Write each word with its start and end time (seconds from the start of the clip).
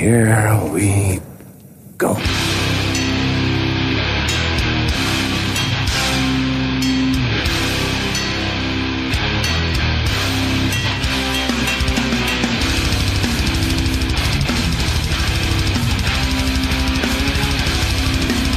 here 0.00 0.58
we 0.72 1.20
go. 1.98 2.16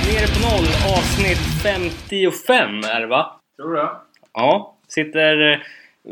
Nere 0.08 0.28
på 0.28 0.40
noll, 0.40 0.68
avsnitt 0.98 1.38
55 1.64 2.84
är 2.84 3.00
det 3.02 3.08
va? 3.08 3.42
Tror 3.58 3.74
du? 3.74 3.90
Ja, 4.34 4.78
sitter 4.88 5.64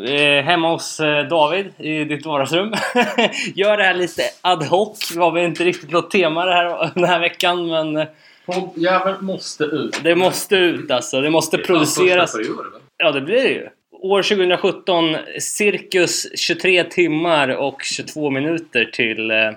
eh, 0.07 0.43
hemma 0.43 0.71
hos 0.71 0.99
eh, 0.99 1.27
David 1.27 1.73
i 1.77 2.03
ditt 2.03 2.25
vardagsrum. 2.25 2.73
Gör 3.55 3.77
det 3.77 3.83
här 3.83 3.93
lite 3.93 4.21
ad 4.41 4.65
hoc. 4.65 5.11
Vi 5.13 5.19
har 5.19 5.31
väl 5.31 5.45
inte 5.45 5.63
riktigt 5.63 5.91
något 5.91 6.11
tema 6.11 6.45
det 6.45 6.53
här, 6.53 6.91
den 6.95 7.03
här 7.03 7.19
veckan 7.19 7.67
men 7.67 7.97
eh, 7.97 8.07
Poddjäveln 8.45 9.25
måste 9.25 9.63
ut. 9.63 10.03
det 10.03 10.15
måste 10.15 10.55
ut 10.55 10.91
alltså. 10.91 11.21
Det 11.21 11.29
måste 11.29 11.57
produceras. 11.57 12.33
Det 12.33 12.43
första 12.43 12.61
eller? 12.61 12.81
Ja, 12.97 13.11
det 13.11 13.21
blir 13.21 13.43
det 13.43 13.49
ju. 13.49 13.69
År 13.91 14.21
2017, 14.21 15.15
cirkus 15.39 16.27
23 16.39 16.83
timmar 16.83 17.49
och 17.49 17.81
22 17.83 18.29
minuter 18.29 18.85
till, 18.85 19.31
eh, 19.31 19.51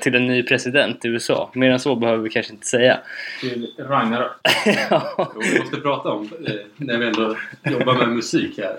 till 0.00 0.14
en 0.14 0.26
ny 0.26 0.42
president 0.42 1.04
i 1.04 1.08
USA. 1.08 1.50
Mer 1.54 1.70
än 1.70 1.80
så 1.80 1.96
behöver 1.96 2.22
vi 2.22 2.30
kanske 2.30 2.52
inte 2.52 2.66
säga. 2.66 2.98
Till 3.40 3.74
Ragnarök. 3.78 4.32
ja, 4.90 5.32
Jo, 5.34 5.40
vi 5.40 5.58
måste 5.58 5.76
prata 5.76 6.08
om, 6.08 6.30
eh, 6.46 6.54
när 6.76 6.98
vi 6.98 7.06
ändå 7.06 7.36
jobbar 7.62 7.94
med 7.94 8.08
musik 8.08 8.58
här, 8.58 8.78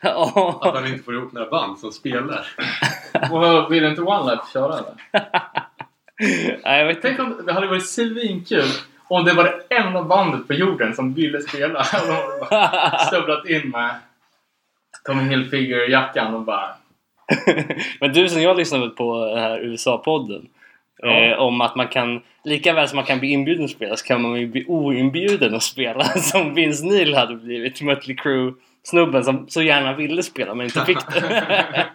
att 0.60 0.74
man 0.74 0.86
inte 0.86 1.04
får 1.04 1.14
ihop 1.14 1.32
några 1.32 1.50
band 1.50 1.78
som 1.78 1.92
spelar. 1.92 2.46
Och 3.30 3.72
vill 3.72 3.84
inte 3.84 4.02
One 4.02 4.30
Life 4.30 4.44
köra 4.52 4.78
eller? 4.78 4.94
Nej, 6.64 6.78
jag 6.78 6.86
vet 6.86 6.96
inte. 6.96 7.08
Tänk 7.08 7.20
om 7.20 7.46
det 7.46 7.52
hade 7.52 7.66
varit 7.66 7.86
svinkul 7.86 8.68
om 9.08 9.24
det 9.24 9.32
var 9.32 9.44
det 9.44 9.74
enda 9.74 10.02
bandet 10.02 10.48
på 10.48 10.54
jorden 10.54 10.94
som 10.94 11.14
ville 11.14 11.40
spela. 11.40 11.78
Och 11.78 12.06
de 12.06 12.12
hade 12.12 12.40
bara 12.50 12.98
stövlat 12.98 13.48
in 13.48 13.70
med 13.70 13.90
Tommy 15.04 15.22
Hilfiger-jackan 15.22 16.34
och 16.34 16.42
bara... 16.42 16.79
Men 18.00 18.12
du 18.12 18.28
som 18.28 18.42
jag 18.42 18.56
lyssnade 18.56 18.88
på 18.90 19.24
den 19.26 19.38
här 19.38 19.58
USA-podden. 19.60 20.46
Ja. 21.02 21.10
Eh, 21.24 21.38
om 21.38 21.60
att 21.60 21.76
man 21.76 21.88
kan, 21.88 22.20
lika 22.44 22.72
väl 22.72 22.88
som 22.88 22.96
man 22.96 23.04
kan 23.04 23.18
bli 23.18 23.28
inbjuden 23.28 23.64
att 23.64 23.70
spela 23.70 23.96
så 23.96 24.06
kan 24.06 24.22
man 24.22 24.40
ju 24.40 24.46
bli 24.46 24.64
oinbjuden 24.68 25.54
att 25.54 25.62
spela. 25.62 26.04
Som 26.04 26.54
Vince 26.54 26.86
Neil 26.86 27.14
hade 27.14 27.34
blivit. 27.34 27.82
Mötley 27.82 28.16
Crüe-snubben 28.16 29.22
som 29.24 29.48
så 29.48 29.62
gärna 29.62 29.92
ville 29.96 30.22
spela 30.22 30.54
men 30.54 30.66
inte 30.66 30.84
fick 30.84 30.98
det. 31.14 31.86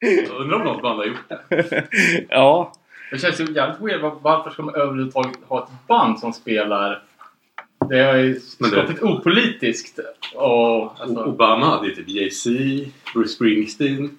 Undrar 0.38 0.56
om 0.58 0.64
något 0.64 0.82
band 0.82 0.98
har 0.98 1.04
gjort 1.06 1.28
det. 1.48 1.84
ja. 2.28 2.72
Det 3.10 3.18
känns 3.18 3.40
ju 3.40 3.44
jävligt 3.52 3.80
weird. 3.80 4.00
Var- 4.00 4.18
Varför 4.22 4.50
ska 4.50 4.62
man 4.62 4.74
överhuvudtaget 4.74 5.38
ha 5.48 5.58
ett 5.64 5.86
band 5.88 6.18
som 6.18 6.32
spelar? 6.32 7.02
Det 7.88 7.98
är 7.98 8.16
ju 8.16 8.34
skapligt 8.40 9.02
opolitiskt. 9.02 9.98
Och, 10.34 11.00
alltså, 11.00 11.24
Obama 11.24 11.66
hade 11.66 11.88
ju 11.88 11.94
typ 11.94 12.08
Jay-Z, 12.08 12.50
Bruce 13.14 13.28
Springsteen. 13.28 14.18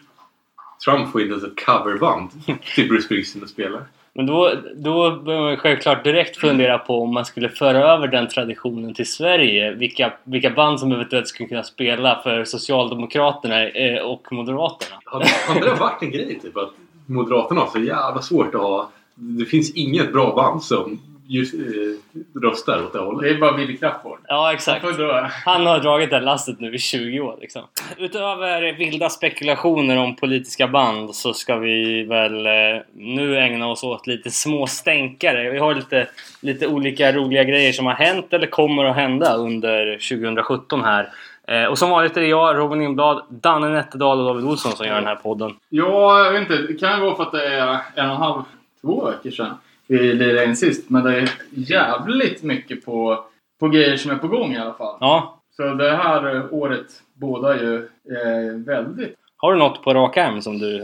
Trump 0.86 1.12
får 1.12 1.22
inte 1.22 1.32
ens 1.32 1.44
ett 1.44 1.66
coverband 1.66 2.30
till 2.76 2.88
Bruce 2.88 3.04
Springsteen 3.04 3.44
att 3.44 3.50
spela. 3.50 3.80
Men 4.14 4.26
då, 4.26 4.54
då 4.76 5.12
börjar 5.16 5.42
man 5.42 5.58
självklart 5.58 6.04
direkt 6.04 6.38
fundera 6.38 6.78
på 6.78 7.04
om 7.04 7.14
man 7.14 7.26
skulle 7.26 7.50
föra 7.50 7.94
över 7.94 8.08
den 8.08 8.28
traditionen 8.28 8.94
till 8.94 9.12
Sverige. 9.12 9.72
Vilka, 9.72 10.14
vilka 10.24 10.50
band 10.50 10.80
som 10.80 10.92
eventuellt 10.92 11.28
skulle 11.28 11.50
kunna 11.50 11.64
spela 11.64 12.20
för 12.24 12.44
Socialdemokraterna 12.44 13.68
eh, 13.68 14.02
och 14.02 14.28
Moderaterna. 14.32 15.02
Hade, 15.06 15.26
hade 15.48 15.66
det 15.66 15.76
varit 15.76 16.02
en 16.02 16.12
grej 16.12 16.40
typ 16.40 16.58
att 16.58 16.70
Moderaterna 17.06 17.62
har 17.62 17.68
så 17.68 17.80
jävla 17.80 18.22
svårt 18.22 18.56
att 18.56 18.62
ha... 18.62 18.90
Det 19.16 19.46
finns 19.46 19.72
inget 19.72 20.14
bra 20.14 20.36
band 20.36 20.64
som 20.64 21.00
just, 21.30 21.54
eh, 21.54 21.60
röstar 22.42 22.84
åt 22.84 22.94
det 22.94 23.00
hållet. 23.00 23.22
det 23.22 23.30
är 23.30 23.40
bara 23.40 23.58
Willy 23.58 23.78
Crafoord. 23.78 24.20
Ja, 24.28 24.54
exakt. 24.54 24.86
Han 25.46 25.66
har 25.66 25.80
dragit 25.80 26.10
det 26.10 26.16
här 26.16 26.24
lasset 26.24 26.60
nu 26.60 26.76
i 26.76 26.80
20 26.80 27.20
år 27.20 27.38
liksom. 27.42 27.62
Utöver 27.98 28.74
vilda 28.74 29.10
spekulationer 29.10 29.98
om 29.98 30.16
politiska 30.16 30.68
band 30.68 31.16
så 31.16 31.34
ska 31.34 31.56
vi 31.56 32.04
väl 32.04 32.46
eh, 32.46 32.52
nu 32.94 33.38
ägna 33.38 33.68
oss 33.68 33.84
åt 33.84 34.08
lite 34.08 34.32
små 34.32 34.68
stänkare. 34.68 35.50
Vi 35.50 35.60
har 35.60 35.76
lite, 35.76 36.08
lite 36.42 36.68
olika 36.68 37.12
roliga 37.12 37.44
grejer 37.44 37.72
som 37.72 37.86
har 37.86 37.94
hänt 37.94 38.34
eller 38.34 38.48
kommer 38.48 38.86
att 38.86 38.96
hända 38.96 39.36
under 39.36 39.94
2017 39.94 40.84
här. 40.84 41.10
Eh, 41.48 41.66
och 41.66 41.78
som 41.78 41.90
vanligt 41.90 42.18
är 42.18 42.22
det 42.22 42.28
jag, 42.28 42.58
Robin 42.58 42.80
Lindblad, 42.80 43.24
Danne 43.30 43.70
Nätterdal 43.70 44.20
och 44.20 44.26
David 44.26 44.46
Olsson 44.46 44.72
som 44.72 44.86
gör 44.86 44.96
den 44.96 45.08
här 45.08 45.16
podden. 45.16 45.56
Ja, 45.70 46.26
jag 46.26 46.32
vet 46.32 46.42
inte. 46.42 46.58
Det 46.58 46.74
kan 46.80 47.00
ju 47.00 47.06
vara 47.06 47.16
för 47.16 47.24
att 47.24 47.32
det 47.32 47.48
är 47.48 47.80
en 47.96 48.10
och 48.10 48.16
en 48.16 48.22
halv, 48.22 48.42
två 48.82 49.06
veckor 49.06 49.32
sedan 49.32 49.58
vi 49.90 50.14
lirade 50.14 50.46
in 50.46 50.56
sist. 50.56 50.90
Men 50.90 51.04
det 51.04 51.18
är 51.18 51.30
jävligt 51.52 52.44
mycket 52.44 52.86
på, 52.86 53.24
på 53.60 53.68
grejer 53.68 53.98
som 53.98 54.12
är 54.12 54.16
på 54.16 54.28
gång 54.28 54.54
i 54.54 54.58
alla 54.58 54.74
fall. 54.74 54.98
Ja, 55.00 55.40
Så 55.58 55.74
det 55.74 55.96
här 55.98 56.54
året 56.54 56.86
båda 57.14 57.56
ju 57.62 57.76
eh, 57.86 58.56
väldigt. 58.66 59.16
har 59.38 59.54
du 59.54 59.60
något 59.60 59.84
på 59.84 59.94
rak 59.94 60.18
arm 60.18 60.42
som 60.42 60.60
du... 60.60 60.82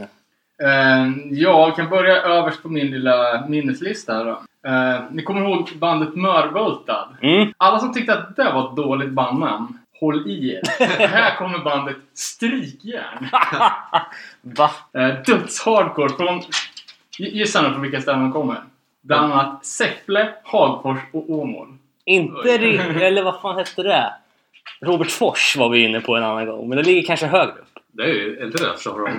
Eh, 0.64 1.08
ja, 1.32 1.68
jag 1.68 1.76
kan 1.76 1.90
börja 1.90 2.22
överst 2.22 2.64
på 2.64 2.70
min 2.70 2.88
lilla 2.92 3.46
minneslista 3.48 4.14
här 4.14 4.26
då. 4.26 4.42
Eh, 4.70 5.02
ni 5.12 5.24
kommer 5.24 5.42
ihåg 5.42 5.70
bandet 5.80 6.16
Mörvoltad? 6.16 7.08
Mm? 7.22 7.54
Alla 7.58 7.80
som 7.80 7.94
tyckte 7.94 8.14
att 8.14 8.36
det 8.36 8.52
var 8.54 8.70
ett 8.70 8.76
dåligt 8.76 9.10
bandnamn, 9.10 9.80
håll 10.00 10.28
i 10.28 10.52
er. 10.54 10.62
här 11.08 11.36
kommer 11.36 11.60
bandet 11.60 11.96
Strykjärn. 12.14 13.28
Va? 14.42 14.72
Eh, 14.94 15.08
Dödshardcore 15.26 16.10
från... 16.10 16.40
gi- 17.20 17.30
Gissa 17.38 17.62
nu 17.62 17.70
från 17.70 17.82
vilka 17.82 18.02
ställen 18.02 18.22
de 18.22 18.32
kommer. 18.32 18.58
Bland 19.06 19.34
annat 19.34 19.66
Säffle, 19.66 20.34
Hagfors 20.44 20.98
och 21.12 21.30
Åmål. 21.30 21.68
Inte 22.06 22.58
ri- 22.58 23.02
Eller 23.02 23.24
vad 23.24 23.42
fan 23.42 23.56
hette 23.58 23.84
det? 23.84 24.14
Robert 24.82 25.12
Fors 25.12 25.56
var 25.58 25.70
vi 25.70 25.80
inne 25.84 26.02
på 26.02 26.16
en 26.16 26.24
annan 26.24 26.46
gång, 26.46 26.70
men 26.70 26.78
det 26.78 26.84
ligger 26.84 27.04
kanske 27.08 27.26
högre 27.26 27.52
upp. 27.52 27.80
Det 27.92 28.04
är 28.04 28.08
ju 28.08 28.40
inte 28.46 28.64
det 28.64 28.78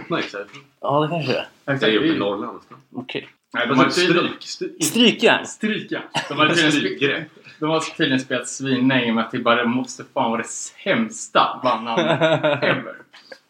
Mountain 0.08 0.20
härifrån? 0.32 0.62
Ja, 0.80 1.00
det 1.00 1.08
kanske 1.08 1.32
det 1.32 1.46
är. 1.64 1.78
Det 1.78 1.86
är 1.86 1.90
ju 1.90 1.98
uppe 1.98 2.06
i 2.06 2.18
Norrland. 2.18 2.58
Okej. 2.94 3.28
Nej, 3.54 3.66
De 3.66 3.78
har 3.78 3.88
stryk. 3.88 4.42
stryk 4.42 4.84
Strykjärn! 4.84 5.46
Strykjärn. 5.46 6.02
De 6.28 6.38
har 6.38 6.48
tydligen, 6.70 7.24
de 7.60 7.70
har 7.70 7.80
tydligen 7.80 8.20
spelat 8.20 8.48
svinlänge 8.48 9.12
med 9.12 9.24
att 9.24 9.30
det 9.30 9.38
bara 9.38 9.64
måste 9.64 10.04
fan 10.14 10.30
vara 10.30 10.42
det 10.42 10.48
sämsta 10.48 11.60
bandnamnet 11.64 12.20
ever. 12.62 12.94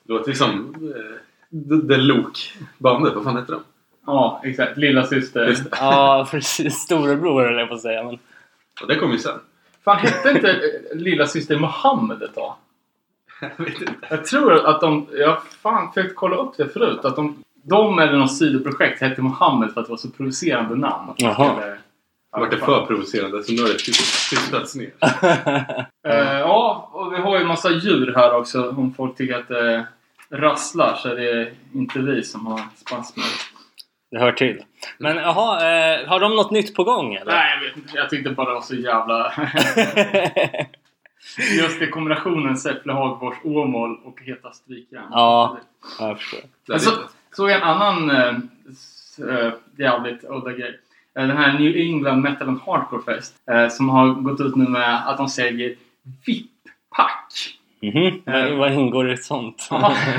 Det 0.02 0.12
låter 0.12 0.28
liksom... 0.28 0.74
eh, 0.96 1.16
Det, 1.48 1.82
det 1.82 1.96
Lok-bandet, 1.96 3.14
vad 3.14 3.24
fan 3.24 3.36
heter 3.36 3.52
de? 3.52 3.62
Ja, 4.06 4.40
exakt. 4.44 4.76
Lilla 4.76 5.06
syster. 5.06 5.56
Ja, 5.70 6.28
precis. 6.30 6.74
Storebror 6.74 7.44
höll 7.44 7.58
jag 7.58 7.68
på 7.68 7.74
att 7.74 7.80
säga. 7.80 8.02
Men... 8.02 8.18
Och 8.82 8.88
det 8.88 8.96
kom 8.96 9.12
ju 9.12 9.18
sen. 9.18 9.38
Fan, 9.84 9.96
hette 9.98 10.30
inte 10.30 10.50
eh, 10.50 10.96
lilla 10.96 11.26
syster 11.26 11.58
Mohammed 11.58 12.22
ett 12.22 12.34
tag? 12.34 12.54
Jag 13.40 13.64
vet 13.64 13.80
inte. 13.80 13.92
Jag 14.10 14.24
tror 14.24 14.66
att 14.66 14.80
de... 14.80 15.06
Jag 15.12 15.28
har 15.28 15.40
fan 15.62 15.92
försökt 15.92 16.16
kolla 16.16 16.36
upp 16.36 16.56
det 16.56 16.68
förut. 16.68 17.04
Att 17.04 17.16
de, 17.16 17.42
de 17.62 17.98
eller 17.98 18.18
något 18.18 18.36
sidoprojekt 18.36 19.00
hette 19.00 19.22
Mohammed 19.22 19.72
för 19.72 19.80
att 19.80 19.86
det 19.86 19.90
var 19.90 19.96
så 19.98 20.10
provocerande 20.10 20.76
namn. 20.76 21.12
Jaha. 21.16 21.52
Eller, 21.62 21.70
Det 21.70 22.40
vart 22.40 22.50
det 22.50 22.56
för 22.58 22.86
provocerande 22.86 23.42
så 23.44 23.52
nu 23.52 23.62
har 23.62 23.68
det 23.68 23.74
tyst- 23.74 24.30
tystats 24.30 24.74
ner. 24.74 24.90
Eh, 26.08 26.38
ja, 26.38 26.90
och 26.92 27.12
vi 27.12 27.16
har 27.16 27.36
ju 27.36 27.40
en 27.42 27.46
massa 27.48 27.70
djur 27.70 28.12
här 28.16 28.34
också. 28.36 28.68
Om 28.70 28.94
folk 28.94 29.16
tycker 29.16 29.38
att 29.38 29.48
det 29.48 29.86
rasslar 30.30 30.94
så 30.94 31.08
är 31.08 31.14
det 31.16 31.52
inte 31.74 31.98
vi 31.98 32.22
som 32.24 32.46
har 32.46 32.60
spasmer. 32.76 33.24
Det 34.10 34.18
hör 34.18 34.32
till. 34.32 34.62
Men 34.98 35.16
jaha, 35.16 35.56
eh, 35.56 36.08
har 36.08 36.20
de 36.20 36.36
något 36.36 36.50
nytt 36.50 36.74
på 36.74 36.84
gång 36.84 37.14
eller? 37.14 37.32
Nej, 37.32 37.54
jag 37.54 37.68
vet 37.68 37.76
inte. 37.76 37.96
Jag 37.96 38.10
tyckte 38.10 38.30
bara 38.30 38.48
det 38.48 38.54
var 38.54 38.60
så 38.60 38.74
jävla... 38.74 39.32
Just 41.60 41.80
det, 41.80 41.86
kombinationen 41.86 42.56
Säffle, 42.56 42.92
Hagfors, 42.92 43.34
Åmål 43.44 43.98
och 44.04 44.20
Heta 44.22 44.52
Strykjärn. 44.52 45.04
Ja. 45.10 45.56
ja, 45.98 46.08
jag 46.08 46.18
förstår. 46.18 46.40
Men 46.68 46.80
så 46.80 46.90
såg 47.32 47.50
jag 47.50 47.56
en 47.56 47.62
annan 47.68 48.10
eh, 48.10 49.52
jävligt 49.78 50.24
udda 50.24 50.52
grej. 50.52 50.80
Eh, 51.18 51.26
den 51.26 51.36
här 51.36 51.58
New 51.58 51.76
England 51.76 52.20
Metal 52.20 52.48
and 52.48 52.60
Hardcore 52.66 53.02
Fest. 53.02 53.34
Eh, 53.50 53.68
som 53.68 53.88
har 53.88 54.08
gått 54.08 54.40
ut 54.40 54.56
nu 54.56 54.64
med 54.68 55.08
att 55.08 55.16
de 55.16 55.28
säljer 55.28 55.74
VIP-pack. 56.26 57.32
Mhm. 57.82 58.22
Vad- 58.26 58.52
Vad 58.58 58.72
ingår 58.72 59.10
i 59.10 59.12
ett 59.12 59.24
sånt? 59.24 59.66
ja, 59.70 59.92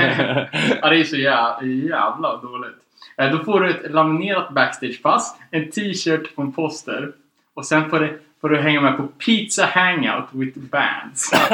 det 0.81 0.99
är 0.99 1.03
så 1.03 1.17
jävla, 1.17 1.63
jävla 1.67 2.37
dåligt. 2.37 2.75
Eh, 3.21 3.31
Då 3.31 3.43
får 3.43 3.59
du 3.59 3.69
ett 3.69 3.91
laminerat 3.91 4.49
backstagepass, 4.53 5.35
en 5.51 5.71
t-shirt 5.71 6.31
och 6.35 6.43
en 6.43 6.51
poster. 6.53 7.11
Och 7.53 7.65
sen 7.65 7.89
får 7.89 7.99
du, 7.99 8.19
får 8.41 8.49
du 8.49 8.57
hänga 8.57 8.81
med 8.81 8.97
på 8.97 9.07
Pizza 9.07 9.65
Hangout 9.65 10.25
with 10.31 10.59
bands. 10.59 11.31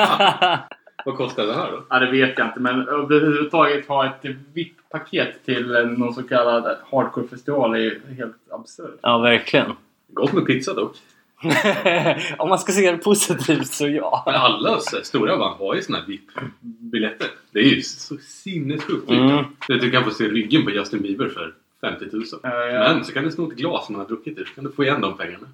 Vad 1.06 1.18
kostar 1.18 1.46
det 1.48 1.54
här 1.54 1.72
då? 1.72 1.84
ja, 1.90 2.00
det 2.00 2.12
vet 2.12 2.38
jag 2.38 2.48
inte, 2.48 2.60
men 2.60 2.88
överhuvudtaget 2.88 3.88
ha 3.88 4.06
ett 4.06 4.26
VIP-paket 4.54 5.46
till 5.46 5.68
någon 5.98 6.14
så 6.14 6.24
kallad 6.24 6.78
hardcore-festival 6.92 7.74
är 7.74 7.80
ju 7.80 8.02
helt 8.18 8.36
absurt. 8.52 9.00
ja, 9.02 9.18
verkligen. 9.18 9.72
Gott 10.08 10.34
med 10.34 10.46
pizza 10.46 10.74
dock. 10.74 10.96
Om 12.38 12.50
man 12.50 12.60
ska 12.60 12.72
se 12.72 12.92
det 12.92 12.98
positivt 12.98 13.68
så 13.68 13.88
ja. 13.88 14.24
Men 14.26 14.36
alla 14.36 14.80
stora 14.80 15.38
band 15.38 15.56
har 15.60 15.76
ju 15.76 15.82
såna 15.82 15.98
här 15.98 16.06
VIP-biljetter. 16.08 17.28
Det 17.52 17.60
är 17.60 17.64
ju 17.64 17.82
så 17.82 18.18
sinnessjukt 18.18 19.08
dyrt. 19.08 19.20
Mm. 19.20 19.46
Du, 19.68 19.80
du 19.80 19.92
kan 19.92 20.04
få 20.04 20.12
se 20.12 20.28
ryggen 20.28 20.64
på 20.66 20.72
Justin 20.72 21.02
Bieber 21.02 21.28
för 21.30 21.54
50 21.82 22.06
000. 22.12 22.24
ja. 22.44 22.50
Men 22.94 23.06
så 23.06 23.14
kan 23.14 23.24
du 23.24 23.32
sno 23.32 23.52
ett 23.52 23.58
glas 23.58 23.90
man 23.90 24.00
har 24.00 24.08
druckit 24.08 24.38
ur 24.38 24.46
så 24.46 24.54
kan 24.54 24.64
du 24.64 24.72
få 24.72 24.84
igen 24.84 25.02
de 25.02 25.18
pengarna. 25.18 25.48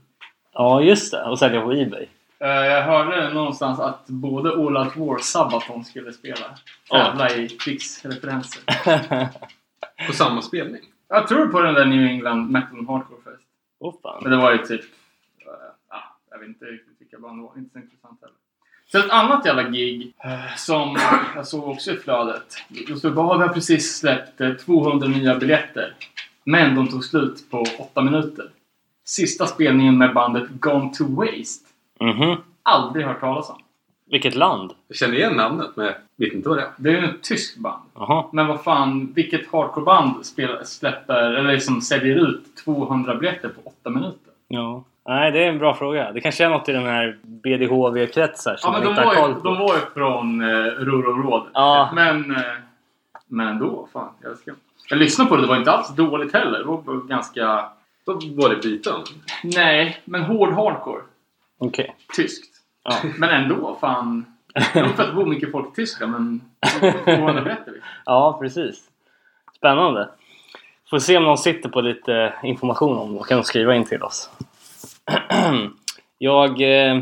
Ja, 0.53 0.81
just 0.81 1.11
det. 1.11 1.23
Och 1.23 1.39
sälja 1.39 1.61
på 1.61 1.73
Ebay. 1.73 2.07
Eh, 2.39 2.47
Jag 2.47 2.81
hörde 2.83 3.33
någonstans 3.33 3.79
att 3.79 4.07
både 4.07 4.49
All 4.49 4.77
Out 4.77 4.95
War 4.95 5.15
och 5.15 5.21
Sabaton 5.21 5.85
skulle 5.85 6.13
spela. 6.13 6.45
Tävla 6.91 7.29
i 7.35 7.49
krigsreferenser. 7.49 8.63
På 10.07 10.13
samma 10.13 10.41
spelning. 10.41 10.81
Jag 11.07 11.27
tror 11.27 11.47
på 11.47 11.61
den 11.61 11.73
där 11.73 11.85
New 11.85 12.05
England 12.07 12.51
Metal 12.51 12.77
and 12.77 12.87
Hardcore 12.87 13.21
Fest. 13.23 13.43
Åh 13.79 13.93
fan. 14.03 14.19
Men 14.23 14.31
det 14.31 14.37
var 14.37 14.51
ju 14.51 14.57
typ... 14.57 14.81
eh, 14.81 15.47
ja, 15.89 16.03
jag 16.31 16.39
vet 16.39 16.47
inte 16.47 16.65
riktigt 16.65 16.95
vilka 17.01 17.19
band 17.19 17.39
det 17.39 17.43
var. 17.43 17.53
Inte 17.57 17.71
så 17.73 17.79
intressant 17.79 18.19
heller. 18.21 18.35
Så 18.91 18.97
ett 18.97 19.09
annat 19.09 19.45
jävla 19.45 19.63
gig 19.63 20.13
eh, 20.23 20.55
som 20.57 20.97
jag 21.35 21.47
såg 21.47 21.67
också 21.67 21.91
i 21.91 21.95
flödet. 21.95 22.55
Då 22.87 22.95
stod 22.95 23.11
det 23.11 23.15
bara 23.15 23.37
vi 23.37 23.43
har 23.47 23.53
precis 23.53 23.97
släppt 23.99 24.41
eh, 24.41 24.53
200 24.53 25.07
nya 25.07 25.35
biljetter. 25.35 25.93
Men 26.43 26.75
de 26.75 26.87
tog 26.87 27.05
slut 27.05 27.51
på 27.51 27.65
8 27.79 28.01
minuter. 28.01 28.45
Sista 29.05 29.47
spelningen 29.47 29.97
med 29.97 30.13
bandet 30.13 30.49
Gone 30.49 30.93
to 30.93 31.03
Waste. 31.15 31.65
Mhm. 31.99 32.35
Aldrig 32.63 33.05
hört 33.05 33.19
talas 33.19 33.49
om. 33.49 33.61
Vilket 34.11 34.35
land? 34.35 34.71
Jag 34.87 34.97
känner 34.97 35.15
igen 35.15 35.33
namnet 35.33 35.69
men 35.75 35.93
vet 36.17 36.33
inte 36.33 36.49
vad 36.49 36.57
det 36.57 36.61
är. 36.61 36.71
Det 36.77 36.89
är 36.89 37.01
ju 37.01 37.07
ett 37.07 37.23
tyskt 37.23 37.57
band. 37.57 37.83
Jaha. 37.95 38.25
Men 38.33 38.47
vad 38.47 38.63
fan, 38.63 39.13
vilket 39.13 39.51
hardcoreband 39.51 40.25
spelar, 40.25 40.63
släpper, 40.63 41.31
eller 41.33 41.53
liksom 41.53 41.81
säljer 41.81 42.15
ut 42.15 42.55
200 42.65 43.15
biljetter 43.15 43.49
på 43.49 43.61
8 43.81 43.89
minuter? 43.89 44.33
Ja. 44.47 44.83
Nej, 45.09 45.31
det 45.31 45.43
är 45.43 45.49
en 45.49 45.57
bra 45.57 45.73
fråga. 45.73 46.11
Det 46.11 46.21
kanske 46.21 46.45
är 46.45 46.49
något 46.49 46.69
i 46.69 46.71
den 46.71 46.85
här 46.85 47.17
BDHV-kretsar 47.23 48.51
Ja 48.51 48.57
som 48.57 48.71
men 48.73 48.83
man 48.83 48.83
de 48.83 48.89
inte 48.89 49.01
har 49.01 49.15
var, 49.15 49.21
koll 49.21 49.29
ju, 49.29 49.35
på. 49.35 49.41
de 49.43 49.57
var 49.57 49.75
ju 49.75 49.81
från 49.93 50.41
eh, 50.41 50.63
Ruhrområdet. 50.65 51.49
Ja. 51.53 51.89
Men, 51.93 52.35
eh, 52.35 52.41
men 53.27 53.59
då, 53.59 53.87
fan. 53.93 54.09
Jag, 54.21 54.37
ska, 54.37 54.51
jag 54.89 54.99
lyssnade 54.99 55.29
på 55.29 55.35
det, 55.35 55.41
det 55.41 55.47
var 55.47 55.57
inte 55.57 55.71
alls 55.71 55.95
dåligt 55.95 56.33
heller. 56.33 56.59
Det 56.59 56.65
var 56.65 57.07
ganska... 57.07 57.69
Då 58.05 58.13
var 58.13 58.49
det 58.49 58.55
byten. 58.55 58.93
Nej, 59.43 60.01
men 60.05 60.23
hård 60.23 60.53
hardcore. 60.53 61.01
Okej. 61.59 61.95
Tyskt. 62.15 62.55
Ja. 62.83 62.93
Men 63.17 63.29
ändå, 63.29 63.77
fan. 63.81 64.25
Är 64.53 64.61
för 64.83 65.03
att 65.03 65.09
det 65.09 65.13
bor 65.13 65.25
mycket 65.25 65.51
folk 65.51 65.67
i 65.71 65.75
Tyskland, 65.75 66.11
men 66.11 66.41
200 67.05 67.41
biljetter. 67.41 67.71
liksom. 67.71 67.89
Ja, 68.05 68.37
precis. 68.41 68.83
Spännande. 69.57 70.09
Får 70.89 70.99
se 70.99 71.17
om 71.17 71.23
någon 71.23 71.37
sitter 71.37 71.69
på 71.69 71.81
lite 71.81 72.33
information 72.43 72.97
om 72.97 73.13
det 73.13 73.19
och 73.19 73.27
kan 73.27 73.43
skriva 73.43 73.75
in 73.75 73.85
till 73.85 74.03
oss. 74.03 74.29
jag, 76.17 76.61
eh, 76.61 77.01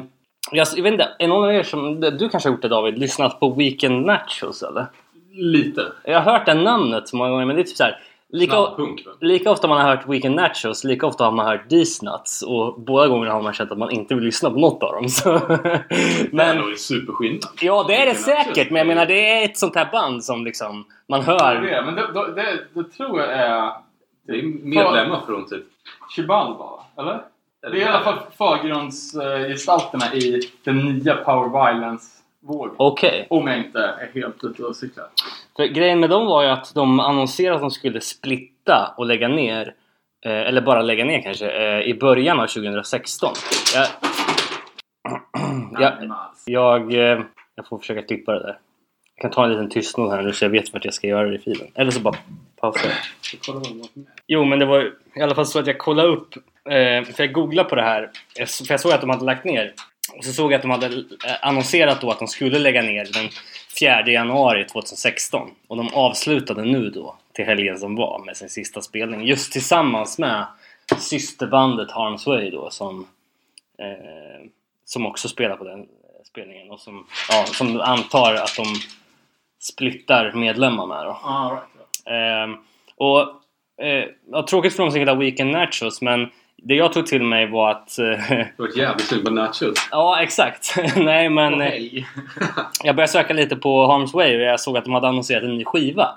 jag, 0.52 0.68
jag 0.76 0.84
vet 0.84 0.92
inte, 0.92 1.10
är 1.20 1.28
någon 1.28 1.44
av 1.44 1.54
er 1.54 1.64
som, 1.64 2.00
du 2.00 2.30
kanske 2.30 2.50
har 2.50 2.54
gjort 2.54 2.62
det 2.62 2.68
David, 2.68 2.98
lyssnat 2.98 3.40
på 3.40 3.50
Weekend 3.50 4.06
Nachos 4.06 4.64
eller? 4.64 4.86
Lite. 5.32 5.82
Jag 6.04 6.22
har 6.22 6.32
hört 6.32 6.46
det 6.46 6.54
namnet 6.54 7.14
många 7.14 7.30
gånger 7.30 7.46
men 7.46 7.56
det 7.56 7.62
är 7.62 7.64
typ 7.64 7.78
så 7.78 7.84
här. 7.84 8.00
Lika, 8.30 8.54
Snabbpunk 8.54 9.06
lika 9.22 9.52
ofta 9.52 9.68
man 9.68 9.82
har 9.82 9.96
hört 9.96 10.08
Weekend 10.08 10.36
Nachos, 10.36 10.84
lika 10.84 11.08
ofta 11.08 11.24
har 11.24 11.32
man 11.32 11.46
hört 11.46 11.70
These 11.70 12.06
Nuts 12.06 12.42
och 12.42 12.82
båda 12.82 13.08
gångerna 13.08 13.34
har 13.34 13.42
man 13.42 13.54
känt 13.54 13.72
att 13.72 13.78
man 13.78 13.92
inte 13.92 14.16
vill 14.16 14.24
lyssna 14.24 14.50
på 14.50 14.60
något 14.60 14.84
av 14.84 14.94
dem. 14.94 15.10
Så. 15.10 15.32
Det 15.50 15.74
är 15.98 16.30
men, 16.32 16.58
nog 16.58 16.78
superskillnad. 16.78 17.50
ja, 17.62 17.86
det 17.88 17.96
är 17.96 18.06
det 18.06 18.16
säkert, 18.16 18.70
men 18.70 18.78
jag 18.78 18.88
menar 18.88 19.06
det 19.06 19.42
är 19.42 19.46
ett 19.46 19.58
sånt 19.58 19.76
här 19.76 19.90
band 19.92 20.24
som 20.24 20.46
liksom 20.46 20.86
man 21.08 21.20
Det 21.26 21.32
är 21.32 21.40
hör. 21.40 21.62
det, 21.62 21.84
men 21.86 21.96
det, 21.96 22.14
det, 22.14 22.34
det, 22.34 22.60
det 22.74 22.84
tror 22.84 23.20
jag 23.20 23.34
är... 23.34 23.72
Det 24.28 24.34
är 24.34 24.44
medlemmar 24.64 25.22
från 25.26 25.46
typ... 25.46 25.64
Chibalba, 26.16 26.70
eller? 27.00 27.22
Det 27.62 27.68
är 27.68 27.76
i 27.76 27.84
alla 27.84 28.04
fall 28.04 28.20
förgrundsgestalterna 28.38 30.14
i 30.14 30.42
den 30.64 30.78
nya 30.78 31.16
Power 31.16 31.50
Violence-vågen. 31.50 32.76
Okej. 32.78 33.28
Om 33.30 33.48
jag 33.48 33.58
inte 33.58 33.80
är 33.80 34.22
helt 34.22 34.44
ute 34.44 34.64
och 34.64 34.76
cyklar. 34.76 35.06
För 35.56 35.66
grejen 35.66 36.00
med 36.00 36.10
dem 36.10 36.26
var 36.26 36.44
ju 36.44 36.50
att 36.50 36.74
de 36.76 37.00
annonserade 37.00 37.56
att 37.56 37.62
de 37.62 37.72
skulle 37.72 38.02
splitta 38.02 38.94
och 38.98 39.06
lägga 39.06 39.28
ner. 39.28 39.74
Eh, 40.26 40.32
eller 40.32 40.62
bara 40.62 40.82
lägga 40.82 41.06
ner 41.06 41.22
kanske. 41.22 41.50
Eh, 41.50 41.82
I 41.82 41.94
början 41.94 42.40
av 42.40 42.48
2016. 42.48 43.34
Jag, 43.74 43.88
jag, 45.82 45.94
alls. 46.12 46.44
jag, 46.46 46.94
eh, 46.94 47.20
jag 47.56 47.68
får 47.70 47.78
försöka 47.78 48.02
klippa 48.02 48.32
det 48.32 48.40
där. 48.40 48.60
Jag 49.18 49.22
kan 49.22 49.32
ta 49.32 49.44
en 49.44 49.52
liten 49.52 49.70
tystnad 49.70 50.12
här 50.12 50.22
nu 50.22 50.34
så 50.34 50.46
jag 50.46 50.50
vet 50.50 50.74
vart 50.74 50.86
jag 50.86 50.94
ska 50.94 51.08
göra 51.08 51.28
det 51.28 51.36
i 51.36 51.40
filen. 51.40 51.68
Eller 51.76 51.92
så 51.92 52.00
bara 52.00 52.16
pausa. 52.56 52.90
Jo, 54.28 54.46
men 54.46 54.60
det 54.60 54.66
var 54.66 54.80
ju 54.80 54.96
i 55.16 55.22
alla 55.22 55.36
fall 55.36 55.46
så 55.46 55.60
att 55.60 55.68
jag 55.68 55.78
kollade 55.78 56.10
upp. 56.10 56.36
Eh, 56.70 57.04
för 57.04 57.24
jag 57.24 57.34
googlade 57.34 57.70
på 57.70 57.76
det 57.76 57.82
här. 57.82 58.12
För 58.36 58.72
jag 58.72 58.80
såg 58.80 58.92
att 58.92 59.02
de 59.02 59.10
hade 59.10 59.26
lagt 59.26 59.46
ner. 59.46 59.74
Och 60.18 60.26
så 60.26 60.34
såg 60.34 60.52
jag 60.52 60.56
att 60.56 60.62
de 60.62 60.72
hade 60.72 60.86
eh, 60.88 61.04
annonserat 61.42 62.02
då 62.02 62.12
att 62.12 62.20
de 62.20 62.28
skulle 62.28 62.60
lägga 62.60 62.82
ner 62.82 63.08
den 63.14 63.30
4 63.80 64.08
januari 64.08 64.66
2016. 64.66 65.50
Och 65.68 65.78
de 65.78 65.94
avslutade 65.94 66.64
nu 66.64 66.90
då 66.90 67.16
till 67.34 67.46
helgen 67.46 67.78
som 67.78 67.96
var 67.96 68.24
med 68.26 68.38
sin 68.38 68.50
sista 68.50 68.82
spelning. 68.82 69.28
Just 69.28 69.54
tillsammans 69.54 70.18
med 70.18 70.46
systerbandet 70.98 71.92
Harm's 71.92 72.26
Way 72.26 72.50
då 72.50 72.70
som, 72.70 73.08
eh, 73.80 74.48
som 74.86 75.06
också 75.06 75.28
spelar 75.28 75.58
på 75.58 75.64
den 75.64 75.80
eh, 75.80 75.86
spelningen. 76.26 76.72
Och 76.72 76.80
som, 76.80 77.08
ja, 77.30 77.46
som 77.46 77.82
antar 77.82 78.34
att 78.34 78.56
de 78.56 78.66
splittar 79.60 80.32
medlemmar 80.32 80.86
med 80.86 81.06
då. 81.06 81.20
Ah, 81.24 81.50
right, 81.50 81.64
right. 81.76 82.50
Ehm, 82.50 82.58
och 82.98 83.20
eh, 83.86 84.06
ja, 84.32 84.46
tråkigt 84.50 84.76
för 84.76 84.84
de 84.84 84.92
som 84.92 85.00
gillar 85.00 85.16
Weekend 85.16 85.52
Nachos 85.52 86.02
men 86.02 86.28
det 86.64 86.76
jag 86.76 86.94
tog 86.94 87.06
till 87.08 87.24
mig 87.24 87.48
var 87.52 87.72
att... 87.72 88.00
Eh, 88.00 88.06
Det 88.06 88.52
var 88.58 88.68
ett 88.68 88.78
jävligt 88.78 89.06
sug 89.08 89.26
på 89.26 89.32
nachos. 89.32 89.88
ja, 89.92 90.22
exakt. 90.22 90.76
Nej, 90.96 91.30
men 91.30 91.54
eh, 91.54 91.68
Hej. 91.68 92.08
jag 92.84 92.96
började 92.96 93.12
söka 93.12 93.34
lite 93.34 93.56
på 93.56 93.86
Harm's 93.88 94.14
Way 94.14 94.36
och 94.36 94.42
jag 94.42 94.60
såg 94.60 94.78
att 94.78 94.84
de 94.86 94.94
hade 94.94 95.08
annonserat 95.08 95.44
en 95.44 95.58
ny 95.58 95.66
skiva. 95.66 96.10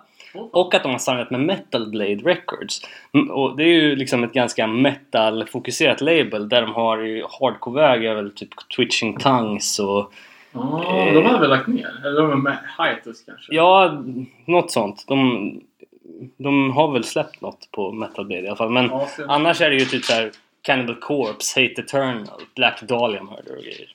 Och 0.53 0.75
att 0.75 0.83
de 0.83 0.93
har 0.93 0.99
signat 0.99 1.31
med 1.31 1.41
Metal 1.41 1.91
Blade 1.91 2.15
Records. 2.15 2.81
Mm, 3.15 3.31
Och 3.31 3.57
det 3.57 3.63
är 3.63 3.67
ju 3.83 3.97
liksom 3.97 4.25
ett 4.25 4.33
ganska 4.33 4.67
metal-fokuserat 4.67 6.01
label 6.01 6.49
där 6.49 6.63
de 6.63 6.75
har 6.75 6.99
ju 6.99 7.25
hardcore-väg 7.41 8.05
är 8.05 8.15
väl 8.15 8.31
typ 8.35 8.49
Twitching 8.77 9.19
Tongues 9.19 9.79
och 9.79 10.13
Ah, 10.53 11.05
de 11.13 11.25
hade 11.27 11.39
väl 11.41 11.51
lagt 11.51 11.67
ner? 11.67 12.01
Eller 12.07 12.21
de 12.23 12.31
är 12.31 12.37
med 12.37 12.59
Hiatus 12.79 13.25
kanske? 13.27 13.55
ja, 13.55 14.03
något 14.45 14.71
sånt. 14.71 15.05
De, 15.09 15.61
de 16.39 16.71
har 16.71 16.93
väl 16.93 17.05
släppt 17.05 17.41
något 17.41 17.69
på 17.71 17.93
Metal 17.93 18.25
Blade 18.27 18.43
i 18.43 18.47
alla 18.47 18.57
fall. 18.57 18.71
Men 18.71 18.89
så- 18.89 19.25
Annars 19.29 19.61
är 19.61 19.71
det 19.71 19.77
ju 19.77 19.85
typ 19.85 20.05
såhär 20.05 20.31
Cannibal 20.63 20.95
Corpse, 20.97 21.61
Hate 21.63 21.81
Eternal, 21.83 22.41
Black 22.57 22.83
Dahlia 22.83 23.23
Murder 23.23 23.57
och 23.57 23.63
grejer. 23.63 23.89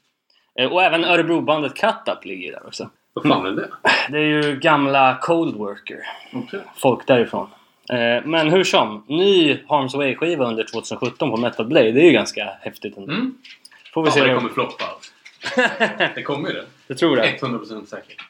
Eh, 0.60 0.72
Och 0.72 0.84
även 0.84 1.04
Örebrobandet 1.06 1.74
Cut 1.76 1.96
Up 2.18 2.26
ligger 2.26 2.52
där 2.52 2.68
också. 2.68 2.90
Vad 3.14 3.28
fan 3.28 3.46
är 3.46 3.52
det? 3.52 3.68
Det 4.10 4.18
är 4.18 4.22
ju 4.44 4.56
gamla 4.60 5.18
Cold 5.22 5.56
Worker. 5.56 5.98
Okej. 6.34 6.60
Folk 6.76 7.08
därifrån. 7.08 7.48
Eh, 7.90 8.26
Men 8.26 8.50
hur 8.50 8.64
som, 8.64 9.04
ny 9.08 9.54
Harm's 9.68 9.98
Way-skiva 9.98 10.46
under 10.46 10.64
2017 10.64 11.32
på 11.32 11.38
Metal 11.38 11.66
Blade. 11.66 11.92
Det 11.92 12.02
är 12.02 12.06
ju 12.06 12.12
ganska 12.12 12.50
häftigt 12.62 12.98
ändå. 12.98 13.12
Mm. 13.14 13.34
Får 13.94 14.02
vi 14.04 14.08
Ja, 14.08 14.12
se 14.14 14.22
det 14.22 14.28
det. 14.28 14.36
kommer 14.36 14.50
floppa. 14.50 14.86
Det 16.16 16.24
kommer 16.24 16.50
ju 16.50 16.56
det. 16.56 16.66
Du 16.88 16.96
tror 16.96 17.16
det? 17.16 17.38
100% 17.42 17.86
säkert. 17.86 18.22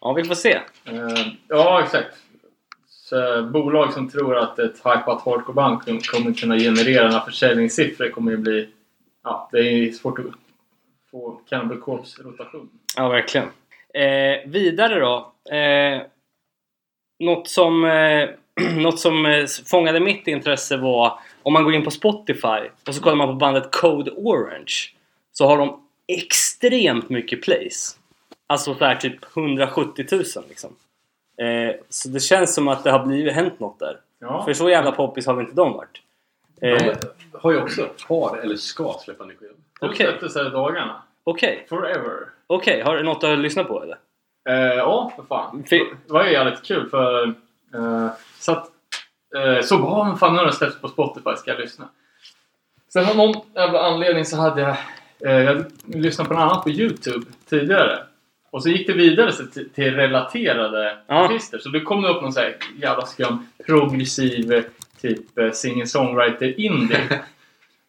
Ja, 0.00 0.12
vi 0.12 0.24
får 0.24 0.34
se. 0.34 0.52
Eh, 0.84 1.26
ja, 1.48 1.82
exakt. 1.84 2.16
Så, 2.88 3.42
bolag 3.42 3.92
som 3.92 4.10
tror 4.10 4.36
att 4.36 4.58
ett 4.58 4.76
hypat 4.76 5.22
hardcore-band 5.24 5.82
kom- 5.82 6.00
kommer 6.00 6.32
kunna 6.34 6.58
generera 6.58 7.08
några 7.08 7.24
försäljningssiffror 7.24 8.08
kommer 8.08 8.30
ju 8.30 8.36
bli... 8.36 8.68
Ja, 9.24 9.48
det 9.52 9.58
är 9.58 9.92
svårt 9.92 10.18
att 10.18 10.24
få 11.10 11.40
Cannibal 11.48 11.80
Corpse 11.80 12.22
rotation. 12.22 12.70
Ja, 12.96 13.08
verkligen. 13.08 13.46
Eh, 13.94 14.50
vidare 14.50 15.00
då. 15.00 15.32
Eh, 15.56 16.02
något 17.20 17.48
som, 17.48 17.84
eh, 17.84 18.28
något 18.76 19.00
som 19.00 19.26
eh, 19.26 19.46
fångade 19.66 20.00
mitt 20.00 20.26
intresse 20.26 20.76
var 20.76 21.18
om 21.42 21.52
man 21.52 21.64
går 21.64 21.74
in 21.74 21.84
på 21.84 21.90
Spotify 21.90 22.68
och 22.88 22.94
så 22.94 23.02
kollar 23.02 23.16
man 23.16 23.28
på 23.28 23.34
bandet 23.34 23.68
Code 23.72 24.10
Orange 24.10 24.74
så 25.32 25.46
har 25.46 25.58
de 25.58 25.83
extremt 26.08 27.08
mycket 27.10 27.42
plays. 27.42 27.98
Alltså 28.46 28.74
så 28.74 28.84
här 28.84 28.96
typ 28.96 29.36
170 29.36 30.04
000 30.12 30.22
liksom. 30.48 30.76
Eh, 31.38 31.76
så 31.88 32.08
det 32.08 32.20
känns 32.20 32.54
som 32.54 32.68
att 32.68 32.84
det 32.84 32.90
har 32.90 33.06
blivit 33.06 33.32
hänt 33.34 33.60
något 33.60 33.78
där. 33.78 34.00
Ja. 34.18 34.44
För 34.44 34.52
så 34.54 34.70
jävla 34.70 34.92
poppis 34.92 35.26
har 35.26 35.34
väl 35.34 35.44
inte 35.44 35.56
de 35.56 35.72
varit. 35.72 36.00
Eh, 36.60 36.84
De 37.32 37.38
har 37.40 37.52
ju 37.52 37.62
också, 37.62 37.88
har 38.08 38.36
eller 38.38 38.56
ska 38.56 38.92
släppa 39.04 39.24
ny 39.24 39.34
skiva. 39.34 39.52
De 39.80 39.86
okej. 39.86 39.96
släpptes 40.06 40.34
här 40.34 40.46
i 40.46 40.50
dagarna. 40.50 41.02
Okej, 41.24 41.66
Forever. 41.68 42.28
okej. 42.46 42.80
Har 42.80 42.96
du 42.96 43.02
något 43.02 43.24
att 43.24 43.38
lyssna 43.38 43.64
på 43.64 43.82
eller? 43.82 43.98
Eh, 44.48 44.74
ja, 44.76 45.12
för 45.16 45.22
fan. 45.22 45.64
Fi- 45.66 45.94
Det 46.06 46.12
var 46.12 46.24
ju 46.24 46.32
jävligt 46.32 46.62
kul 46.62 46.90
för... 46.90 47.26
Eh, 47.74 48.08
så 48.40 48.52
att... 48.52 48.70
Eh, 49.36 49.60
så 49.62 49.78
bara, 49.78 50.04
men 50.08 50.16
fan 50.16 50.32
nu 50.32 50.38
har 50.38 50.46
det 50.46 50.52
släppts 50.52 50.80
på 50.80 50.88
Spotify, 50.88 51.30
ska 51.36 51.50
jag 51.50 51.60
lyssna. 51.60 51.88
Sen 52.92 53.08
av 53.08 53.16
någon 53.16 53.34
jävla 53.54 53.80
anledning 53.82 54.24
så 54.24 54.36
hade 54.36 54.60
jag... 54.60 54.76
Eh, 55.24 55.32
jag 55.42 55.64
lyssnat 55.84 56.28
på 56.28 56.34
något 56.34 56.40
annat 56.40 56.62
på 56.64 56.70
Youtube 56.70 57.26
tidigare. 57.48 57.98
Och 58.50 58.62
så 58.62 58.68
gick 58.68 58.86
det 58.86 58.92
vidare 58.92 59.32
till, 59.32 59.70
till 59.70 59.94
relaterade 59.94 60.98
Ja. 61.06 61.24
artister. 61.24 61.58
Så 61.58 61.68
det 61.68 61.80
kom 61.80 62.02
det 62.02 62.08
upp 62.08 62.22
någon 62.22 62.32
så 62.32 62.40
här 62.40 62.56
jävla 62.76 63.06
skum 63.06 63.46
progressiv 63.66 64.64
typ 65.00 65.38
eh, 65.38 65.50
singer-songwriter 65.50 66.60
indie. 66.60 67.00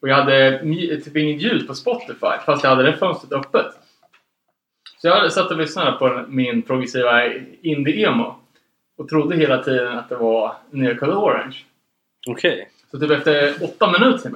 och 0.02 0.10
jag 0.10 0.16
hade 0.16 0.60
typ 1.06 1.16
inget 1.18 1.42
ljud 1.42 1.68
på 1.68 1.76
Spotify 1.76 2.36
fast 2.46 2.64
jag 2.64 2.70
hade 2.70 2.84
det 2.84 2.98
fönstret 2.98 3.34
öppet. 3.34 3.66
Så 5.02 5.08
jag 5.08 5.32
satt 5.32 5.52
och 5.52 5.58
lyssnade 5.58 5.92
på 5.92 6.26
min 6.28 6.62
progressiva 6.62 7.26
indie-emo 7.62 8.36
och 8.98 9.10
trodde 9.10 9.36
hela 9.36 9.64
tiden 9.64 9.98
att 9.98 10.10
det 10.10 10.16
var 10.16 10.56
nya 10.72 10.96
Code 10.98 11.16
Orange. 11.16 11.58
Okej. 12.28 12.70
Så 12.92 13.00
typ 13.00 13.12
efter 13.12 13.54
åtta 13.64 13.92
minuter 13.92 14.32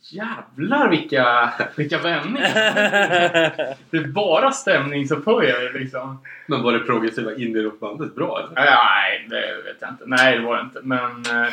Jävlar 0.00 0.88
vilka, 0.88 1.52
vilka 1.76 1.98
vändningar! 1.98 2.50
Det 3.90 3.96
är 3.96 4.06
bara 4.06 4.50
stämningsupphöjare 4.52 5.72
liksom. 5.78 6.20
Men 6.46 6.62
var 6.62 6.72
det 6.72 6.78
progressiva 6.78 7.34
indie-rockbandet 7.34 8.14
bra 8.14 8.38
eller? 8.38 8.50
Nej, 8.54 9.26
det 9.30 9.62
vet 9.64 9.76
jag 9.80 9.90
inte. 9.90 10.04
Nej, 10.06 10.38
det 10.38 10.44
var 10.44 10.56
det 10.56 10.62
inte. 10.62 10.80
Men 10.82 11.10
eh, 11.44 11.52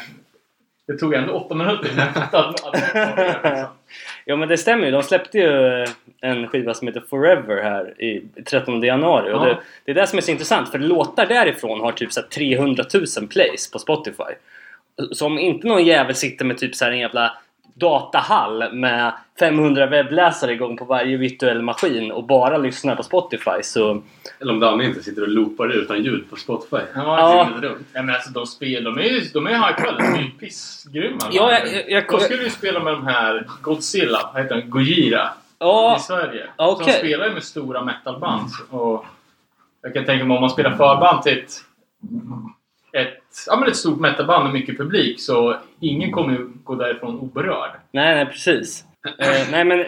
det 0.88 0.98
tog 0.98 1.14
ändå 1.14 1.34
åtta 1.34 1.56
minuter 1.56 1.92
innan 1.94 2.06
jag 2.06 2.14
fattade. 2.14 2.48
Liksom. 2.74 3.66
Ja 4.26 4.36
men 4.36 4.50
det 4.50 4.58
stämmer 4.58 4.86
ju. 4.86 4.92
De 4.92 5.04
släppte 5.04 5.38
ju 5.38 5.86
en 6.22 6.48
skiva 6.48 6.74
som 6.74 6.88
heter 6.88 7.04
Forever 7.10 7.64
här 7.64 8.02
i 8.02 8.24
13 8.46 8.82
januari. 8.84 9.34
Och 9.34 9.36
Ja. 9.36 9.46
det, 9.46 9.58
det 9.86 9.92
är 9.92 9.96
det 9.96 10.08
som 10.08 10.18
är 10.18 10.22
så 10.22 10.32
intressant 10.32 10.70
för 10.70 10.80
låtar 10.80 11.26
därifrån 11.26 11.82
har 11.82 11.92
typ 11.92 12.12
så 12.14 12.22
här 12.22 12.28
300 12.28 12.84
000 13.20 13.28
plays 13.28 13.72
på 13.72 13.80
Spotify. 13.80 14.34
Så 15.12 15.26
om 15.26 15.40
inte 15.40 15.68
någon 15.68 15.86
jävel 15.86 16.16
sitter 16.16 16.46
med 16.46 16.58
typ 16.58 16.76
så 16.76 16.86
här 16.86 16.92
en 16.92 17.00
jävla 17.00 17.38
datahall 17.74 18.74
med 18.74 19.14
500 19.40 19.86
webbläsare 19.86 20.54
igång 20.54 20.78
på 20.78 20.86
varje 20.86 21.18
virtuell 21.18 21.62
maskin 21.62 22.12
och 22.12 22.24
bara 22.24 22.58
lyssnar 22.58 22.96
på 22.96 23.04
Spotify 23.04 23.64
så... 23.64 24.02
Eller 24.40 24.54
om 24.54 24.60
Danne 24.60 24.86
inte 24.86 25.04
sitter 25.04 25.22
och 25.22 25.28
loopar 25.28 25.70
utan 25.70 26.04
ljud 26.04 26.30
på 26.30 26.36
Spotify. 26.36 26.76
Ja, 26.96 27.20
Ja. 27.20 27.50
det 27.62 27.68
är. 27.68 27.72
Ja, 27.94 28.02
men 28.04 28.16
alltså 28.16 28.32
de 28.32 28.46
spelar, 28.46 28.92
de 28.92 28.98
är 29.02 29.04
ju 29.04 29.20
de 29.34 29.48
är 29.48 29.54
hypade. 29.54 29.98
De 29.98 30.04
är 30.20 30.22
ju 30.24 30.30
pissgrymma. 30.30 31.20
Ja, 31.32 31.52
jag- 31.52 31.68
jag- 31.74 31.90
jag- 31.92 32.04
de 32.12 32.20
skulle 32.20 32.44
ju 32.44 32.50
spela 32.50 32.80
med 32.84 32.94
de 32.94 33.08
här 33.08 33.48
Godzilla, 33.62 34.30
vad 34.34 34.44
heter 34.44 34.56
den? 34.56 34.70
Gojira. 34.70 35.30
Ja, 35.60 35.96
I 35.98 36.00
Sverige. 36.00 36.46
Så 36.58 36.80
de 36.86 36.92
spelar 36.92 37.28
ju 37.28 37.34
med 37.34 37.44
stora 37.44 37.84
metalband. 37.84 38.50
Och 38.70 39.06
jag 39.82 39.94
kan 39.94 40.06
tänka 40.06 40.26
mig 40.26 40.36
om 40.36 40.42
man 40.42 40.50
spelar 40.50 40.72
förband 40.72 41.24
till 41.24 41.38
ett, 41.38 41.52
ja, 43.48 43.60
men 43.60 43.70
ett 43.70 43.76
stort 43.76 44.00
metalband 44.00 44.44
med 44.44 44.54
mycket 44.54 44.78
publik 44.78 45.22
så 45.22 45.58
ingen 45.80 46.12
kommer 46.12 46.34
ju 46.34 46.50
gå 46.64 46.76
därifrån 46.76 47.20
oberörd. 47.20 47.72
Nej, 47.92 48.16
nej 48.16 48.26
precis. 48.26 48.86
Eh, 49.20 49.52
nej 49.52 49.66
men 49.66 49.86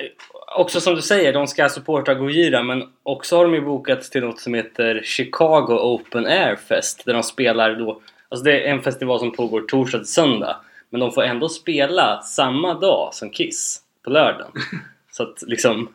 också 0.56 0.82
som 0.82 0.96
du 0.96 1.02
säger, 1.02 1.34
de 1.34 1.48
ska 1.48 1.70
supporta 1.70 2.14
Gojira 2.14 2.64
men 2.64 2.84
också 3.04 3.38
har 3.38 3.44
de 3.44 3.54
ju 3.54 3.62
bokat 3.62 4.02
till 4.02 4.24
något 4.24 4.40
som 4.40 4.54
heter 4.54 5.02
Chicago 5.04 5.80
Open 5.82 6.26
Air 6.26 6.56
Fest 6.56 7.06
där 7.06 7.14
de 7.14 7.24
spelar 7.24 7.76
då, 7.76 8.02
alltså 8.30 8.44
det 8.44 8.68
är 8.68 8.74
en 8.74 8.82
festival 8.82 9.20
som 9.20 9.32
pågår 9.32 9.62
torsdag 9.62 9.98
till 9.98 10.08
söndag 10.08 10.58
men 10.90 11.00
de 11.00 11.12
får 11.12 11.24
ändå 11.24 11.50
spela 11.50 12.22
samma 12.22 12.74
dag 12.74 13.14
som 13.14 13.30
Kiss 13.30 13.82
på 14.04 14.10
lördagen. 14.10 14.52
Så 15.12 15.24
att 15.24 15.44
liksom 15.48 15.90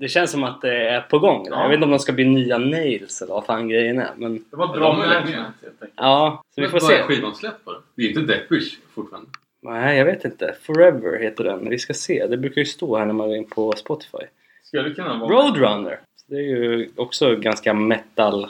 det 0.00 0.08
känns 0.08 0.30
som 0.30 0.44
att 0.44 0.60
det 0.60 0.88
är 0.88 1.00
på 1.00 1.18
gång. 1.18 1.46
Ja. 1.50 1.62
Jag 1.62 1.68
vet 1.68 1.74
inte 1.74 1.84
om 1.84 1.90
de 1.90 1.98
ska 1.98 2.12
bli 2.12 2.24
nya 2.24 2.58
Nails 2.58 3.22
eller 3.22 3.32
vad 3.34 3.46
fan 3.46 3.68
grejen 3.68 3.98
är 3.98 4.10
men 4.16 4.34
Det 4.50 4.56
var 4.56 4.66
Ja, 4.66 4.72
bra 4.72 4.92
management 4.92 5.54
helt 5.62 5.82
enkelt. 5.82 5.92
ja, 5.96 6.42
så 6.54 6.60
vi 6.60 6.68
får 6.68 6.80
vad 6.80 6.92
är 6.92 6.96
se. 6.96 7.02
skivan 7.02 7.34
släppt 7.34 7.64
då? 7.64 7.82
Det 7.94 8.02
är 8.02 8.08
inte 8.08 8.20
Deathwish 8.20 8.76
fortfarande. 8.94 9.28
Nej, 9.62 9.98
jag 9.98 10.04
vet 10.04 10.24
inte. 10.24 10.56
Forever 10.62 11.18
heter 11.18 11.44
den. 11.44 11.68
Vi 11.68 11.78
ska 11.78 11.94
se. 11.94 12.26
Det 12.26 12.36
brukar 12.36 12.60
ju 12.60 12.64
stå 12.64 12.96
här 12.98 13.06
när 13.06 13.12
man 13.14 13.28
går 13.28 13.36
in 13.36 13.48
på 13.50 13.72
Spotify. 13.72 14.18
Skulle 14.62 14.90
kunna 14.94 15.18
vara... 15.18 15.32
Roadrunner. 15.32 16.00
Det 16.28 16.36
är 16.36 16.40
ju 16.40 16.90
också 16.96 17.36
ganska 17.36 17.74
metal 17.74 18.46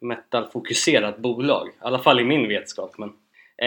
metal-fokuserat 0.00 1.18
bolag. 1.18 1.68
I 1.68 1.72
alla 1.80 1.98
fall 1.98 2.20
i 2.20 2.24
min 2.24 2.48
vetskap. 2.48 2.94
Men, 2.98 3.08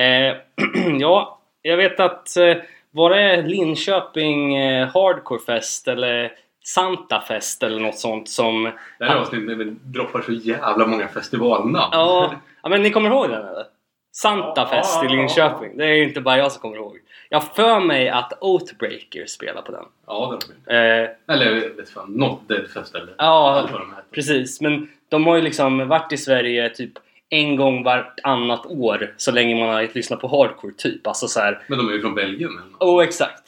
eh, 0.02 0.38
ja, 1.00 1.40
jag 1.62 1.78
vet 1.78 2.00
att 2.00 2.38
eh, 2.38 2.58
var 2.92 3.10
det 3.10 3.42
Linköping 3.42 4.56
eh, 4.58 4.88
Hardcore 4.88 5.40
Fest 5.40 5.88
eller 5.88 6.32
Santa 6.64 7.22
Fest 7.22 7.64
eller 7.64 7.80
något 7.80 7.98
sånt 7.98 8.30
som... 8.30 8.72
Det 9.00 9.06
här 9.06 9.16
avsnittet 9.16 9.68
droppar 9.84 10.22
så 10.22 10.32
jävla 10.32 10.88
många 10.88 11.08
festivalnamn. 11.08 11.90
Ja, 11.92 12.34
ja, 12.64 12.70
men 12.70 12.82
ni 12.84 12.90
kommer 12.92 13.10
ihåg 13.10 13.30
den 13.30 13.48
eller? 13.48 13.66
Santa 14.12 14.68
Ja, 14.72 15.06
i 15.06 15.10
Linköping. 15.10 15.78
Det 15.78 15.86
är 15.86 16.04
inte 16.04 16.22
bara 16.22 16.38
jag 16.38 16.52
som 16.52 16.62
kommer 16.62 16.76
ihåg. 16.76 16.98
Jag 17.30 17.44
för 17.44 17.80
mig 17.80 18.10
att 18.10 18.34
Oathbreaker 18.42 19.26
spelar 19.26 19.62
på 19.62 19.72
den. 19.72 19.86
Ja, 20.08 20.40
det 20.68 20.74
har. 20.74 21.04
Eh, 21.04 21.10
Eller 21.28 21.46
jag 21.46 21.70
vet 21.70 21.90
fan, 21.90 22.12
något 22.12 22.48
Deadfest 22.48 22.96
eller 22.96 23.14
Ja. 23.18 23.70
Precis, 24.12 24.62
men 24.62 24.90
de 25.10 25.28
har 25.28 25.36
ju 25.36 25.42
liksom 25.42 25.88
varit 25.88 26.14
i 26.14 26.18
Sverige 26.18 26.70
typ 26.70 26.92
en 27.34 27.56
gång 27.56 27.84
vartannat 27.84 28.66
år 28.66 29.14
så 29.18 29.32
länge 29.32 29.56
man 29.56 29.70
har 29.70 29.88
lyssnat 29.94 30.22
på 30.22 30.28
hardcore 30.28 30.74
typ. 30.74 31.08
Alltså 31.08 31.28
så 31.28 31.40
här, 31.40 31.64
Men 31.68 31.78
de 31.78 31.90
är 31.90 31.94
ju 31.94 32.02
från 32.02 32.16
Belgien 32.16 32.52
eller 32.52 32.78
oh 32.80 33.04
exakt. 33.04 33.44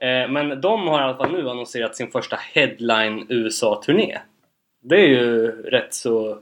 Eh, 0.00 0.30
men 0.30 0.60
de 0.60 0.88
har 0.88 1.00
i 1.00 1.04
alla 1.04 1.16
fall 1.16 1.32
nu 1.32 1.50
annonserat 1.50 1.96
sin 1.96 2.10
första 2.10 2.36
headline 2.36 3.26
USA-turné. 3.28 4.18
Det 4.82 4.96
är 4.96 5.08
ju 5.08 5.46
rätt 5.62 5.94
så 5.94 6.38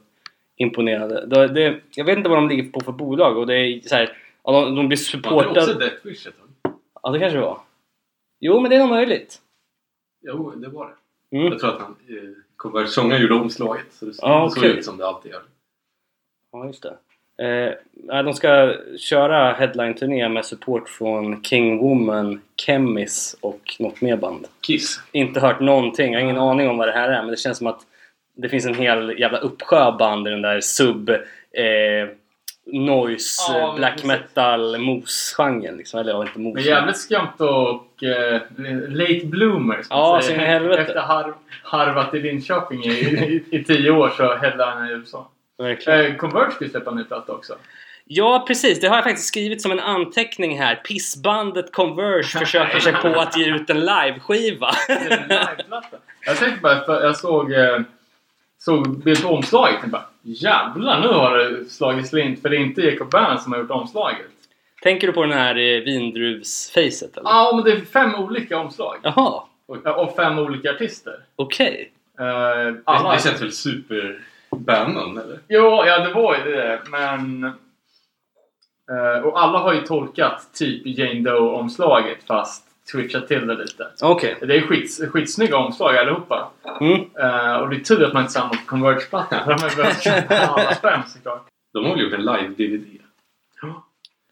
imponerande. 0.56 1.26
Det, 1.26 1.48
det, 1.48 1.80
jag 1.94 2.04
vet 2.04 2.16
inte 2.16 2.28
vad 2.28 2.38
de 2.38 2.48
ligger 2.48 2.72
på 2.72 2.80
för 2.80 2.92
bolag 2.92 3.38
och 3.38 3.46
det 3.46 3.54
är 3.54 3.80
så 3.80 3.94
här, 3.94 4.16
de, 4.44 4.74
de 4.74 4.88
blir 4.88 5.30
Var 5.30 5.42
det 5.42 5.48
också 5.48 5.60
supportade. 5.60 5.90
Deathwish 5.90 6.26
ett 6.26 6.34
tag? 6.38 6.74
Ja, 7.02 7.10
det 7.10 7.18
kanske 7.18 7.38
det 7.38 7.44
var. 7.44 7.60
Jo, 8.40 8.60
men 8.60 8.70
det 8.70 8.76
är 8.76 8.80
nog 8.80 8.88
möjligt. 8.88 9.40
Jo, 10.22 10.50
det 10.50 10.68
var 10.68 10.86
det. 11.30 11.36
Mm. 11.36 11.52
Jag 11.52 11.60
tror 11.60 11.70
att 11.70 11.80
han, 11.80 11.96
eh, 12.76 12.86
sångaren 12.86 13.22
gjorde 13.22 13.34
omslaget. 13.34 13.86
Så 13.90 14.04
det 14.04 14.14
såg, 14.14 14.52
såg 14.52 14.58
okej. 14.58 14.78
ut 14.78 14.84
som 14.84 14.96
det 14.96 15.06
alltid 15.06 15.32
gör. 15.32 15.42
Ja, 16.54 16.66
just 16.66 16.82
det. 16.82 16.96
Eh, 17.38 18.22
de 18.22 18.34
ska 18.34 18.74
köra 18.98 19.52
headline-turné 19.52 20.28
med 20.28 20.44
support 20.44 20.88
från 20.88 21.42
King 21.42 21.78
Woman, 21.78 22.40
Chemis 22.66 23.36
och 23.40 23.76
något 23.78 24.00
mer 24.00 24.16
band. 24.16 24.46
Kiss. 24.66 25.00
Inte 25.12 25.40
hört 25.40 25.60
någonting, 25.60 26.12
jag 26.12 26.20
har 26.20 26.24
ingen 26.24 26.38
aning 26.38 26.68
om 26.68 26.78
vad 26.78 26.88
det 26.88 26.92
här 26.92 27.08
är 27.08 27.22
men 27.22 27.30
det 27.30 27.36
känns 27.36 27.58
som 27.58 27.66
att 27.66 27.80
det 28.36 28.48
finns 28.48 28.66
en 28.66 28.74
hel 28.74 29.18
jävla 29.18 29.38
uppsjö 29.38 29.92
band 29.92 30.28
i 30.28 30.30
den 30.30 30.42
där 30.42 30.60
sub 30.60 31.10
eh, 31.10 32.08
noise, 32.66 33.52
Ja, 33.52 33.74
black 33.76 33.92
precis. 33.92 34.08
metal, 34.08 34.78
mos-genren 34.78 35.76
liksom. 35.76 36.00
Eller 36.00 36.12
ja, 36.12 36.22
inte 36.22 36.38
mos. 36.38 36.54
Men 36.54 36.64
jävligt 36.64 36.96
skumt 36.96 37.38
och 37.38 38.02
eh, 38.02 38.40
late 38.88 39.26
bloomers. 39.26 39.86
Ja, 39.90 40.18
så 40.20 40.26
säger. 40.26 40.38
in 40.40 40.44
i 40.44 40.48
helvete. 40.48 40.82
Efter 40.82 41.00
har, 41.00 41.34
harvat 41.62 42.14
i 42.14 42.20
Linköping 42.20 42.84
i, 42.84 42.90
i, 42.90 43.44
i 43.50 43.64
tio 43.64 43.90
år 43.90 44.08
så 44.16 44.34
headlinar 44.34 44.90
i 44.90 44.94
USA. 44.94 45.28
Verkligen. 45.58 46.06
Eh, 46.12 46.16
Converge 46.16 46.50
ska 46.52 46.64
ju 46.64 46.70
släppa 46.70 46.90
en 46.90 46.96
ny 46.96 47.04
platta 47.04 47.32
också. 47.32 47.54
Ja, 48.06 48.44
precis. 48.46 48.80
Det 48.80 48.86
har 48.88 48.96
jag 48.96 49.04
faktiskt 49.04 49.28
skrivit 49.28 49.62
som 49.62 49.72
en 49.72 49.80
anteckning 49.80 50.58
här. 50.58 50.74
Pissbandet 50.74 51.72
Converge 51.72 52.22
försöker 52.38 52.78
sig 52.80 52.92
på 52.92 53.08
att 53.08 53.36
ge 53.38 53.54
ut 53.54 53.70
en 53.70 53.80
liveskiva. 53.80 54.70
Det. 54.88 55.46
Jag 56.26 56.36
tänkte 56.36 56.60
bara, 56.60 56.84
för 56.84 57.02
jag 57.04 57.16
såg, 57.16 57.52
eh, 57.52 57.80
såg 58.58 58.98
bild 59.04 59.22
på 59.22 59.28
omslaget 59.28 59.82
och 59.84 59.88
bara 59.88 60.04
Jävlar, 60.26 61.00
nu 61.00 61.06
har 61.08 61.38
det 61.38 61.64
slagit 61.64 62.08
slint 62.08 62.42
för 62.42 62.48
det 62.48 62.56
är 62.56 62.60
inte 62.60 62.80
Jacob 62.80 63.10
Bernhardt 63.10 63.42
som 63.42 63.52
har 63.52 63.58
gjort 63.60 63.70
omslaget. 63.70 64.26
Tänker 64.82 65.06
du 65.06 65.12
på 65.12 65.22
den 65.22 65.32
här 65.32 65.54
eh, 65.58 65.80
vindruvsfacet 65.80 67.16
eller? 67.16 67.30
Ja, 67.30 67.52
men 67.54 67.64
det 67.64 67.72
är 67.72 67.80
fem 67.80 68.14
olika 68.14 68.58
omslag. 68.58 68.96
Jaha, 69.02 69.42
Och 69.66 70.16
fem 70.16 70.38
olika 70.38 70.70
artister. 70.70 71.14
okej. 71.36 71.92
Eh, 72.18 72.24
Det, 72.26 72.80
alla... 72.84 73.12
det 73.14 73.22
känns 73.22 73.42
väl 73.42 73.52
super-Bannon 74.58 75.18
eller? 75.18 75.38
Jo, 75.48 75.84
ja 75.86 75.98
det 75.98 76.12
var 76.14 76.36
ju 76.36 76.52
det. 76.52 76.80
Men... 76.90 77.44
eh, 78.90 79.22
och 79.24 79.40
alla 79.42 79.58
har 79.58 79.72
ju 79.74 79.80
tolkat 79.80 80.48
typ 80.54 80.82
Jane 80.98 81.20
Doe-omslaget 81.30 82.18
fast 82.26 82.64
switchat 82.90 83.28
till 83.28 83.46
det 83.46 83.54
lite. 83.54 83.86
Okej. 84.02 84.36
Det 84.40 84.56
är 84.56 84.60
skits, 84.60 85.00
skitsnygga 85.12 85.56
omslag 85.56 85.96
allihopa. 85.96 86.50
Mm. 86.80 86.92
Eh, 87.18 87.56
och 87.56 87.68
det 87.70 87.76
är 87.76 87.80
tur 87.80 88.04
att 88.04 88.12
man 88.12 88.22
inte 88.22 88.32
samlar 88.32 88.54
på 88.56 88.66
Converge-platta. 88.66 89.44
För 89.44 89.54
de 89.54 89.62
har 89.62 89.70
ju 89.70 89.76
behövt 89.76 90.02
köpa 90.04 90.36
alla 90.46 90.74
fem 90.74 91.00
såklart. 91.06 91.46
De 91.72 91.84
har 91.84 91.94
väl 91.96 92.04
gjort 92.04 92.12
en 92.12 92.24
live-DVD? 92.24 93.00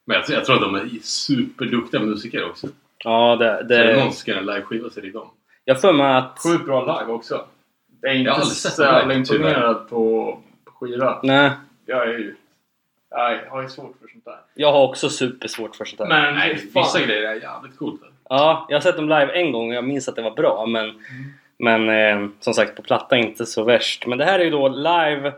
Men 0.04 0.16
jag, 0.16 0.26
tror- 0.26 0.38
jag 0.38 0.44
tror 0.46 0.56
att 0.56 0.62
de 0.62 0.74
är 0.74 0.88
superduktiga 1.02 2.00
musiker 2.00 2.44
också. 2.50 2.66
Ja, 3.04 3.36
det... 3.36 3.56
Så 3.68 3.74
är 3.74 3.84
det 3.84 3.92
det 3.92 3.92
någon 4.00 4.12
som 4.12 4.12
ska 4.20 4.30
göra 4.30 4.40
en 4.40 4.46
liveskiva 4.46 4.90
så 4.90 5.00
är 5.00 5.04
det 5.04 5.10
de. 5.10 5.30
jag 5.64 5.80
får 5.80 5.92
mig 5.92 6.16
att... 6.16 6.38
Sjukt 6.42 6.64
bra 6.66 6.80
live 7.00 7.12
också. 7.12 7.44
Jag 8.02 8.12
är 8.12 8.16
inte 8.16 8.28
Jag 8.28 8.34
har 8.34 8.42
så 8.42 8.82
jävla 8.82 9.14
imponerad 9.14 9.88
på, 9.88 10.38
på 10.64 10.72
skiva. 10.72 11.20
Nej, 11.22 11.50
Jag 11.86 12.02
är 12.08 12.18
ju... 12.18 12.34
Jag 13.10 13.50
har 13.50 13.62
ju 13.62 13.68
svårt 13.68 13.94
för 14.00 14.08
sånt 14.08 14.24
där. 14.24 14.38
jag 14.54 14.72
har 14.72 14.82
också 14.88 15.08
supersvårt 15.08 15.76
för 15.76 15.84
sånt 15.84 15.98
där. 15.98 16.06
Men 16.08 16.34
Nej, 16.34 16.56
fan. 16.58 16.82
vissa 16.82 17.00
grejer 17.06 17.22
är 17.22 17.34
jävligt 17.34 17.78
coolt. 17.78 18.00
Ja, 18.28 18.66
jag 18.68 18.76
har 18.76 18.80
sett 18.80 18.96
dem 18.96 19.08
live 19.08 19.32
en 19.32 19.52
gång 19.52 19.68
och 19.68 19.74
jag 19.74 19.84
minns 19.84 20.08
att 20.08 20.16
det 20.16 20.22
var 20.22 20.30
bra 20.30 20.66
men... 20.66 20.92
Men 21.58 21.88
eh, 21.88 22.28
som 22.40 22.54
sagt, 22.54 22.76
på 22.76 22.82
platta 22.82 23.16
inte 23.16 23.46
så 23.46 23.64
värst. 23.64 24.06
Men 24.06 24.18
det 24.18 24.24
här 24.24 24.38
är 24.38 24.44
ju 24.44 24.50
då 24.50 24.68
live 24.68 25.32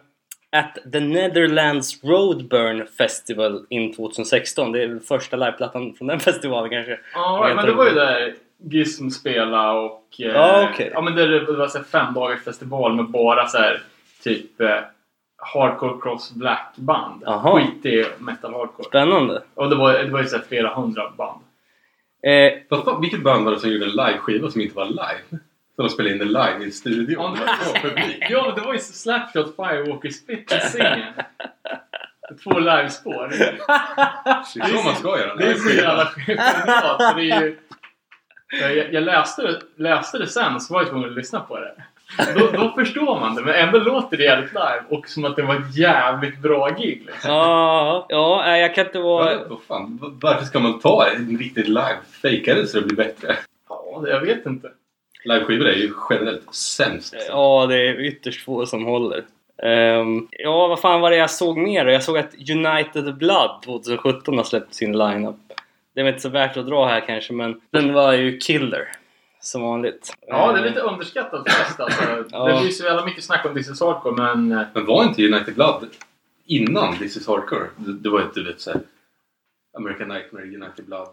at 0.53 0.79
the 0.93 1.01
Netherlands 1.01 2.05
Roadburn 2.05 2.87
Festival 2.99 3.67
in 3.69 3.95
2016. 3.95 4.73
Det 4.73 4.83
är 4.83 4.99
första 4.99 5.37
liveplattan 5.37 5.95
från 5.95 6.09
den 6.09 6.21
festivalen 6.29 6.71
kanske. 6.71 6.99
Ja, 7.15 7.53
men 7.57 7.65
det 7.65 7.71
det? 7.71 7.77
var 7.77 7.85
ju 7.89 7.95
där 7.95 8.35
Gizm 8.71 9.09
spela 9.11 9.73
och... 9.73 10.07
eh, 10.19 10.27
Ja, 10.27 10.69
okej. 10.73 10.91
Ja, 10.95 11.01
men 11.01 11.15
det, 11.15 11.41
det 11.41 11.53
var 11.53 11.69
så 11.69 11.79
här 11.79 11.85
fem 11.85 12.15
dagars 12.15 12.45
festival 12.45 12.95
med 12.97 13.05
bara 13.05 13.47
så 13.47 13.59
här 13.59 13.83
typ 14.25 14.61
eh, 14.61 14.79
hardcore 15.55 16.01
cross 16.03 16.33
black 16.35 16.73
band. 16.77 17.23
Jaha. 17.27 17.61
Skitig 17.61 18.07
metal 18.19 18.53
hardcore. 18.55 18.89
Spännande. 18.89 19.43
Och 19.55 19.71
det 19.71 19.77
var, 19.77 19.93
det 19.93 20.11
var 20.11 20.21
ju 20.23 20.27
så 20.27 20.37
här 20.37 20.45
flera 20.49 20.75
hundra 20.75 21.11
band. 21.11 21.41
Eh, 22.27 22.53
Fast 22.71 22.85
fan, 22.85 23.01
vilket 23.01 23.23
band 23.23 23.45
var 23.45 23.53
det 23.53 23.59
som 23.61 23.71
gjorde 23.71 23.85
en 23.85 23.91
liveskiva 23.91 24.51
som 24.51 24.61
inte 24.61 24.77
var 24.77 24.85
live? 24.87 25.41
Så 25.77 25.83
de 25.83 25.89
spelade 25.89 26.13
in 26.15 26.19
det 26.19 26.25
live 26.25 26.57
i 26.61 26.65
en 26.65 26.73
studio. 26.73 27.19
Ja. 27.21 27.37
Ja, 28.31 28.43
men 28.47 28.55
det 28.55 28.61
var 28.61 28.73
ju 28.73 28.79
så 28.79 28.93
Slapshot 28.93 29.57
Firewalker 29.57 30.11
Split 30.11 30.53
i 30.53 30.61
singeln. 30.61 31.13
Två 32.45 32.59
livespår. 32.59 33.29
Det 33.29 33.45
är 34.65 34.69
så 34.69 34.85
man 34.85 34.95
ska 34.97 35.19
göra. 35.19 35.35
Det 35.37 35.47
är 35.47 35.55
så 35.55 35.71
jävla 35.75 36.05
genialt. 36.07 37.03
för 37.03 37.15
det 37.21 37.31
är 37.31 37.41
ju- 37.43 37.59
Jag, 38.61 38.93
jag 38.95 39.03
läste, 39.03 39.43
det, 39.43 39.61
läste 39.77 40.19
det 40.19 40.27
sen 40.27 40.61
så 40.61 40.75
var 40.75 40.81
jag 40.81 40.91
tvungen 40.91 41.11
att 41.11 41.17
lyssna 41.17 41.41
på 41.41 41.59
det. 41.59 41.75
Då, 42.35 42.51
då 42.53 42.73
förstår 42.77 43.21
man 43.21 43.35
det, 43.35 43.43
men 43.43 43.55
ändå 43.55 43.79
låter 43.79 44.17
det 44.17 44.25
jävligt 44.25 44.53
live 44.53 44.83
och 44.89 45.09
som 45.09 45.25
att 45.25 45.37
det 45.37 45.43
var 45.43 45.55
ett 45.55 45.77
jävligt 45.77 46.39
bra 46.39 46.69
gig. 46.69 47.03
Liksom. 47.07 47.31
Ja, 47.31 48.07
ja, 48.09 48.57
jag 48.57 48.75
kan 48.75 48.87
inte 48.87 48.99
vara... 48.99 49.33
Ja, 49.33 49.39
vad 49.49 49.63
fan, 49.63 49.99
varför 50.23 50.45
ska 50.45 50.61
man 50.61 50.81
ta 50.81 51.07
en 51.07 51.39
riktigt 51.39 51.69
live? 51.69 51.99
Fejka 52.23 52.55
det 52.55 52.67
så 52.67 52.81
det 52.81 52.87
blir 52.87 52.97
bättre. 52.97 53.37
Ja, 53.69 54.05
jag 54.09 54.21
vet 54.21 54.47
inte. 54.47 54.71
Liveskivor 55.25 55.69
är 55.69 55.77
ju 55.77 55.93
generellt 56.11 56.55
sämst. 56.55 57.17
Ja, 57.29 57.67
det 57.67 57.89
är 57.89 58.01
ytterst 58.01 58.45
få 58.45 58.67
som 58.67 58.85
håller. 58.85 59.25
Ehm, 59.63 60.29
ja, 60.31 60.67
vad 60.67 60.81
fan 60.81 61.01
var 61.01 61.11
det 61.11 61.17
jag 61.17 61.31
såg 61.31 61.59
mer? 61.59 61.87
Jag 61.87 62.03
såg 62.03 62.19
att 62.19 62.35
United 62.51 63.17
Blood 63.17 63.63
2017 63.65 64.37
har 64.37 64.45
släppt 64.45 64.75
sin 64.75 64.99
lineup. 64.99 65.44
Det 65.95 66.01
är 66.01 66.05
väl 66.05 66.13
inte 66.13 66.23
så 66.23 66.29
värt 66.29 66.57
att 66.57 66.67
dra 66.67 66.87
här 66.87 67.01
kanske, 67.01 67.33
men 67.33 67.61
den 67.71 67.93
var 67.93 68.13
ju 68.13 68.39
killer. 68.39 68.89
Som 69.41 69.63
vanligt. 69.63 70.15
Ja, 70.27 70.53
det 70.53 70.59
är 70.61 70.65
lite 70.65 70.81
underskattat 70.81 71.51
fest 71.51 71.81
alltså. 71.81 72.03
Ja. 72.31 72.45
Det 72.49 72.61
blir 72.61 72.71
så 72.71 72.85
jävla 72.85 73.05
mycket 73.05 73.25
snack 73.25 73.47
om 73.47 73.55
This 73.55 73.69
is 73.71 73.81
Hardcore, 73.81 74.15
men... 74.17 74.53
eh, 74.59 74.67
Men 74.75 74.87
var 74.87 75.05
inte 75.05 75.27
United 75.27 75.55
Blood 75.55 75.87
innan 76.47 76.97
This 76.99 77.17
is 77.17 77.27
Hardcore? 77.29 77.67
Det, 77.77 77.93
det 77.93 78.09
var 78.11 78.23
inte 78.23 78.41
du 78.41 78.47
vet 78.47 78.61
såhär 78.61 78.81
American 79.77 80.09
Nightmare, 80.09 80.45
United 80.45 80.85
Blood 80.87 81.09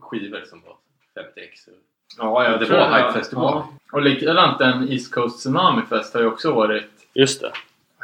skivor 0.00 0.44
som 0.46 0.62
var 0.66 0.76
50x. 1.22 1.68
Ja, 2.18 2.44
jag 2.44 2.60
Det 2.60 2.66
tror 2.66 2.76
var 2.78 2.90
det. 2.90 2.96
Hype 2.96 3.12
Festival. 3.12 3.44
Ja. 3.54 3.68
Och 3.92 4.02
likadant 4.02 4.60
en 4.60 4.88
East 4.92 5.14
Coast 5.14 5.38
Tsunami 5.38 5.82
Fest 5.88 6.14
har 6.14 6.20
ju 6.20 6.26
också 6.26 6.52
varit 6.52 6.84
Just 7.14 7.40
det. 7.40 7.52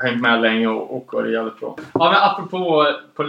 hängt 0.02 0.20
med 0.20 0.40
länge 0.40 0.66
och, 0.68 0.96
och 0.96 1.12
varit 1.12 1.32
jävligt 1.32 1.60
bra. 1.60 1.76
Ja, 1.94 2.10
men 2.12 2.22
apropå 2.22 2.86
på 3.14 3.22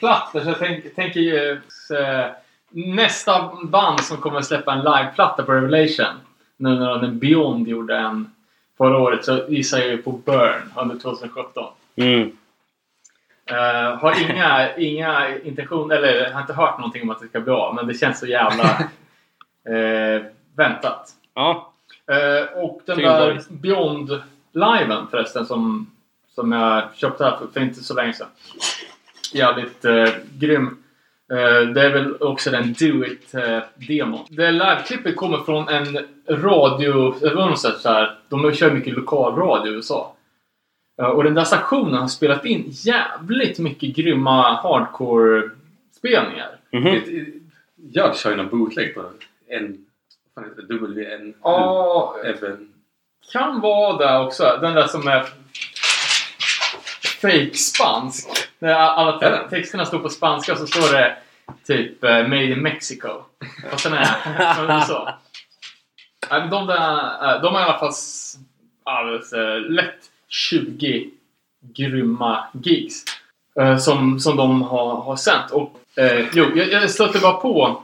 liveplattor 0.00 0.40
så 0.40 0.48
jag 0.48 0.58
tänk, 0.58 0.94
tänker 0.94 1.20
ju 1.20 1.52
eh, 1.98 2.26
nästa 2.70 3.50
band 3.62 4.00
som 4.00 4.16
kommer 4.16 4.42
släppa 4.42 4.72
en 4.72 4.78
liveplatta 4.78 5.42
på 5.42 5.52
Revelation 5.52 6.20
nu 6.56 6.74
när 6.74 6.98
den 6.98 7.18
Beyond 7.18 7.68
gjorde 7.68 7.96
en 7.96 8.32
förra 8.76 8.98
året 8.98 9.24
så 9.24 9.40
gissar 9.48 9.78
jag 9.78 9.88
ju 9.88 10.02
på 10.02 10.12
Burn 10.12 10.72
under 10.76 10.98
2017. 10.98 11.64
Mm. 11.96 12.32
Eh, 13.46 13.96
har 13.98 14.30
inga, 14.30 14.76
inga 14.76 15.38
intentioner, 15.38 15.96
eller 15.96 16.32
har 16.32 16.40
inte 16.40 16.52
hört 16.52 16.78
någonting 16.78 17.02
om 17.02 17.10
att 17.10 17.20
det 17.20 17.28
ska 17.28 17.40
bli 17.40 17.52
av 17.52 17.74
men 17.74 17.86
det 17.86 17.94
känns 17.94 18.20
så 18.20 18.26
jävla 18.26 18.64
eh, 19.68 20.22
väntat. 20.56 21.10
Ja. 21.34 21.72
Eh, 22.06 22.62
och 22.62 22.82
den 22.84 22.96
Tycker 22.96 23.10
där. 23.10 23.40
Beyond-liven 23.48 25.06
förresten 25.10 25.46
som, 25.46 25.90
som 26.34 26.52
jag 26.52 26.82
köpte 26.94 27.24
här 27.24 27.36
för, 27.36 27.46
för 27.46 27.60
inte 27.60 27.84
så 27.84 27.94
länge 27.94 28.12
sedan. 28.12 28.28
Jävligt 29.34 29.84
eh, 29.84 30.08
grym. 30.38 30.66
Eh, 31.32 31.60
det 31.60 31.82
är 31.82 31.92
väl 31.92 32.22
också 32.22 32.50
den 32.50 32.72
Do 32.72 33.04
It-demon. 33.04 34.26
det 34.28 34.50
liveklippet 34.50 35.16
kommer 35.16 35.38
från 35.38 35.68
en 35.68 35.98
radio... 36.28 37.14
Det 37.20 37.34
var 37.34 37.46
något 37.48 37.58
så 37.58 37.88
här, 37.88 38.18
de 38.28 38.52
kör 38.52 38.70
mycket 38.70 38.94
lokalradio 38.94 39.72
i 39.72 39.74
USA. 39.74 40.14
Eh, 41.00 41.06
och 41.06 41.24
den 41.24 41.34
där 41.34 41.44
stationen 41.44 41.94
har 41.94 42.08
spelat 42.08 42.44
in 42.44 42.64
jävligt 42.68 43.58
mycket 43.58 43.96
grymma 43.96 44.54
hardcore-spelningar. 44.54 46.50
Mhm. 46.72 46.86
Mm. 46.86 47.50
Jag 47.92 48.16
kör 48.16 48.30
ju 48.30 48.36
någon 48.36 48.48
bootleg 48.48 48.94
på 48.94 49.00
en... 49.48 49.84
Vad 50.34 50.44
heter 50.44 50.62
det? 50.62 50.74
WN... 50.74 51.34
Ja, 51.42 52.16
kan 53.32 53.60
vara 53.60 53.98
där 53.98 54.26
också. 54.26 54.58
Den 54.60 54.74
där 54.74 54.86
som 54.86 55.08
är 55.08 55.24
fake 57.20 57.54
spansk. 57.54 58.28
När 58.58 58.72
alla 58.74 59.18
te- 59.18 59.48
texterna 59.50 59.84
står 59.86 59.98
på 59.98 60.08
spanska 60.08 60.56
så 60.56 60.66
står 60.66 60.92
det 60.96 61.16
typ 61.66 62.04
eh, 62.04 62.10
Made 62.10 62.44
in 62.44 62.62
Mexico. 62.62 63.08
Och 63.72 63.80
sen 63.80 63.92
är 63.94 64.06
men 66.30 66.50
De, 66.50 66.66
där, 66.66 67.34
eh, 67.34 67.42
de 67.42 67.54
har 67.54 67.60
i 67.60 67.64
alla 67.64 67.78
fall 67.78 67.92
alldeles, 68.84 69.32
eh, 69.32 69.60
lätt 69.60 70.10
20 70.28 71.10
grymma 71.60 72.44
gigs. 72.52 73.04
Som, 73.80 74.20
som 74.20 74.36
de 74.36 74.62
har, 74.62 74.96
har 74.96 75.16
sänt. 75.16 75.50
Och, 75.50 75.80
eh, 75.96 76.26
jo, 76.32 76.44
jag, 76.56 76.68
jag 76.68 76.90
stötte 76.90 77.18
bara 77.18 77.32
på 77.32 77.82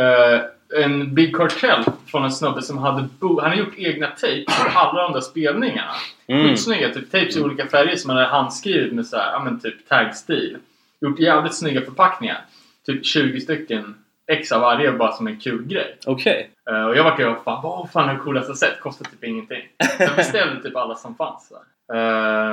eh, 0.00 0.40
en 0.72 1.14
Big 1.14 1.36
Cartel 1.36 1.84
från 2.06 2.24
en 2.24 2.30
snubbe 2.32 2.62
som 2.62 2.78
hade 2.78 3.08
bo- 3.20 3.40
han 3.40 3.50
har 3.50 3.56
gjort 3.56 3.74
egna 3.78 4.06
tapes 4.06 4.54
för 4.54 4.70
alla 4.78 5.02
de 5.02 5.12
där 5.12 5.20
spelningarna. 5.20 5.90
Mm. 6.26 6.48
Skitsnygga. 6.48 6.94
Typ 6.94 7.10
tapes 7.10 7.36
i 7.36 7.42
olika 7.42 7.66
färger 7.66 7.96
som 7.96 8.10
han 8.10 8.16
hade 8.18 8.28
handskrivit 8.30 8.92
med 8.92 9.06
så 9.06 9.16
här, 9.16 9.32
ja 9.32 9.40
men 9.44 9.60
typ 9.60 9.88
tag-stil. 9.88 10.56
Gjort 11.00 11.18
jävligt 11.18 11.54
snygga 11.54 11.80
förpackningar. 11.80 12.40
Typ 12.86 13.06
20 13.06 13.40
stycken 13.40 13.94
ex 14.26 14.52
av 14.52 14.60
varje 14.60 14.92
bara 14.92 15.12
som 15.12 15.26
en 15.26 15.40
kul 15.40 15.62
grej. 15.66 15.96
Okej. 16.06 16.50
Eh, 16.70 16.84
och 16.84 16.96
jag 16.96 17.04
vart 17.04 17.20
ju 17.20 17.34
fan 17.44 17.62
vad 17.62 17.90
fan 17.90 18.08
är 18.08 18.14
det 18.14 18.20
coolaste 18.20 18.54
sett? 18.54 18.80
Kostar 18.80 19.04
typ 19.04 19.24
ingenting. 19.24 19.62
Så 19.96 20.02
jag 20.02 20.16
beställde 20.16 20.62
typ 20.62 20.76
alla 20.76 20.94
som 20.94 21.14
fanns. 21.14 21.48
Så 21.48 21.54
här. 21.54 21.62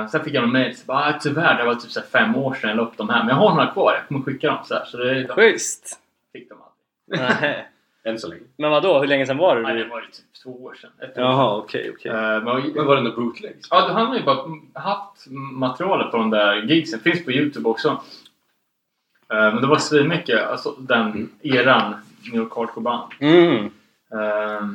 Eh, 0.02 0.06
sen 0.08 0.24
fick 0.24 0.34
jag 0.34 0.44
en 0.44 0.52
mail. 0.52 0.76
Så 0.76 0.86
bara, 0.86 0.98
ah, 0.98 1.18
tyvärr 1.20 1.58
det 1.58 1.64
var 1.64 1.74
typ 1.74 1.90
så 1.90 2.00
fem 2.12 2.36
år 2.36 2.54
sedan 2.54 2.70
jag 2.70 2.76
la 2.76 2.82
upp 2.82 2.96
de 2.96 3.08
här. 3.08 3.18
Men 3.18 3.28
jag 3.28 3.36
har 3.36 3.50
några 3.50 3.66
kvar. 3.66 3.92
Jag 3.94 4.08
kommer 4.08 4.20
skicka 4.24 4.46
dem 4.46 4.58
så 4.64 4.74
här. 4.74 4.84
Så 4.84 4.96
det 4.96 5.28
Schysst. 5.28 5.98
fick 6.32 6.48
de 6.48 6.58
aldrig. 6.62 7.56
Än 8.04 8.18
så 8.18 8.28
länge. 8.28 8.42
Men 8.56 8.70
vad 8.70 8.82
då? 8.82 8.98
Hur 9.00 9.06
länge 9.06 9.26
sedan 9.26 9.36
var 9.38 9.56
det? 9.56 9.62
Nej, 9.62 9.74
det 9.74 9.84
var 9.84 10.00
ju 10.00 10.06
typ 10.06 10.42
två 10.44 10.50
år 10.64 10.74
sedan. 10.74 10.90
Ett 11.02 11.12
Jaha, 11.16 11.56
okej, 11.56 11.90
okej. 11.90 12.12
sedan. 12.12 12.34
Eh, 12.34 12.44
men, 12.44 12.72
Men 12.74 12.86
var 12.86 12.96
det 12.96 13.02
någon 13.02 13.14
bootleg? 13.14 13.56
Ja, 13.70 13.90
han 13.92 14.06
har 14.06 14.16
ju 14.16 14.22
bara 14.22 14.46
haft 14.74 15.26
materialet 15.52 16.10
på 16.10 16.16
de 16.16 16.30
där 16.30 16.56
gigsen. 16.62 17.00
Finns 17.00 17.24
på 17.24 17.32
Youtube 17.32 17.68
också. 17.68 17.88
Eh, 17.88 19.36
Men 19.52 19.60
det 19.60 19.66
var 19.66 19.76
svinmycket. 19.78 20.46
Alltså 20.48 20.70
den 20.78 21.06
Mm. 21.10 21.30
eran 21.42 21.94
New 22.32 22.40
York 22.42 22.52
Hardcore-band. 22.52 23.12
Mm. 23.20 23.64
Eh, 24.12 24.66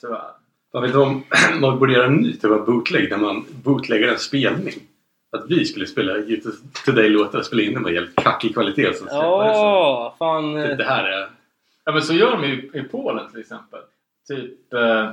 Tyvärr. 0.00 0.22
Jag 0.72 0.80
vet 0.80 0.94
om 0.94 1.24
man 1.60 1.78
borde 1.78 1.92
göra 1.92 2.06
en 2.06 2.14
ny 2.16 2.32
typ 2.32 2.50
av 2.50 2.64
bootleg 2.66 3.10
där 3.10 3.16
man 3.16 3.44
bootleggar 3.64 4.08
en 4.08 4.18
spelning. 4.18 4.74
Att 5.36 5.44
vi 5.50 5.64
skulle 5.64 5.86
spela 5.86 6.16
Youtube 6.18 6.56
Today-låtar 6.84 7.38
och 7.38 7.44
spela 7.44 7.62
in 7.62 7.74
den 7.74 7.82
med 7.82 7.94
jävligt 7.94 8.16
kackig 8.16 8.52
kvalitet. 8.54 8.94
Så 8.94 9.04
Ja, 9.10 10.14
fan. 10.18 10.54
typ, 10.68 10.78
det 10.78 10.84
här 10.84 11.04
är... 11.04 11.28
Ja 11.88 11.92
men 11.92 12.02
så 12.02 12.14
gör 12.14 12.32
de 12.32 12.44
ju 12.44 12.70
i 12.74 12.82
Polen 12.82 13.30
till 13.30 13.40
exempel. 13.40 13.80
Typ, 14.28 14.72
eh, 14.72 15.12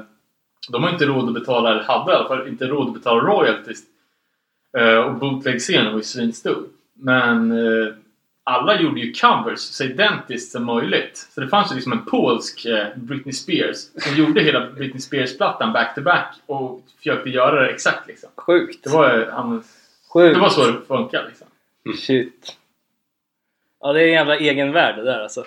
de 0.72 0.84
har 0.84 0.90
inte 0.90 1.06
råd 1.06 1.28
att 1.28 1.34
betala, 1.34 1.72
eller 1.72 1.84
hade 1.84 2.12
i 2.12 2.16
alla 2.16 2.28
fall 2.28 2.48
inte 2.48 2.66
råd 2.66 2.88
att 2.88 2.94
betala 2.94 3.22
royalties. 3.22 3.80
Eh, 4.78 4.98
och 4.98 5.16
bootleg-scenen 5.16 5.92
var 5.92 5.98
ju 5.98 6.04
svinstor. 6.04 6.64
Men 6.94 7.52
eh, 7.52 7.94
alla 8.44 8.82
gjorde 8.82 9.00
ju 9.02 9.14
covers 9.14 9.60
så 9.60 9.84
identiskt 9.84 10.52
som 10.52 10.66
möjligt. 10.66 11.28
Så 11.32 11.42
det 11.42 11.48
fanns 11.48 11.72
ju 11.72 11.76
liksom 11.76 11.92
en 11.92 12.06
polsk 12.06 12.66
eh, 12.66 12.88
Britney 12.96 13.34
Spears 13.34 13.78
som 13.78 14.16
gjorde 14.16 14.42
hela 14.42 14.72
Britney 14.72 15.02
Spears-plattan 15.02 15.74
back-to-back 15.74 16.36
och 16.46 16.84
försökte 16.98 17.30
göra 17.30 17.62
det 17.62 17.70
exakt 17.70 18.08
liksom. 18.08 18.30
Sjukt. 18.36 18.84
Det 18.84 18.90
var, 18.90 19.18
ju 19.18 19.26
hans, 19.26 19.66
Sjukt. 20.14 20.36
det 20.36 20.42
var 20.42 20.50
så 20.50 20.66
det 20.66 20.86
funkar 20.88 21.26
liksom. 21.28 21.48
Shit. 21.98 22.58
Ja, 23.82 23.94
det 23.94 24.02
är 24.02 24.06
en 24.08 24.14
jävla 24.14 24.38
egen 24.38 24.72
värld 24.72 24.96
det 24.96 25.04
där 25.04 25.20
alltså. 25.20 25.46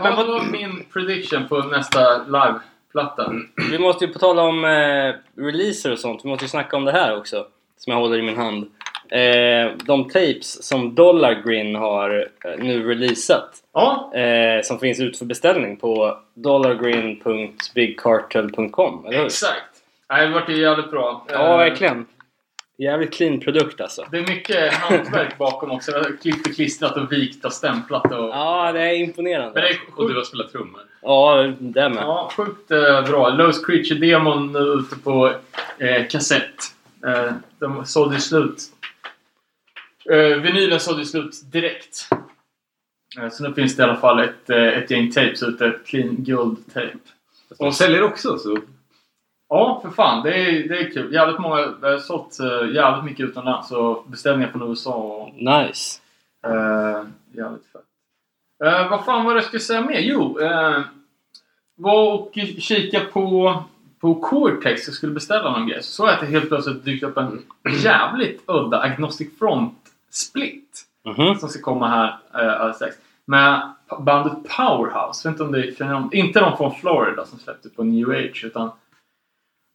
Men 0.00 0.16
vad 0.16 0.26
var 0.26 0.42
min 0.52 0.84
prediction 0.92 1.48
på 1.48 1.58
nästa 1.58 2.18
live-platta? 2.18 3.32
Vi 3.70 3.78
måste 3.78 4.04
ju 4.04 4.12
på 4.12 4.18
tala 4.18 4.42
om 4.42 4.64
eh, 4.64 5.14
releaser 5.44 5.92
och 5.92 5.98
sånt. 5.98 6.20
Vi 6.24 6.28
måste 6.28 6.44
ju 6.44 6.48
snacka 6.48 6.76
om 6.76 6.84
det 6.84 6.92
här 6.92 7.16
också. 7.16 7.46
Som 7.78 7.92
jag 7.92 8.00
håller 8.00 8.18
i 8.18 8.22
min 8.22 8.36
hand. 8.36 8.70
Eh, 9.10 9.70
de 9.84 10.04
tapes 10.04 10.66
som 10.68 10.94
Dollar 10.94 11.42
Grin 11.46 11.74
har 11.74 12.28
eh, 12.44 12.50
nu 12.58 12.88
releasat. 12.88 13.50
Ja, 13.72 14.12
Eh, 14.14 14.62
som 14.62 14.78
finns 14.78 15.00
ut 15.00 15.18
för 15.18 15.24
beställning 15.24 15.76
på 15.76 16.18
dollargreen.bigcartel.com. 16.34 19.04
Eller 19.06 19.18
hur? 19.18 19.26
exakt. 19.26 19.62
Det 20.08 20.26
vart 20.26 20.48
ju 20.48 20.56
jävligt 20.60 20.90
bra. 20.90 21.26
Ja, 21.32 21.52
Eh, 21.52 21.58
verkligen. 21.58 22.06
Jävligt 22.78 23.14
clean 23.14 23.40
produkt 23.40 23.80
alltså. 23.80 24.06
Det 24.10 24.18
är 24.18 24.26
mycket 24.26 24.74
hantverk 24.74 25.38
bakom 25.38 25.70
också. 25.70 25.92
Klippt 26.22 26.46
och 26.48 26.54
klistrat 26.54 26.96
och 26.96 27.12
vikt 27.12 27.44
och 27.44 27.52
stämplat 27.52 28.04
och... 28.12 28.28
Ja, 28.28 28.72
det 28.72 28.80
är 28.80 28.92
Men 28.92 29.00
imponerande. 29.04 29.60
det 29.60 29.68
är 29.68 29.76
Och 29.96 30.02
du 30.02 30.06
sjukt, 30.08 30.16
har 30.16 30.24
spelat 30.24 30.52
trummor. 30.52 30.80
Ja, 31.02 31.52
det 31.58 31.88
med. 31.88 32.02
ja, 32.02 32.32
sjukt 32.36 32.70
eh, 32.70 33.04
bra. 33.04 33.28
Lost 33.28 33.66
Creature-demon 33.66 34.52
nu 34.52 34.58
ute 34.58 34.96
på 34.96 35.32
eh, 35.78 36.06
kassett. 36.08 36.54
Eh, 37.06 37.32
de 37.58 37.86
sålde 37.86 38.14
ju 38.14 38.20
slut. 38.20 38.62
Eh, 40.10 40.16
vinylen 40.40 40.80
sålde 40.80 41.00
ju 41.02 41.06
slut 41.06 41.52
direkt. 41.52 42.08
Eh, 43.20 43.28
så 43.30 43.48
nu 43.48 43.54
finns 43.54 43.76
det 43.76 43.80
i 43.80 43.84
alla 43.84 43.96
fall 43.96 44.18
ett, 44.20 44.50
eh, 44.50 44.56
ett 44.66 44.90
gäng 44.90 45.10
tapes 45.12 45.42
ute. 45.42 45.78
Clean 45.86 46.16
guld-tape. 46.18 46.98
Och 47.58 47.64
de 47.64 47.72
säljer 47.72 48.02
också 48.02 48.38
så... 48.38 48.58
Ja, 49.48 49.80
för 49.82 49.90
fan. 49.90 50.22
Det 50.22 50.34
är, 50.34 50.68
det 50.68 50.78
är 50.78 50.90
kul. 50.90 51.12
Jävligt 51.14 51.38
många. 51.38 51.58
Jag 51.82 51.90
har 51.90 51.98
sålt 51.98 52.40
eh, 52.40 52.74
jävligt 52.74 53.04
mycket 53.04 53.26
utomlands. 53.26 53.70
Och 53.70 54.04
beställningar 54.06 54.50
från 54.50 54.68
USA 54.70 54.94
och 54.94 55.34
Nice. 55.34 56.00
Uh, 56.46 57.02
jävligt 57.32 57.66
fett. 57.72 57.82
Eh, 58.64 58.90
vad 58.90 59.04
fan 59.04 59.24
var 59.24 59.34
det 59.34 59.38
jag 59.38 59.44
skulle 59.44 59.60
säga 59.60 59.80
mer? 59.80 60.00
Jo, 60.00 60.38
uh, 60.40 60.80
var 61.76 62.14
och 62.14 62.38
kika 62.58 63.00
på, 63.00 63.54
på 64.00 64.14
Cortex 64.14 64.88
och 64.88 64.94
skulle 64.94 65.12
beställa 65.12 65.50
någon 65.50 65.68
grej. 65.68 65.82
Så 65.82 65.92
såg 65.92 66.06
jag 66.06 66.14
att 66.14 66.20
det 66.20 66.26
helt 66.26 66.48
plötsligt 66.48 66.84
dykt 66.84 67.04
upp 67.04 67.16
en 67.16 67.44
jävligt 67.82 68.42
udda 68.46 68.80
Agnostic 68.80 69.38
Front 69.38 69.78
Split. 70.10 70.84
Mhm. 71.04 71.38
Som 71.38 71.48
ska 71.48 71.62
komma 71.62 71.88
här 71.88 72.18
eh, 72.34 72.54
alldeles 72.54 72.76
strax. 72.76 72.96
Med 73.24 73.72
bandet 73.98 74.56
Powerhouse. 74.56 75.28
Jag 75.28 75.32
vet 75.32 75.40
inte 75.40 75.58
om 75.58 75.74
känner 75.78 75.94
om, 75.94 76.10
Inte 76.12 76.40
de 76.40 76.56
från 76.56 76.74
Florida 76.74 77.26
som 77.26 77.38
släppte 77.38 77.68
på 77.68 77.84
New 77.84 78.10
Age 78.10 78.44
utan 78.44 78.70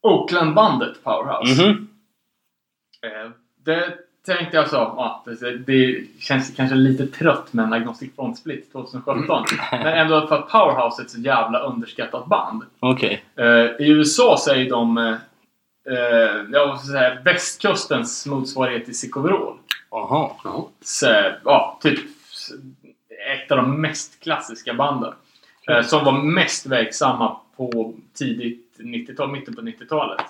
Oakland-bandet 0.04 1.04
Powerhouse. 1.04 1.64
Mhm. 1.64 1.88
Eh, 3.04 3.32
det 3.66 3.94
tänkte 4.26 4.58
jag 4.58 4.70
så, 4.70 4.76
ja, 4.76 5.24
det, 5.66 6.04
känns 6.20 6.56
kanske 6.56 6.76
lite 6.76 7.08
trött 7.08 7.54
med 7.54 7.66
en 7.66 7.74
Agnostic 7.74 8.16
Front 8.16 8.38
Split 8.38 8.72
2017. 8.72 9.46
Men 9.72 9.88
ändå 9.88 10.28
för 10.28 10.36
att 10.36 10.50
Powerhouse 10.50 11.02
är 11.02 11.06
ett 11.06 11.12
så 11.12 11.20
jävla 11.20 11.60
underskattat 11.60 12.26
band. 12.26 12.64
Okej. 12.80 13.24
Eh, 13.36 13.86
I 13.86 13.90
USA 13.90 14.38
är 14.56 14.70
de 14.70 14.98
eh, 14.98 15.16
eh, 15.94 16.46
jag 16.52 16.80
säga, 16.80 17.22
västkustens 17.26 18.26
motsvarighet 18.26 18.86
till 18.86 18.98
Sick 18.98 19.18
Overall. 19.18 19.58
Jaha. 19.92 20.32
Ja. 20.44 20.70
Så, 20.82 21.32
ja, 21.44 21.80
typ 21.82 22.00
ett 23.34 23.52
av 23.52 23.58
de 23.58 23.82
mest 23.82 24.24
klassiska 24.24 24.74
banden. 24.74 25.14
Eh, 25.70 25.82
som 25.82 26.06
var 26.06 26.12
mest 26.12 26.66
verksamma 26.66 27.38
på 27.58 27.94
tidigt 28.14 28.73
90-tal, 28.80 29.32
mitten 29.32 29.56
på 29.56 29.62
90-talet. 29.62 30.22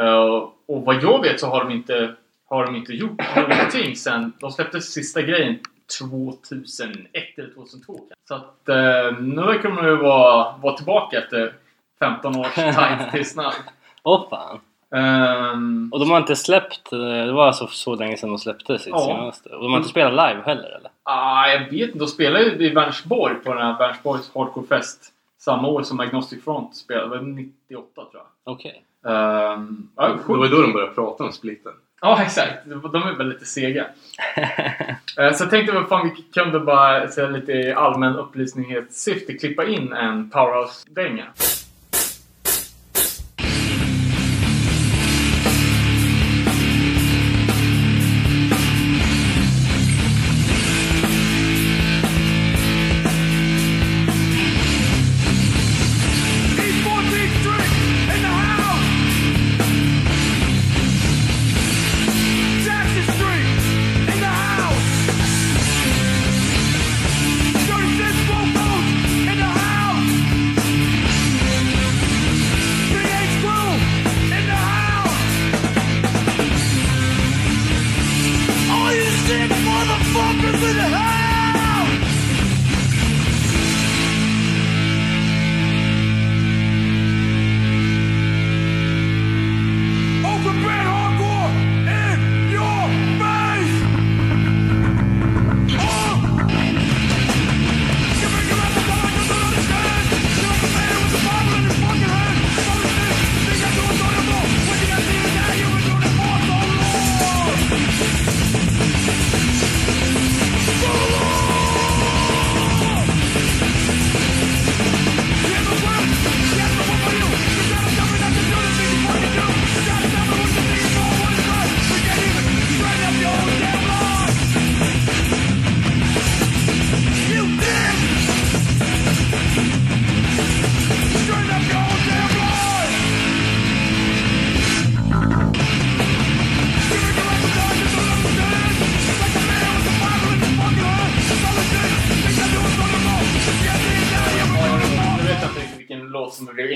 Eh, 0.00 0.48
och 0.66 0.84
vad 0.84 1.02
jag 1.02 1.22
vet 1.22 1.40
så 1.40 1.46
har 1.46 1.64
de 1.64 1.70
inte, 1.72 2.14
har 2.48 2.66
de 2.66 2.76
inte 2.76 2.92
gjort 2.92 3.36
någonting 3.36 3.96
sen 3.96 4.32
de 4.40 4.52
släppte 4.52 4.80
sista 4.80 5.22
grejen 5.22 5.58
2001 5.98 7.38
eller 7.38 7.54
2002. 7.54 8.00
Så 8.28 8.34
att 8.34 8.68
eh, 8.68 9.18
nu 9.20 9.42
verkar 9.42 9.68
de 9.70 9.86
ju 9.86 9.96
vara, 9.96 10.56
vara 10.62 10.76
tillbaka 10.76 11.18
efter 11.18 11.52
15 11.98 12.36
års 12.36 12.54
tight 12.54 13.12
tystnad. 13.12 13.52
Åh 14.02 14.30
fan. 14.30 14.60
Ehm, 14.94 15.88
Och 15.92 16.00
de 16.00 16.10
har 16.10 16.18
inte 16.18 16.36
släppt, 16.36 16.92
eh, 16.92 16.98
det 16.98 17.32
var 17.32 17.46
alltså 17.46 17.66
så 17.66 17.94
länge 17.94 18.16
sedan 18.16 18.28
de 18.30 18.38
släppte 18.38 18.78
sitt 18.78 18.88
Ja. 18.88 19.00
senaste. 19.06 19.48
Och 19.48 19.62
de 19.62 19.70
har 19.72 19.78
inte 19.78 19.88
spelat 19.90 20.12
live 20.12 20.42
heller 20.46 20.68
eller? 20.78 20.90
Ah, 21.02 21.46
jag 21.48 21.60
vet 21.60 21.72
inte. 21.86 21.98
De 21.98 22.06
spelade 22.06 22.44
ju 22.44 22.66
i 22.66 22.70
Vänersborg 22.74 23.34
på 23.34 23.54
den 23.54 23.62
här 23.62 23.78
Vänersborgs 23.78 24.30
Hardcore 24.34 24.66
Fest 24.66 25.12
samma 25.44 25.68
år 25.68 25.82
som 25.82 26.00
Agnostic 26.00 26.44
Front 26.44 26.76
spelade. 26.76 27.04
Det 27.04 27.16
var 27.16 27.22
98 27.26 27.90
tror 27.94 28.08
jag. 28.12 28.54
Okej. 28.54 28.84
Um, 29.02 29.88
ja, 29.96 30.08
Det 30.08 30.32
var 30.34 30.44
ju 30.44 30.50
då 30.50 30.62
de 30.62 30.72
började 30.72 30.94
prata 30.94 31.24
om 31.24 31.32
splitten. 31.32 31.72
ja, 32.00 32.22
exakt. 32.22 32.54
De 32.66 33.02
är 33.02 33.16
väl 33.18 33.28
lite 33.28 33.44
sega. 33.44 33.86
Eh, 35.18 35.32
så 35.32 35.44
jag 35.44 35.50
tänkte 35.50 35.74
vad 35.74 35.88
fan 35.88 36.10
vi 36.16 36.22
kunde 36.40 36.60
bara 36.60 37.08
säga 37.08 37.28
lite 37.28 37.52
i 37.52 37.72
allmän 37.72 38.16
upplysningssyfte 38.16 39.32
klippa 39.32 39.64
in 39.64 39.92
en 39.92 40.30
Powerhouse-dänga. 40.30 41.24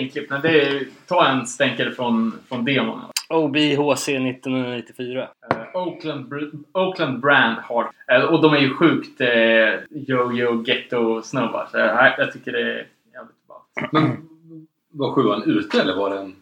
Blev 0.08 0.24
inklippt, 0.24 0.30
men 0.30 0.42
det 0.42 0.60
är, 0.62 0.86
ta 1.06 1.28
en 1.28 1.46
stänkare 1.46 1.92
från, 1.92 2.32
från 2.48 2.64
demon. 2.64 3.00
OBHC 3.28 4.08
1994. 4.08 5.28
Eh, 5.50 5.58
Oakland, 5.74 6.32
Br- 6.32 6.64
Oakland 6.72 7.20
Brand 7.20 7.56
Hard. 7.58 7.86
Eh, 8.06 8.22
och 8.22 8.42
de 8.42 8.54
är 8.54 8.58
ju 8.58 8.74
sjukt 8.74 9.20
eh, 9.20 9.28
yo-yo 9.90 10.62
ghetto-snubbar. 10.62 11.68
Så 11.70 11.78
jag, 11.78 12.14
jag 12.18 12.32
tycker 12.32 12.52
det 12.52 12.60
är 12.60 12.86
jävligt 13.14 13.46
bra. 13.46 13.66
Men 13.92 14.28
var 14.90 15.12
sjuan 15.12 15.42
ute 15.42 15.80
eller 15.82 15.96
var 15.96 16.10
den... 16.10 16.34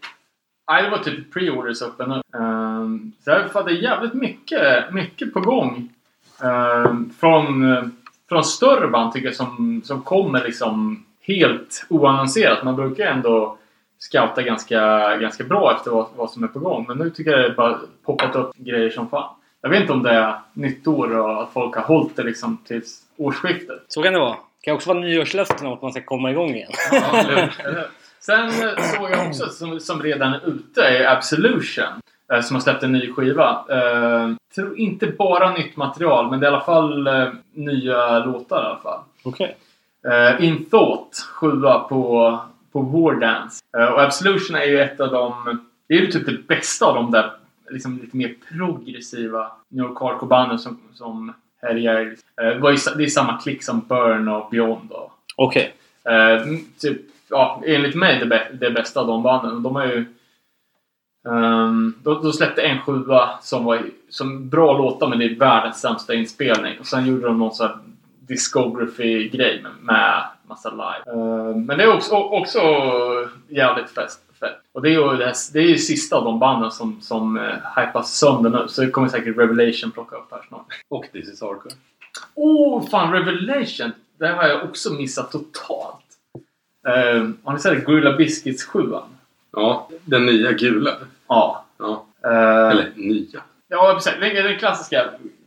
Nej, 0.70 0.82
det 0.82 0.90
var 0.90 0.98
typ 0.98 1.34
pre-orders 1.34 1.82
uppe 1.82 2.06
nu. 2.06 2.22
Um, 2.38 3.12
så 3.20 3.30
jag 3.30 3.48
hade 3.48 3.72
jävligt 3.72 4.14
mycket, 4.14 4.92
mycket 4.92 5.34
på 5.34 5.40
gång. 5.40 5.88
Ehm, 6.42 7.10
från, 7.20 7.72
eh, 7.72 7.84
från 8.28 8.44
större 8.44 8.88
band 8.88 9.12
tycker 9.12 9.26
jag 9.28 9.36
som, 9.36 9.82
som 9.84 10.02
kommer 10.02 10.44
liksom 10.44 11.05
helt 11.26 11.86
oannonserat. 11.88 12.64
Man 12.64 12.76
brukar 12.76 13.06
ändå 13.06 13.58
scouta 13.98 14.42
ganska, 14.42 14.80
ganska 15.16 15.44
bra 15.44 15.74
efter 15.76 15.90
vad, 15.90 16.06
vad 16.16 16.30
som 16.30 16.44
är 16.44 16.48
på 16.48 16.58
gång. 16.58 16.84
Men 16.88 16.98
nu 16.98 17.10
tycker 17.10 17.30
jag 17.30 17.50
det 17.50 17.54
bara 17.56 17.78
poppat 18.04 18.36
upp 18.36 18.54
grejer 18.56 18.90
som 18.90 19.08
fan. 19.08 19.34
Jag 19.60 19.70
vet 19.70 19.80
inte 19.80 19.92
om 19.92 20.02
det 20.02 20.10
är 20.10 20.34
nytt 20.52 20.86
år 20.86 21.16
och 21.18 21.42
att 21.42 21.52
folk 21.52 21.74
har 21.76 21.82
hållit 21.82 22.16
det 22.16 22.22
liksom 22.22 22.58
tills 22.66 23.00
årsskiftet. 23.16 23.84
Så 23.88 24.02
kan 24.02 24.12
det 24.12 24.18
vara. 24.18 24.30
Det 24.60 24.64
kan 24.64 24.74
också 24.74 24.88
vara 24.88 24.98
nyårslöften 25.00 25.66
om 25.66 25.72
att 25.72 25.82
man 25.82 25.92
ska 25.92 26.02
komma 26.02 26.30
igång 26.30 26.50
igen. 26.50 26.70
Ja, 26.92 27.18
eller? 27.18 27.54
Eller? 27.64 27.86
Sen 28.20 28.44
eh, 28.48 28.82
såg 28.82 29.10
jag 29.10 29.26
också, 29.28 29.48
som, 29.48 29.80
som 29.80 30.02
redan 30.02 30.32
är 30.34 30.48
ute, 30.48 30.82
är 30.82 31.16
Absolution. 31.16 31.84
eh, 32.32 32.40
Som 32.40 32.56
har 32.56 32.60
släppt 32.60 32.82
en 32.82 32.92
ny 32.92 33.12
skiva. 33.12 33.64
Eh, 33.70 34.30
tror 34.54 34.78
inte 34.78 35.06
bara 35.06 35.52
nytt 35.52 35.76
material, 35.76 36.30
men 36.30 36.40
det 36.40 36.46
är 36.46 36.50
i 36.50 36.54
alla 36.54 36.64
fall 36.64 37.06
eh, 37.06 37.28
nya 37.54 38.18
låtar 38.18 38.62
i 38.62 38.66
alla 38.66 38.78
fall. 38.78 39.00
Okej. 39.22 39.56
Eh, 40.06 40.44
In 40.44 40.64
Thought, 40.64 41.16
sjua 41.34 41.78
på, 41.78 42.38
på 42.72 42.80
Wardance. 42.80 43.60
Eh, 43.78 43.84
och 43.84 44.02
Absolution 44.02 44.56
är 44.56 44.64
ju 44.64 44.80
ett 44.80 45.00
av 45.00 45.12
de... 45.12 45.58
Det 45.88 45.94
är 45.94 46.00
ju 46.00 46.06
typ 46.06 46.26
det 46.26 46.46
bästa 46.48 46.86
av 46.86 46.94
de 46.94 47.10
där 47.10 47.30
liksom 47.70 47.98
lite 47.98 48.16
mer 48.16 48.34
progressiva 48.48 49.52
New 49.68 49.84
York 49.84 49.98
Hardcore-banden 49.98 50.58
som, 50.58 50.78
som 50.94 51.32
härjar. 51.62 52.00
Eh, 52.40 52.72
det 52.96 53.04
är 53.04 53.06
samma 53.06 53.38
klick 53.38 53.62
som 53.64 53.80
Burn 53.88 54.28
och 54.28 54.50
Beyond. 54.50 54.92
Okej. 55.36 55.74
Eh, 56.04 56.42
mm, 56.42 56.64
typ, 56.78 57.00
ja, 57.30 57.62
enligt 57.66 57.94
mig 57.94 58.18
det, 58.18 58.26
bä- 58.26 58.52
det 58.52 58.70
bästa 58.70 59.00
av 59.00 59.06
de 59.06 59.22
banden. 59.22 59.62
De 59.62 59.76
har 59.76 59.86
ju... 59.86 60.04
Um, 61.28 61.94
de, 62.02 62.22
de 62.22 62.32
släppte 62.32 62.62
en 62.62 62.80
sjua 62.80 63.30
som 63.42 63.64
var 63.64 63.82
som 64.08 64.48
bra 64.48 64.78
låtar 64.78 65.08
men 65.08 65.18
det 65.18 65.24
är 65.24 65.38
världens 65.38 65.80
sämsta 65.80 66.14
inspelning. 66.14 66.78
Och 66.80 66.86
sen 66.86 67.06
gjorde 67.06 67.26
de 67.26 67.38
någon 67.38 67.54
sån 67.54 67.66
här 67.66 67.76
discography-grej 68.28 69.62
med, 69.62 69.72
med 69.82 70.24
massa 70.48 70.70
live. 70.70 71.02
Eh, 71.22 71.56
men 71.56 71.78
det 71.78 71.84
är 71.84 71.94
också, 71.94 72.14
också 72.14 72.60
jävligt 73.48 73.90
fest, 73.90 74.20
fett. 74.40 74.56
Och 74.72 74.82
det 74.82 74.88
är 74.88 74.92
ju 74.92 75.16
det, 75.16 75.24
här- 75.24 75.52
det 75.52 75.58
är 75.58 75.68
ju 75.68 75.78
sista 75.78 76.16
av 76.16 76.24
de 76.24 76.38
banden 76.38 76.70
som, 76.70 77.00
som 77.00 77.36
uh, 77.38 77.54
hypas 77.76 78.14
sönder 78.18 78.50
nu. 78.50 78.68
Så 78.68 78.80
det 78.82 78.90
kommer 78.90 79.08
säkert 79.08 79.38
Revelation 79.38 79.90
plocka 79.90 80.16
upp 80.16 80.28
här 80.30 80.42
snart. 80.48 80.66
Och 80.88 81.04
This 81.12 81.28
is 81.28 81.40
Hardcore. 81.42 81.74
Oh, 82.34 82.88
fan 82.88 83.12
Revelation! 83.12 83.92
Det 84.18 84.28
har 84.28 84.48
jag 84.48 84.64
också 84.64 84.92
missat 84.92 85.32
totalt. 85.32 85.96
Uh, 86.88 87.30
har 87.44 87.52
ni 87.52 87.58
sett 87.60 87.84
Gorilla 87.84 88.16
Biscuits 88.16 88.64
7 88.64 88.92
Ja, 89.52 89.88
den 90.04 90.26
nya 90.26 90.52
gula. 90.52 90.90
Ja. 91.28 91.64
Ja. 91.78 92.06
Eh, 92.24 92.70
Eller 92.70 92.92
nya. 92.96 93.40
Ja, 93.68 93.92
precis. 93.94 94.12
Den, 94.20 94.34
den 94.44 94.58
klassiska 94.58 95.04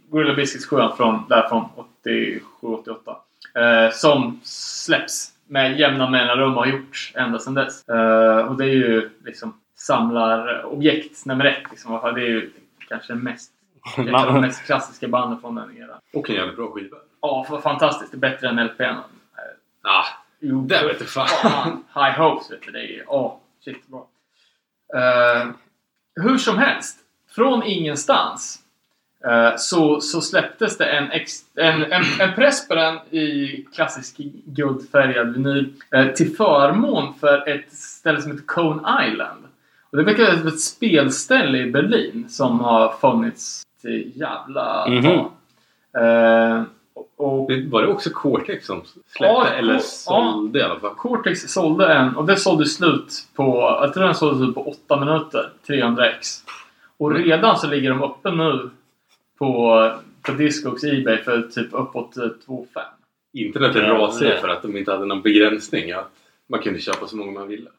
Gorilla 0.10 0.34
Biscuits 0.34 0.66
7 0.66 0.78
från, 0.98 1.24
där 1.30 1.48
från 1.50 1.66
87-88. 2.06 3.16
Eh, 3.56 3.92
som 3.92 4.40
släpps 4.44 5.32
med 5.48 5.80
jämna 5.80 6.10
mellanrum 6.10 6.58
och 6.58 6.66
har 6.66 6.72
gjorts 6.72 7.14
ända 7.16 7.40
sedan 7.40 7.54
dess. 7.54 7.90
Eh, 7.90 8.38
och 8.38 8.58
det 8.58 8.66
är 8.66 8.74
ju 8.76 9.10
liksom 9.26 9.60
samlarobjekt 9.76 11.26
nummer 11.26 11.46
ett. 11.46 11.64
Liksom. 11.70 11.92
Det 12.16 12.22
är 12.22 12.28
ju 12.28 12.52
kanske 12.88 13.14
det 13.14 13.20
mest, 13.20 13.52
ett 13.98 14.14
av 14.14 14.26
de 14.34 14.42
mest 14.42 14.66
klassiska 14.66 15.08
banden 15.08 15.42
från 15.42 15.56
den 15.56 15.78
eran. 15.78 16.00
Och 16.14 16.30
en 16.30 16.36
jävligt 16.36 16.56
bra 16.56 16.72
skiva. 16.72 16.98
Ja, 17.22 17.46
för 17.50 17.62
fantastiskt. 17.62 18.12
Det 18.12 18.18
är 18.18 18.20
bättre 18.20 18.50
än 18.50 18.60
LPn. 18.66 18.84
Eh, 18.84 19.00
Ah, 19.82 20.06
Jo, 20.40 20.62
det 20.62 20.84
vet 20.88 21.00
du 21.00 21.06
fan. 21.06 21.84
High 21.96 22.22
Hopes 22.22 22.52
vet 22.52 22.62
du. 22.62 22.72
Det 22.72 22.96
är 23.00 23.04
åh, 23.08 23.36
shit 23.66 23.88
bra. 23.88 24.08
Eh, 24.96 25.48
hur 26.16 26.38
som 26.38 26.58
helst. 26.58 26.98
Från 27.36 27.64
ingenstans 27.64 28.60
så, 29.58 30.02
så 30.02 30.22
släpptes 30.22 30.78
det 30.78 30.86
en, 30.86 31.12
ex, 31.12 31.32
en, 31.56 31.84
en, 31.84 32.04
en 32.20 32.34
press 32.36 32.68
på 32.68 32.76
den 32.76 32.96
i 33.12 33.48
klassisk 33.76 34.16
guldfärgad 34.46 35.34
vinyl 35.34 35.74
eh, 35.96 36.08
till 36.08 36.36
förmån 36.36 37.14
för 37.20 37.50
ett 37.50 37.74
ställe 37.74 38.22
som 38.22 38.32
heter 38.32 38.46
Cone 38.46 39.08
Island. 39.08 39.44
Och 39.92 39.98
det 39.98 40.04
verkar 40.04 40.24
vara 40.38 40.48
ett 40.48 40.62
spelställe 40.62 41.58
i 41.58 41.72
Berlin 41.72 42.26
som 42.30 42.60
har 42.60 42.92
funnits 43.02 43.64
till 43.82 44.12
jävla 44.16 44.86
tag. 45.04 45.32
Eh, 46.04 46.64
och, 46.94 47.20
och 47.44 47.52
Var 47.70 47.82
det 47.82 47.88
också 47.88 48.10
Cortex 48.10 48.66
som 48.66 48.82
släppte? 48.86 49.26
Ja, 49.26 49.48
eller 49.48 49.74
ja. 49.74 49.80
sålde 49.80 50.60
i 50.60 50.64
alla 50.64 50.80
fall? 50.80 50.96
Cortex 50.96 51.42
sålde 51.42 51.94
en 51.94 52.16
och 52.16 52.26
det 52.26 52.36
sålde 52.38 52.66
slut 52.66 53.14
på, 53.36 53.78
jag 53.82 53.94
tror 53.94 54.04
den 54.04 54.16
sålde 54.16 54.38
slut 54.38 54.56
på 54.56 54.68
8 54.86 55.00
minuter. 55.00 55.50
300x. 55.68 56.44
Och 56.98 57.12
Mm. 57.12 57.24
redan 57.24 57.58
så 57.58 57.68
ligger 57.68 57.90
de 57.90 58.04
uppe 58.04 58.32
nu 58.32 58.70
på, 59.40 59.92
på 60.22 60.32
Discogs 60.32 60.84
Ebay 60.84 61.18
för 61.18 61.42
typ 61.42 61.68
uppåt 61.74 62.18
eh, 62.18 62.28
2 62.46 62.66
5 62.74 62.84
Internet 63.34 63.76
rasade 63.76 64.30
det- 64.30 64.42
för 64.42 64.48
att 64.48 64.62
de 64.62 64.78
inte 64.78 64.92
hade 64.92 65.06
någon 65.06 65.22
begränsning. 65.22 65.92
Att 65.92 66.12
man 66.50 66.60
kunde 66.60 66.80
köpa 66.80 67.08
så 67.08 67.18
många 67.18 67.32
man 67.32 67.48
ville. 67.48 67.70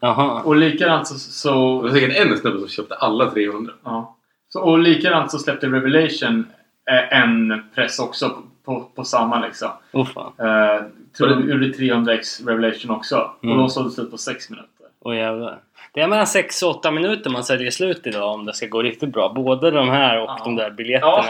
Jaha. 0.00 0.42
Och 0.42 0.56
likadant 0.56 1.06
så, 1.06 1.14
Det 1.14 1.20
så, 1.20 1.80
var 1.80 1.90
säkert 1.90 2.16
en 2.26 2.36
snubbe 2.38 2.58
som 2.58 2.68
köpte 2.68 2.94
alla 2.94 3.30
300. 3.30 3.72
ja. 3.84 4.16
så 4.48 4.60
och 4.62 4.78
likadant 4.78 5.30
så 5.30 5.38
släppte 5.38 5.66
Revelation 5.66 6.46
eh, 6.90 7.18
en 7.22 7.62
press 7.74 7.98
också 7.98 8.28
på, 8.30 8.42
på, 8.64 8.84
på 8.94 9.04
samma 9.04 9.46
liksom. 9.46 9.68
Oh, 9.92 10.06
fan. 10.06 10.32
Eh, 10.38 10.82
tror 11.16 11.26
det- 11.28 11.34
de 11.34 11.50
gjorde 11.50 11.66
300x 11.66 12.46
Revelation 12.46 12.90
också. 12.90 13.30
Mm. 13.42 13.52
Och 13.52 13.58
de 13.58 13.68
sålde 13.70 13.90
slut 13.90 14.10
på 14.10 14.18
6 14.18 14.50
minuter. 14.50 14.86
Åh 15.00 15.16
jävlar. 15.16 15.58
Det 15.92 16.00
är 16.00 16.08
mellan 16.08 16.26
6 16.26 16.62
och 16.62 16.70
8 16.70 16.90
minuter 16.90 17.30
man 17.30 17.44
säljer 17.44 17.70
slut 17.70 18.06
idag 18.06 18.34
om 18.34 18.44
det 18.44 18.54
ska 18.54 18.66
gå 18.66 18.82
riktigt 18.82 19.12
bra. 19.12 19.28
Både 19.28 19.70
de 19.70 19.88
här 19.88 20.20
och 20.20 20.28
Ja. 20.28 20.40
de 20.44 20.56
där 20.56 20.70
biljetterna. 20.70 21.24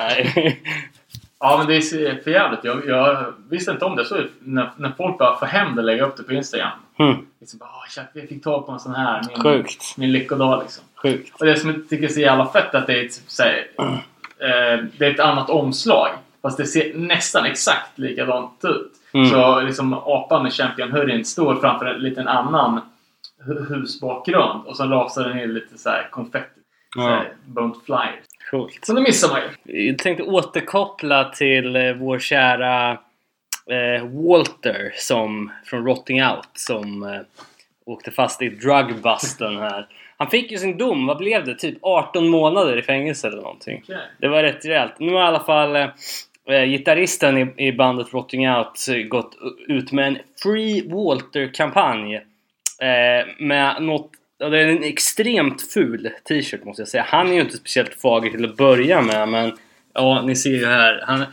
Ja, 1.40 1.56
men 1.58 1.66
det 1.66 1.76
är 1.76 2.22
för 2.22 2.30
jävligt. 2.30 2.64
Jag, 2.64 2.86
jag 2.88 3.24
visste 3.50 3.70
inte 3.70 3.84
om 3.84 3.96
det. 3.96 4.04
Så 4.04 4.22
när, 4.40 4.70
när 4.76 4.92
folk 4.96 5.18
bara 5.18 5.38
får 5.38 5.46
hem 5.46 5.74
det 5.74 5.80
och 5.80 5.84
lägga 5.84 6.04
upp 6.04 6.16
det 6.16 6.22
på 6.22 6.32
Instagram. 6.32 6.70
hmm. 6.98 7.26
Liksom 7.40 7.58
bara, 7.58 7.68
"Åh, 7.74 7.88
shit, 7.88 8.04
jag 8.22 8.28
fick 8.28 8.44
tag 8.44 8.66
på 8.66 8.72
en 8.72 8.80
sån 8.80 8.94
här. 8.94 9.22
Min, 9.28 9.42
Sjukt. 9.42 9.84
Min 9.96 10.12
lyckodag 10.12 10.60
liksom. 10.62 10.84
Sjukt. 11.02 11.40
Och 11.40 11.46
det 11.46 11.56
som 11.56 11.70
jag 11.70 11.88
tycker 11.88 12.04
är 12.04 12.08
så 12.08 12.20
jävla 12.20 12.46
fett 12.46 12.74
att 12.74 12.86
det 12.86 13.00
är 13.00 13.04
ett, 13.06 13.12
så 13.26 13.42
här, 13.42 13.66
eh, 14.38 14.84
det 14.98 15.06
är 15.06 15.10
ett 15.14 15.20
annat 15.20 15.50
omslag. 15.50 16.08
Fast 16.42 16.56
det 16.56 16.66
ser 16.66 16.94
nästan 16.94 17.44
exakt 17.46 17.98
likadant 17.98 18.64
ut. 18.64 18.92
Mm. 19.14 19.26
Så 19.30 19.60
liksom 19.60 19.92
apan 19.94 20.42
med 20.42 20.52
Champion 20.52 21.24
står 21.24 21.54
framför 21.54 21.86
en 21.86 22.00
liten 22.00 22.28
annan 22.28 22.80
husbakgrund. 23.68 24.66
Och 24.66 24.76
så 24.76 24.84
rasar 24.84 25.28
det 25.28 25.34
ner 25.34 25.46
lite 25.46 25.78
så 25.78 25.88
här 25.90 26.08
konfetti. 26.10 26.60
Så 26.94 27.00
Ja. 27.00 27.08
här, 27.08 27.32
bunt 27.46 27.84
flyers. 27.84 28.24
Coolt. 28.50 28.78
Så 28.82 28.92
det 28.92 29.00
missar 29.00 29.28
man 29.28 29.40
ju. 29.64 29.86
Jag 29.86 29.98
tänkte 29.98 30.22
återkoppla 30.22 31.24
till 31.24 31.76
eh, 31.76 31.92
vår 31.92 32.18
kära 32.18 32.90
eh, 33.70 34.06
Walter 34.06 34.92
som, 34.96 35.52
från 35.64 35.86
Rotting 35.86 36.22
Out 36.24 36.48
som 36.54 37.02
eh, 37.02 37.20
åkte 37.86 38.10
fast 38.10 38.42
i 38.42 38.48
drugbusten 38.48 39.56
här. 39.56 39.86
Han 40.16 40.30
fick 40.30 40.52
ju 40.52 40.58
sin 40.58 40.78
dom, 40.78 41.06
vad 41.06 41.18
blev 41.18 41.44
det? 41.44 41.54
Typ 41.54 41.78
18 41.82 42.28
månader 42.28 42.76
i 42.78 42.82
fängelse 42.82 43.28
eller 43.28 43.42
någonting. 43.42 43.80
Okej. 43.84 43.96
Det 44.18 44.28
var 44.28 44.42
rätt 44.42 44.64
rejält. 44.64 44.92
Nu 44.98 45.12
har 45.12 45.20
i 45.20 45.24
alla 45.24 45.40
fall 45.44 45.76
eh, 45.76 45.88
eh, 46.48 46.64
gitarristen 46.64 47.38
i, 47.38 47.66
i 47.68 47.72
bandet 47.72 48.12
Rotting 48.14 48.48
Out 48.50 48.86
gått 49.08 49.36
ut 49.68 49.92
med 49.92 50.06
en 50.06 50.18
Free 50.42 50.88
Walter-kampanj. 50.92 52.20
Eh, 52.80 53.26
med 53.38 53.82
något, 53.82 54.10
det 54.38 54.58
är 54.60 54.68
en 54.68 54.84
extremt 54.84 55.72
ful 55.72 56.10
t-shirt 56.28 56.64
måste 56.64 56.82
jag 56.82 56.88
säga. 56.88 57.06
Han 57.08 57.28
är 57.28 57.32
ju 57.34 57.40
inte 57.40 57.56
speciellt 57.56 57.94
fager 57.94 58.30
till 58.30 58.44
att 58.44 58.56
börja 58.56 59.02
med 59.02 59.28
men 59.28 59.52
ja, 59.94 60.22
ni 60.22 60.36
ser 60.36 60.50
ju 60.50 60.66
här. 60.66 61.04
Han 61.06 61.24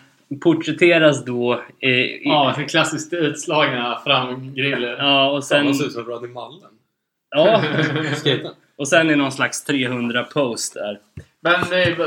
porträtteras 0.41 1.25
då 1.25 1.63
i, 1.79 1.87
i, 1.89 2.21
Ja, 2.23 2.53
den 2.57 2.67
klassiskt 2.67 3.13
utslagna 3.13 4.01
framgriller. 4.05 4.97
ja 4.97 5.29
och 5.29 5.43
Sen... 5.43 5.65
Han 5.65 5.75
ser 5.75 5.85
ut 5.85 5.93
som 5.93 6.03
Rodney 6.05 6.31
Mullen. 6.31 6.71
Ja, 7.35 7.63
och 8.77 8.87
sen 8.87 9.09
är 9.09 9.15
någon 9.15 9.31
slags 9.31 9.63
300 9.63 10.23
post 10.23 10.73
där. 10.73 10.99
Men 11.41 11.69
det 11.69 11.97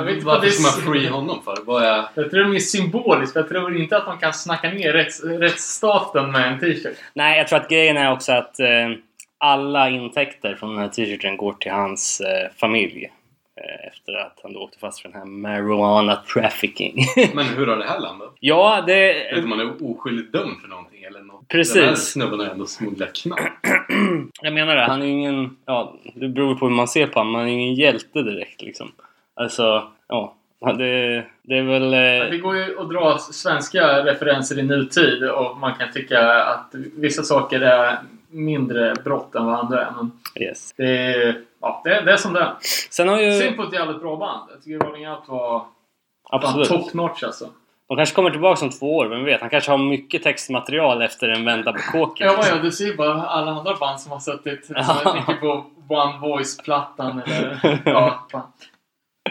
vet 0.00 0.06
Men 0.06 0.14
inte 0.14 0.26
vad 0.26 0.40
varför 0.40 0.50
ska 0.50 0.62
man 0.62 0.94
free 0.94 1.08
honom 1.08 1.42
för? 1.42 1.56
Vad 1.64 1.82
är... 1.82 2.04
Jag 2.14 2.30
tror 2.30 2.44
det 2.44 2.56
är 2.56 2.60
symboliskt. 2.60 3.36
Jag 3.36 3.48
tror 3.48 3.76
inte 3.76 3.96
att 3.96 4.06
man 4.06 4.18
kan 4.18 4.32
snacka 4.32 4.70
ner 4.70 4.92
rätts, 4.92 5.24
rättsstaten 5.24 6.32
med 6.32 6.52
en 6.52 6.60
t-shirt. 6.60 6.96
Nej, 7.14 7.38
jag 7.38 7.48
tror 7.48 7.58
att 7.58 7.68
grejen 7.68 7.96
är 7.96 8.12
också 8.12 8.32
att 8.32 8.60
eh, 8.60 8.90
alla 9.38 9.90
intäkter 9.90 10.54
från 10.54 10.70
den 10.70 10.78
här 10.78 10.88
t-shirten 10.88 11.36
går 11.36 11.52
till 11.52 11.72
hans 11.72 12.20
eh, 12.20 12.50
familj. 12.56 13.10
Eh, 13.56 13.88
efter 13.88 14.12
att 14.12 14.40
han 14.42 14.52
då 14.52 14.60
åkte 14.60 14.78
fast 14.78 15.00
för 15.00 15.08
den 15.08 15.18
här 15.18 15.26
marijuana 15.26 16.16
trafficking. 16.16 17.04
Men 17.34 17.46
hur 17.46 17.66
har 17.66 17.76
det 17.76 17.84
här 17.84 18.00
landat? 18.00 18.34
ja, 18.40 18.84
det... 18.86 19.32
Vet 19.34 19.44
man 19.44 19.60
är 19.60 19.90
oskyldigt 19.90 20.32
dömd 20.32 20.60
för 20.60 20.68
någonting 20.68 21.02
eller 21.02 21.20
något? 21.20 21.48
Precis. 21.48 21.74
Den 21.74 21.84
här 21.84 21.94
snubben 21.94 22.40
har 22.40 22.46
ändå 22.46 22.66
smugglat 22.66 23.12
knark. 23.12 23.52
Jag 24.42 24.52
menar 24.52 24.76
det, 24.76 24.82
han 24.82 25.02
är 25.02 25.06
ingen... 25.06 25.56
Ja, 25.66 25.96
det 26.14 26.28
beror 26.28 26.54
på 26.54 26.68
hur 26.68 26.74
man 26.74 26.88
ser 26.88 27.06
på 27.06 27.20
honom. 27.20 27.34
Han 27.34 27.48
är 27.48 27.52
ingen 27.52 27.74
hjälte 27.74 28.22
direkt 28.22 28.62
liksom. 28.62 28.92
Alltså, 29.34 29.82
ja. 30.08 30.34
Det, 30.78 31.24
det 31.42 31.58
är 31.58 31.62
väl... 31.62 31.90
Det 31.90 32.28
Eh, 32.36 32.40
går 32.40 32.56
ju 32.56 32.78
att 32.80 32.90
dra 32.90 33.18
svenska 33.18 34.04
referenser 34.04 34.58
i 34.58 34.62
nutid 34.62 35.24
och 35.30 35.56
man 35.58 35.74
kan 35.74 35.92
tycka 35.92 36.42
att 36.44 36.74
vissa 36.96 37.22
saker 37.22 37.60
är 37.60 37.98
mindre 38.30 38.94
brott 39.04 39.34
än 39.34 39.46
vad 39.46 39.54
andra 39.54 39.86
är. 39.86 39.90
Men 39.96 40.12
yes. 40.40 40.72
det 40.76 40.84
är, 41.14 41.40
ja, 41.60 41.80
det, 41.84 41.94
är- 41.94 42.02
det 42.04 42.12
är 42.12 42.16
som 42.16 42.32
det 42.32 42.40
är. 42.40 42.52
Sen 42.90 43.08
har 43.08 43.20
ju... 43.20 43.40
Synd 43.40 43.56
på 43.56 43.62
ett 43.62 43.72
jävligt 43.72 44.00
bra 44.00 44.16
band. 44.16 44.50
Jag 44.54 44.62
tycker 44.64 44.78
Rolling 44.86 45.08
Out 45.08 45.22
var 45.28 45.64
Absolut. 46.30 46.68
top 46.68 46.94
notch 46.94 47.22
alltså. 47.22 47.48
De 47.88 47.96
kanske 47.96 48.14
kommer 48.14 48.30
tillbaka 48.30 48.64
om 48.64 48.70
två 48.70 48.96
år, 48.96 49.06
vem 49.06 49.24
vet? 49.24 49.40
Han 49.40 49.50
kanske 49.50 49.70
har 49.70 49.78
mycket 49.78 50.22
textmaterial 50.22 51.02
efter 51.02 51.28
en 51.28 51.44
vända 51.44 51.72
på 51.72 51.78
kåken. 51.92 52.26
Ja, 52.26 52.44
ja, 52.50 52.56
du 52.62 52.70
ser 52.72 52.96
bara 52.96 53.22
alla 53.22 53.50
andra 53.50 53.74
band 53.74 54.00
som 54.00 54.12
har 54.12 54.18
suttit 54.20 54.70
är 54.70 55.14
mycket 55.14 55.40
på 55.40 55.64
One 55.88 56.18
Voice-plattan 56.20 57.22
eller... 57.26 57.78
Ja, 57.84 58.26
fan. 58.32 58.42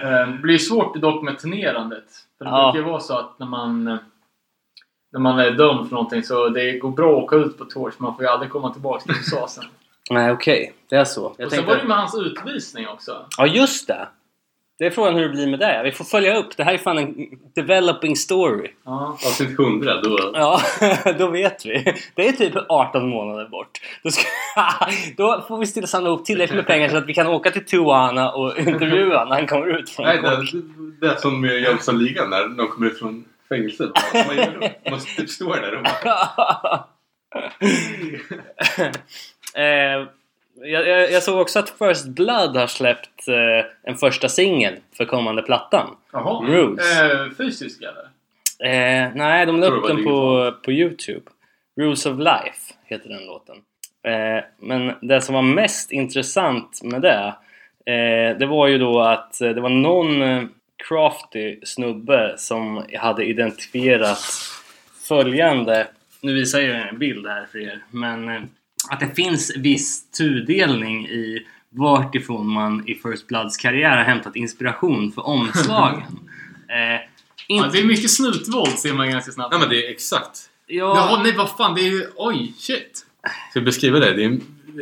Eh, 0.03 0.27
Det 0.31 0.37
blir 0.41 0.57
svårt 0.57 0.95
dock 0.95 1.23
med 1.23 1.39
turnerandet. 1.39 2.03
För 2.37 2.45
det 2.45 2.51
Ja. 2.51 2.71
brukar 2.71 2.85
ju 2.85 2.91
vara 2.91 3.01
så 3.01 3.17
att 3.17 3.39
när 3.39 3.47
man, 3.47 3.87
eh, 3.87 3.97
när 5.11 5.19
man 5.19 5.39
är 5.39 5.51
dömd 5.51 5.87
för 5.89 5.95
någonting 5.95 6.23
så 6.23 6.49
det 6.49 6.79
går 6.79 6.91
bra 6.91 7.17
att 7.17 7.23
åka 7.23 7.35
ut 7.35 7.57
på 7.57 7.65
tour 7.65 7.91
så 7.97 8.03
man 8.03 8.15
får 8.15 8.23
ju 8.25 8.29
aldrig 8.31 8.51
komma 8.51 8.73
tillbaka 8.73 9.01
till 9.03 9.11
USA 9.15 9.47
sen. 9.47 9.63
Nej, 10.11 10.31
okej. 10.31 10.73
Det 10.89 10.95
är 10.95 11.05
så. 11.05 11.21
Jag 11.21 11.29
och 11.29 11.35
sen 11.37 11.49
tänkte... 11.49 11.67
var 11.67 11.75
det 11.75 11.81
ju 11.81 11.87
med 11.87 11.97
hans 11.97 12.15
utvisning 12.15 12.87
också. 12.87 13.25
Ja, 13.37 13.45
just 13.47 13.87
det! 13.87 14.07
Det 14.81 14.87
är 14.87 14.91
frågan 14.91 15.15
hur 15.15 15.21
det 15.21 15.29
blir 15.29 15.47
med 15.47 15.59
det. 15.59 15.81
Vi 15.83 15.91
får 15.91 16.05
följa 16.05 16.37
upp. 16.37 16.57
Det 16.57 16.63
här 16.63 16.73
är 16.73 16.77
fan 16.77 16.97
en 16.97 17.15
developing 17.55 18.15
story. 18.15 18.71
Ja. 18.83 19.17
Avsnitt 19.25 19.59
100 19.59 20.01
då... 20.01 20.31
Ja, 20.33 20.61
då 21.17 21.27
vet 21.27 21.65
vi. 21.65 21.95
Det 22.15 22.27
är 22.27 22.31
typ 22.31 22.53
18 22.69 23.09
månader 23.09 23.49
bort. 23.49 23.81
Då, 24.03 24.11
ska, 24.11 24.23
då 25.17 25.45
får 25.47 25.57
vi 25.57 25.65
still 25.65 25.87
samla 25.87 26.09
ihop 26.09 26.25
tillräckligt 26.25 26.55
med 26.55 26.67
pengar 26.67 26.89
så 26.89 26.97
att 26.97 27.05
vi 27.05 27.13
kan 27.13 27.27
åka 27.27 27.51
till 27.51 27.65
Tijuana 27.65 28.31
och 28.31 28.59
intervjua 28.59 29.25
när 29.25 29.35
han 29.35 29.47
kommer 29.47 29.79
ut 29.79 29.89
från 29.89 30.05
Nej, 30.05 30.21
det, 30.21 30.61
det 31.01 31.13
är 31.13 31.15
som 31.15 31.41
med 31.41 31.61
Jönssonligan 31.61 32.29
när 32.29 32.47
de 32.47 32.67
kommer 32.67 32.87
ut 32.87 32.99
från 32.99 33.25
fängelset. 33.49 33.89
Du? 34.13 34.91
Man 34.91 34.99
typ 35.17 35.29
står 35.29 35.55
där 35.55 35.75
och 35.75 35.83
bara... 36.03 36.85
eh, 39.63 40.07
jag, 40.55 40.87
jag, 40.87 41.11
jag 41.11 41.23
såg 41.23 41.41
också 41.41 41.59
att 41.59 41.69
First 41.69 42.07
Blood 42.07 42.57
har 42.57 42.67
släppt 42.67 43.27
eh, 43.27 43.91
en 43.91 43.97
första 43.97 44.29
singel 44.29 44.73
för 44.97 45.05
kommande 45.05 45.41
plattan. 45.41 45.95
Jaha. 46.11 46.45
Rules. 46.47 47.01
Eh, 47.01 47.29
fysisk 47.37 47.81
eller? 47.81 48.11
Eh, 48.63 49.11
nej, 49.15 49.45
de 49.45 49.59
la 49.59 49.67
upp 49.67 49.87
den 49.87 50.03
på, 50.03 50.51
på 50.65 50.71
Youtube. 50.71 51.31
Rules 51.79 52.05
of 52.05 52.17
Life 52.17 52.73
heter 52.85 53.09
den 53.09 53.25
låten. 53.25 53.55
Eh, 54.03 54.43
men 54.59 54.93
det 55.01 55.21
som 55.21 55.35
var 55.35 55.41
mest 55.41 55.91
intressant 55.91 56.79
med 56.83 57.01
det 57.01 57.33
eh, 57.85 58.37
det 58.37 58.45
var 58.45 58.67
ju 58.67 58.77
då 58.77 59.01
att 59.01 59.41
eh, 59.41 59.49
det 59.49 59.61
var 59.61 59.69
någon 59.69 60.21
eh, 60.21 60.43
crafty 60.87 61.59
snubbe 61.63 62.33
som 62.37 62.85
hade 62.99 63.25
identifierat 63.25 64.19
följande. 65.07 65.87
Nu 66.21 66.33
visar 66.33 66.59
jag 66.59 66.87
en 66.87 66.99
bild 66.99 67.27
här 67.27 67.45
för 67.51 67.59
er. 67.59 67.83
Men 67.91 68.49
att 68.89 68.99
det 68.99 69.15
finns 69.15 69.51
viss 69.57 70.11
tudelning 70.11 71.07
i 71.07 71.45
vart 71.69 72.15
ifrån 72.15 72.47
man 72.47 72.87
i 72.89 72.95
First 72.95 73.27
Bloods 73.27 73.57
karriär 73.57 73.97
har 73.97 74.03
hämtat 74.03 74.35
inspiration 74.35 75.11
för 75.11 75.27
omslagen. 75.27 76.03
Eh, 76.69 76.99
Ja, 77.47 77.55
inte, 77.65 77.69
det 77.69 77.79
är 77.79 77.85
mycket 77.87 78.11
snutvåld 78.11 78.79
ser 78.79 78.93
man 78.93 79.09
ganska 79.11 79.31
snabbt. 79.31 79.51
Nej 79.51 79.59
men 79.59 79.69
det 79.69 79.85
är 79.87 79.91
exakt. 79.91 80.49
ja, 80.67 80.95
Jaha, 80.95 81.23
nej 81.23 81.33
vad 81.37 81.49
fan, 81.57 81.75
det 81.75 81.81
är 81.81 81.91
ju... 81.91 82.05
Oj, 82.15 82.53
shit. 82.57 83.05
Ska 83.49 83.59
jag 83.59 83.63
beskriva 83.65 83.99
det? 83.99 84.13
det 84.13 84.23
är, 84.23 84.31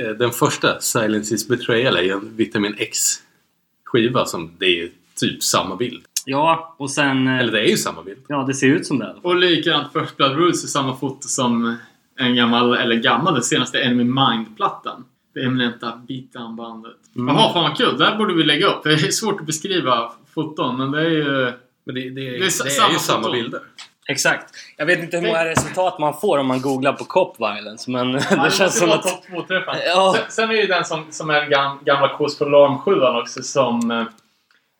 eh, 0.10 0.16
den 0.16 0.32
första, 0.32 0.80
Silence 0.82 1.36
is 1.36 1.48
betrayal, 1.48 1.98
är 1.98 2.12
en 2.14 2.36
Vitamin 2.36 2.76
X-skiva 2.78 4.26
som 4.26 4.52
det 4.60 4.66
är 4.66 4.90
typ 5.20 5.44
samma 5.44 5.76
bild. 5.76 6.06
ja, 6.26 6.76
och 6.80 6.92
sen... 6.92 7.28
eh, 7.28 7.40
Eller 7.40 7.52
det 7.52 7.60
är 7.62 7.70
ju 7.70 7.78
samma 7.78 8.04
bild. 8.04 8.20
Ja, 8.28 8.44
det 8.48 8.54
ser 8.54 8.68
ut 8.68 8.86
som 8.88 9.00
det. 9.00 9.16
Och 9.22 9.36
likadant 9.36 9.94
First 9.94 10.18
Blood 10.18 10.36
Rules 10.36 10.64
är 10.64 10.68
samma 10.68 10.96
foto 10.98 11.28
som 11.28 11.78
en 12.20 12.36
gammal, 12.36 12.74
eller 12.74 12.96
gammal, 12.96 13.34
den 13.34 13.44
senaste 13.44 13.80
Enemy 13.82 14.04
Mind-plattan. 14.04 15.06
Det 15.34 15.40
eminenta 15.40 16.02
beatdown-bandet. 16.08 16.96
Mm. 17.16 17.36
Jaha, 17.36 17.54
fan 17.54 17.64
vad 17.64 17.78
kul. 17.78 17.98
Det 17.98 18.06
här 18.06 18.16
borde 18.18 18.34
vi 18.34 18.44
lägga 18.44 18.68
upp. 18.68 18.84
Det 18.84 18.94
är 18.94 18.98
svårt 18.98 19.40
att 19.40 19.46
beskriva 19.46 20.12
foton, 20.34 20.78
men 20.78 20.92
det 20.92 21.02
är 21.02 21.10
ju... 21.10 21.54
Men 21.86 21.96
det, 21.96 22.02
det, 22.02 22.10
Det 22.10 22.22
är, 22.22 22.34
är 22.36 22.40
det 22.40 22.46
är 22.46 22.50
samma 22.50 22.94
ju 22.94 23.00
samma 23.00 23.22
foto. 23.22 23.32
bilder. 23.32 23.62
Exakt. 24.08 24.54
Jag 24.78 24.86
vet 24.86 25.00
inte 25.00 25.18
hur 25.18 25.28
många 25.28 25.46
resultat 25.46 26.00
man 26.00 26.14
får 26.20 26.38
om 26.38 26.48
man 26.48 26.62
googlar 26.62 26.94
på 26.94 27.04
cop 27.04 27.40
violence, 27.40 27.92
men 27.92 28.12
det 28.44 28.54
känns 28.54 28.80
som 28.80 28.92
att... 28.92 29.04
topp 29.04 29.24
2-träffen. 29.30 29.76
Ja. 29.86 30.16
Sen, 30.18 30.26
sen 30.30 30.50
är 30.50 30.54
det 30.54 30.62
ju 30.62 30.68
den 30.68 30.86
som, 30.86 31.06
som 31.10 31.30
är 31.30 31.42
den 31.42 31.50
gam, 31.50 31.80
gamla 31.86 32.18
Kås 32.18 32.38
för 32.38 32.50
Larm 32.50 32.78
7 32.78 33.02
också 33.02 33.44
som 33.44 33.92
eh, 33.92 34.04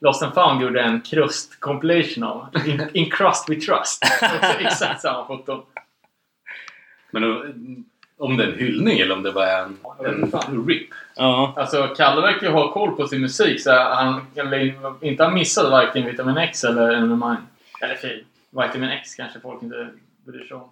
Lost 0.02 0.24
and 0.24 0.34
found 0.34 0.62
gjorde 0.62 0.82
en 0.82 1.02
krust 1.02 1.60
compilation 1.60 2.24
av. 2.24 2.48
In, 2.66 2.82
in 2.94 3.12
Crust 3.12 3.50
We 3.50 3.56
Trust. 3.56 4.04
Också 4.22 4.60
exakt 4.60 5.02
samma 5.02 5.26
foto. 5.28 5.64
Men 7.12 7.24
eh, 7.24 7.38
om 8.18 8.38
det 8.38 8.44
är 8.44 8.48
en 8.48 8.60
hyllning 8.60 9.00
eller 9.00 9.16
om 9.16 9.24
det 9.24 9.32
bara 9.32 9.48
är 9.48 9.64
en, 9.64 9.78
Jag 10.00 10.50
en 10.50 10.68
rip. 10.68 10.90
Ja. 11.16 11.54
Alltså, 11.58 11.88
Kalle 11.98 12.22
verkar 12.22 12.48
ju 12.48 12.54
ha 12.54 12.72
koll 12.72 12.96
på 12.96 13.08
sin 13.08 13.22
musik 13.22 13.62
så 13.62 13.72
han 13.72 14.26
kan 14.36 14.54
inte 15.02 15.24
ha 15.24 15.32
missat 15.32 15.72
varken 15.72 16.06
Vitamin 16.06 16.38
X 16.38 16.64
eller 16.64 16.92
Enemy 16.92 17.16
Mine. 17.16 17.38
Eller 17.82 17.96
fy. 17.96 18.24
Vitamin 18.50 18.90
X 18.90 19.16
kanske 19.16 19.40
folk 19.40 19.64
inte 19.64 19.90
bryr 20.26 20.44
sig 20.44 20.58
om. 20.58 20.70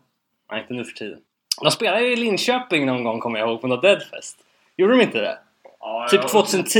Nej, 0.52 0.62
inte 0.62 0.74
nu 0.74 0.86
för 0.86 0.94
tiden. 0.94 1.20
De 1.62 1.72
spelade 1.72 2.02
ju 2.02 2.14
i 2.14 2.16
Linköping 2.16 2.86
någon 2.86 3.04
gång, 3.04 3.20
kommer 3.20 3.40
jag 3.40 3.50
ihåg, 3.50 3.62
på 3.62 3.68
något 3.68 3.82
Deadfest. 3.82 4.38
Gjorde 4.78 4.94
de 4.94 5.02
inte 5.02 5.22
det? 5.22 5.38
Ja, 5.80 6.08
Typ 6.12 6.22
jag 6.22 6.30
2010? 6.30 6.80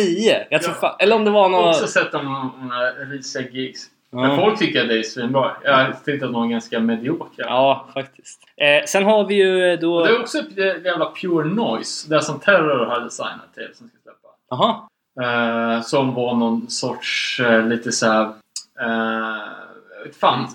Jag 0.50 0.62
tror 0.62 0.74
Ja. 0.74 0.80
fan... 0.80 0.96
Eller 1.00 1.16
om 1.16 1.26
det 1.26 1.32
var 1.32 1.50
har 1.50 1.70
också 1.70 1.88
sett 1.88 2.12
de 2.12 2.26
de 2.60 2.72
här 2.72 3.06
risiga 3.06 3.50
gigs. 3.50 3.90
Men 4.22 4.36
folk 4.36 4.60
tycker 4.60 4.82
att 4.82 4.88
det 4.88 5.00
är 5.00 5.04
svinbra. 5.04 5.52
Jag 5.64 6.06
tyckte 6.06 6.26
att 6.26 6.32
de 6.32 6.42
var 6.42 6.48
ganska 6.48 6.80
mediokra. 6.80 7.46
ja, 7.46 7.88
faktiskt. 7.94 8.40
Eh, 8.58 8.86
sen 8.86 9.06
har 9.06 9.26
vi 9.26 9.36
ju 9.36 9.78
då... 9.78 9.96
Och 9.96 10.08
det 10.08 10.14
är 10.14 10.22
också 10.22 10.38
ett 10.40 10.58
jävla 10.86 11.06
pure 11.06 11.46
noise. 11.46 12.10
Det 12.10 12.22
som 12.22 12.40
Terror 12.40 12.86
har 12.86 13.00
designat 13.00 13.54
till 13.54 13.70
som 13.74 13.88
ska 13.88 13.98
släppa. 14.04 14.28
Jaha. 14.50 14.88
Eh, 15.22 15.82
som 15.82 16.14
var 16.14 16.34
någon 16.36 16.70
sorts 16.70 17.40
eh, 17.40 17.68
lite 17.68 17.92
såhär... 17.92 18.34
Uh, 18.82 20.12
fan, 20.20 20.48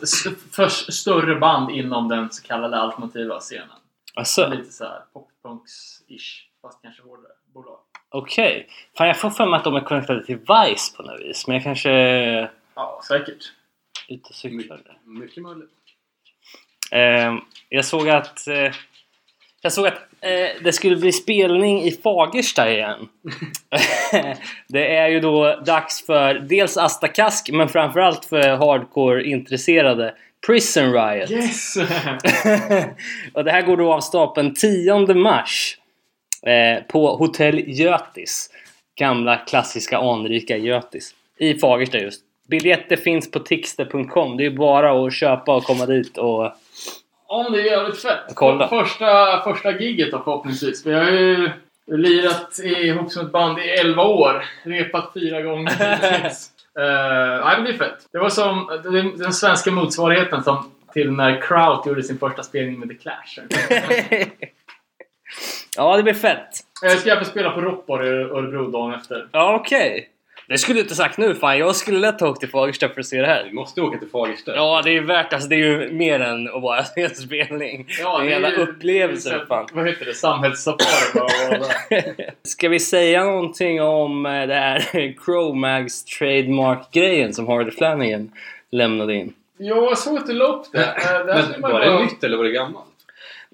för 0.52 0.68
större 0.92 1.34
band 1.34 1.70
inom 1.70 2.08
den 2.08 2.30
så 2.30 2.42
kallade 2.42 2.76
alternativa 2.76 3.40
scenen. 3.40 3.68
Alltså, 4.14 4.48
Lite 4.48 4.72
såhär 4.72 5.00
poppunks-ish. 5.12 6.40
Fast 6.62 6.82
kanske 6.82 7.02
hårdare 7.02 7.32
bolag. 7.54 7.78
okej. 8.10 8.68
Fan, 8.98 9.06
jag 9.06 9.20
får 9.20 9.30
för 9.30 9.46
mig 9.46 9.56
att 9.56 9.64
de 9.64 9.74
är 9.74 9.80
connectade 9.80 10.24
till 10.24 10.38
Vice 10.38 10.96
på 10.96 11.02
något 11.02 11.20
vis. 11.20 11.46
Men 11.46 11.54
jag 11.54 11.62
kanske 11.64 11.90
är 11.90 12.50
Ja, 12.74 13.00
säkert. 13.08 13.52
ute 14.08 14.28
och 14.28 14.34
cyklar. 14.34 14.76
Mycket, 14.76 15.06
mycket 15.06 15.42
möjligt. 15.42 15.70
Eh, 16.90 17.34
jag 17.68 17.84
såg 17.84 18.08
att... 18.08 18.46
Eh, 18.48 18.72
jag 19.64 19.72
såg 19.72 19.86
att 19.86 19.98
eh, 20.20 20.62
det 20.64 20.72
skulle 20.72 20.96
bli 20.96 21.12
spelning 21.12 21.82
i 21.82 21.90
Fagersta 21.90 22.70
igen. 22.70 23.08
det 24.68 24.96
är 24.96 25.08
ju 25.08 25.20
då 25.20 25.60
dags 25.66 26.06
för 26.06 26.34
dels 26.34 26.76
Asta 26.76 27.08
Kask 27.08 27.50
men 27.52 27.68
framförallt 27.68 28.24
för 28.24 28.56
hardcore-intresserade 28.56 30.14
Prison 30.46 30.92
Riot. 30.92 31.30
Yes! 31.30 31.76
och 33.34 33.44
det 33.44 33.50
här 33.50 33.62
går 33.62 33.76
då 33.76 33.92
av 33.92 34.00
stapeln 34.00 34.54
10 34.54 35.14
mars 35.14 35.78
eh, 36.42 36.84
på 36.84 37.16
Hotell 37.16 37.62
Götis. 37.66 38.50
Gamla 38.94 39.36
klassiska 39.36 39.98
anrika 39.98 40.56
Götis. 40.56 41.14
I 41.38 41.58
Fagersta 41.58 41.98
just. 41.98 42.22
Biljetter 42.52 42.96
finns 42.96 43.30
på 43.30 43.38
tixter.com. 43.38 44.36
Det 44.36 44.46
är 44.46 44.50
bara 44.50 45.06
att 45.06 45.14
köpa 45.14 45.56
och 45.56 45.64
komma 45.64 45.86
dit 45.86 46.18
och... 46.18 46.52
Ja, 47.28 47.42
men 47.42 47.52
det 47.52 47.60
är 47.60 47.64
jävligt 47.64 48.02
fett. 48.02 48.34
Kolla. 48.34 48.68
Första, 48.68 49.42
första 49.44 49.78
giget 49.78 50.10
då 50.10 50.18
förhoppningsvis. 50.18 50.86
Vi 50.86 50.94
har 50.94 51.04
ju 51.04 51.50
lirat 51.86 52.58
ihop 52.64 53.10
som 53.12 53.26
ett 53.26 53.32
band 53.32 53.58
i 53.58 53.62
11 53.62 54.02
år. 54.02 54.44
Repat 54.62 55.10
fyra 55.14 55.42
gånger. 55.42 55.70
uh, 55.70 55.78
nej, 57.44 57.54
men 57.56 57.64
det 57.64 57.70
är 57.70 57.76
fett. 57.76 58.06
Det 58.12 58.18
var 58.18 58.28
som 58.28 58.80
den, 59.16 59.32
svenska 59.32 59.70
motsvarigheten 59.70 60.44
som 60.44 60.70
till 60.92 61.10
när 61.10 61.42
Kraut 61.42 61.86
gjorde 61.86 62.02
sin 62.02 62.18
första 62.18 62.42
spelning 62.42 62.80
med 62.80 62.88
The 62.88 62.94
Clash. 62.94 63.38
ja, 65.76 65.96
det 65.96 66.02
blir 66.02 66.14
fett. 66.14 66.50
Jag 66.82 66.98
ska 66.98 67.10
även 67.10 67.24
spela 67.24 67.50
på 67.50 67.60
Rockbar 67.60 68.04
i 68.04 68.08
Örebro 68.08 68.70
dagen 68.70 68.94
efter. 68.94 69.28
Ja, 69.32 69.54
okej. 69.60 70.11
Det 70.52 70.58
skulle 70.58 70.78
du 70.78 70.82
inte 70.82 70.94
sagt 70.94 71.18
nu 71.18 71.34
fan. 71.34 71.58
Jag 71.58 71.76
skulle 71.76 71.98
lätt 71.98 72.20
ha 72.20 72.28
åkt 72.28 72.40
till 72.40 72.48
Fagersta 72.50 72.88
för 72.88 73.00
att 73.00 73.06
se 73.06 73.20
det 73.20 73.26
här. 73.26 73.44
Vi 73.44 73.52
måste 73.52 73.80
åka 73.80 73.98
till 73.98 74.08
Fagersta. 74.08 74.54
Ja, 74.56 74.82
det 74.84 74.96
är 74.96 75.00
värt 75.00 75.32
alltså. 75.32 75.48
Det 75.48 75.54
är 75.54 75.58
ju 75.58 75.92
mer 75.92 76.20
än 76.20 76.48
att 76.54 76.62
bara 76.62 76.84
se 76.84 77.02
en 77.04 77.10
spelning. 77.14 77.86
Ja, 78.02 78.18
det 78.18 78.22
är 78.22 78.24
en 78.24 78.30
jävla 78.30 78.50
ju- 78.50 78.56
upplevelse 78.56 79.28
det 79.28 79.34
är 79.34 79.38
för 79.38 79.44
så- 79.44 79.48
fan. 79.48 79.66
Vad 79.72 79.86
heter 79.88 80.04
det? 80.04 80.14
Samhällssafari. 80.14 81.62
Ska 82.42 82.68
vi 82.68 82.80
säga 82.80 83.24
någonting 83.24 83.82
om 83.82 84.26
eh, 84.26 84.46
det 84.46 84.54
här 84.54 85.14
Chromags 85.24 86.04
trademark-grejen 86.04 87.34
som 87.34 87.46
Hardy 87.48 87.70
Flanagan 87.70 88.32
lämnade 88.70 89.14
in? 89.14 89.34
Ja, 89.58 89.76
jag 89.76 89.98
såg 89.98 90.18
att 90.18 90.26
du 90.26 90.32
la 90.32 90.44
upp 90.44 90.66
det. 90.72 90.94
Men 91.60 91.60
var 91.72 91.80
det 91.80 92.00
nytt 92.04 92.24
eller 92.24 92.36
var 92.36 92.44
det 92.44 92.50
gammalt? 92.50 92.86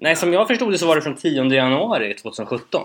Nej, 0.01 0.15
som 0.15 0.33
jag 0.33 0.47
förstod 0.47 0.71
det 0.71 0.77
så 0.77 0.87
var 0.87 0.95
det 0.95 1.01
från 1.01 1.15
10 1.15 1.43
januari 1.43 2.13
2017. 2.13 2.81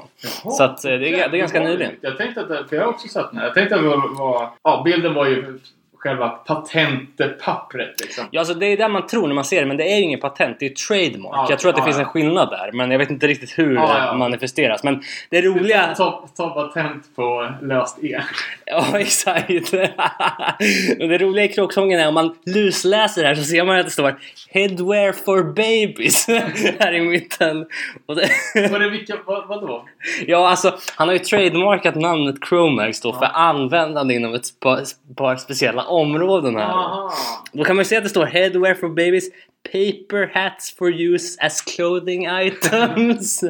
Så 0.56 0.64
att, 0.64 0.84
eh, 0.84 0.90
det, 0.90 1.20
är, 1.20 1.28
det 1.28 1.36
är 1.36 1.38
ganska 1.38 1.60
nyligen. 1.60 1.92
Jag 2.00 2.16
tänkte 2.16 2.40
att 2.40 2.68
för 2.68 2.76
jag 2.76 2.82
har 2.82 2.88
också 2.88 3.08
sett 3.08 3.30
den 3.30 3.38
här. 3.38 3.46
Jag 3.46 3.54
tänkte 3.54 3.74
att 3.74 3.82
det 3.82 3.88
var, 3.88 4.18
var 4.18 4.50
ja, 4.62 4.82
bilden 4.84 5.14
var 5.14 5.26
ju 5.26 5.58
själva 6.04 6.28
patentpappret 6.28 8.00
liksom. 8.00 8.24
Ja, 8.30 8.40
alltså 8.40 8.54
det 8.54 8.66
är 8.66 8.76
det 8.76 8.88
man 8.88 9.06
tror 9.06 9.26
när 9.28 9.34
man 9.34 9.44
ser 9.44 9.60
det, 9.60 9.66
men 9.66 9.76
det 9.76 9.92
är 9.92 9.96
ju 9.96 10.02
ingen 10.02 10.20
patent. 10.20 10.56
Det 10.58 10.66
är 10.66 10.68
ju 10.68 10.74
trademark. 10.74 11.32
Ja, 11.34 11.46
jag 11.50 11.58
tror 11.58 11.68
att 11.68 11.76
det 11.76 11.80
ja, 11.80 11.84
finns 11.84 11.96
ja. 11.96 12.02
en 12.02 12.08
skillnad 12.08 12.50
där, 12.50 12.72
men 12.72 12.90
jag 12.90 12.98
vet 12.98 13.10
inte 13.10 13.26
riktigt 13.26 13.58
hur 13.58 13.74
det 13.74 14.16
manifesteras. 14.16 14.84
Men 14.84 15.02
det 15.30 15.42
roliga... 15.42 15.94
Ta, 15.94 16.28
ta 16.36 16.50
patent 16.50 17.16
på 17.16 17.52
löst 17.62 18.04
E. 18.04 18.20
Ja, 18.66 18.98
exakt. 18.98 19.50
och 21.00 21.08
det 21.08 21.18
roliga 21.18 21.44
i 21.44 21.48
kråksången 21.48 22.00
är 22.00 22.08
om 22.08 22.14
man 22.14 22.36
lusläser 22.46 23.22
det 23.22 23.28
här 23.28 23.34
så 23.34 23.44
ser 23.44 23.64
man 23.64 23.78
att 23.78 23.86
det 23.86 23.92
står 23.92 24.18
Headwear 24.50 25.12
for 25.12 25.42
babies 25.42 26.26
här 26.78 26.94
i 26.94 27.00
mitten. 27.00 27.66
Och 28.06 28.16
det, 28.16 28.28
Var 28.70 28.78
det 28.78 28.90
vilka, 28.90 29.16
vad, 29.26 29.48
vadå? 29.48 29.84
ja, 30.26 30.48
alltså 30.48 30.78
han 30.96 31.08
har 31.08 31.12
ju 31.12 31.18
trademarkat 31.18 31.94
namnet 31.94 32.36
Chromax 32.48 33.00
då 33.00 33.12
för 33.12 33.24
användande 33.32 34.14
inom 34.14 34.34
ett 34.34 34.60
par, 34.60 34.80
par 35.16 35.36
speciella 35.36 35.84
områden 35.94 36.56
här. 36.56 36.64
Aha. 36.64 37.12
Då 37.52 37.64
kan 37.64 37.76
man 37.76 37.80
ju 37.80 37.88
se 37.88 37.96
att 37.96 38.02
det 38.02 38.08
står 38.08 38.26
Headwear 38.26 38.74
for 38.74 38.88
babies 38.88 39.30
Paper 39.72 40.30
hats 40.34 40.70
for 40.70 40.90
use 40.90 41.38
as 41.40 41.62
clothing 41.62 42.26
items. 42.26 43.42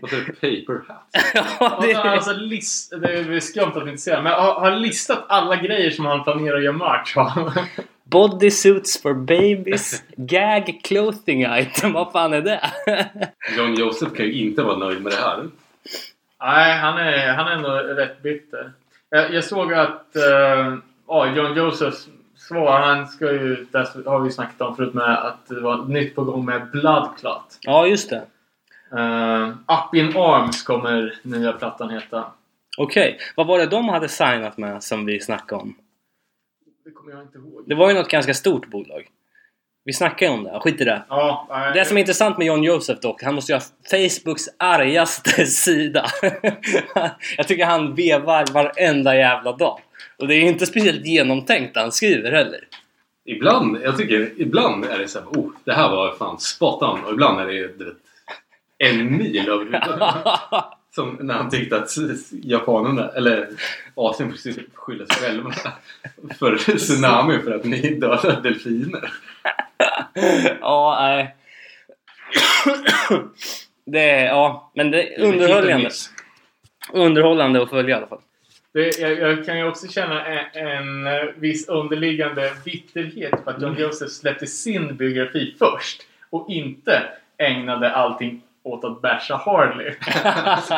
Vad 0.00 0.12
är? 0.12 0.32
Paper 0.32 0.84
hat? 0.88 1.10
ja, 1.60 1.78
det, 1.82 1.94
Alltså, 1.94 2.08
alltså 2.08 2.32
list, 2.32 2.92
det 3.00 3.12
är 3.12 3.40
skumt 3.40 3.72
att 3.74 3.88
inte 3.88 3.98
säga, 3.98 4.22
men 4.22 4.32
jag 4.32 4.40
har, 4.40 4.60
har 4.60 4.76
listat 4.76 5.24
alla 5.28 5.56
grejer 5.56 5.90
som 5.90 6.04
han 6.04 6.24
planerar 6.24 6.56
att 6.56 6.64
göra 6.64 6.76
merch 6.76 7.16
av. 7.16 7.52
Bodysuits 8.04 9.02
for 9.02 9.14
babies. 9.14 10.02
Gag 10.16 10.80
clothing 10.84 11.42
item. 11.42 11.92
Vad 11.92 12.12
fan 12.12 12.32
är 12.32 12.40
det? 12.40 12.60
John 13.56 13.74
Joseph 13.74 14.12
kan 14.12 14.26
ju 14.26 14.32
inte 14.32 14.62
vara 14.62 14.76
nöjd 14.76 15.02
med 15.02 15.12
det 15.12 15.18
här. 15.18 15.48
Nej, 16.40 16.78
han 16.78 16.98
är, 16.98 17.32
han 17.32 17.46
är 17.46 17.52
ändå 17.52 17.70
rätt 17.70 18.22
bitter. 18.22 18.72
Jag, 19.10 19.34
jag 19.34 19.44
såg 19.44 19.74
att 19.74 20.06
uh, 20.16 20.76
ja, 21.10 21.32
John 21.36 21.56
Josephs 21.56 22.08
svar, 22.36 22.80
han 22.80 23.08
ska 23.08 23.32
ju, 23.32 23.66
det 23.72 23.78
har 24.06 24.20
vi 24.20 24.30
snackat 24.30 24.60
om 24.60 24.76
förut 24.76 24.94
med, 24.94 25.18
att 25.26 25.46
det 25.48 25.60
var 25.60 25.84
nytt 25.84 26.14
på 26.14 26.24
gång 26.24 26.44
med 26.44 26.70
Bloodclot. 26.70 27.58
ja, 27.60 27.86
just 27.86 28.10
det. 28.10 28.22
Uh, 28.94 29.48
Up 29.48 29.94
in 29.94 30.16
Arms 30.16 30.62
kommer 30.62 31.14
nya 31.22 31.52
plattan 31.52 31.90
heta. 31.90 32.24
Okej. 32.78 33.18
Vad 33.36 33.46
var 33.46 33.58
det 33.58 33.66
de 33.66 33.88
hade 33.88 34.08
signat 34.08 34.56
med 34.58 34.82
som 34.82 35.06
vi 35.06 35.20
snackade 35.20 35.62
om? 35.62 35.74
Det 36.84 36.90
kommer 36.90 37.12
jag 37.12 37.22
inte 37.22 37.38
ihåg. 37.38 37.64
Det 37.66 37.74
var 37.74 37.88
ju 37.88 37.94
något 37.94 38.08
ganska 38.08 38.34
stort 38.34 38.66
bolag. 38.70 39.06
Vi 39.84 39.92
snackade 39.92 40.30
ju 40.30 40.38
om 40.38 40.44
det. 40.44 40.60
Skit 40.60 40.80
i 40.80 40.84
det. 40.84 41.02
Ja, 41.08 41.46
nej, 41.50 41.72
Det 41.74 41.84
som 41.84 41.96
är 41.96 42.00
intressant 42.00 42.38
med 42.38 42.46
John 42.46 42.62
Joseph 42.62 43.00
dock, 43.00 43.22
han 43.22 43.34
måste 43.34 43.52
ju 43.52 43.56
ha 43.56 43.62
Facebooks 43.90 44.42
argaste 44.58 45.46
sida. 45.46 46.06
Jag 47.36 47.48
tycker 47.48 47.64
han 47.66 47.94
vevar 47.94 48.52
varenda 48.52 49.16
jävla 49.16 49.52
dag. 49.52 49.80
Och 50.20 50.28
det 50.28 50.34
är 50.34 50.40
inte 50.40 50.66
speciellt 50.66 51.06
genomtänkt 51.06 51.76
han 51.76 51.92
skriver 51.92 52.32
heller. 52.32 52.60
Ibland, 53.24 53.78
jag 53.84 53.96
tycker, 53.96 54.32
ibland 54.36 54.84
är 54.84 54.98
det 54.98 55.08
så 55.08 55.18
här, 55.18 55.26
oh, 55.26 55.50
det 55.64 55.72
här 55.72 55.88
var 55.88 56.14
fan 56.16 56.38
spot 56.40 56.82
on. 56.82 57.04
Och 57.04 57.12
ibland 57.12 57.40
är 57.40 57.46
det 57.46 57.78
du 57.78 57.84
vet, 57.84 57.96
en 58.78 59.18
mil 59.18 59.48
över 59.48 59.64
huvudet. 59.64 59.82
Som 60.94 61.18
när 61.20 61.34
han 61.34 61.50
tyckte 61.50 61.76
att 61.76 61.90
japanerna, 62.42 63.08
eller 63.08 63.48
Asien 63.94 64.36
skulle 64.36 64.64
skylla 64.74 65.06
sig 65.06 65.16
själva 65.16 65.52
för 66.38 66.56
tsunami 66.56 67.38
för 67.38 67.50
att 67.50 67.64
ni 67.64 67.94
dödade 67.94 68.40
delfiner. 68.42 69.12
ja, 70.60 70.98
nej. 71.00 71.36
Det 73.86 74.10
är, 74.10 74.26
ja, 74.26 74.72
men 74.74 74.90
det 74.90 75.14
är 75.14 75.22
underhållande. 75.22 75.90
Underhållande 76.92 77.62
att 77.62 77.70
följa 77.70 77.96
i 77.96 77.98
alla 77.98 78.06
fall. 78.06 78.20
Det, 78.72 78.98
jag, 78.98 79.18
jag 79.18 79.44
kan 79.44 79.58
ju 79.58 79.68
också 79.68 79.88
känna 79.88 80.26
en, 80.26 80.66
en 80.66 81.06
eh, 81.06 81.28
viss 81.36 81.68
underliggande 81.68 82.52
bitterhet 82.64 83.44
för 83.44 83.50
att 83.50 83.62
John 83.62 83.76
Joseph 83.78 84.10
släppte 84.10 84.46
sin 84.46 84.96
biografi 84.96 85.54
först 85.58 86.02
och 86.30 86.50
inte 86.50 87.02
ägnade 87.38 87.90
allting 87.92 88.42
åt 88.62 88.84
att 88.84 89.02
basha 89.02 89.36
Harley. 89.36 89.92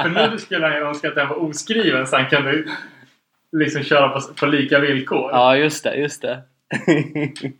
för 0.04 0.30
nu 0.30 0.38
skulle 0.38 0.66
han 0.66 0.76
ju 0.76 0.82
önska 0.82 1.08
att 1.08 1.14
den 1.14 1.28
var 1.28 1.42
oskriven 1.42 2.06
så 2.06 2.16
han 2.16 2.30
kunde 2.30 2.64
liksom 3.52 3.82
köra 3.82 4.08
på, 4.08 4.20
på 4.20 4.46
lika 4.46 4.80
villkor. 4.80 5.30
Ja, 5.30 5.56
just 5.56 5.84
det, 5.84 5.96
just 5.96 6.22
det. 6.22 6.42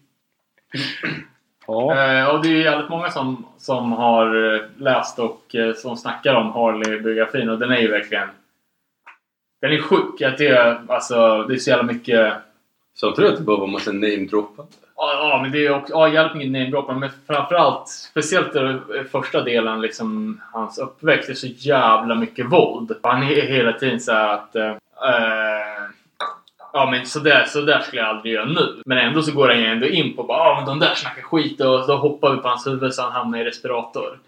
ja. 1.67 1.93
Eh, 1.93 2.27
och 2.27 2.43
det 2.43 2.49
är 2.49 2.53
ju 2.53 2.63
jävligt 2.63 2.91
många 2.91 3.11
som, 3.11 3.47
som 3.59 3.93
har 3.93 4.55
eh, 4.55 4.61
läst 4.77 5.19
och 5.19 5.55
eh, 5.55 5.75
som 5.75 5.97
snackar 5.97 6.35
om 6.35 6.53
Harley-biografin 6.53 7.49
och 7.49 7.59
den 7.59 7.71
är 7.71 7.81
ju 7.81 7.91
verkligen 7.91 8.29
den 9.63 9.73
är 9.73 9.83
sjuk. 9.83 10.23
Att 10.23 10.39
det, 10.39 10.47
är, 10.47 10.81
alltså, 10.89 11.43
det 11.43 11.55
är 11.55 11.59
så 11.59 11.71
jävla 11.71 11.93
mycket 11.93 12.33
jag 13.01 13.17
tror 13.17 13.29
att 13.29 13.37
det 13.37 13.43
bara 13.43 13.57
var 13.57 13.67
en 13.67 13.73
massa 13.73 13.93
namedroppande. 13.93 14.73
Ja, 14.97 15.39
men 15.43 15.53
det 15.53 15.67
är 15.67 15.77
också 15.77 15.93
ja, 15.93 16.09
jävligt 16.09 16.37
mycket 16.37 16.53
namedroppar. 16.53 16.95
Men 16.95 17.11
framförallt, 17.27 17.89
speciellt 17.89 18.53
den 18.53 18.81
första 19.13 19.41
delen, 19.41 19.81
liksom 19.81 20.41
hans 20.53 20.79
uppväxt, 20.79 21.27
det 21.27 21.33
är 21.33 21.35
så 21.35 21.47
jävla 21.47 22.15
mycket 22.15 22.53
våld. 22.53 22.93
Han 23.03 23.23
är 23.23 23.43
hela 23.43 23.73
tiden 23.73 24.01
så 24.01 24.13
här 24.13 24.35
att... 24.35 24.57
eh, 24.57 24.73
ja 26.73 26.91
men 26.91 27.07
sådär, 27.07 27.45
sådär 27.45 27.81
skulle 27.81 28.03
jag 28.03 28.11
aldrig 28.11 28.35
göra 28.35 28.45
nu. 28.45 28.83
Men 28.87 28.99
ändå 28.99 29.23
så 29.23 29.33
går 29.33 29.49
han 29.49 29.61
ju 29.61 29.67
ändå 29.67 29.87
in 29.87 30.17
på 30.17 30.23
bara 30.23 30.39
ah, 30.39 30.57
men 30.57 30.65
de 30.67 30.79
där 30.79 30.95
snackar 30.95 31.23
skit 31.23 31.61
och 31.61 31.85
så 31.85 31.97
hoppar 31.97 32.35
vi 32.35 32.43
på 32.43 32.49
hans 32.49 32.67
huvud 32.67 32.95
så 32.95 33.03
han 33.03 33.13
hamnar 33.13 33.39
i 33.39 33.45
respirator. 33.45 34.19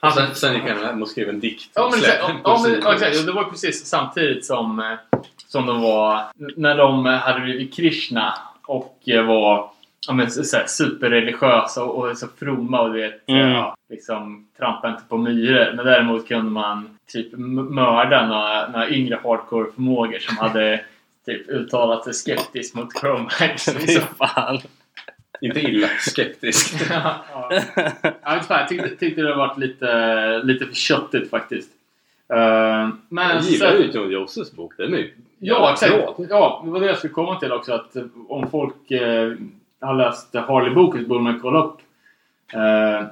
Han, 0.00 0.12
Sen, 0.12 0.34
sen 0.34 0.54
gick 0.54 0.62
han 0.62 0.84
hem 0.84 1.02
och 1.02 1.08
skrev 1.08 1.28
en 1.28 1.40
dikt. 1.40 1.70
Ja 1.74 1.84
och 1.84 1.90
men, 1.90 1.98
exakt, 2.00 2.18
ja, 2.44 2.60
men 2.62 2.80
ja, 2.82 2.92
exakt. 2.94 3.26
Det 3.26 3.32
var 3.32 3.44
precis 3.44 3.86
samtidigt 3.86 4.44
som, 4.46 4.78
eh, 4.80 5.18
som 5.48 5.66
de 5.66 5.80
var 5.82 6.24
när 6.56 6.76
de 6.76 7.04
hade 7.06 7.40
blivit 7.40 7.74
Krishna 7.76 8.34
och 8.66 8.98
eh, 9.06 9.22
var 9.26 9.70
ja, 10.06 10.12
men, 10.14 10.30
så, 10.30 10.44
så 10.44 10.56
här, 10.56 10.66
superreligiösa 10.66 11.84
och, 11.84 12.04
och 12.08 12.18
så 12.18 12.26
fromma 12.38 12.80
och 12.80 12.92
du 12.92 13.00
vet, 13.00 13.28
Mm. 13.28 13.48
ja, 13.50 13.76
liksom 13.90 14.48
trampa 14.58 14.88
inte 14.88 15.02
på 15.08 15.16
myror. 15.16 15.72
Men 15.76 15.84
däremot 15.86 16.28
kunde 16.28 16.50
man 16.50 16.98
typ 17.12 17.32
mörda 17.70 18.26
några, 18.26 18.68
några 18.68 18.88
yngre 18.90 19.18
hardcore-förmågor 19.24 20.18
som 20.18 20.36
hade 20.36 20.80
typ 21.26 21.48
uttalat 21.48 22.04
sig 22.04 22.12
skeptiskt 22.14 22.74
mot 22.74 23.00
Chromax. 23.00 23.66
Liksom. 23.74 24.02
Inte 25.40 25.60
illa 25.60 25.88
skeptisk. 25.88 26.74
ja, 26.90 27.24
ja. 27.32 28.40
Fan, 28.40 28.58
jag 28.60 28.68
tyckte, 28.68 28.88
tyckte 28.88 29.22
det 29.22 29.34
varit 29.34 29.58
lite, 29.58 30.42
lite 30.44 30.66
för 30.66 30.74
köttigt 30.74 31.30
faktiskt. 31.30 31.70
Eh, 32.28 32.88
men 33.08 33.36
Jag 33.36 33.42
gillar 33.42 33.74
ju 33.74 33.90
John 33.90 34.10
Josephs 34.10 34.52
bok. 34.52 34.72
Den 34.76 34.94
är 34.94 34.98
ju 34.98 35.12
Ja, 35.38 35.72
exakt. 35.72 35.94
Ja, 36.30 36.62
det 36.64 36.70
var 36.70 36.80
det 36.80 36.86
jag 36.86 36.98
skulle 36.98 37.12
komma 37.12 37.40
till 37.40 37.52
också. 37.52 37.72
Att 37.72 37.96
om 38.28 38.50
folk 38.50 38.90
eh, 38.90 39.32
har 39.80 39.94
läst 39.94 40.34
Harley-boken 40.34 41.02
så 41.02 41.08
borde 41.08 41.24
man 41.24 41.40
kolla 41.40 41.64
upp 41.64 41.78
eh, 42.52 43.06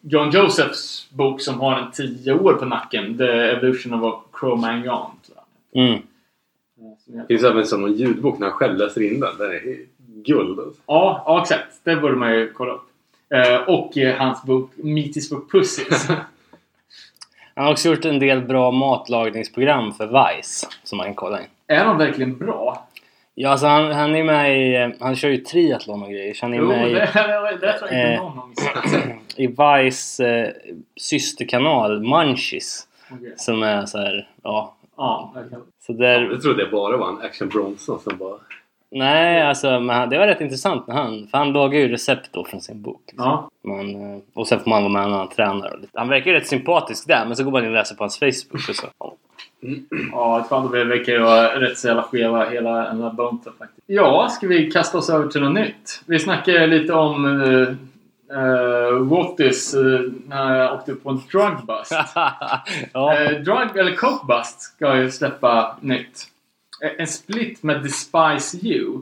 John 0.00 0.30
Josephs 0.30 1.10
bok 1.10 1.40
som 1.40 1.60
har 1.60 1.78
en 1.78 1.90
10 1.90 2.32
år 2.32 2.52
på 2.52 2.64
nacken. 2.64 3.18
The 3.18 3.24
Evolution 3.24 3.94
of 3.94 4.14
a 4.14 4.20
Cro-Magnon. 4.32 5.10
Mm. 5.74 5.92
Eh, 5.92 7.26
finns 7.28 7.44
även 7.44 7.66
som 7.66 7.80
någon 7.80 7.92
ljudbok 7.92 8.38
när 8.38 8.46
han 8.46 8.56
själv 8.56 8.78
läser 8.78 9.00
in 9.00 9.20
den. 9.20 9.38
Den 9.38 9.50
är 9.50 9.78
guld 10.26 10.58
alltså. 10.60 10.82
Ja, 10.86 11.22
ja, 11.26 11.40
exakt. 11.42 11.66
Det 11.84 11.96
borde 11.96 12.16
man 12.16 12.32
ju 12.32 12.52
kolla 12.52 12.72
upp. 12.72 12.88
Eh, 13.34 13.56
och 13.74 13.98
eh, 13.98 14.16
hans 14.16 14.42
bok 14.42 14.70
Meat 14.76 15.16
is 15.16 15.28
for 15.28 15.40
Pussies. 15.52 16.08
Han 17.56 17.64
har 17.64 17.72
också 17.72 17.88
gjort 17.88 18.04
en 18.04 18.18
del 18.18 18.40
bra 18.40 18.70
matlagningsprogram 18.70 19.92
för 19.92 20.06
Vice 20.06 20.66
som 20.82 20.96
man 20.96 21.06
kan 21.06 21.14
kolla 21.14 21.40
in. 21.40 21.46
är 21.66 21.84
de 21.84 21.98
verkligen 21.98 22.38
bra? 22.38 22.86
Ja, 23.34 23.50
alltså 23.50 23.66
han, 23.66 23.92
han 23.92 24.14
är 24.16 24.24
med 24.24 24.58
i... 24.60 24.94
Han 25.00 25.16
kör 25.16 25.28
ju 25.28 25.36
triathlon 25.36 26.02
och 26.02 26.10
grejer. 26.10 26.34
Så 26.34 26.44
han 26.46 26.54
är 26.54 26.58
Jo, 26.58 26.68
med 26.68 26.80
det, 26.80 26.90
i, 26.90 26.92
det, 26.92 27.00
det 27.60 27.78
tror 27.78 27.92
jag 27.92 28.00
inte 28.02 28.12
eh, 28.14 28.22
någon 28.22 28.48
missat. 28.48 28.94
i 29.36 29.46
Vice 29.46 30.28
eh, 30.28 30.48
systerkanal 30.96 32.00
Munchies. 32.02 32.86
Okej. 33.10 33.34
Som 33.36 33.62
är 33.62 33.86
så 33.86 33.98
här, 33.98 34.28
ja. 34.42 34.74
Ja, 34.96 35.32
verkligen. 35.34 35.62
Så 35.86 35.92
där, 35.92 36.20
Jag 36.22 36.42
trodde 36.42 36.64
det 36.64 36.70
bara 36.70 36.96
var 36.96 37.08
en 37.08 37.20
Action 37.22 37.48
Bronson 37.48 38.00
som 38.00 38.18
bara... 38.18 38.38
nej, 38.94 39.42
alltså 39.42 39.80
men 39.80 40.10
det 40.10 40.18
var 40.18 40.26
rätt 40.26 40.40
intressant 40.40 40.86
när 40.86 40.94
han... 40.94 41.28
För 41.30 41.38
han 41.38 41.52
lagar 41.52 41.78
ju 41.78 41.88
recept 41.88 42.28
då 42.32 42.44
från 42.44 42.60
sin 42.60 42.82
bok. 42.82 43.02
Liksom. 43.06 43.26
Ja. 43.26 43.50
Man, 43.64 44.14
eh, 44.14 44.20
och 44.34 44.48
sen 44.48 44.60
får 44.60 44.70
man 44.70 44.82
vara 44.82 44.92
med 44.92 45.10
när 45.10 45.18
han 45.18 45.28
tränar. 45.28 45.78
Han 45.94 46.08
verkar 46.08 46.30
ju 46.30 46.36
rätt 46.36 46.46
sympatisk 46.46 47.08
där 47.08 47.24
men 47.26 47.36
så 47.36 47.44
går 47.44 47.50
man 47.50 47.62
in 47.62 47.68
och 47.68 47.74
läser 47.74 47.94
på 47.94 48.02
hans 48.04 48.18
Facebook 48.18 48.68
och 48.68 48.76
så. 48.76 48.86
Ja. 48.98 49.14
Ja, 50.12 50.46
fan, 50.48 50.70
det 50.70 50.84
verkar 50.84 51.12
ju 51.12 51.18
vara 51.18 51.60
rätt 51.60 51.78
så 51.78 51.88
jävla 51.88 52.02
skeva 52.02 52.48
hela 52.48 52.70
den 52.70 53.02
här 53.02 53.12
bunten 53.12 53.52
faktiskt. 53.58 53.82
Ja, 53.86 54.28
ska 54.30 54.46
vi 54.46 54.70
kasta 54.70 54.98
oss 54.98 55.10
över 55.10 55.28
till 55.28 55.40
något 55.40 55.54
nytt? 55.54 56.02
Vi 56.06 56.18
snackade 56.18 56.66
lite 56.66 56.92
om 56.92 57.24
uh, 57.24 57.68
uh, 58.36 58.98
Wattis 58.98 59.74
uh, 59.74 60.12
när 60.28 60.58
jag 60.58 60.74
åkte 60.74 60.94
på 60.94 61.10
en 61.10 61.22
drug 61.32 61.66
bust. 61.66 61.92
ja. 62.92 63.14
Eh, 63.14 63.30
drug, 63.30 63.76
eller 63.76 63.94
Coke 63.96 64.26
Bust 64.26 64.60
ska 64.60 64.96
ju 64.96 65.10
släppa 65.10 65.76
nytt. 65.80 66.28
Eh, 66.82 66.90
En 66.98 67.06
split 67.06 67.62
med 67.62 67.82
Despise 67.82 68.56
You. 68.66 68.98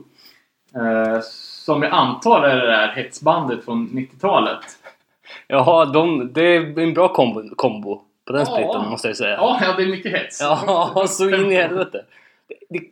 Eh, 0.75 1.19
som 1.65 1.83
jag 1.83 1.91
antar 1.91 2.41
är 2.43 2.55
det 2.55 2.67
där 2.71 2.87
hetsbandet 2.95 3.65
från 3.65 3.89
90-talet. 3.89 4.59
Jaha, 5.47 5.85
de, 5.85 6.33
det 6.33 6.41
är 6.55 6.79
en 6.79 6.93
bra 6.93 7.07
kombo, 7.13 7.55
kombo 7.55 8.01
på 8.27 8.33
den 8.33 8.39
Ja. 8.39 8.45
splitten 8.45 8.89
måste 8.89 9.07
jag 9.07 9.17
säga. 9.17 9.35
Ja, 9.35 9.59
ja, 9.61 9.73
det 9.77 9.83
är 9.83 9.87
mycket 9.87 10.11
hets. 10.11 10.41
Ja, 10.41 11.05
så 11.09 11.29
in 11.29 11.51
i 11.51 11.55
helvete. 11.55 12.05
Det, 12.47 12.55
det, 12.79 12.85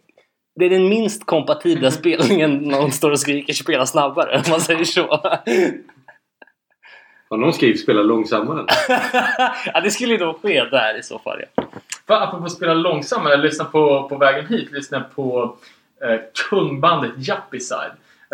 det 0.56 0.66
är 0.66 0.70
den 0.70 0.90
minst 0.90 1.26
kompatibla 1.26 1.92
spelningen 1.92 2.58
när 2.58 2.80
någon 2.82 2.92
står 2.92 3.12
och 3.12 3.20
skriker 3.20 3.54
spela 3.54 3.86
snabbare, 3.86 4.38
om 4.46 4.52
man 4.52 4.62
säger 4.62 4.84
så. 4.84 5.20
Har 7.32 7.38
någon 7.38 7.54
skrivit 7.54 7.80
spela 7.80 8.02
långsammare? 8.02 8.66
ja, 9.74 9.82
det 9.84 9.92
skulle 9.92 10.12
ju 10.12 10.18
då 10.18 10.34
ske 10.34 10.64
där 10.64 11.00
i 11.00 11.04
så 11.04 11.20
fall. 11.20 11.42
Ja. 11.56 11.64
För 12.08 12.14
apropå 12.14 12.50
spela 12.50 12.74
långsammare, 12.74 13.34
jag 13.34 13.40
lyssnade 13.40 13.72
på, 13.72 14.10
på 14.10 14.18
vägen 14.18 14.48
hit, 14.48 14.72
lyssnade 14.72 15.06
på 15.16 15.56
eh, 16.04 16.20
kungbandet 16.50 17.12
Yuppie 17.18 17.62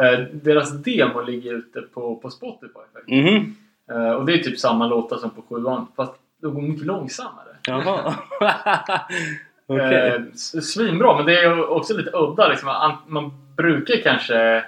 eh, 0.02 0.20
Deras 0.32 0.84
demo 0.84 1.22
ligger 1.22 1.54
ute 1.54 1.82
på, 1.82 2.16
på 2.16 2.30
Spotify 2.30 2.80
faktiskt. 2.94 3.24
Mhm. 3.24 3.56
Eh, 3.92 4.12
och 4.12 4.26
det 4.26 4.34
är 4.34 4.38
typ 4.38 4.60
samma 4.60 4.88
låtar 4.88 5.18
som 5.18 5.30
på 5.30 5.42
sjuan, 5.50 5.88
fast 5.96 6.14
de 6.42 6.54
går 6.54 6.62
mycket 6.62 6.86
långsammare. 6.86 7.56
Jaha. 7.68 8.14
Okej. 9.68 10.08
Eh, 10.08 10.22
svinbra, 10.62 11.16
men 11.16 11.26
det 11.26 11.40
är 11.40 11.70
också 11.70 11.98
lite 11.98 12.12
udda. 12.14 12.48
Liksom. 12.48 12.98
Man, 13.08 13.32
brukar 13.58 14.02
kanske 14.04 14.64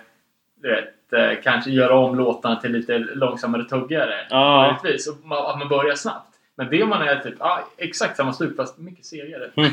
vet, 0.62 0.86
eh, 1.14 1.42
kanske 1.44 1.72
göra 1.72 1.98
om 1.98 2.16
låtarna 2.16 2.56
till 2.56 2.72
lite 2.72 2.98
långsammare 2.98 3.64
tuggare. 3.64 4.16
Ja. 4.30 4.80
Och 4.84 5.28
man, 5.28 5.46
att 5.46 5.60
man 5.60 5.68
börjar 5.68 5.96
snabbt. 5.96 6.36
Men 6.56 6.70
det 6.70 6.86
man 6.86 7.02
är 7.02 7.20
typ 7.20 7.42
ah, 7.42 7.60
exakt 7.78 8.18
samma 8.18 8.34
stuk 8.34 8.56
fast 8.56 8.78
mycket 8.78 9.06
segare. 9.06 9.52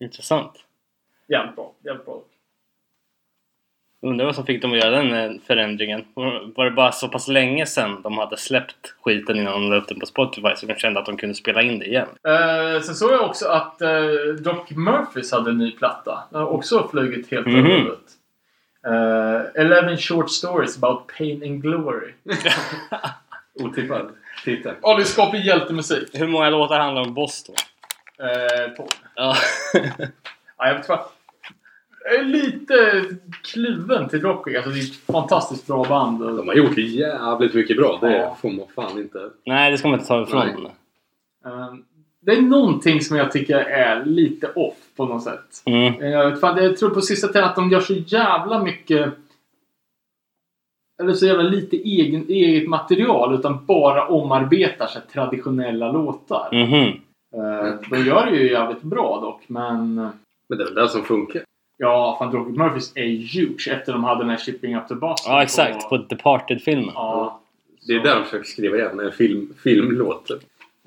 Intressant. 0.00 0.52
Jävligt 1.28 1.56
bra. 1.56 1.72
Jävligt 1.84 2.04
bra. 2.04 2.22
Undrar 4.02 4.26
vad 4.26 4.34
som 4.34 4.46
fick 4.46 4.62
dem 4.62 4.72
att 4.72 4.78
göra 4.78 4.90
den 4.90 5.12
eh, 5.14 5.40
förändringen. 5.46 6.04
Var 6.54 6.64
det 6.64 6.70
bara 6.70 6.92
så 6.92 7.08
pass 7.08 7.28
länge 7.28 7.66
sedan 7.66 8.02
de 8.02 8.18
hade 8.18 8.36
släppt 8.36 8.94
skiten 9.02 9.36
innan 9.36 9.52
de 9.52 9.70
la 9.70 9.76
upp 9.76 9.88
den 9.88 10.00
på 10.00 10.06
Spotify 10.06 10.48
så 10.56 10.66
de 10.66 10.74
kände 10.74 11.00
att 11.00 11.06
de 11.06 11.16
kunde 11.16 11.34
spela 11.34 11.62
in 11.62 11.78
det 11.78 11.86
igen? 11.86 12.08
Eh, 12.28 12.80
sen 12.80 12.94
såg 12.94 13.12
jag 13.12 13.24
också 13.24 13.48
att 13.48 13.82
eh, 13.82 13.90
Dropkick 14.38 14.76
Murphys 14.76 15.32
hade 15.32 15.50
en 15.50 15.58
ny 15.58 15.70
platta. 15.70 16.24
Den 16.30 16.40
har 16.40 16.48
också 16.48 16.88
flugit 16.88 17.30
helt 17.30 17.46
över 17.46 17.62
huvudet. 17.62 18.00
Eh, 18.86 19.62
11 19.62 19.96
short 19.96 20.30
stories 20.30 20.76
about 20.82 21.06
pain 21.18 21.42
and 21.42 21.62
glory. 21.62 22.12
Otippad 23.60 24.10
titel. 24.44 24.74
Ja, 24.82 24.96
det 24.98 25.04
skapar 25.04 25.38
hjältemusik. 25.38 26.08
Hur 26.12 26.26
många 26.28 26.50
låtar 26.50 26.78
handlar 26.80 27.02
om 27.02 27.14
Boston? 27.14 27.54
Eh, 28.18 28.76
12. 28.76 28.88
Ja. 29.14 29.36
Ja, 30.56 30.68
jag 30.68 30.84
tror 30.84 30.98
jag 32.04 32.14
är 32.20 32.24
lite 32.24 33.04
kluven 33.42 34.08
till 34.08 34.20
Dropkick. 34.20 34.56
Alltså 34.56 34.70
det 34.70 34.78
är 34.78 34.82
ett 34.82 34.94
fantastiskt 35.12 35.66
bra 35.66 35.84
band. 35.84 36.20
De 36.20 36.48
har 36.48 36.54
gjort 36.54 36.78
jävligt 36.78 37.54
mycket 37.54 37.76
bra. 37.76 37.98
Det 38.00 38.16
Ja. 38.16 38.36
får 38.40 38.50
man 38.50 38.66
fan 38.74 38.98
inte... 38.98 39.30
Nej, 39.46 39.70
det 39.70 39.78
ska 39.78 39.88
man 39.88 39.98
inte 39.98 40.08
ta 40.08 40.22
ifrån 40.22 40.70
Nej. 41.44 41.84
Det 42.26 42.32
är 42.32 42.42
någonting 42.42 43.00
som 43.00 43.16
jag 43.16 43.32
tycker 43.32 43.56
är 43.58 44.04
lite 44.04 44.46
off 44.54 44.74
på 44.96 45.06
något 45.06 45.22
sätt. 45.22 45.62
Mm. 45.64 46.02
Eh, 46.02 46.10
Jag, 46.10 46.30
vet 46.30 46.40
fan, 46.40 46.64
jag 46.64 46.76
tror 46.76 46.90
på 46.90 47.00
sista 47.00 47.28
tiden 47.28 47.44
att 47.44 47.56
de 47.56 47.70
gör 47.70 47.80
så 47.80 47.94
jävla 47.94 48.62
mycket 48.62 49.12
eller 51.02 51.12
så 51.12 51.26
jävla 51.26 51.42
lite 51.42 51.76
egen, 51.76 52.24
eget 52.28 52.68
material 52.68 53.34
utan 53.34 53.64
bara 53.66 54.08
omarbetar 54.08 54.86
så 54.86 54.98
traditionella 55.12 55.92
låtar. 55.92 56.48
Mhm. 56.52 57.00
Eh, 57.36 57.74
de 57.90 58.04
gör 58.04 58.26
det 58.26 58.36
ju 58.36 58.50
jävligt 58.50 58.82
bra 58.82 59.20
dock, 59.20 59.42
men... 59.46 59.94
Men 60.48 60.58
det 60.58 60.64
är 60.64 60.66
väl 60.66 60.74
det 60.74 60.88
som 60.88 61.02
funkar. 61.02 61.42
Ja, 61.76 62.16
fan 62.18 62.32
Rocket 62.32 62.56
Murphys 62.56 62.92
är 62.94 63.06
huge 63.06 63.68
efter 63.72 63.92
de 63.92 64.04
hade 64.04 64.20
den 64.20 64.30
här 64.30 64.36
Shipping 64.36 64.76
Up 64.76 64.88
to 64.88 64.94
Boston. 64.94 65.32
Ja, 65.34 65.42
exakt. 65.42 65.88
På 65.88 65.96
Departed-filmen. 65.96 66.90
Ja. 66.94 67.40
Det 67.86 67.92
är 67.94 68.00
där 68.00 68.14
de 68.14 68.24
försöker 68.24 68.44
skriva 68.48 68.76
igen, 68.76 69.00
en 69.00 69.12
film, 69.12 69.54
filmlåt. 69.62 70.30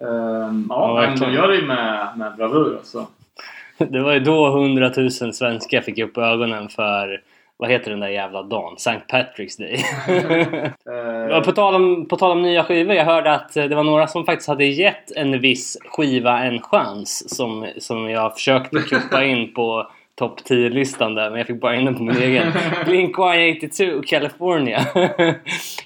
Ehm, 0.01 0.65
Ja, 0.69 1.01
ja, 1.01 1.09
men 1.09 1.19
de 1.19 1.33
gör 1.33 1.47
det 1.47 1.55
ju 1.55 1.65
med, 1.65 2.07
med 2.17 2.35
bravur 2.35 2.75
alltså. 2.77 3.07
Det 3.77 3.99
var 3.99 4.13
ju 4.13 4.19
då 4.19 4.47
100 4.47 4.91
000 4.97 5.11
svenskar 5.11 5.81
fick 5.81 5.99
upp 5.99 6.17
ögonen 6.17 6.69
för 6.69 7.21
vad 7.57 7.69
heter 7.69 7.91
den 7.91 7.99
där 7.99 8.07
jävla 8.07 8.43
dagen? 8.43 8.73
St. 8.75 8.99
Patrick's 9.09 9.59
Day. 9.59 9.83
Eh, 10.89 11.27
Ja, 11.29 11.41
på, 11.41 11.51
tal 11.51 11.75
om, 11.75 12.05
på 12.07 12.15
tal 12.17 12.31
om 12.31 12.41
nya 12.41 12.63
skivor, 12.63 12.95
jag 12.95 13.05
hörde 13.05 13.33
att 13.33 13.57
eh, 13.57 13.65
det 13.65 13.75
var 13.75 13.83
några 13.83 14.07
som 14.07 14.25
faktiskt 14.25 14.47
hade 14.47 14.65
gett 14.65 15.11
en 15.11 15.39
viss 15.39 15.77
skiva 15.85 16.39
en 16.43 16.61
chans 16.61 17.35
som, 17.37 17.67
som 17.77 18.09
jag 18.09 18.33
försökte 18.33 18.79
kuppa 18.79 19.23
in 19.23 19.53
på 19.53 19.87
topp 20.15 20.39
10-listan 20.49 21.15
där 21.15 21.29
men 21.29 21.37
jag 21.37 21.47
fick 21.47 21.61
bara 21.61 21.75
in 21.75 21.85
den 21.85 21.95
på 21.95 22.03
min 22.03 22.17
egen. 22.17 22.51
Blink-182 22.85 24.03
California. 24.03 24.81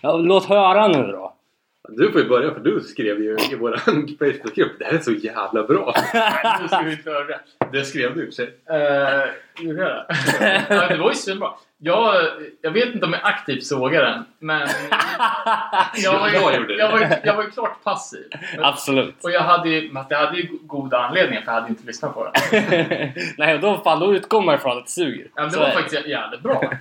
ja, 0.01 0.17
låt 0.17 0.45
höra 0.45 0.87
nu 0.87 1.03
då. 1.11 1.33
Du 1.89 2.11
får 2.11 2.21
ju 2.21 2.27
börja 2.27 2.53
för 2.53 2.59
du 2.59 2.81
skrev 2.81 3.21
ju 3.23 3.37
i 3.51 3.55
vår 3.55 3.77
Facebookgrupp 4.19 4.71
det 4.79 4.85
här 4.85 4.93
är 4.93 4.97
så 4.99 5.11
jävla 5.11 5.63
bra. 5.63 5.93
nu 6.61 6.67
ska 6.67 6.81
vi 6.81 6.91
inte 6.91 7.09
höra 7.09 7.25
det. 7.71 7.85
Skrev 7.85 8.15
du 8.15 8.21
i 8.21 8.29
och 8.29 8.33
för 8.33 8.43
sig. 8.43 8.45
Uh, 8.45 9.65
gjorde 9.67 9.81
jag 9.81 9.89
det? 9.89 10.05
ja, 10.75 10.87
det 10.87 10.97
var 10.97 11.09
ju 11.09 11.15
svinbra. 11.15 11.49
Jag, 11.83 12.15
jag 12.61 12.71
vet 12.71 12.93
inte 12.93 13.05
om 13.05 13.13
jag 13.13 13.21
aktivt 13.23 13.63
sågade 13.65 14.05
den, 14.05 14.23
men 14.39 14.67
jag 15.95 16.19
var 16.19 16.29
ju, 16.29 16.35
Jag 16.35 16.55
gjorde 16.55 16.73
jag 16.77 16.91
var, 16.91 16.99
ju- 16.99 17.07
jag 17.23 17.35
var 17.35 17.43
ju 17.43 17.51
klart 17.51 17.83
passiv. 17.83 18.25
Absolut. 18.59 19.15
Och 19.23 19.31
jag 19.31 19.41
hade 19.41 19.69
ju, 19.69 19.91
men 19.91 20.03
jag 20.09 20.17
hade 20.17 20.37
ju 20.37 20.47
goda 20.61 20.97
anledningar 20.97 21.41
för 21.41 21.51
jag 21.51 21.59
hade 21.61 21.69
inte 21.69 21.85
lyssnat 21.87 22.13
på 22.13 22.31
den. 22.31 22.59
Nej, 23.37 23.57
då, 23.61 23.77
fan, 23.83 23.99
då 23.99 24.13
utgår 24.15 24.41
man 24.41 24.55
ifrån 24.55 24.77
att 24.77 24.85
det 24.85 24.91
suger. 24.91 25.27
Ja, 25.35 25.41
men 25.41 25.45
det 25.45 25.51
Så 25.51 25.59
var 25.59 25.67
är 25.67 25.71
faktiskt 25.71 26.07
jävligt 26.07 26.41
bra. 26.41 26.73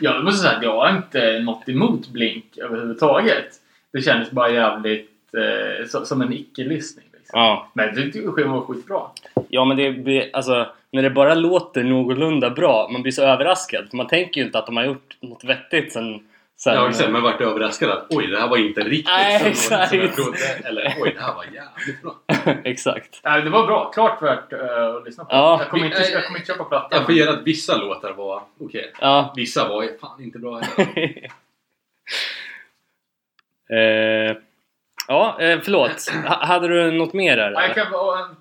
Jag 0.00 0.24
måste 0.24 0.42
säga 0.42 0.56
att 0.56 0.62
jag 0.62 0.72
har 0.76 0.88
inte 0.90 1.38
något 1.38 1.68
emot 1.68 2.08
Blink 2.08 2.58
överhuvudtaget. 2.58 3.48
Det 3.92 4.00
kändes 4.00 4.30
bara 4.30 4.50
jävligt 4.50 5.10
eh, 5.34 5.86
så, 5.86 6.04
som 6.04 6.22
en 6.22 6.32
icke-lyssning. 6.32 7.06
Liksom. 7.12 7.40
Ja. 7.40 7.70
Men 7.74 7.86
jag 7.86 8.12
tyckte 8.12 8.30
skivan 8.30 8.52
var 8.52 8.60
skitbra. 8.60 9.00
Ja 9.48 9.64
men 9.64 9.76
det 9.76 9.90
blir, 9.90 10.30
alltså 10.32 10.66
när 10.92 11.02
det 11.02 11.10
bara 11.10 11.34
låter 11.34 11.84
någorlunda 11.84 12.50
bra, 12.50 12.88
man 12.92 13.02
blir 13.02 13.12
så 13.12 13.22
överraskad. 13.22 13.90
För 13.90 13.96
man 13.96 14.06
tänker 14.06 14.40
ju 14.40 14.46
inte 14.46 14.58
att 14.58 14.66
de 14.66 14.76
har 14.76 14.84
gjort 14.84 15.16
något 15.20 15.44
vettigt 15.44 15.92
sen... 15.92 16.20
sen 16.56 16.74
Ja, 16.74 16.88
exakt. 16.88 17.10
Men 17.10 17.22
vart 17.22 17.40
överraskad 17.40 17.90
att 17.90 18.06
oj, 18.10 18.26
det 18.26 18.40
här 18.40 18.48
var 18.48 18.56
inte 18.56 18.80
riktigt 18.80 19.06
Nej, 19.06 19.38
som, 19.38 19.48
exakt. 19.48 19.88
som 19.88 19.98
jag 19.98 20.14
trodde. 20.14 20.38
Eller 20.64 20.94
oj, 21.00 21.12
det 21.14 21.22
här 21.22 21.34
var 21.34 21.44
jävligt 21.44 22.02
bra. 22.02 22.14
exakt. 22.64 23.20
Nej, 23.24 23.42
det 23.42 23.50
var 23.50 23.66
bra. 23.66 23.90
Klart 23.94 24.22
värt 24.22 24.52
eh, 24.52 24.96
att 24.96 25.04
lyssna 25.04 25.24
på. 25.24 25.34
Ja. 25.34 25.58
Jag, 25.60 25.70
kommer 25.70 25.86
inte, 25.86 26.02
jag 26.12 26.26
kommer 26.26 26.38
inte 26.38 26.52
köpa 26.52 26.64
plattan. 26.64 26.98
Jag 26.98 27.06
får 27.06 27.14
ge 27.14 27.28
att 27.28 27.42
vissa 27.44 27.76
låtar 27.76 28.12
var 28.12 28.42
okej. 28.60 28.92
Ja. 29.00 29.32
Vissa 29.36 29.68
var 29.68 29.98
fan 30.00 30.22
inte 30.22 30.38
bra 30.38 30.58
heller. 30.58 31.12
eh, 33.72 34.36
ja, 35.08 35.36
eh, 35.40 35.58
förlåt. 35.62 36.12
H- 36.28 36.34
hade 36.40 36.68
du 36.68 36.90
något 36.90 37.12
mer 37.12 37.36
där? 37.36 37.50
Ja, 37.52 37.62
Jag 37.62 37.74
kan 37.74 37.86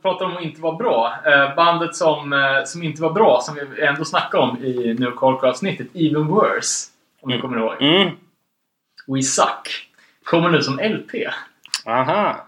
prata 0.01 0.25
om 0.25 0.37
att 0.37 0.43
inte 0.43 0.61
vara 0.61 0.75
bra. 0.75 1.13
Eh, 1.25 1.55
bandet 1.55 1.95
som, 1.95 2.33
som 2.65 2.83
inte 2.83 3.01
var 3.01 3.09
bra, 3.13 3.39
som 3.41 3.55
vi 3.55 3.81
ändå 3.85 4.05
snackade 4.05 4.43
om 4.43 4.63
i 4.63 4.95
New 4.99 5.09
Hardcore-avsnittet, 5.09 5.87
Even 5.93 6.27
Worse. 6.27 6.87
Om 7.21 7.29
ni 7.29 7.35
Mm. 7.35 7.41
kommer 7.41 7.57
ihåg. 7.61 7.81
Mm. 7.81 8.09
We 9.07 9.21
Suck. 9.21 9.87
Kommer 10.23 10.49
nu 10.49 10.61
som 10.61 10.79
LP. 10.79 11.27
Aha. 11.85 12.47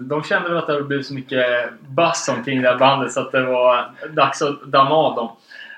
De 0.00 0.22
kände 0.22 0.48
väl 0.48 0.58
att 0.58 0.66
det 0.66 0.72
hade 0.72 0.84
blivit 0.84 1.06
så 1.06 1.14
mycket 1.14 1.46
buzz 1.88 2.28
omkring 2.28 2.62
det 2.62 2.68
här 2.68 2.78
bandet 2.78 3.12
så 3.12 3.20
att 3.20 3.32
det 3.32 3.42
var 3.42 3.90
dags 4.10 4.42
att 4.42 4.62
damma 4.62 4.94
av 4.94 5.14
dem. 5.14 5.30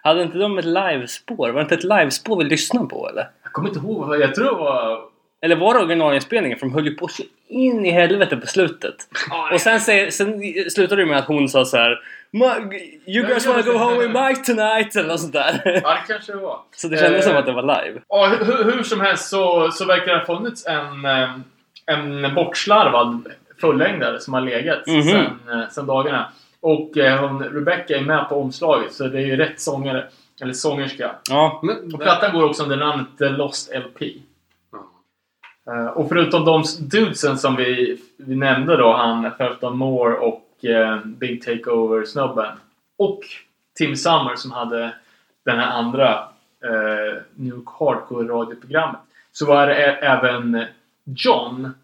Hade 0.02 0.22
inte 0.22 0.38
de 0.38 0.58
ett 0.58 0.64
livespår? 0.64 1.36
Var 1.48 1.52
det 1.54 1.60
inte 1.60 1.74
ett 1.74 1.84
livespår 1.84 2.36
vi 2.36 2.44
lyssnade 2.44 2.86
på 2.88 3.08
eller? 3.08 3.28
Jag 3.42 3.52
kommer 3.52 3.68
inte 3.68 3.80
ihåg. 3.80 4.20
Jag 4.20 4.34
tror 4.34 4.44
det 4.44 4.50
var... 4.50 5.00
Eller 5.42 5.56
var 5.56 5.74
det 5.74 5.80
originalinspelningen? 5.80 6.58
För 6.58 6.66
de 6.66 6.74
höll 6.74 6.86
ju 6.86 6.94
på 6.94 7.08
så 7.08 7.22
in 7.48 7.86
i 7.86 7.90
helvete 7.90 8.36
på 8.36 8.46
slutet. 8.46 8.94
Och 9.52 9.60
sen, 9.60 9.80
säger, 9.80 10.10
sen 10.10 10.42
slutade 10.70 11.02
det 11.02 11.06
med 11.06 11.18
att 11.18 11.24
hon 11.26 11.48
sa 11.48 11.64
så 11.64 11.76
här 11.76 12.00
"Ma- 12.32 12.72
You 13.06 13.26
guys 13.26 13.46
wanna 13.46 13.62
go 13.62 13.72
home 13.72 13.98
with 14.06 14.22
Mike 14.22 14.40
tonight? 14.44 14.96
Eller 14.96 15.08
något 15.08 15.20
sånt 15.20 15.32
där. 15.32 15.60
Ja, 15.64 15.90
det 15.94 16.12
kanske 16.12 16.32
det 16.32 16.38
var. 16.38 16.58
Så 16.76 16.88
det 16.88 16.96
kändes 16.96 17.26
Eh, 17.26 17.28
som 17.30 17.38
att 17.38 17.46
det 17.46 17.52
var 17.52 17.62
live. 17.62 18.00
Ja, 18.08 18.26
hur, 18.44 18.64
hur 18.72 18.82
som 18.82 19.00
helst 19.00 19.28
så, 19.28 19.70
så 19.70 19.84
verkar 19.84 20.06
det 20.12 20.18
ha 20.18 20.24
funnits 20.26 20.66
en, 20.66 21.04
eh, 21.04 21.30
en 21.86 22.34
bortslarvad 22.34 23.26
fullängdare 23.60 24.20
som 24.20 24.34
har 24.34 24.40
legat 24.40 24.86
Mhm. 24.86 25.02
sen, 25.02 25.24
eh, 25.50 25.68
sen 25.70 25.86
dagarna. 25.86 26.32
Och 26.60 26.96
eh, 26.98 27.20
hon, 27.28 27.42
Rebecca 27.44 27.96
är 27.96 28.00
med 28.00 28.28
på 28.28 28.40
omslaget 28.40 28.92
så 28.92 29.08
det 29.08 29.18
är 29.18 29.26
ju 29.26 29.36
rätt 29.36 29.60
sångare. 29.60 30.04
Eller 30.42 30.52
sångerska. 30.52 31.10
Ja. 31.30 31.60
Men, 31.62 31.94
Och 31.94 32.00
plattan 32.00 32.32
går 32.32 32.44
också 32.44 32.62
under 32.62 32.76
namnet 32.76 33.06
The 33.18 33.28
Lost 33.28 33.72
LP. 33.74 34.02
Eh, 35.70 35.86
och 35.86 36.08
förutom 36.08 36.44
de 36.44 36.64
dudesen 36.80 37.38
som 37.38 37.56
vi, 37.56 37.98
vi 38.16 38.36
nämnde 38.36 38.76
då, 38.76 38.92
han 38.92 39.30
Felton 39.38 39.78
Moore 39.78 40.16
och 40.16 40.64
eh, 40.64 40.98
Big 41.04 41.44
Takeover-snubben. 41.44 42.52
Och 42.98 43.20
Tim 43.78 43.96
Summer 43.96 44.36
som 44.36 44.50
hade 44.50 44.94
den 45.44 45.58
här 45.58 45.70
andra 45.70 46.10
eh, 46.64 47.22
New 47.34 47.62
Hardcore-radioprogrammet. 47.66 49.00
Så 49.32 49.46
var 49.46 49.66
det 49.66 49.74
även 49.92 50.64
John 51.04 51.74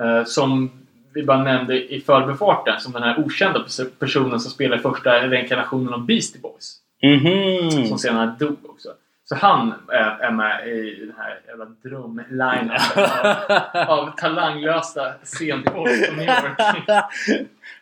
eh, 0.00 0.24
som 0.24 0.70
vi 1.14 1.22
bara 1.22 1.42
nämnde 1.42 1.94
i 1.94 2.00
förbifarten 2.00 2.80
som 2.80 2.92
den 2.92 3.02
här 3.02 3.18
okända 3.26 3.58
pers- 3.60 3.90
personen 3.98 4.40
som 4.40 4.50
spelar 4.50 4.76
i 4.76 4.80
första 4.80 5.28
reinkarnationen 5.28 5.94
av 5.94 6.06
Beastie 6.06 6.40
Boys. 6.40 6.78
Mhm. 7.02 7.86
Som 7.88 7.98
senare 7.98 8.34
dog 8.38 8.56
också. 8.68 8.88
Så 9.32 9.46
han 9.46 9.74
är, 9.88 10.18
är 10.20 10.30
med 10.30 10.68
i 10.68 10.94
den 11.06 11.14
här 11.18 11.40
jävla 11.48 11.64
drömlinen 11.64 12.70
av, 12.70 13.88
av 13.98 14.10
talanglösa 14.16 15.12
scenfolk 15.22 16.06
från 16.06 16.16
New 16.16 16.28
York. 16.28 16.60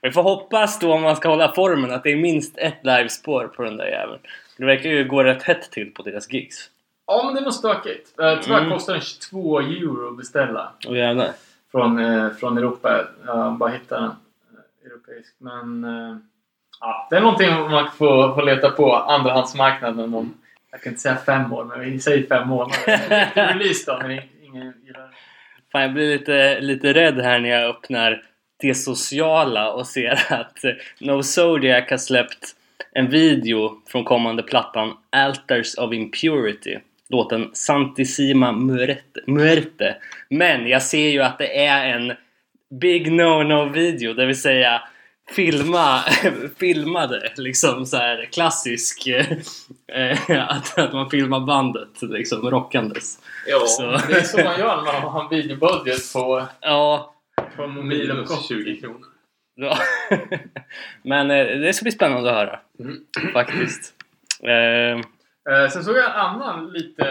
Vi 0.03 0.11
får 0.13 0.23
hoppas 0.23 0.79
då 0.79 0.93
om 0.93 1.03
man 1.03 1.17
ska 1.17 1.29
hålla 1.29 1.53
formen 1.53 1.91
att 1.93 2.03
det 2.03 2.13
är 2.13 2.17
minst 2.17 2.59
ett 2.59 2.79
livespår 2.83 3.47
på 3.57 3.63
den 3.63 3.77
där 3.77 3.87
jäveln. 3.87 4.19
Det 4.57 4.65
verkar 4.65 4.91
ju 4.91 5.05
gå 5.05 5.23
rätt 5.25 5.43
hett 5.43 5.71
till 5.71 5.91
på 5.95 6.03
deras 6.03 6.33
gigs. 6.33 6.71
Ja, 7.07 7.23
men 7.25 7.35
det 7.35 7.41
var 7.41 7.51
stökigt. 7.51 8.21
Eh, 8.21 8.39
Tyvärr 8.43 8.59
Mm. 8.59 8.71
kostar 8.71 8.93
den 8.93 9.03
22 9.03 9.61
euro 9.61 10.09
att 10.11 10.17
beställa. 10.17 10.73
Åh 10.89 10.97
jävlar. 10.99 11.29
Från, 11.71 11.99
eh, 11.99 12.31
från 12.31 12.59
Europa. 12.59 13.05
Jag 13.27 13.53
bara 13.53 13.71
hittade 13.71 14.01
den. 14.01 14.11
eh, 14.11 14.87
Europeisk. 14.91 15.35
Men... 15.39 15.85
Eh, 15.85 16.17
ja, 16.81 17.07
det 17.11 17.17
är 17.17 17.21
någonting 17.21 17.55
man 17.71 17.91
får, 17.91 18.35
får 18.35 18.43
leta 18.43 18.71
på 18.71 18.95
andrahandsmarknaden 18.97 20.15
om... 20.15 20.35
Jag 20.71 20.81
kan 20.81 20.93
inte 20.93 21.03
säga 21.03 21.17
fem 21.17 21.53
år, 21.53 21.65
men 21.65 21.81
vi 21.81 22.01
säger 22.01 22.27
fem 22.27 22.49
månader. 22.49 23.31
Release 23.55 23.85
då, 23.87 23.99
men 24.03 24.21
ingen 24.43 24.73
gillar 24.85 25.01
den. 25.01 25.11
Fan, 25.73 25.83
jag 25.83 25.93
blir 25.93 26.19
lite, 26.19 26.61
lite 26.61 26.93
rädd 26.93 27.21
här 27.21 27.39
när 27.39 27.49
jag 27.49 27.71
öppnar 27.71 28.23
det 28.57 28.75
sociala 28.75 29.73
och 29.73 29.87
ser 29.87 30.33
att 30.33 30.59
No 30.99 31.23
Zodiac 31.23 31.91
har 31.91 31.97
släppt 31.97 32.57
en 32.93 33.11
video 33.11 33.83
från 33.87 34.05
kommande 34.05 34.43
plattan 34.43 34.97
Altars 35.11 35.75
of 35.75 35.93
Impurity. 35.93 36.79
Låten 37.09 37.51
Santissima 37.53 38.53
Muerte. 38.53 39.21
Muerte. 39.27 39.97
Men 40.29 40.67
jag 40.67 40.83
ser 40.83 41.09
ju 41.09 41.23
att 41.23 41.39
det 41.39 41.67
är 41.67 41.87
en 41.87 42.13
Big 42.71 43.13
No-No 43.13 43.73
video, 43.73 44.15
det 44.15 44.27
vill 44.27 44.41
säga 44.41 44.83
filma, 45.31 46.01
filmade 46.59 47.33
liksom 47.37 47.87
så 47.87 47.97
här 47.97 48.29
klassisk 48.33 49.07
eh, 49.07 50.51
att, 50.51 50.79
att 50.79 50.93
man 50.93 51.11
filmar 51.11 51.41
bandet 51.41 52.03
liksom 52.03 52.51
rockandes. 52.51 53.19
Ja, 53.47 53.59
Så. 53.67 53.83
det 54.09 54.17
är 54.19 54.23
så 54.23 54.37
man 54.37 54.59
gör 54.59 54.77
när 54.77 55.03
man 55.03 55.13
har 55.13 55.23
en 55.25 55.29
videobudget 55.31 56.13
på, 56.13 56.47
Ja, 56.61 57.15
på 57.57 57.63
en 57.63 57.75
minus 57.75 57.85
mobiluppkoppling. 58.09 58.65
20 58.65 58.81
kronor. 58.81 59.07
Ja. 59.55 59.79
Men 61.03 61.31
eh, 61.31 61.47
det 61.47 61.73
ska 61.73 61.83
bli 61.83 61.93
spännande 61.93 62.31
att 62.31 62.37
höra. 62.37 62.59
Mm. 62.81 62.97
Faktiskt. 63.33 63.95
Eh, 64.43 65.05
Eh, 65.51 65.69
sen 65.71 65.85
såg 65.85 65.97
jag 65.97 66.05
en 66.05 66.11
annan 66.21 66.73
lite 66.73 67.05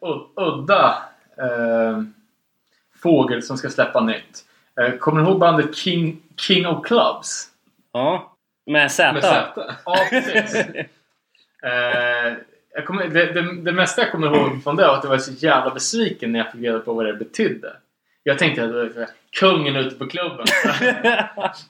ud- 0.00 0.28
udda 0.46 1.02
eh, 1.38 2.02
fågel 3.02 3.42
som 3.42 3.56
ska 3.58 3.70
släppa 3.70 4.00
nytt. 4.00 4.44
Eh, 4.80 4.96
kommer 4.98 5.22
ni 5.22 5.28
ihåg 5.28 5.38
bandet 5.40 5.76
King, 5.76 6.22
King 6.36 6.66
of 6.66 6.86
Clubs? 6.86 7.48
Ja. 7.94 8.36
Med 8.66 8.92
Z. 8.92 9.12
Med 9.12 9.22
Z. 9.22 9.52
Ja, 9.84 10.06
precis. 10.10 10.54
eh, 11.64 12.34
jag 12.74 12.86
kommer, 12.86 13.08
det, 13.08 13.32
det, 13.32 13.62
det 13.62 13.72
mesta 13.72 14.02
jag 14.02 14.10
kommer 14.10 14.36
ihåg 14.36 14.62
från 14.62 14.76
det 14.76 14.86
var 14.86 14.94
att 14.94 15.04
jag 15.04 15.10
var 15.10 15.18
så 15.18 15.32
jävla 15.32 15.74
besviken 15.74 16.32
när 16.32 16.38
jag 16.38 16.52
fick 16.52 16.62
reda 16.62 16.78
på 16.78 16.92
vad 16.92 17.06
det 17.06 17.14
betydde. 17.14 17.76
Jag 18.22 18.38
tänkte 18.38 18.64
att 18.64 18.70
det 18.70 18.88
var 18.88 19.08
kungen 19.40 19.76
ute 19.76 19.96
på 19.96 20.06
klubben. 20.06 20.46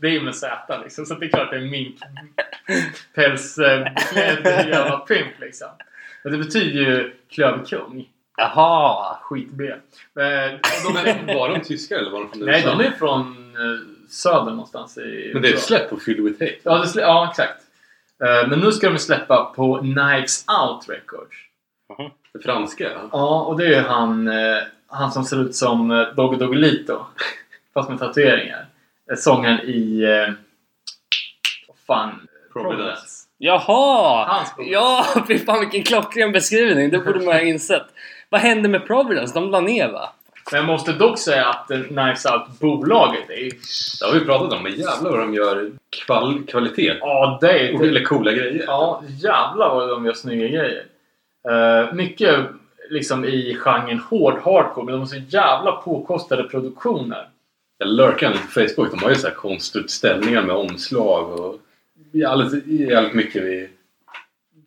det 0.01 0.07
är 0.07 0.11
ju 0.11 0.21
med 0.21 0.35
Z 0.35 0.81
liksom. 0.83 1.07
Så 1.07 1.15
det 1.15 1.27
är 1.27 1.31
klart 1.31 1.51
det 1.51 1.57
är 1.57 1.61
mink 1.61 1.97
pälsklädd 3.15 4.47
jävla 4.69 4.99
pimp 4.99 5.41
liksom. 5.41 5.69
Men 6.23 6.33
det 6.33 6.39
betyder 6.39 6.81
ju 6.81 7.13
klöverkung. 7.31 8.09
Jaha! 8.37 9.17
Skit-B. 9.23 9.75
Men 10.13 10.59
de, 11.27 11.35
Var 11.35 11.49
de 11.49 11.61
tyskar 11.61 11.97
eller 11.97 12.11
var 12.11 12.21
de 12.21 12.31
från 12.31 12.47
nej, 12.47 12.61
USA? 12.61 12.77
de 12.77 12.85
är 12.85 12.91
från 12.91 13.57
eh, 13.57 13.94
söder 14.09 14.51
någonstans 14.51 14.99
i 14.99 15.31
Men 15.33 15.43
det 15.43 15.49
är 15.49 15.57
släpp 15.57 15.91
på 15.91 15.97
Filled 15.97 16.25
with 16.25 16.41
Hate. 16.43 16.57
Ja, 16.63 16.79
det 16.79 16.87
slä- 16.87 17.01
ja 17.01 17.29
exakt. 17.31 17.61
Eh, 18.25 18.49
men 18.49 18.59
nu 18.59 18.73
ska 18.73 18.91
de 18.91 18.99
släppa 18.99 19.45
på 19.57 19.79
Knives 19.79 20.45
Out 20.63 20.89
Records. 20.89 21.37
Det 22.33 22.39
franska. 22.43 22.91
Ja, 23.13 23.41
och 23.43 23.59
det 23.59 23.65
är 23.65 23.69
ju 23.69 23.81
han, 23.89 24.29
eh, 24.29 24.59
han 24.87 25.13
som 25.13 25.25
ser 25.25 25.43
ut 25.43 25.55
som 25.57 25.91
eh, 25.91 26.03
Doggy 26.17 26.37
Doggelito. 26.37 27.05
Fast 27.75 27.89
med 27.91 27.99
tatueringar. 27.99 28.67
Sången 29.17 29.61
i... 29.61 30.03
Vad 31.69 31.77
fan? 31.87 32.29
Providence. 32.53 33.27
Jaha! 33.39 34.25
Hans. 34.29 34.55
Ja, 34.59 35.07
fy 35.29 35.39
fan 35.39 35.61
vilken 35.61 35.83
klockren 35.83 36.33
beskrivning. 36.33 36.91
Det 36.91 36.99
borde 36.99 37.19
man 37.19 37.35
ha 37.35 37.41
insett. 37.41 37.87
Vad 38.29 38.41
hände 38.41 38.69
med 38.69 38.87
Providence? 38.87 39.35
De 39.35 39.51
la 39.51 39.61
ner 39.61 39.89
va? 39.93 40.13
Men 40.53 40.61
jag 40.61 40.67
måste 40.67 40.93
dock 40.93 41.19
säga 41.19 41.47
att 41.47 41.71
eh, 41.71 41.83
Knives 41.83 42.27
Out-bolaget 42.27 43.31
är 43.31 43.37
ju... 43.37 43.51
Det 44.01 44.07
har 44.07 44.15
vi 44.15 44.21
pratat 44.21 44.53
om, 44.53 44.63
men 44.63 44.73
jävlar 44.73 45.11
vad 45.11 45.21
de 45.21 45.35
gör 45.35 45.71
kval 46.07 46.43
kvalitet. 46.47 46.97
Ja, 47.01 47.39
det 47.41 47.51
är... 47.51 47.75
Och, 47.75 47.87
eller 47.87 48.05
coola 48.05 48.33
grejer. 48.33 48.65
Ja, 48.67 49.03
jävlar 49.23 49.75
vad 49.75 49.89
de 49.89 50.07
gör 50.07 50.13
snygga 50.13 50.49
grejer. 50.49 50.85
Eh, 51.49 51.95
mycket 51.95 52.41
liksom 52.91 53.25
i 53.25 53.55
genren 53.55 53.99
hård 53.99 54.35
hardcore, 54.45 54.85
men 54.85 54.93
de 54.93 55.01
har 55.01 55.07
så 55.07 55.17
jävla 55.29 55.73
påkostade 55.73 56.43
produktioner. 56.43 57.29
Jag 57.79 57.89
lurkar 57.89 58.31
lite 58.31 58.43
på 58.45 58.51
Facebook. 58.51 58.91
De 58.91 59.03
har 59.03 59.11
ju 59.11 59.17
så 59.17 59.29
här 59.29 59.35
konstutställningar 59.35 60.43
med 60.43 60.57
omslag 60.57 61.41
och 61.41 61.61
jävligt, 62.13 62.67
jävligt 62.67 63.15
mycket 63.15 63.43
i 63.43 63.69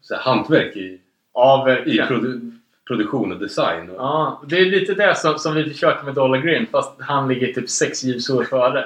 så 0.02 0.16
här 0.16 0.22
hantverk 0.22 0.76
i, 0.76 1.00
Ja, 1.34 1.78
i 1.86 1.98
produ 1.98 2.52
produktion 2.88 3.32
och 3.32 3.40
design. 3.40 3.92
Ja, 3.98 4.42
det 4.48 4.60
är 4.60 4.66
lite 4.66 4.94
det 4.94 5.16
som, 5.16 5.40
som 5.40 5.56
vi 5.56 5.70
försöker 5.70 6.06
med 6.06 6.14
Dollar 6.14 6.38
Green, 6.38 6.68
fast 6.72 6.92
han 7.00 7.28
ligger 7.28 7.54
typ 7.54 7.70
sex 7.70 8.04
ljusår 8.04 8.44
före. 8.44 8.80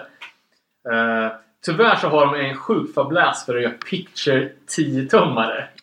Uh, 0.91 1.31
tyvärr 1.65 1.95
så 1.95 2.07
har 2.07 2.25
de 2.25 2.35
en 2.35 2.55
sjuk 2.55 2.93
fabläs 2.93 3.45
för 3.45 3.55
att 3.55 3.61
göra 3.61 3.73
Picture 3.89 4.49
10-tummare. 4.77 5.63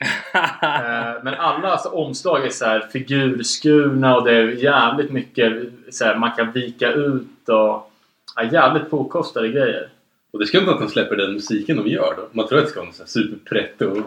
Eh, 0.62 1.22
men 1.22 1.34
alla 1.34 1.68
alltså, 1.68 1.88
omslag 1.88 2.46
är 2.46 2.50
så 2.50 2.64
här 2.64 2.80
figurskurna 2.92 4.16
och 4.16 4.24
det 4.24 4.36
är 4.36 4.46
jävligt 4.46 5.10
mycket 5.10 5.52
så 5.90 6.04
här, 6.04 6.16
man 6.16 6.32
kan 6.32 6.52
vika 6.52 6.92
ut 6.92 7.48
och 7.48 7.92
ja, 8.36 8.42
jävligt 8.52 8.90
påkostade 8.90 9.48
grejer. 9.48 9.88
och 10.30 10.38
det 10.38 10.46
ska 10.46 10.58
inte 10.58 10.70
att 10.70 10.80
de 10.80 10.88
släpper 10.88 11.16
den 11.16 11.32
musiken 11.32 11.76
de 11.76 11.86
gör 11.88 12.14
då. 12.16 12.28
Man 12.32 12.48
tror 12.48 12.58
att 12.58 12.64
det 12.64 12.70
ska 12.70 12.80
vara 12.80 12.92
superpretto 12.92 14.02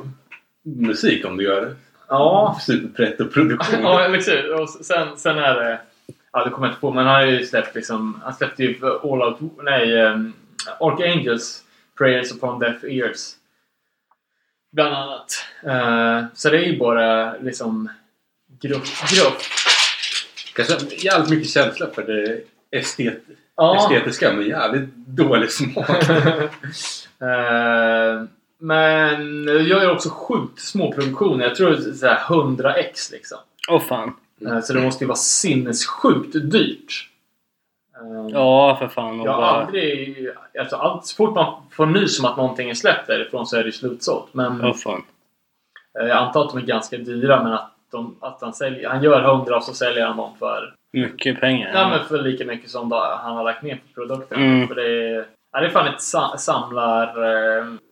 musik 0.64 1.26
om 1.26 1.38
du 1.38 1.44
gör 1.44 1.62
det. 1.62 1.76
Ja, 2.12 2.58
Superpretto 2.62 3.28
produktion. 3.28 3.82
ja 3.82 4.08
hur? 4.08 4.54
Och 4.54 4.70
sen, 4.70 5.18
sen 5.18 5.38
är 5.38 5.56
det... 5.56 5.80
Ja, 6.32 6.44
det 6.44 6.50
kommer 6.50 6.68
jag 6.68 6.72
inte 6.72 6.82
på, 6.82 6.92
men 6.92 7.06
han 7.06 7.16
har 7.16 7.26
ju 7.26 7.46
släppt 7.46 7.76
liksom... 7.76 8.22
Han 8.24 8.34
släppte 8.34 8.64
ju 8.64 8.80
All 8.86 9.22
Out... 9.22 9.38
Nej, 9.64 10.02
um, 10.06 10.34
Archangels 10.80 11.64
Prayers 11.98 12.32
upon 12.32 12.60
Deaf 12.60 12.84
Ears. 12.84 13.34
Bland 14.72 14.96
annat. 14.96 15.46
Eh, 15.64 16.24
så 16.34 16.50
det 16.50 16.58
är 16.58 16.64
ju 16.72 16.80
bara 16.80 17.38
liksom 17.38 17.90
grupp, 18.62 18.84
grupp. 19.16 19.42
Kanske 20.56 20.96
jävligt 20.96 21.30
mycket 21.30 21.50
känsla 21.50 21.88
för 21.96 22.04
det 22.04 22.42
estet 22.78 23.24
Ja. 23.56 23.78
estetiska 23.84 24.34
men 24.34 24.48
jävligt 24.48 24.96
dålig 24.96 25.52
smak. 25.52 25.90
Men 26.10 26.50
jag 29.68 29.84
gör 29.84 29.92
också 29.92 30.10
sjukt 30.10 30.60
små 30.60 30.92
produktioner. 30.92 31.46
Jag 31.46 31.56
tror 31.56 31.70
det 31.70 31.76
är 31.90 31.94
så 31.94 32.08
här 32.08 32.18
100x 32.20 33.12
liksom. 33.12 33.38
Åh 33.70 33.82
fan. 33.82 34.14
Eh, 34.48 34.60
så 34.62 34.74
det 34.74 34.82
måste 34.82 35.04
ju 35.04 35.08
vara 35.08 35.16
sinnessjukt 35.18 36.34
dyrt. 36.52 37.08
Eh, 37.96 38.28
Ja, 38.34 38.76
för 38.80 38.88
fan. 38.88 39.22
Jag 39.22 39.34
har 39.34 39.42
aldrig... 39.44 40.30
Alltså, 40.60 40.76
allt, 40.76 41.06
så 41.06 41.16
fort 41.16 41.36
man 41.36 41.54
får 41.72 41.86
nys 41.86 42.20
om 42.20 42.26
att 42.26 42.38
någonting 42.38 42.70
är 42.70 42.74
släppt 42.74 43.08
därifrån 43.08 43.46
så 43.46 43.58
är 43.58 43.64
det 43.64 43.72
slutsålt. 43.72 44.34
Men 44.34 44.66
Åh 44.66 44.74
fan. 44.74 45.04
eh, 46.00 46.08
jag 46.08 46.18
antar 46.18 46.42
att 46.46 46.50
de 46.50 46.58
är 46.58 46.66
ganska 46.66 46.98
dyra 46.98 47.44
men 47.44 47.54
att, 47.54 47.72
de, 47.92 48.16
att 48.20 48.38
han, 48.42 48.54
säljer, 48.54 48.90
han 48.90 49.04
gör 49.04 49.24
100 49.24 49.56
och 49.58 49.64
så 49.64 49.74
säljer 49.74 50.06
han 50.06 50.18
dem 50.18 50.32
för, 50.40 50.74
Mycket 50.94 51.40
pengar. 51.40 51.72
ja, 51.74 51.90
men 51.90 52.06
för 52.06 52.22
lika 52.22 52.46
mycket 52.46 52.70
som 52.70 52.92
han 52.92 53.36
har 53.36 53.44
lagt 53.44 53.64
ner 53.64 53.76
på 53.76 54.02
produkten. 54.02 54.42
Mm. 54.44 54.68
För 54.68 54.76
det, 54.76 55.10
är, 55.16 55.26
ja, 55.52 55.60
det 55.60 55.66
är 55.66 55.70
fan 55.70 55.88
ett 55.88 56.02
sa, 56.02 56.38
samlar... 56.38 57.08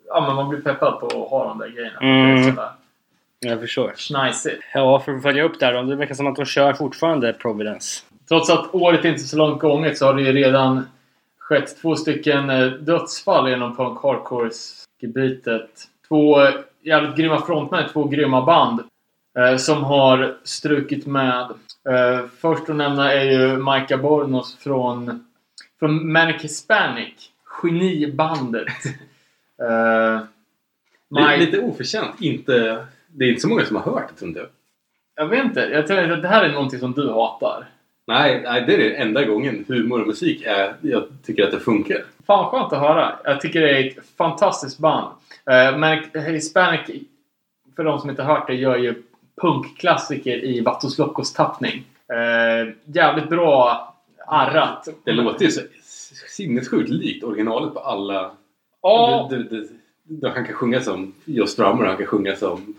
Ja, 0.10 0.22
men 0.28 0.36
man 0.36 0.49
blir 0.49 0.62
peppad 0.62 0.99
på 0.99 1.05
att 1.05 1.30
ha 1.30 1.47
de 1.47 1.57
där 1.57 1.68
grejerna. 1.68 1.99
Mm. 1.99 2.55
Jag 3.39 3.60
förstår. 3.60 3.93
schnajsigt. 3.95 4.64
Ja, 4.74 4.99
för 4.99 5.16
att 5.16 5.22
följa 5.22 5.43
upp 5.43 5.60
där 5.60 5.74
då. 5.74 5.82
Det 5.82 5.95
verkar 5.95 6.16
som 6.16 6.28
att 6.28 6.36
de 6.36 6.45
kör 6.45 6.74
fortfarande 6.74 7.34
Providence. 7.34 8.03
Trots 8.28 8.49
att 8.49 8.76
året 8.76 9.05
inte 9.05 9.22
är 9.22 9.24
så 9.24 9.38
långt 9.38 9.62
gånget 9.62 9.97
så 9.97 10.05
har 10.05 10.14
det 10.14 10.22
ju 10.22 10.32
redan 10.32 10.88
skett 11.38 11.82
två 11.82 11.95
stycken 11.95 12.49
eh, 12.49 12.68
dödsfall 12.68 13.53
inom 13.53 13.76
punk 13.76 13.99
hardcore-gebitet. 13.99 15.88
Två 16.07 16.38
jävligt 16.82 17.16
grymma 17.16 17.41
frontmän, 17.41 17.89
två 17.93 18.03
grymma 18.03 18.45
band 18.45 18.82
eh, 19.38 19.57
som 19.57 19.84
har 19.84 20.38
strukit 20.43 21.05
med. 21.05 21.49
Eh, 21.89 22.26
först 22.41 22.70
att 22.70 22.76
nämna 22.76 23.14
är 23.14 23.24
ju 23.24 23.57
Micah 23.57 24.01
Bornos 24.01 24.57
från, 24.57 25.26
från 25.80 26.12
Manic 26.12 26.41
Hispanic. 26.41 27.32
Genibandet. 27.45 28.68
Lite, 29.60 30.28
Mike- 31.10 31.38
lite 31.38 31.60
oförtjänt. 31.60 32.22
Inte, 32.22 32.86
det 33.07 33.26
är 33.26 33.30
inte 33.30 33.41
så 33.41 33.47
många 33.47 33.66
som 33.66 33.76
har 33.76 33.84
hört 33.84 34.10
det 34.10 34.16
tror 34.16 34.30
inte 34.30 34.47
jag. 35.16 35.28
vet 35.28 35.45
inte, 35.45 35.60
jag 35.60 35.88
tror 35.88 36.12
att 36.12 36.22
det 36.22 36.28
här 36.28 36.45
är 36.45 36.51
någonting 36.53 36.80
som 36.80 36.93
du 36.93 37.10
hatar. 37.10 37.66
Nej, 38.07 38.41
nej, 38.43 38.64
det 38.68 38.74
är 38.74 38.89
den 38.89 39.07
enda 39.07 39.24
gången 39.24 39.66
humor 39.68 40.01
och 40.01 40.07
musik 40.07 40.43
är, 40.45 40.76
jag 40.82 41.03
tycker 41.24 41.43
att 41.43 41.51
det 41.51 41.60
funkar. 41.60 42.03
Fan 42.28 42.43
vad 42.43 42.51
skönt 42.51 42.74
att 42.74 42.80
höra. 42.80 43.20
Jag 43.24 43.41
tycker 43.41 43.62
det 43.62 43.70
är 43.70 43.88
ett 43.88 43.97
fantastiskt 44.18 44.80
band. 44.80 45.07
Uh, 45.51 45.78
men 45.78 46.03
Hispanic, 46.14 46.82
för 47.76 47.84
de 47.84 47.99
som 47.99 48.10
inte 48.10 48.24
har 48.24 48.36
hört 48.36 48.47
det, 48.47 48.53
gör 48.53 48.78
ju 48.78 49.03
punkklassiker 49.41 50.45
i 50.45 50.62
Vatos 50.62 50.97
Locos 50.97 51.34
tappning. 51.34 51.84
Eh, 52.14 52.74
jävligt 52.86 53.30
bra 53.30 53.86
arrat. 54.28 54.88
Det 55.03 55.12
låter 55.12 55.45
ju 55.45 55.51
så 55.51 55.62
sinnessjukt 56.30 56.89
likt 56.89 57.24
originalet 57.24 57.74
på 57.74 57.80
alla... 57.80 58.32
Ja, 58.82 59.27
Det, 59.30 59.38
det, 59.38 59.43
det, 59.43 59.67
det, 60.03 60.30
han 60.30 60.45
kan 60.45 60.55
sjunga 60.55 60.82
som 60.82 61.13
Joe 61.25 61.47
Strummer, 61.47 61.86
han 61.86 61.97
kan 61.97 62.05
sjunga 62.05 62.36
som 62.36 62.75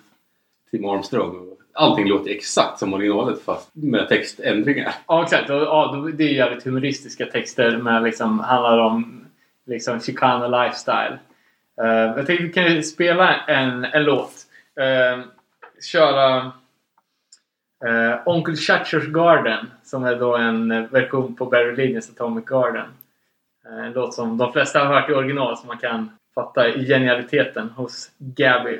Tim 0.70 0.84
Armstrong. 0.84 1.46
Allting 1.72 2.08
låter 2.08 2.30
exakt 2.30 2.78
som 2.78 2.94
originalet 2.94 3.42
fast 3.42 3.70
med 3.74 4.08
textändringar. 4.08 4.94
ja 5.08 5.22
exakt. 5.22 5.48
Ja, 5.48 6.10
det 6.14 6.24
är 6.24 6.34
jävligt 6.34 6.64
humoristiska 6.64 7.26
texter 7.26 7.76
med 7.76 8.02
liksom, 8.02 8.38
handlar 8.38 8.78
om 8.78 9.26
liksom 9.66 10.00
Chicano 10.00 10.62
lifestyle. 10.62 11.18
Eh, 11.82 12.16
jag 12.16 12.26
tänkte 12.26 12.44
vi 12.44 12.52
kan 12.52 12.82
spela 12.82 13.34
en, 13.34 13.84
en 13.84 14.04
låt. 14.04 14.32
Uh, 14.80 15.24
köra 15.82 16.52
uh, 17.86 18.18
Onkel 18.24 18.56
Chachers 18.56 19.06
Garden 19.06 19.70
som 19.82 20.04
är 20.04 20.16
då 20.16 20.36
en 20.36 20.88
version 20.88 21.34
på 21.34 21.46
Barry 21.46 21.76
Linus 21.76 22.10
Atomic 22.10 22.44
Garden. 22.44 22.86
Eh, 23.68 23.86
en 23.86 23.92
låt 23.92 24.14
som 24.14 24.36
de 24.36 24.52
flesta 24.52 24.78
har 24.78 24.86
hört 24.86 25.10
i 25.10 25.12
original 25.12 25.56
så 25.56 25.66
man 25.66 25.78
kan 25.78 26.10
fatta 26.34 26.72
genialiteten 26.72 27.70
hos 27.76 28.10
Gabby. 28.18 28.78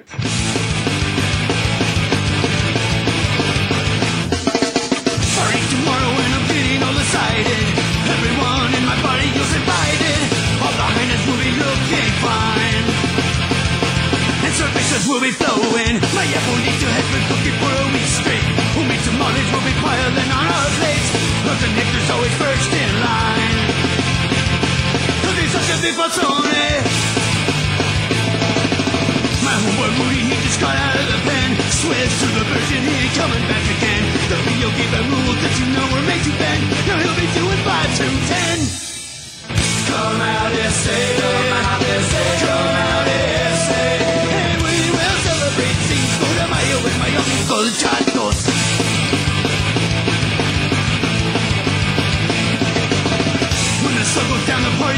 Starting 5.33 5.67
tomorrow 5.75 6.13
and 6.25 6.33
my 8.87 9.03
body 9.03 9.29
will 9.35 9.51
surfaces 14.61 15.09
will 15.09 15.21
be 15.21 15.33
flowing. 15.33 15.95
My 16.13 16.27
apple 16.37 16.59
need 16.61 16.79
to 16.83 16.89
has 16.97 17.07
been 17.15 17.25
cooking 17.33 17.57
for 17.63 17.71
a 17.71 17.87
week 17.97 18.11
straight. 18.21 18.45
Who 18.75 18.85
meets 18.85 19.05
some 19.09 19.17
knowledge 19.17 19.49
will 19.53 19.65
be 19.65 19.73
piling 19.81 20.31
on 20.39 20.47
our 20.57 20.69
plates. 20.77 21.09
Look, 21.47 21.59
the 21.65 21.71
nectar's 21.79 22.11
always 22.11 22.35
first 22.37 22.69
in 22.73 22.91
line. 23.01 23.80
A 25.61 25.77
big 25.83 25.93
patrone. 25.93 26.41
My 29.45 29.55
homeboy 29.61 29.91
Moody, 30.01 30.33
he 30.33 30.37
just 30.41 30.59
got 30.59 30.73
out 30.73 30.97
of 30.97 31.07
the 31.07 31.21
pen. 31.29 31.51
Swears 31.69 32.15
to 32.21 32.27
the 32.33 32.45
version, 32.49 32.81
he 32.81 32.95
ain't 33.05 33.15
coming 33.15 33.45
back 33.45 33.65
again. 33.77 34.03
The 34.33 34.39
video 34.49 34.73
game 34.73 34.95
and 34.97 35.07
rules 35.13 35.39
that 35.45 35.55
you 35.61 35.67
know 35.77 35.85
were 35.93 36.05
made 36.09 36.25
to 36.25 36.33
bend. 36.41 36.65
Now 36.89 36.97
he'll 36.99 37.13
be 37.13 37.29
doing 37.37 37.61
5 37.61 37.99
to 38.01 38.07
10. 38.09 38.57
Come 39.85 40.21
out 40.21 40.49
and 40.49 40.73
SA, 40.73 40.97
come 41.21 41.53
out 41.53 41.83
and 41.85 42.05
SA, 42.09 42.25
come 42.41 42.75
out 42.81 43.07
and 43.07 43.53
SA. 43.61 43.85
And 44.33 44.59
we 44.65 44.77
will 44.97 45.19
celebrate 45.29 45.79
Cinco 45.87 46.27
de 46.41 46.47
Mayo 46.49 46.77
with 46.83 46.97
my 46.99 47.11
uncle 47.21 47.69
Chatos. 47.77 48.10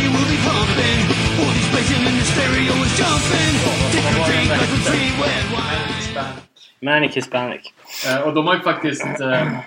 Party 0.02 0.16
will 0.16 0.28
be 0.30 0.38
pumping. 0.48 1.00
All 1.40 1.52
these 1.54 1.70
blazing 1.72 2.06
and 2.08 2.16
the 2.20 2.24
stereo 2.24 2.74
is 2.86 2.92
jumping. 2.98 3.54
Take 3.92 4.06
a 4.10 4.24
drink 4.26 4.50
like 4.50 4.68
free 4.86 5.10
red 5.22 5.44
wine. 5.54 6.26
Manic 6.80 7.14
Hispanic. 7.16 7.72
Eh, 8.06 8.20
och 8.22 8.34
de 8.34 8.46
har 8.46 8.54
ju 8.54 8.60
faktiskt... 8.60 9.20
Eh, 9.20 9.58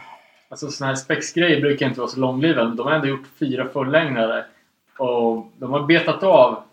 Alltså 0.49 0.71
såna 0.71 0.87
här 0.87 0.95
spexgrejer 0.95 1.61
brukar 1.61 1.85
inte 1.85 1.99
vara 1.99 2.09
så 2.09 2.19
långlivade 2.19 2.67
men 2.67 2.77
de 2.77 2.85
har 2.87 2.93
ändå 2.93 3.07
gjort 3.07 3.27
fyra 3.39 3.67
fullängdare. 3.69 4.45
Och 4.97 5.51
de 5.57 5.71
har 5.71 5.83
betat 5.83 6.23
av 6.23 6.63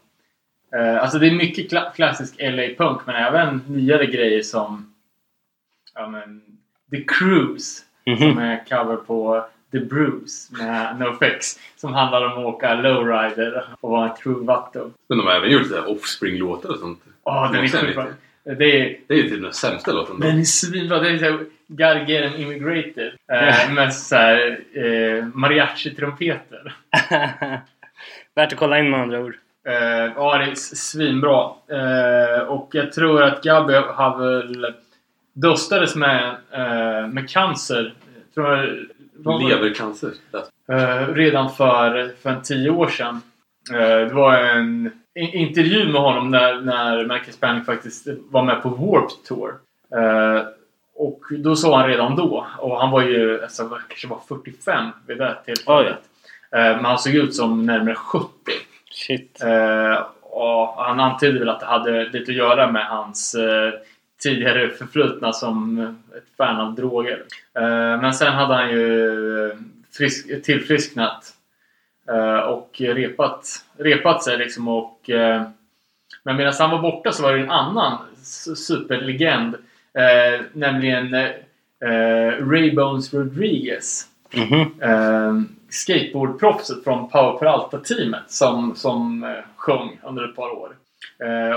eh, 0.77 1.03
Alltså 1.03 1.19
det 1.19 1.27
är 1.27 1.31
mycket 1.35 1.71
kla- 1.73 1.93
klassisk 1.95 2.35
LA-punk 2.39 3.01
men 3.07 3.17
även 3.17 3.63
nyare 3.69 4.07
grejer 4.07 4.43
som 4.43 4.95
ja, 5.95 6.07
men, 6.09 6.43
The 6.91 7.05
Cruise 7.05 7.83
som 8.05 8.29
Mhm. 8.29 8.39
är 8.39 8.65
cover 8.69 8.97
på 8.97 9.45
The 9.73 9.81
Bruce 9.81 10.57
med 10.59 10.99
NoFX 10.99 11.59
som 11.77 11.93
handlar 11.93 12.27
om 12.27 12.33
att 12.33 12.55
åka 12.55 12.75
lowrider 12.75 13.65
och 13.81 13.91
vara 13.91 14.11
en 14.11 14.17
true 14.17 14.45
vatto. 14.47 14.91
Men 15.09 15.19
de 15.19 15.27
har 15.27 15.35
även 15.35 15.51
gjort 15.51 15.67
Offspring-låtar 15.87 16.69
och 16.69 16.79
sånt. 16.79 17.03
Åh, 17.23 17.53
den 17.53 17.65
är 17.65 17.69
sjukt. 17.69 17.99
Det 18.45 18.51
är, 18.51 18.99
Det 19.07 19.15
är 19.15 19.19
ju 19.19 19.29
typ 19.29 19.43
den 19.43 19.53
sämsta 19.53 19.93
låten. 19.93 20.21
då. 20.21 20.27
den 20.27 20.39
är 20.39 20.45
svinbra. 20.45 20.99
Det 21.01 21.11
är 21.11 21.19
såhär 21.19 22.07
them 22.07 22.41
immigrated. 22.41 23.13
Eh, 23.33 23.73
med 23.73 23.95
såhär 23.95 24.61
eh, 24.73 25.25
mariachi-trumpeter. 25.35 26.73
Värt 28.35 28.53
att 28.53 28.59
kolla 28.59 28.79
in 28.79 28.91
med 28.91 29.01
andra 29.01 29.21
ord. 29.21 29.37
Eh, 29.69 30.13
ja, 30.17 30.39
det 30.39 30.45
är 30.45 30.55
svinbra. 30.55 31.51
Eh, 31.69 32.43
och 32.43 32.69
jag 32.73 32.93
tror 32.93 33.23
att 33.23 33.43
Gabi 33.43 33.75
har 33.75 34.19
väl 34.19 34.75
döstades 35.33 35.97
med, 35.97 36.37
eh, 36.51 37.09
med 37.09 37.31
cancer. 37.31 37.95
Jag 38.15 38.35
tror 38.35 38.87
Levercancer. 39.25 40.13
Eh, 40.73 41.15
redan 41.15 41.51
för, 41.51 42.13
för 42.23 42.31
en 42.31 42.43
tio 42.43 42.71
år 42.71 42.89
sedan. 42.89 43.21
Eh, 43.73 44.07
det 44.09 44.15
var 44.15 44.35
en 44.35 44.91
intervju 45.15 45.93
med 45.93 46.01
honom 46.01 46.31
när, 46.31 46.61
när 46.61 47.03
Michael 47.03 47.33
Spanning 47.33 47.65
faktiskt 47.65 48.07
var 48.31 48.43
med 48.43 48.63
på 48.63 48.69
Warped 48.69 49.25
Tour. 49.29 49.55
Eh, 49.95 50.43
och 50.95 51.23
då 51.39 51.57
sa 51.57 51.79
han 51.79 51.89
redan 51.89 52.17
då, 52.17 52.47
och 52.59 52.81
han 52.81 52.91
var 52.91 53.03
ju 53.03 53.43
alltså, 53.43 53.79
kanske 53.89 54.09
var 54.09 54.21
45 54.29 54.91
vid 55.07 55.19
det 55.19 55.37
tillfället. 55.45 55.99
Eh, 56.57 56.77
men 56.77 56.85
han 56.85 56.99
såg 56.99 57.15
ut 57.15 57.35
som 57.35 57.67
närmare 57.67 57.95
70. 57.95 58.29
Shit. 58.91 59.43
Eh, 59.43 60.03
och 60.23 60.85
han 60.85 61.01
antydde 61.01 61.39
väl 61.39 61.49
att 61.49 61.61
det 61.61 61.67
hade 61.67 62.05
lite 62.05 62.31
att 62.31 62.37
göra 62.37 62.73
med 62.73 62.87
hans 62.87 63.35
eh, 63.35 63.73
tidigare 64.23 64.69
förflutna 64.71 65.33
som 65.33 65.81
ett 66.17 66.37
fan 66.37 66.61
av 66.61 66.75
droger. 66.75 67.23
Eh, 67.55 68.01
men 68.01 68.15
sen 68.15 68.33
hade 68.33 68.55
han 68.55 68.71
ju 68.71 69.47
eh, 69.51 69.57
frisk, 69.99 70.45
tillfrisknat 70.45 71.33
eh, 72.09 72.39
och 72.39 72.71
repat, 72.79 73.65
repat 73.79 74.23
sig 74.25 74.39
liksom 74.39 74.69
och 74.69 75.11
men 76.25 76.37
medan 76.37 76.53
han 76.59 76.71
var 76.71 76.83
borta 76.83 77.13
så 77.13 77.23
var 77.23 77.33
det 77.33 77.41
en 77.41 77.51
annan 77.51 77.99
superlegend 78.57 79.57
nämligen 80.53 81.15
eh, 81.15 82.47
Ray 82.49 82.75
Bones 82.75 83.15
Rodriguez 83.15 84.09
Mhm. 84.35 84.61
eh, 84.83 85.35
skateboardproffset 85.69 86.85
från 86.85 87.09
Power 87.11 87.39
Peralta-teamet 87.39 88.23
som, 88.31 88.77
som 88.77 89.25
eh, 89.25 89.31
sjöng 89.57 90.01
under 90.03 90.25
ett 90.29 90.37
par 90.37 90.51
år. 90.51 90.77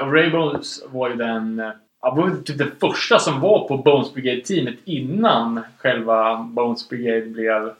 Och 0.01 0.13
Ray 0.13 0.29
Bones 0.29 0.83
var 0.91 1.09
ju 1.09 1.15
den 1.15 1.59
han 2.05 2.17
var 2.17 2.43
typ 2.43 2.57
den 2.57 2.71
första 2.79 3.19
som 3.19 3.39
var 3.39 3.67
på 3.67 3.77
Bones 3.77 4.13
Brigade-teamet 4.13 4.75
innan 4.83 5.61
själva 5.77 6.37
Bones 6.37 6.89
Brigade 6.89 7.25
blev 7.25 7.73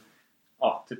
ja, 0.60 0.86
typ 0.90 1.00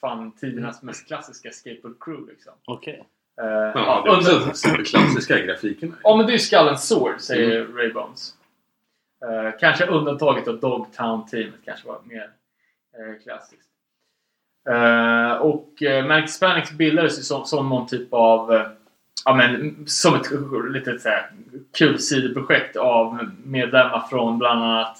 fan 0.00 0.32
tidernas 0.32 0.82
mest 0.82 1.06
klassiska 1.06 1.48
skateboard-crew 1.48 2.28
liksom. 2.28 2.52
Okej. 2.64 3.04
Eh, 3.40 3.46
Ja, 3.46 3.72
ja, 3.74 4.02
det 4.04 4.30
är 4.30 4.40
under, 4.40 4.52
superklassiska 4.52 5.38
grafiken. 5.38 5.96
Ja, 6.02 6.16
men 6.16 6.26
det 6.26 6.32
är 6.32 6.34
ju 6.34 6.38
Skull 6.38 6.68
and 6.68 6.80
Sword, 6.80 7.20
säger 7.20 7.64
Ray 7.64 7.92
Bones. 7.92 8.34
Eh, 9.24 9.58
kanske 9.60 9.86
undantaget 9.86 10.48
av 10.48 10.60
Dogtown-teamet 10.60 11.60
kanske 11.64 11.88
var 11.88 11.98
mer 12.04 12.30
eh, 12.98 13.22
klassiskt. 13.22 13.68
Eh, 14.68 15.32
och 15.32 15.82
uh, 15.82 16.06
Manic 16.06 16.24
Hispanics 16.24 16.72
bildades 16.72 17.18
ju 17.18 17.22
som, 17.22 17.44
som 17.44 17.68
någon 17.68 17.86
typ 17.86 18.08
av... 18.12 18.66
eh, 19.18 19.22
ja, 19.24 19.34
men, 19.34 19.84
som 19.86 20.14
ett 20.14 20.26
litet 20.72 21.00
så 21.00 21.08
här, 21.08 21.30
kul 21.78 21.98
sidoprojekt 21.98 22.76
av 22.76 23.30
medlemmar 23.44 24.04
från 24.10 24.38
bland 24.38 24.62
annat 24.62 24.98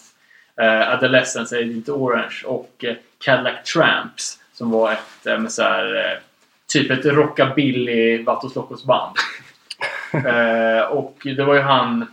uh, 0.61 0.93
Adolescence, 0.95 1.59
Agent 1.59 1.89
Orange 1.89 2.43
och 2.45 2.85
uh, 2.85 2.95
Cadillac 3.25 3.73
Tramps. 3.73 4.39
Som 4.55 4.71
var 4.71 4.93
ett, 4.93 5.41
med 5.41 5.53
så 5.53 5.63
här, 5.63 5.95
eh, 5.95 6.19
typ 6.73 6.91
ett 6.91 7.05
rockabilly 7.05 8.23
Vatos 8.23 8.55
Locos 8.55 8.85
band. 8.85 9.17
Eh, 10.15 10.83
och 10.83 11.19
det 11.25 11.45
var 11.45 11.55
ju 11.55 11.61
han, 11.61 12.07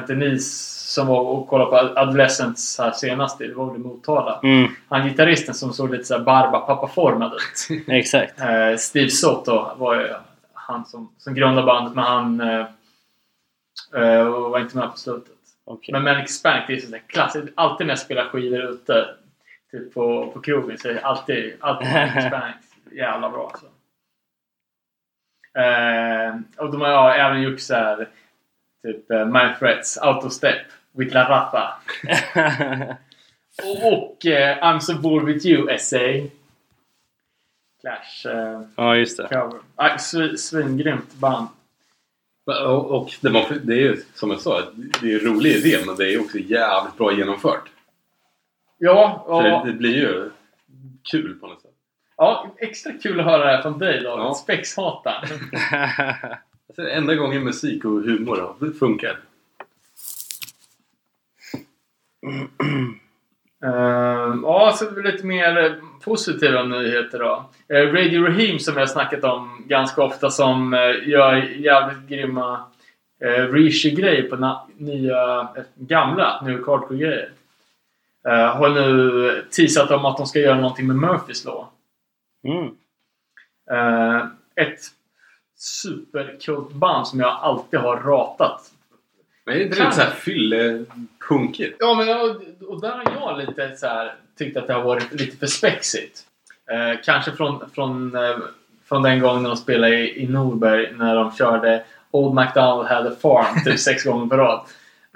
inte 0.00 0.14
ni 0.14 0.38
som 0.38 1.06
var 1.06 1.20
och 1.20 1.48
kollade 1.48 1.70
på 1.70 2.00
Adolescence 2.00 2.82
här 2.82 2.92
senast, 2.92 3.38
det 3.38 3.54
var 3.54 3.66
väl 3.66 3.76
i 3.76 3.78
Motala. 3.78 4.40
Mm, 4.42 4.68
Han 4.88 5.08
gitarristen 5.08 5.54
som 5.54 5.72
såg 5.72 5.90
lite 5.90 6.04
såhär 6.04 6.20
barba 6.20 6.60
pappa-formad 6.60 7.32
ut. 7.32 7.82
exakt. 7.88 8.40
Eh, 8.40 8.76
Steve 8.78 9.10
Soto 9.10 9.66
var 9.76 9.94
ju 9.94 10.08
han 10.66 10.86
som, 10.86 11.14
som 11.18 11.34
grundade 11.34 11.66
bandet 11.66 11.94
men 11.94 12.04
han 12.04 12.40
eh, 12.40 12.66
eh, 13.94 14.28
var 14.28 14.60
inte 14.60 14.76
med 14.76 14.90
på 14.90 14.96
slutet. 14.96 15.34
Okej. 15.64 15.92
Men 15.92 16.02
Manic 16.02 16.30
Spank 16.38 16.64
det 16.66 16.74
är 16.74 16.80
sådär 16.80 17.02
klassiskt. 17.06 17.48
Alltid 17.54 17.86
när 17.86 17.92
jag 17.92 17.98
spelar 17.98 18.24
skivor 18.24 18.60
ute 18.60 19.08
typ 19.70 19.94
på, 19.94 20.30
på 20.30 20.40
krogen 20.40 20.78
så 20.78 20.88
är 20.88 20.94
det 20.94 21.00
alltid, 21.00 21.56
alltid 21.60 21.92
Manic 21.92 22.24
Spank 22.26 22.56
jävla 22.92 23.30
bra 23.30 23.50
alltså. 23.50 23.66
Eh, 25.58 26.34
och 26.56 26.72
de 26.72 26.80
har 26.80 26.88
ja, 26.88 27.14
även 27.14 27.42
gjort 27.42 27.60
så 27.60 27.74
här 27.74 28.08
typ 28.82 29.10
uh, 29.10 29.24
My 29.24 29.54
Threats, 29.58 29.98
Autostep, 29.98 30.66
With 30.92 31.14
La 31.14 31.28
Rafa 31.28 31.74
och, 33.62 33.92
och 33.92 34.26
eh, 34.26 34.58
I'm 34.58 34.78
So 34.78 34.98
Bored 34.98 35.26
With 35.26 35.46
You 35.46 35.70
Essay. 35.70 36.30
Clash 37.84 38.26
eh, 38.34 38.60
ja, 38.76 38.96
just 38.96 39.16
det. 39.16 39.28
cover. 39.28 39.60
Ah, 39.76 39.96
svi- 39.96 40.36
Svingrymt 40.36 41.14
band. 41.14 41.48
Och, 42.46 42.90
och 42.90 43.10
det, 43.20 43.30
man, 43.30 43.42
det 43.64 43.72
är 43.74 43.78
ju 43.80 44.02
som 44.14 44.30
jag 44.30 44.40
sa, 44.40 44.62
det 45.00 45.12
är 45.12 45.18
en 45.26 45.34
rolig 45.34 45.50
idé 45.50 45.78
men 45.86 45.96
det 45.96 46.14
är 46.14 46.20
också 46.20 46.38
jävligt 46.38 46.96
bra 46.96 47.12
genomfört. 47.12 47.68
Ja, 48.78 49.24
ja, 49.28 49.42
det, 49.42 49.72
det 49.72 49.78
blir 49.78 49.94
ju 49.96 50.30
kul 51.10 51.34
på 51.40 51.46
något 51.46 51.62
sätt. 51.62 51.70
ja, 52.16 52.54
extra 52.58 52.92
kul 52.92 53.20
att 53.20 53.26
höra 53.26 53.44
det 53.44 53.50
här 53.56 53.62
från 53.62 53.78
dig 53.78 54.00
då. 54.00 54.08
Ja. 54.08 54.34
Spexhataren. 54.34 55.28
Alltså, 56.68 56.88
enda 56.88 57.14
gången 57.14 57.44
musik 57.44 57.84
och 57.84 57.90
humor 58.02 58.36
har- 58.36 58.72
funkar. 58.72 59.20
Uh, 63.64 64.40
ja, 64.42 64.72
så 64.76 65.00
lite 65.00 65.26
mer 65.26 65.64
eh, 65.64 65.72
positiva 66.04 66.62
nyheter 66.62 67.18
då. 67.18 67.44
Eh, 67.68 67.92
Radio 67.92 68.22
Raheem 68.22 68.58
som 68.58 68.74
jag 68.74 68.80
har 68.80 68.86
snackat 68.86 69.24
om 69.24 69.64
ganska 69.66 70.02
ofta 70.02 70.30
som 70.30 70.74
uh, 70.74 71.08
gör 71.08 71.34
jävligt 71.36 72.08
grymma 72.08 72.64
uh, 73.24 73.52
reissue-grejer 73.52 74.22
på 74.28 74.36
na- 74.36 74.66
nya, 74.76 75.40
eh, 75.40 75.64
gamla 75.74 76.40
New 76.42 76.52
York 76.52 76.66
Hardcore-grejer. 76.66 77.30
Uh, 78.28 78.32
har 78.34 78.68
nu 78.68 79.44
teasat 79.50 79.90
om 79.90 80.04
att 80.04 80.16
de 80.16 80.26
ska 80.26 80.38
göra 80.38 80.60
någonting 80.60 80.86
med 80.86 80.96
Murphys 80.96 81.44
Law. 81.44 81.66
Mm. 82.44 82.64
Uh, 83.72 84.26
ett 84.54 84.80
superkult 85.56 86.72
band 86.72 87.06
som 87.06 87.20
jag 87.20 87.38
alltid 87.42 87.80
har 87.80 87.96
ratat 87.96 88.73
Men 89.46 89.56
är 89.56 89.60
inte 89.60 89.74
det 89.74 89.76
Kan- 89.76 89.84
lite 89.86 89.96
såhär 89.96 90.10
fyllepunkigt? 90.10 91.76
Ja, 91.78 91.94
men 91.94 92.08
och, 92.20 92.68
och 92.68 92.80
där 92.80 92.88
har 92.90 93.04
jag 93.20 93.38
lite 93.38 93.76
så 93.76 93.86
här, 93.86 94.14
tyckt 94.38 94.56
att 94.56 94.66
det 94.66 94.72
har 94.74 94.82
varit 94.82 95.12
lite 95.12 95.36
för 95.36 95.46
spexigt. 95.46 96.20
Eh, 96.70 97.00
kanske 97.04 97.32
från, 97.32 97.70
från, 97.74 98.16
eh, 98.16 98.36
från 98.88 99.02
den 99.02 99.20
gången 99.20 99.42
de 99.42 99.56
spelade 99.56 99.96
i, 99.98 100.22
i 100.22 100.28
Norberg 100.28 100.92
när 100.96 101.14
de 101.14 101.32
körde 101.32 101.84
Old 102.10 102.34
MacDonald 102.34 102.88
had 102.88 103.06
a 103.06 103.12
farm 103.22 103.64
typ 103.64 103.78
sex 103.80 104.04
gånger 104.04 104.26
per 104.26 104.36
rad. 104.36 104.60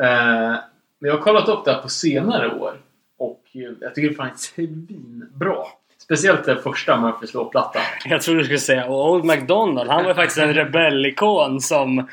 Eh, 0.03 0.59
men 1.01 1.09
jag 1.11 1.12
har 1.16 1.22
kollat 1.22 1.49
upp 1.49 1.64
det 1.64 1.72
här 1.72 1.83
på 1.83 1.89
senare 1.89 2.51
år 2.55 2.72
och 3.18 3.43
jag 3.81 3.95
tycker 3.95 4.09
det 4.09 4.14
fan 4.14 4.26
är 4.26 4.35
svinbra. 4.37 5.57
Speciellt 5.99 6.45
den 6.45 6.62
första 6.62 7.01
Murphys 7.01 7.35
Law-plattan. 7.35 7.83
Jag 8.05 8.22
trodde 8.22 8.41
du 8.41 8.45
skulle 8.45 8.59
säga 8.59 8.87
och 8.87 9.11
Old 9.12 9.24
McDonald. 9.24 9.91
Han 9.91 10.05
var 10.05 10.14
faktiskt 10.14 10.39
en 10.39 10.55
rebellikon 10.55 11.61
som... 11.61 12.09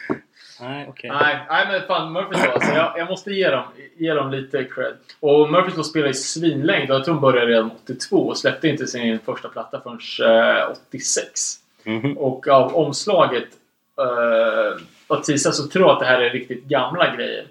Nej, 0.62 0.86
okej. 0.90 1.10
Nej, 1.10 1.46
nej 1.50 1.68
men 1.68 1.82
fan 1.82 2.14
Murphys 2.14 2.44
Law, 2.44 2.54
alltså, 2.54 2.72
jag, 2.72 2.94
jag 2.98 3.10
måste 3.10 3.32
ge 3.32 3.50
dem, 3.50 3.64
ge 3.98 4.14
dem 4.14 4.32
lite 4.32 4.64
cred. 4.64 4.94
Och 5.20 5.52
Murphys 5.52 5.76
Law 5.76 5.84
spelar 5.84 6.08
i 6.08 6.14
svinlängd 6.14 6.90
jag 6.90 7.06
tror 7.06 7.16
de 7.16 7.22
började 7.22 7.52
redan 7.52 7.72
82 7.84 8.28
och 8.28 8.38
släppte 8.38 8.68
inte 8.68 8.88
sin 8.88 9.20
första 9.20 9.50
platta 9.50 9.82
förrän 9.82 10.60
eh, 10.60 10.72
86. 10.88 11.32
Mhm. 11.84 12.18
Och 12.18 12.48
av 12.48 12.76
omslaget 12.76 13.48
uh, 14.02 14.82
och 15.08 15.24
teasar 15.24 15.52
så 15.52 15.68
tror 15.68 15.86
jag 15.86 15.94
att 15.94 16.00
det 16.00 16.06
här 16.06 16.22
är 16.22 16.30
riktigt 16.30 16.64
gamla 16.64 17.16
grejer. 17.16 17.48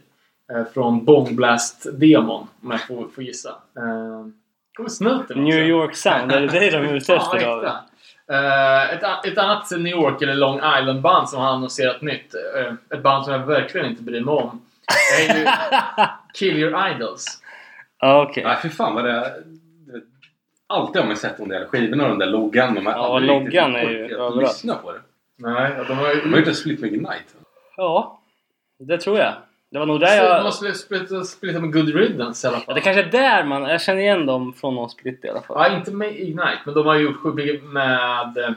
Eh, 0.53 0.65
från 0.75 1.05
Bongblast-demon, 1.05 2.47
om 2.63 2.71
jag 2.71 2.87
får, 2.87 3.09
får 3.09 3.25
gissa. 3.25 3.49
Uh, 3.51 4.27
kommer 4.75 4.89
snuten 4.89 5.45
New. 5.45 5.69
York 5.69 5.97
Sound, 5.97 6.33
är 6.33 6.41
det 6.41 6.47
det 6.47 6.71
de 6.71 6.77
är 6.77 6.95
ute 6.95 7.15
efter 7.17 7.73
Eh, 8.33 8.93
ett, 8.95 9.27
ett 9.27 9.39
annat 9.39 9.71
New 9.71 9.87
York 9.93 10.23
eller 10.23 10.35
Long 10.35 10.57
Island 10.57 11.01
band 11.01 11.29
som 11.29 11.41
har 11.41 11.49
annonserat 11.49 12.03
nytt. 12.03 12.35
eh, 12.35 12.73
ett 12.97 13.03
band 13.03 13.25
som 13.25 13.33
jag 13.33 13.47
verkligen 13.47 13.87
inte 13.87 14.03
bryr 14.03 14.21
mig 14.25 14.35
om. 14.35 14.63
är 15.21 15.39
ju 15.39 15.47
Kill 16.35 16.57
Your 16.57 16.89
Idols. 16.91 17.43
Okej. 18.03 18.45
Nej, 18.45 18.57
för 18.57 18.69
fan 18.69 18.95
vad 18.95 19.05
det. 19.05 19.33
Alltid 20.67 21.01
har 21.03 21.07
man 21.09 21.17
sett 21.17 21.37
de 21.37 21.49
där 21.49 21.67
skivorna 21.67 22.03
och 22.05 22.09
den 22.11 22.19
där 22.19 22.27
loggan. 22.27 22.75
Men 22.75 22.85
man 22.85 22.93
Ja, 22.93 23.19
loggan 23.19 23.77
är 23.77 23.91
ju 23.91 24.05
överallt. 24.05 24.37
lyssna 24.43 24.75
på 24.75 24.93
det. 24.93 25.01
Nej, 25.39 25.73
de 25.89 25.99
har 25.99 26.15
ju... 26.15 26.21
De 26.21 26.31
har 26.33 26.39
gjort 26.39 26.49
en 26.49 26.55
split 26.55 26.81
med 26.81 26.93
Ignite. 26.93 27.35
Ja, 27.77 28.21
det 28.79 28.99
tror 28.99 29.19
jag. 29.19 29.33
Det 29.75 29.81
var 29.81 29.87
nog 29.87 30.01
där 30.01 30.17
jag... 30.17 30.43
måste 30.43 30.75
splitta, 30.75 31.25
splitta 31.25 31.61
med 31.61 31.73
Good 31.73 31.95
Riddance 31.95 32.47
i 32.47 32.49
alla 32.49 32.57
fall. 32.57 32.65
Ja, 32.69 32.75
det 32.75 32.81
kanske 32.81 33.03
är 33.03 33.11
där 33.11 33.45
man... 33.45 33.63
Jag 33.63 33.83
känner 33.83 34.01
igen 34.01 34.27
dem 34.27 34.53
från 34.53 34.75
någon 34.75 34.91
split 34.91 35.25
i 35.25 35.29
alla 35.29 35.43
fall. 35.43 35.57
Ja, 35.59 35.77
inte 35.77 35.91
med 35.91 36.21
Ignite, 36.21 36.59
men 36.65 36.75
de 36.75 36.87
har 36.87 36.95
gjort 36.95 37.35
mycket 37.35 37.65
med... 37.65 38.39
eh, 38.39 38.51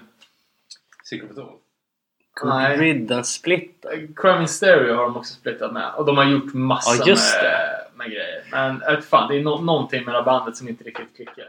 Secret 1.04 1.32
of 1.32 1.38
It 1.38 2.44
All. 2.44 2.50
Nej. 2.50 2.78
Ridden 2.78 3.24
split. 3.24 3.86
Crime 4.16 4.48
Stereo 4.48 4.96
har 4.96 5.04
de 5.04 5.18
också 5.18 5.34
splittat 5.34 5.74
med. 5.74 5.94
Och 5.96 6.06
de 6.06 6.18
har 6.18 6.26
gjort 6.26 6.54
massa 6.54 7.04
Ja, 7.06 7.16
med, 7.16 7.86
med 7.96 8.08
grejer. 8.08 8.44
Men 8.52 8.82
jag 8.86 8.96
vet 8.96 9.06
fan, 9.06 9.30
det 9.30 9.38
är 9.38 9.44
no 9.44 9.62
någonting 9.62 10.06
med 10.06 10.14
det 10.14 10.18
här 10.18 10.26
bandet 10.26 10.58
som 10.58 10.68
inte 10.70 10.84
riktigt 10.84 11.16
klickar. 11.16 11.48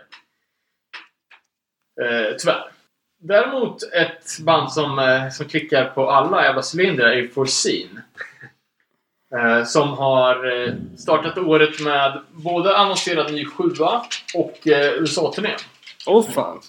Eh, 2.01 2.37
tyvärr. 2.39 2.71
Däremot 3.21 3.83
ett 3.83 4.39
band 4.41 4.73
som, 4.73 4.99
eh, 4.99 5.29
som 5.29 5.47
klickar 5.47 5.85
på 5.85 6.11
alla 6.11 6.45
jävla 6.45 6.63
cylindrar 6.75 7.09
är 7.09 7.29
Foreseen. 7.29 8.01
Eh, 9.37 9.65
som 9.65 9.89
har 9.89 10.67
eh, 10.67 10.75
startat 10.97 11.39
året 11.39 11.81
med 11.81 12.21
både 12.31 12.77
annonserad 12.77 13.33
ny 13.33 13.45
sjua 13.47 14.03
och 14.35 14.67
eh, 14.67 14.93
USA-turné. 14.93 15.57
Åh 16.07 16.19
oh, 16.19 16.31
fan. 16.31 16.61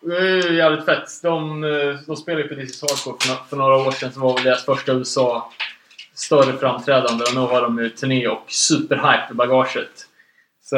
Det 0.00 0.16
är 0.16 0.52
jävligt 0.52 0.84
fett. 0.84 1.08
De, 1.22 1.60
de 2.06 2.16
spelade 2.16 2.42
ju 2.42 2.48
på 2.48 2.54
This 2.54 2.70
is 2.70 2.82
Hardcore 2.82 3.16
för, 3.20 3.48
för 3.48 3.56
några 3.56 3.76
år 3.76 3.90
sedan 3.90 4.12
som 4.12 4.22
var 4.22 4.34
väl 4.34 4.44
deras 4.44 4.64
första 4.64 4.92
USA 4.92 5.52
större 6.14 6.52
framträdande 6.52 7.24
och 7.24 7.34
nu 7.34 7.40
har 7.40 7.62
de 7.62 7.78
ju 7.78 7.90
turné 7.90 8.28
och 8.28 8.44
superhype 8.46 9.26
i 9.30 9.34
bagaget. 9.34 10.06
Så 10.62 10.76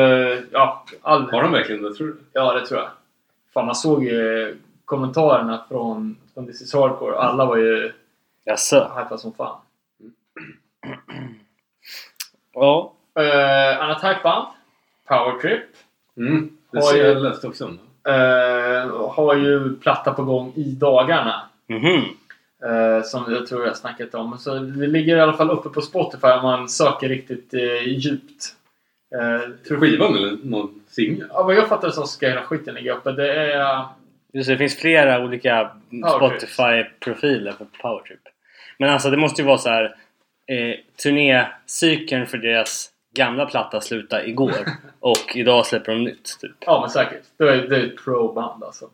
ja, 0.52 0.84
all, 1.02 1.30
Har 1.30 1.42
de 1.42 1.52
verkligen 1.52 1.82
det 1.82 1.94
tror 1.94 2.06
du? 2.06 2.16
ja 2.32 2.52
det 2.52 2.66
tror 2.66 2.80
jag. 2.80 2.88
Fan 3.54 3.66
man 3.66 3.74
såg 3.74 4.04
ju 4.04 4.56
kommentarerna 4.84 5.64
från, 5.68 6.16
från 6.34 6.46
This 6.46 6.62
is 6.62 6.74
Hardcore. 6.74 7.16
Alla 7.16 7.44
var 7.44 7.56
ju 7.56 7.92
Jaså? 8.48 8.90
hypade 8.98 9.18
som 9.18 9.32
fan. 9.32 9.56
Ja. 12.54 12.92
Uh, 13.20 13.82
annat 13.82 14.04
hypeband, 14.04 14.46
Power 15.08 15.38
Trip. 15.40 15.62
Mm. 16.16 16.50
Det 16.70 16.78
Har 16.78 16.86
ser 16.86 16.96
ju- 16.96 17.02
jag 17.02 17.22
läste 17.22 17.46
också 17.48 17.64
om. 17.64 17.78
eh, 18.08 19.08
har 19.10 19.34
ju 19.36 19.76
platta 19.76 20.12
på 20.12 20.22
gång 20.24 20.52
i 20.56 20.64
dagarna. 20.72 21.42
Mhm. 21.66 22.04
Eh, 22.64 23.02
som 23.04 23.32
jag 23.32 23.46
tror 23.46 23.66
jag 23.66 23.76
snackat 23.76 24.14
om. 24.14 24.38
Så 24.38 24.54
det 24.54 24.86
ligger 24.86 25.16
i 25.16 25.20
alla 25.20 25.32
fall 25.32 25.50
uppe 25.50 25.68
på 25.68 25.80
Spotify 25.80 26.26
om 26.26 26.42
man 26.42 26.68
söker 26.68 27.08
riktigt 27.08 27.54
eh, 27.54 27.88
djupt. 27.88 28.54
Eh, 29.14 29.50
tror, 29.68 29.80
Skivan 29.80 30.16
eller 30.16 30.36
någon 30.42 30.80
singel? 30.88 31.26
ja, 31.32 31.42
vad 31.42 31.54
jag 31.54 31.68
fattar 31.68 31.90
så 31.90 32.06
ska 32.06 32.28
hela 32.28 32.42
skiten 32.42 32.74
ligga 32.74 32.94
uppe. 32.94 33.12
Det 33.12 33.32
är... 33.52 33.84
Just 34.32 34.48
det, 34.48 34.54
det 34.54 34.58
finns 34.58 34.76
flera 34.76 35.24
olika. 35.24 35.70
Spotify-profiler 35.90 37.52
för 37.52 37.66
Powertrip. 37.82 38.27
Men 38.78 38.90
alltså 38.90 39.10
det 39.10 39.16
måste 39.16 39.42
ju 39.42 39.46
vara 39.46 39.58
så 39.58 39.68
här. 39.68 39.84
Eh, 40.46 40.74
turnécykeln 41.02 42.26
för 42.26 42.38
deras 42.38 42.90
gamla 43.14 43.46
platta 43.46 43.80
slutade 43.80 44.28
igår. 44.28 44.54
och 45.00 45.36
idag 45.36 45.66
släpper 45.66 45.92
de 45.92 46.04
nytt. 46.04 46.38
Typ. 46.40 46.52
Ja 46.60 46.80
men 46.80 46.90
säkert. 46.90 47.22
Det 47.36 47.44
är, 47.44 47.56
det 47.68 47.76
är 47.76 47.84
ett 47.86 48.04
pro-band 48.04 48.64
alltså. 48.64 48.90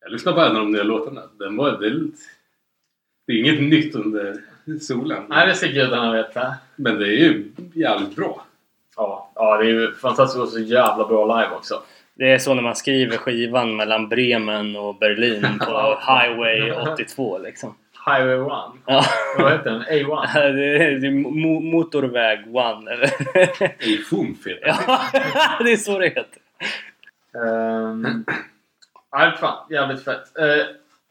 Jag 0.00 0.12
lyssnade 0.12 0.34
på 0.34 0.40
en 0.40 0.56
av 0.56 0.62
de 0.62 0.72
nya 0.72 0.82
låtarna. 0.82 1.22
Den 1.38 1.56
var, 1.56 1.80
det, 1.80 1.86
är 1.86 1.90
lite- 1.90 2.18
det 3.26 3.32
är 3.32 3.36
inget 3.36 3.62
nytt 3.62 3.94
under 3.94 4.36
solen. 4.80 5.22
Nej 5.28 5.46
det 5.46 5.54
ska 5.54 5.66
gudarna 5.66 6.12
veta. 6.12 6.54
Men 6.76 6.98
det 6.98 7.06
är 7.06 7.18
ju 7.18 7.52
jävligt 7.74 8.16
bra. 8.16 8.44
Ja, 8.96 9.30
ja 9.34 9.56
det 9.56 9.64
är 9.64 9.68
ju 9.68 9.94
fantastiskt 9.94 10.42
och 10.42 10.48
så 10.48 10.58
jävla 10.58 11.08
bra 11.08 11.40
live 11.40 11.54
också. 11.56 11.82
Det 12.14 12.30
är 12.32 12.38
så 12.38 12.54
när 12.54 12.62
man 12.62 12.76
skriver 12.76 13.16
skivan 13.16 13.76
mellan 13.76 14.08
Bremen 14.08 14.76
och 14.76 14.98
Berlin 14.98 15.46
på 15.58 15.98
Highway 16.06 16.72
82 16.92 17.38
liksom. 17.38 17.74
Highway 18.06 18.34
1. 18.34 18.46
Ja. 18.86 19.04
Vad 19.38 19.52
heter 19.52 19.70
den? 19.70 19.82
A1? 19.82 20.32
det 20.34 20.84
är, 20.84 20.98
det 21.00 21.06
är 21.06 21.10
mo- 21.10 21.70
motorväg 21.72 22.38
1 22.38 22.46
eller? 22.46 23.10
Det 23.58 23.84
är 23.84 23.88
ju 23.88 24.02
fumfet. 24.04 24.58
ja, 24.62 25.00
det 25.64 25.72
är 25.72 25.76
så 25.76 25.98
det 25.98 26.06
heter. 26.08 26.42
Um, 27.32 28.24
ja, 29.10 29.34
fan, 29.40 29.66
jävligt 29.70 30.04
fett. 30.04 30.38
Eh, 30.38 30.66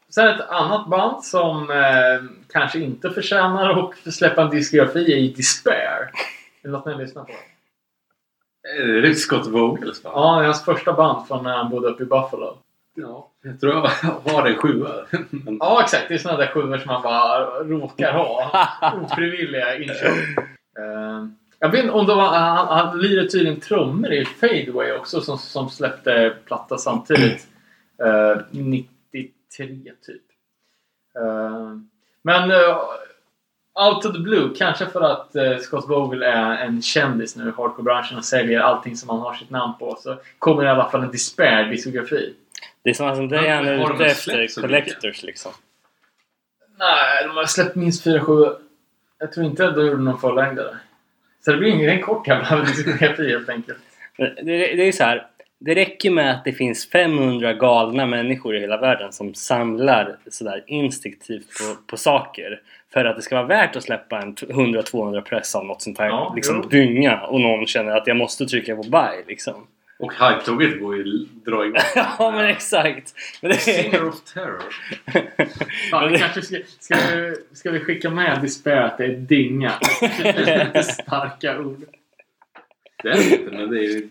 sen 0.08 0.28
ett 0.28 0.48
annat 0.48 0.88
band 0.88 1.24
som 1.24 1.70
eh, 1.70 2.22
kanske 2.52 2.78
inte 2.78 3.10
förtjänar 3.10 3.70
att 3.70 4.14
släppa 4.14 4.42
en 4.42 4.50
diskografi 4.50 5.12
är 5.12 5.16
i 5.16 5.28
Despair. 5.28 6.10
Är 6.62 6.68
det 6.68 6.68
något 6.68 6.86
ni 6.86 6.94
lyssnar 6.94 7.24
på? 7.24 7.32
Är 8.78 9.02
det 9.02 9.14
Scott 9.14 9.46
Vogels 9.46 10.04
va? 10.04 10.10
Ja, 10.14 10.40
det 10.40 10.46
hans 10.46 10.64
första 10.64 10.92
band 10.92 11.28
från 11.28 11.42
när 11.44 11.56
han 11.56 11.70
bodde 11.70 11.88
uppe 11.88 12.02
i 12.02 12.06
Buffalo. 12.06 12.56
Ja. 12.94 13.30
Jag 13.46 13.60
tror 13.60 13.74
jag 13.74 13.80
har 14.32 14.46
en 14.46 14.56
sjua. 14.56 15.06
Men 15.30 15.56
Ja, 15.60 15.82
exakt. 15.82 16.08
Det 16.08 16.14
är 16.14 16.18
sådana 16.18 16.38
där 16.38 16.46
sjuor 16.46 16.78
som 16.78 16.92
man 16.92 17.02
bara 17.02 17.44
råkar 17.64 18.12
ha. 18.12 18.50
Ofrivilliga 19.04 19.76
inköp. 19.76 20.38
Eh, 20.78 21.26
jag 21.58 21.70
vet 21.70 21.80
inte 21.80 21.92
om 21.92 22.06
det 22.06 22.14
var... 22.14 22.28
Han, 22.28 22.78
han 22.78 22.98
lirade 22.98 23.28
tydligen 23.28 23.60
trummor 23.60 24.12
i 24.12 24.24
Fadeaway 24.24 24.92
också 24.92 25.20
som, 25.20 25.38
som 25.38 25.70
släppte 25.70 26.36
platta 26.46 26.78
samtidigt. 26.78 27.46
Eh, 28.04 28.42
93 28.50 28.86
typ. 30.06 30.22
Eh, 31.18 31.76
men 32.22 32.50
uh, 32.50 32.76
Out 33.88 34.04
of 34.04 34.12
the 34.12 34.18
Blue, 34.18 34.54
kanske 34.56 34.86
för 34.86 35.00
att 35.00 35.36
uh, 35.36 35.58
Scott 35.58 35.88
Vogel 35.88 36.22
är 36.22 36.56
en 36.56 36.82
kändis 36.82 37.36
nu 37.36 37.48
i 37.48 37.52
hardcore-branschen 37.56 38.18
och 38.18 38.24
säljer 38.24 38.60
allting 38.60 38.96
som 38.96 39.08
han 39.08 39.18
har 39.18 39.34
sitt 39.34 39.50
namn 39.50 39.72
på 39.78 39.96
så 40.00 40.16
kommer 40.38 40.64
i 40.64 40.68
alla 40.68 40.90
fall 40.90 41.02
en 41.02 41.10
Despair-diskografi. 41.10 42.34
Det 42.84 42.90
är 42.90 42.94
sådana 42.94 43.16
som 43.16 43.28
dig 43.28 43.48
han 43.48 43.66
är 43.68 43.94
ute 43.94 44.04
efter. 44.06 44.60
Collectors 44.60 45.22
liksom. 45.22 45.52
Nej, 46.78 47.24
de 47.24 47.36
har 47.36 47.44
släppt 47.44 47.76
minst 47.76 48.04
fyra 48.04 48.20
sju. 48.20 48.46
Jag 49.18 49.32
tror 49.32 49.46
inte 49.46 49.68
att 49.68 49.74
de 49.74 49.86
gjorde 49.86 50.02
någon 50.02 50.20
förlängdare. 50.20 50.76
Så 51.44 51.50
det 51.50 51.56
blir 51.56 51.68
ingen 51.68 51.90
en 51.90 52.02
kort 52.02 52.28
jävla 52.28 52.60
diskografi 52.64 53.30
helt 53.30 53.48
enkelt. 53.48 53.78
Det, 54.16 54.54
det 54.76 54.88
är 54.88 54.92
så 54.92 55.04
här. 55.04 55.26
Det 55.58 55.74
räcker 55.74 56.10
med 56.10 56.30
att 56.30 56.44
det 56.44 56.52
finns 56.52 56.90
500 56.90 57.52
galna 57.52 58.06
människor 58.06 58.56
i 58.56 58.60
hela 58.60 58.76
världen 58.76 59.12
som 59.12 59.34
samlar 59.34 60.16
sådär 60.30 60.64
instinktivt 60.66 61.46
på, 61.58 61.76
på 61.86 61.96
saker 61.96 62.60
för 62.92 63.04
att 63.04 63.16
det 63.16 63.22
ska 63.22 63.34
vara 63.36 63.46
värt 63.46 63.76
att 63.76 63.82
släppa 63.82 64.18
en 64.18 64.34
100-200 64.34 65.20
press 65.20 65.54
av 65.54 65.64
något 65.66 65.82
sånt 65.82 65.98
här 65.98 66.06
Ja, 66.06 66.32
liksom 66.36 66.60
jo. 66.62 66.68
dynga 66.68 67.20
och 67.20 67.40
någon 67.40 67.66
känner 67.66 67.96
att 67.96 68.06
jag 68.06 68.16
måste 68.16 68.46
trycka 68.46 68.76
på 68.76 68.82
buy 68.82 69.24
liksom. 69.26 69.66
Och 69.98 70.12
hype-tåget 70.12 70.80
går 70.80 70.96
ju 70.96 71.02
dra 71.46 71.66
igång. 71.66 71.80
ja 71.94 72.30
men 72.30 72.44
exakt! 72.44 73.14
Men 73.42 73.50
det 73.50 73.56
Singer 73.56 74.08
of 74.08 74.20
Terror. 74.24 74.62
Fan, 75.90 76.02
Men 76.02 76.12
vi 76.12 76.16
det- 76.16 76.18
kanske 76.18 76.42
ska, 76.42 76.56
ska, 76.80 76.94
vi, 76.94 77.34
ska 77.52 77.70
vi 77.70 77.80
skicka 77.80 78.10
med 78.10 78.42
Despair 78.42 78.80
att 78.82 78.98
det 78.98 79.04
är 79.04 79.16
dinga? 79.16 79.72
Lite 80.24 80.82
starka 80.82 81.58
ord. 81.60 81.84
Det 83.02 83.08
är 83.08 83.16
det 83.16 83.36
inte, 83.36 83.56
men 83.56 83.70
det 83.70 83.78
är 83.78 83.82
ju... 83.82 84.08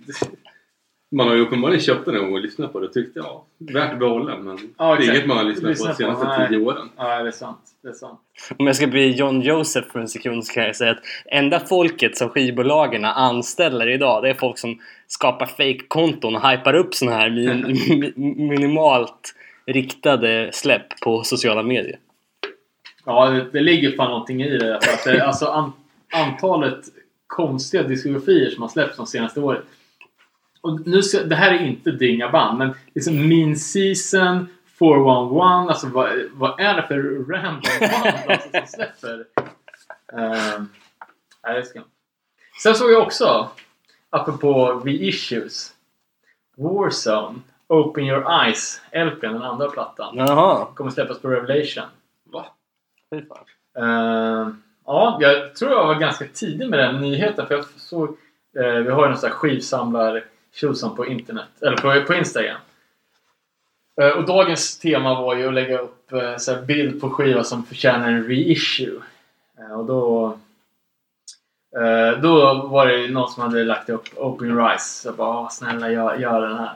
Man 1.16 1.28
har 1.28 1.36
ju 1.36 1.42
uppenbarligen 1.42 1.82
köpt 1.82 2.06
den 2.06 2.18
och 2.18 2.40
lyssnat 2.40 2.74
på 2.74 2.80
det 2.80 2.88
och 2.88 2.94
tyckte 2.94 3.20
ja, 3.20 3.46
värt 3.58 3.94
att 3.94 4.00
behålla 4.00 4.38
men 4.38 4.58
Ja, 4.78 4.96
det 4.96 5.06
är 5.06 5.12
inget 5.12 5.28
man 5.28 5.38
har 5.38 5.44
lyssnat 5.44 5.70
Lyssna 5.70 5.90
på 5.90 5.96
på, 5.96 6.02
de 6.04 6.16
senaste 6.16 6.28
nej. 6.40 6.50
tio 6.50 6.58
åren. 6.58 6.90
Ja, 6.98 7.24
det 7.24 7.28
är 7.28 7.32
sant. 7.32 7.60
Det 7.84 7.90
är 7.90 7.94
sant. 7.94 8.20
Om 8.58 8.68
jag 8.68 8.76
ska 8.76 8.88
bli 8.88 9.12
John 9.12 9.42
Joseph 9.42 9.92
för 9.92 10.00
en 10.00 10.08
sekund 10.08 10.46
så 10.46 10.54
kan 10.54 10.64
jag 10.64 10.76
säga 10.76 10.92
att 10.92 11.04
enda 11.26 11.60
folket 11.60 12.18
som 12.18 12.30
skivbolagen 12.30 13.06
anställer 13.06 13.90
idag 13.90 14.24
det 14.24 14.30
är 14.30 14.34
folk 14.34 14.58
som 14.58 14.80
skapar 15.14 15.46
fake-konton 15.46 16.36
och 16.36 16.50
hypar 16.50 16.74
upp 16.74 16.96
såna 16.96 17.12
här 17.12 17.30
min, 17.30 17.66
mi- 17.66 18.14
minimalt 18.50 19.36
riktade 19.66 20.50
släpp 20.54 21.00
på 21.00 21.24
sociala 21.24 21.64
medier. 21.64 22.00
Ja, 23.06 23.30
det, 23.30 23.52
det 23.52 23.60
ligger 23.60 23.96
fan 23.96 24.10
någonting 24.10 24.42
i 24.44 24.58
det. 24.58 24.80
För 24.84 24.94
att 24.94 25.04
det 25.04 25.26
alltså 25.28 25.46
an, 25.46 25.74
antalet 26.14 26.80
konstiga 27.28 27.84
diskografier 27.84 28.50
som 28.50 28.62
har 28.62 28.70
släppts 28.70 28.98
de 28.98 29.08
senaste 29.08 29.40
åren. 29.40 29.62
Och 30.62 30.88
nu 30.88 31.04
ska, 31.04 31.24
det 31.24 31.36
här 31.36 31.54
är 31.54 31.66
inte 31.66 31.92
dinga 31.92 32.30
band, 32.30 32.58
men 32.58 32.74
liksom 32.96 33.28
Mean 33.30 33.56
Season, 33.56 34.48
411, 34.80 35.44
alltså 35.44 35.88
vad, 35.88 36.10
vad 36.32 36.60
är 36.60 36.76
det 36.76 36.88
för 36.88 36.98
random 37.32 37.62
band 37.80 38.16
alltså, 38.28 38.50
som 38.52 38.68
släpper? 38.68 39.16
Uh, 40.14 40.64
nej, 41.48 41.56
det 41.56 41.66
skumt. 41.66 41.84
Sen 42.64 42.76
såg 42.76 42.92
jag 42.92 43.02
också, 43.02 43.50
apropå 44.14 44.82
reissues, 44.86 45.74
Warzone, 46.58 47.40
Open 47.68 48.04
Your 48.04 48.46
Eyes, 48.46 48.82
LPn, 48.92 49.34
den 49.34 49.42
andra 49.42 49.70
plattan, 49.70 50.18
Jaha, 50.18 50.66
kommer 50.66 50.92
släppas 50.92 51.20
på 51.20 51.30
Revelation. 51.30 51.84
Va? 52.24 52.46
fy 53.10 53.22
fan. 53.26 53.46
Eh, 53.78 54.54
ja, 54.86 55.18
jag 55.22 55.56
tror 55.56 55.72
jag 55.72 55.88
var 55.88 55.96
ganska 55.96 56.26
tidig 56.34 56.70
med 56.70 56.80
den 56.80 57.02
nyheten 57.02 57.48
för 57.48 57.56
jag 57.56 57.66
såg 57.66 58.10
eh, 58.58 58.66
vi 58.66 58.92
har 58.92 59.06
ju 59.06 59.12
en 59.12 59.18
sån 59.18 59.30
här 59.30 59.36
skivsamlar 59.36 60.24
på 60.96 61.06
internet, 61.06 61.50
eller 61.62 61.78
på, 61.78 62.08
på 62.08 62.14
Instagram. 62.14 62.58
Eh, 64.02 64.10
och 64.10 64.26
dagens 64.26 64.80
tema 64.80 65.22
var 65.22 65.36
ju 65.36 65.48
att 65.48 65.54
lägga 65.54 65.78
upp 65.78 66.12
eh, 66.12 66.38
så 66.38 66.54
här 66.54 66.62
bild 66.62 67.02
på 67.02 67.10
skiva 67.10 67.44
som 67.44 67.64
förtjänar 67.64 68.08
en 68.08 68.28
reissue. 68.28 69.02
Och 69.78 69.86
då 69.86 70.38
Eh, 71.82 72.20
då 72.22 72.54
var 72.68 72.88
det 72.88 73.08
någon 73.08 73.30
som 73.30 73.44
hade 73.44 73.64
lagt 73.64 73.90
upp 73.90 74.04
Open 74.18 74.58
Rise. 74.68 74.86
Så 75.02 75.08
jag 75.08 75.16
bara, 75.16 75.40
"Åh, 75.40 75.50
snälla 75.50 75.92
gör, 75.92 76.16
gör 76.18 76.42
den 76.42 76.58
här. 76.58 76.74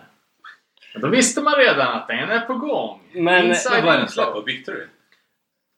Men 0.93 1.01
då 1.01 1.07
visste 1.07 1.41
man 1.41 1.53
redan 1.55 1.87
att 1.93 2.07
den 2.07 2.29
är 2.29 2.39
på 2.39 2.53
gång. 2.53 2.99
Men- 3.13 3.45
Inside 3.45 3.83
Vad 3.85 3.93
är 3.95 3.97
den 3.99 4.07
släppt 4.07 4.33
på? 4.33 4.41
Victory? 4.41 4.83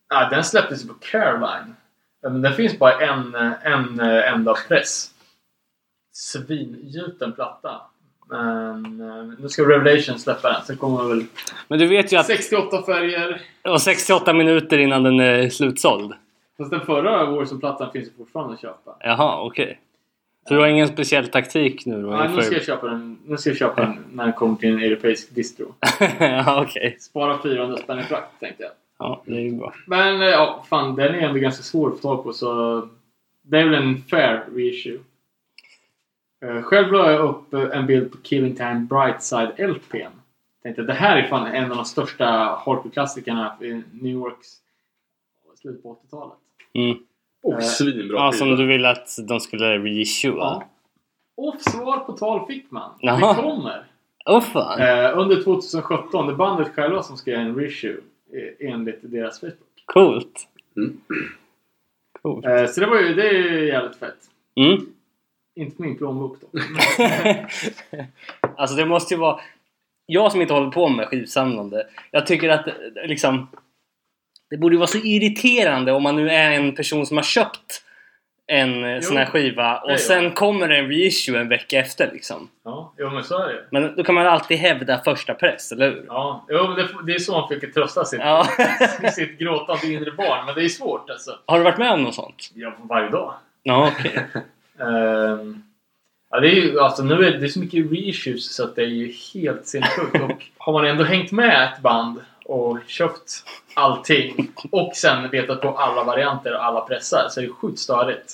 Ja, 0.10 0.28
den 0.32 0.44
släpptes 0.44 0.88
på 0.88 0.94
Caroline. 0.94 1.76
Men 2.24 2.42
den 2.42 2.54
finns 2.54 2.80
bara 2.80 3.00
en, 3.08 3.36
en 3.64 4.00
eh, 4.00 4.34
enda 4.34 4.54
press. 4.68 5.12
Svingjuten 6.14 7.32
platta. 7.34 7.82
Men 8.30 9.02
eh, 9.02 9.40
nu 9.40 9.50
ska 9.50 9.64
Revelation 9.64 10.20
släppa 10.20 10.50
den. 10.54 10.62
Sen 10.66 10.78
kommer 10.78 11.04
väl 11.10 11.26
Men 11.68 11.80
du 11.80 11.88
vet 11.88 12.14
ju 12.14 12.18
att 12.18 12.26
68 12.26 12.84
färger. 12.86 13.42
var 13.64 13.78
68 13.78 14.34
minuter 14.34 14.78
innan 14.78 15.04
den 15.04 15.20
är 15.20 15.50
slutsåld. 15.50 16.14
Fast 16.60 16.72
den 16.72 16.82
förra 16.82 17.26
Warzone-plattan 17.26 17.92
finns 17.92 18.08
ju 18.08 18.12
fortfarande 18.12 18.54
att 18.54 18.62
köpa. 18.62 18.98
Jaha, 19.00 19.42
okej. 19.42 19.80
Så 20.48 20.54
du 20.54 20.60
har 20.60 20.68
ingen 20.68 20.88
speciell 20.88 21.28
taktik 21.28 21.86
nu 21.86 22.02
då? 22.02 22.10
Nej, 22.10 22.30
nu 22.36 22.42
ska 22.42 22.56
jag 22.56 22.64
köpa 22.64 22.88
den, 22.88 23.20
nu 23.26 23.38
ska 23.38 23.50
jag 23.50 23.58
köpa 23.58 23.82
den 23.82 24.06
när 24.12 24.24
den 24.24 24.34
kommer 24.34 24.56
till 24.56 24.70
en 24.70 24.80
europeisk 24.80 25.36
distro. 25.36 25.76
ja, 26.20 26.64
okej. 26.64 26.98
Spara 27.00 27.42
400 27.42 27.78
spänn 27.78 28.00
i 28.00 28.04
frakt 28.04 28.40
tänkte 28.40 28.64
jag. 28.64 28.72
Ja, 29.00 29.22
det 29.26 29.36
är 29.36 29.40
ju 29.40 29.56
bra. 29.56 29.74
Men 29.86 30.22
eh, 30.22 30.28
ja, 30.28 30.66
fan 30.70 30.96
den 30.96 31.16
är 31.16 31.20
ändå 31.20 31.40
ganska 31.40 31.64
svår 31.64 31.88
att 31.88 31.96
få 31.96 32.02
tag 32.02 32.24
på 32.24 32.34
så 32.34 32.82
det 33.42 33.60
är 33.60 33.66
väl 33.66 33.84
en 33.84 34.02
fair 34.02 34.46
reissue. 34.56 35.00
Eh, 36.46 36.62
Själv 36.62 36.92
la 36.92 37.12
jag 37.12 37.30
upp 37.30 37.54
eh, 37.54 37.78
en 37.78 37.86
bild 37.86 38.12
på 38.12 38.18
Killing 38.18 38.56
Time 38.56 38.88
Brightside 38.90 39.70
LPn. 39.70 40.12
Tänkte 40.64 40.82
det 40.82 40.94
här 40.94 41.18
är 41.18 41.28
fan 41.28 41.48
en 41.48 41.72
av 41.72 41.78
de 41.78 41.86
största 41.86 42.26
hardcore-klassikerna 42.66 43.58
i 43.62 43.84
New 43.92 44.14
Yorks 44.14 44.48
slutet 45.62 45.84
på 45.84 45.96
80-talet. 45.96 46.38
Mm. 46.74 46.98
Och 47.44 47.54
Eh, 47.54 47.60
svinbra 47.60 48.18
Ja, 48.18 48.32
som 48.32 48.56
du 48.56 48.66
ville 48.66 48.90
att 48.90 49.10
de 49.28 49.40
skulle 49.40 49.80
reissue 49.80 50.36
Ja. 50.38 50.64
Och 51.38 51.62
svar 51.62 52.00
på 52.00 52.14
tal 52.14 52.48
fick 52.48 52.72
man. 52.72 52.92
Jaha. 53.00 53.34
Det 53.34 53.42
kommer! 53.42 53.84
Åh 54.26 54.42
fan! 54.42 54.80
Eh, 54.82 55.18
under 55.20 55.44
2017. 55.44 56.28
Det 56.28 56.34
är 56.34 56.36
bandet 56.36 56.76
själva 56.76 57.04
som 57.04 57.18
ska 57.18 57.32
göra 57.32 57.42
en 57.42 57.56
reissue 57.56 57.98
eh, 58.34 58.72
enligt 58.72 59.00
deras 59.02 59.40
Facebook. 59.40 59.84
Coolt! 59.86 60.48
Mm. 60.78 61.02
Coolt. 62.22 62.46
Eh, 62.46 62.66
så 62.66 62.80
det 62.80 62.88
var 62.88 63.00
ju, 63.00 63.14
det 63.14 63.30
är 63.30 63.34
ju 63.34 63.68
jävligt 63.68 63.96
fett. 63.96 64.18
Mm. 64.56 64.86
Inte 65.56 65.82
min 65.82 65.98
plånbok 65.98 66.38
då. 66.42 66.60
alltså 68.58 68.76
det 68.76 68.86
måste 68.86 69.14
ju 69.14 69.20
vara... 69.20 69.40
Jag 70.06 70.32
som 70.32 70.42
inte 70.42 70.54
håller 70.54 70.72
på 70.72 70.90
med 70.90 71.08
skivsamlande. 71.08 71.88
Jag 72.12 72.28
tycker 72.28 72.50
att 72.50 72.68
liksom... 73.06 73.48
Det 74.50 74.58
borde 74.58 74.76
ju 74.76 74.80
vara 74.80 74.88
så 74.88 74.98
irriterande 74.98 75.92
om 75.92 76.04
man 76.04 76.16
nu 76.16 76.30
är 76.30 76.52
en 76.52 76.76
person 76.76 77.06
som 77.06 77.18
har 77.18 77.24
köpt 77.24 77.84
en 78.48 78.84
eh, 78.84 79.02
sån 79.02 79.18
här 79.18 79.26
skiva 79.26 79.78
och 79.78 79.88
det 79.88 79.94
är 79.94 79.98
sen 79.98 80.24
jag. 80.24 80.36
kommer 80.36 80.68
det 80.68 80.78
en 80.78 80.88
reissue 80.88 81.40
en 81.40 81.50
vecka 81.50 81.80
efter 81.80 82.12
liksom. 82.14 82.50
Ja, 82.66 82.94
jo 82.98 83.10
men 83.10 83.24
så 83.24 83.38
är 83.44 83.48
det 83.48 83.66
Men 83.72 83.96
då 83.96 84.04
kan 84.04 84.16
man 84.16 84.28
alltid 84.28 84.58
hävda 84.58 85.02
första 85.04 85.34
press, 85.34 85.72
eller 85.72 85.90
hur? 85.92 86.06
Ja, 86.08 86.46
jo, 86.50 86.68
det, 86.68 86.88
det 87.06 87.14
är 87.16 87.20
så 87.20 87.32
man 87.32 87.48
försöker 87.48 87.68
trösta 87.68 88.06
sitt, 88.06 88.20
Ja. 88.20 88.48
sitt 89.16 89.40
gråtande 89.40 89.88
inre 89.88 90.12
barn. 90.12 90.46
Men 90.46 90.56
det 90.56 90.64
är 90.64 90.70
svårt 90.70 91.10
alltså. 91.10 91.32
Har 91.46 91.58
du 91.58 91.64
varit 91.64 91.78
med 91.78 91.92
om 91.92 92.04
något 92.04 92.16
sånt? 92.16 92.52
Ja, 92.54 92.74
varje 92.80 93.10
dag. 93.10 93.34
Ja, 93.64 93.92
okej. 93.98 94.26
Ehm, 94.82 95.64
ja, 96.30 96.40
det 96.40 96.48
är 96.48 96.56
ju 96.56 96.80
alltså 96.80 97.04
nu 97.04 97.26
är 97.26 97.38
det 97.38 97.50
så 97.50 97.60
mycket 97.60 97.92
reissues 97.92 98.56
så 98.56 98.64
att 98.64 98.76
det 98.76 98.82
är 98.82 98.88
ju 98.88 99.14
helt 99.34 99.68
sinnessjukt. 99.68 100.22
Och 100.22 100.46
har 100.58 100.74
man 100.74 100.86
ändå 100.86 101.04
hängt 101.04 101.32
med 101.32 101.64
ett 101.74 101.82
band 101.82 102.20
och 102.50 102.78
köpt 102.88 103.44
allting 103.74 104.52
och 104.72 104.92
sen 104.96 105.30
vetat 105.30 105.62
på 105.62 105.78
alla 105.78 106.04
varianter 106.04 106.56
och 106.56 106.66
alla 106.66 106.82
pressar 106.82 107.28
så 107.30 107.40
är 107.40 107.44
det 107.44 107.50
sjukt 107.54 107.80
störigt. 107.80 108.34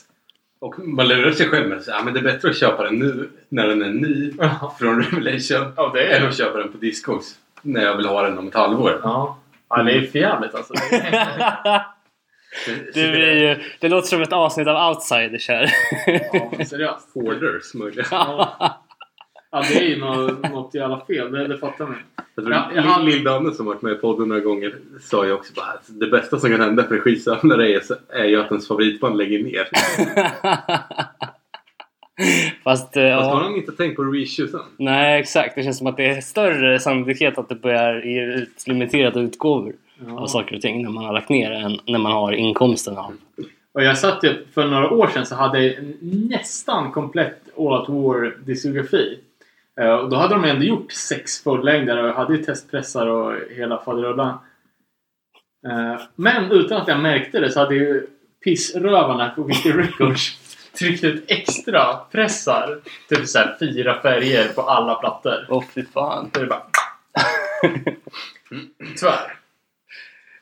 Och 0.59 0.80
man 0.80 1.07
lurar 1.07 1.32
sig 1.32 1.47
själv 1.49 1.70
med 1.70 1.78
att 1.78 1.88
ja, 1.88 2.01
men 2.03 2.13
det 2.13 2.20
är 2.20 2.24
bättre 2.24 2.49
att 2.49 2.57
köpa 2.57 2.84
den 2.84 2.95
nu 2.99 3.30
när 3.49 3.68
den 3.68 3.82
är 3.82 3.89
ny 3.89 4.34
från 4.80 5.03
Revelation 5.03 5.74
ja 5.78 5.91
det 5.93 6.05
är 6.05 6.22
än 6.22 6.28
att 6.28 6.38
köpa 6.38 6.57
den 6.57 6.72
på 6.72 6.78
Discogs 6.78 7.36
när 7.61 7.82
jag 7.84 7.97
vill 7.97 8.05
ha 8.05 8.22
den 8.22 8.38
om 8.38 8.47
ett 8.47 8.53
halvår. 8.55 8.99
Ja, 9.03 9.38
ja 9.70 9.84
det 9.84 9.91
är 9.91 10.01
för 10.01 10.20
jävligt 10.20 10.55
alltså. 10.55 10.74
Det 10.89 10.95
är- 10.95 11.82
Det, 12.93 13.11
blir 13.11 13.34
ju, 13.34 13.63
det 13.80 13.89
låter 13.89 14.07
som 14.07 14.22
ett 14.22 14.34
avsnitt 14.34 14.68
av 14.68 14.89
Outsiders 14.89 15.47
här. 15.47 15.72
Ja, 16.34 16.66
seriöst. 16.66 17.07
Hoarders 17.13 17.74
möjligen. 17.74 18.05
Ja. 18.11 18.85
Ja, 19.56 19.64
det 19.70 19.80
är 19.80 19.84
ju 19.89 19.99
något, 19.99 20.51
något 20.51 20.74
jävla 20.74 20.99
fel. 21.06 21.32
Det, 21.32 21.47
det 21.47 21.58
fattar 21.58 21.86
man 21.86 21.95
Jag 22.36 22.45
tror 22.45 22.56
Ja, 22.76 22.82
har- 22.82 23.03
Lill-Danne 23.03 23.51
som 23.51 23.66
varit 23.66 23.82
med 23.82 23.91
i 23.91 23.95
podden 23.95 24.28
några 24.28 24.41
gånger 24.41 24.76
sa 25.01 25.26
ju 25.26 25.32
också 25.34 25.53
bara 25.53 25.66
att 25.66 25.86
det 25.99 26.08
bästa 26.08 26.39
som 26.39 26.49
kan 26.49 26.62
hända 26.62 26.84
för 26.84 26.95
en 26.95 27.01
skivsamlare 27.01 27.72
är, 27.72 27.82
är 28.10 28.26
ju 28.26 28.41
att 28.41 28.51
ens 28.51 28.68
favoritband 28.68 29.18
lägger 29.18 29.43
ner. 29.43 29.68
Fast, 32.64 32.97
eh, 32.97 33.03
Fast 33.18 33.26
har 33.26 33.38
ja. 33.39 33.43
han 33.43 33.56
inte 33.56 33.72
tänkt 33.72 33.95
på 33.95 34.03
reissue 34.03 34.47
sen? 34.47 34.60
Nej, 34.78 35.20
exakt. 35.20 35.56
Det 35.56 35.64
känns 35.64 35.78
som 35.78 35.88
att 35.88 35.97
det 35.97 36.06
är 36.06 36.22
större 36.22 36.80
sannolikhet 36.80 37.38
att 37.38 37.49
det 37.49 37.56
börjar 37.56 38.01
ge 38.01 38.22
ut 38.26 38.68
limiterade 38.68 39.20
utgåvor 39.20 39.74
av 40.08 40.18
Ja. 40.20 40.28
saker 40.28 40.56
och 40.56 40.62
ting 40.62 40.84
när 40.84 40.89
man 40.89 41.06
har 41.06 41.14
lagt 41.14 41.30
ner 41.30 41.51
än 41.51 41.80
när 41.88 41.99
man 41.99 42.12
har 42.12 42.32
inkomsten 42.32 42.97
av. 42.97 43.14
Och 43.74 43.84
jag 43.84 43.97
satt 43.97 44.24
ju, 44.24 44.45
för 44.53 44.68
några 44.68 44.89
år 44.89 45.08
sedan 45.08 45.26
så 45.26 45.36
hade 45.36 45.64
jag 45.64 45.76
nästan 46.01 46.91
komplett 46.91 47.41
All 47.58 47.64
Out 47.80 47.89
War 47.89 48.38
diskografi. 48.45 49.20
Eh, 49.20 49.24
Och 49.82 50.09
då 50.09 50.15
hade 50.15 50.34
de 50.36 50.43
ändå 50.43 50.63
gjort 50.65 50.91
sex 50.91 51.43
fullängder 51.43 51.97
och 52.03 52.09
jag 52.09 52.13
hade 52.13 52.36
ju 52.36 52.43
testpressar 52.43 53.07
och 53.07 53.34
hela 53.49 53.78
faderullan. 53.84 54.30
Eh, 55.67 56.01
Men 56.15 56.51
utan 56.51 56.82
att 56.82 56.88
jag 56.88 56.99
märkte 56.99 57.39
det 57.39 57.51
så 57.51 57.59
hade 57.59 57.76
ju 57.76 58.07
pissrövarna 58.43 59.30
på 59.30 59.43
Wiki 59.43 59.71
Records 59.71 60.38
tryckt 60.80 61.03
ut 61.03 61.23
extra 61.32 61.95
pressar. 62.11 62.80
Typ 63.09 63.28
såhär 63.28 63.55
fyra 63.59 64.01
färger 64.01 64.47
på 64.53 64.61
alla 64.61 64.95
plattor. 64.95 65.45
Åh 65.49 65.63
fy 65.76 65.86
fan. 65.86 66.30
Så 66.34 66.39
det 66.39 66.45
är 66.45 66.49
bara... 66.49 66.65
Tyvärr. 68.97 69.38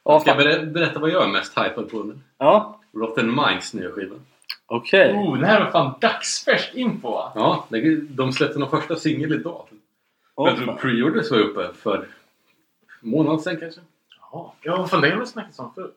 Ja, 0.06 0.20
Ska 0.20 0.30
jag 0.30 0.38
ber- 0.38 0.66
berätta 0.66 1.00
vad 1.00 1.10
jag 1.10 1.24
är 1.24 1.28
mest 1.32 1.58
hypad 1.58 1.90
på 1.92 2.04
nu? 2.04 2.20
ja 2.38 2.80
Rotten 2.98 3.36
Minds 3.36 3.74
nya 3.74 3.90
skiva. 3.92 4.16
Okej. 4.78 5.14
Oh, 5.14 5.40
det 5.40 5.46
här 5.46 5.64
var 5.64 5.72
fan 5.72 5.94
dagsfärsk 6.02 6.74
info 6.74 7.12
va? 7.12 7.32
Ja, 7.36 7.68
de 8.10 8.34
släppte 8.34 8.60
någon 8.60 8.70
första 8.70 8.96
singel 8.96 9.34
idag. 9.34 9.66
Åh, 10.36 10.50
jag 10.50 10.58
tror 10.58 10.74
pre-orders 10.76 11.32
var 11.32 11.40
uppe 11.40 11.74
för 11.74 12.08
månad 13.00 13.42
sedan 13.42 13.58
kanske. 13.60 13.82
Jaha. 14.20 14.52
Ja, 14.62 14.78
vad 14.78 14.90
fan 14.90 15.02
det 15.02 15.10
har 15.10 15.20
vi 15.20 15.26
snackat 15.26 15.60
om 15.60 15.74
förut. 15.74 15.96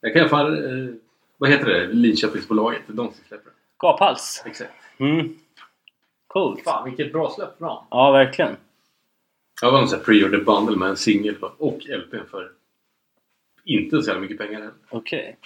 Jag 0.00 0.12
kan 0.12 0.18
i 0.18 0.20
alla 0.20 0.28
fall... 0.28 0.64
Eh, 0.64 0.94
vad 1.38 1.50
heter 1.50 1.66
det? 1.66 1.86
Linköpingsbolaget. 1.86 2.82
De 2.86 3.06
som 3.06 3.24
släpper 3.28 3.50
det. 3.50 3.56
Gaphals. 3.78 4.42
Exakt. 4.46 4.72
Mm. 4.98 5.38
Coolt. 6.26 6.64
Fan 6.64 6.84
vilket 6.84 7.12
bra 7.12 7.30
släpp 7.30 7.58
dem. 7.58 7.84
Ja, 7.90 8.10
verkligen. 8.10 8.56
Jag 9.62 9.72
var 9.72 9.82
en 9.82 9.88
sån 9.88 9.98
här 9.98 10.04
pre-order 10.04 10.44
bundle 10.44 10.76
med 10.76 10.88
en 10.88 10.96
singel 10.96 11.36
och 11.40 11.78
LPn 11.88 12.28
för 12.30 12.50
inte 13.64 14.02
så 14.02 14.08
jävla 14.08 14.20
mycket 14.20 14.38
pengar 14.38 14.58
heller. 14.58 14.74
Okej. 14.88 15.36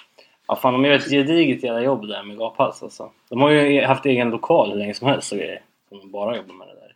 Ja, 0.51 0.57
fan, 0.57 0.73
de 0.73 0.85
gör 0.85 0.95
ett 0.95 1.11
gediget 1.11 1.63
jävla 1.63 1.83
jobb 1.83 2.09
där 2.09 2.23
med 2.23 2.39
Gaphals 2.39 2.83
alltså. 2.83 3.11
De 3.29 3.41
har 3.41 3.51
ju 3.51 3.83
haft 3.85 4.07
egen 4.07 4.31
lokal 4.31 4.71
hur 4.71 4.77
länge 4.79 4.95
som 4.95 5.09
helst 5.09 5.33
och 5.33 5.39
grejer. 5.39 5.63
Som 5.89 5.99
de 5.99 6.11
bara 6.11 6.37
jobbar 6.37 6.55
med 6.55 6.69
det 6.69 6.75
där. 6.75 6.95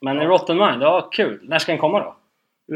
Men 0.00 0.16
ja. 0.16 0.24
Rotten 0.24 0.56
Mind, 0.56 0.82
ja 0.82 1.08
kul. 1.12 1.40
När 1.42 1.58
ska 1.58 1.72
den 1.72 1.78
komma 1.80 1.98
då? 2.00 2.16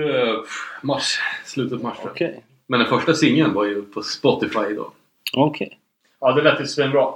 Eh, 0.00 0.34
mars. 0.82 1.18
Slutet 1.44 1.82
mars. 1.82 1.96
Okej. 2.04 2.44
Men 2.66 2.80
den 2.80 2.88
första 2.88 3.14
singeln 3.14 3.54
var 3.54 3.64
ju 3.64 3.82
på 3.82 4.02
Spotify 4.02 4.60
idag. 4.70 4.90
Okej. 5.36 5.78
Ja, 6.20 6.32
det 6.32 6.42
lät 6.42 6.60
ju 6.60 6.66
svinbra. 6.66 7.12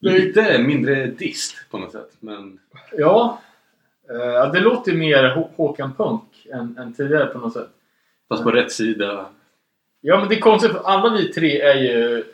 Lite 0.00 0.58
mindre 0.58 1.06
dist 1.06 1.56
på 1.70 1.78
något 1.78 1.92
sätt. 1.92 2.10
Men 2.20 2.58
Ja. 2.92 3.40
Eh, 4.10 4.52
det 4.52 4.60
låter 4.60 4.92
ju 4.92 4.98
mer 4.98 5.22
Hå- 5.24 5.50
Håkan 5.56 5.92
Punk 5.94 6.46
än, 6.52 6.78
än 6.78 6.94
tidigare 6.94 7.26
på 7.26 7.38
något 7.38 7.52
sätt. 7.52 7.68
fast 8.28 8.42
på 8.42 8.50
rätt 8.50 8.72
sida. 8.72 9.26
Ja, 10.06 10.20
men 10.20 10.28
det 10.28 10.34
är 10.34 10.40
konstigt 10.40 10.72
för 10.72 10.82
alla 10.84 11.10
vi 11.16 11.32
tre 11.32 11.60
är 11.60 11.74
ju 11.74 12.24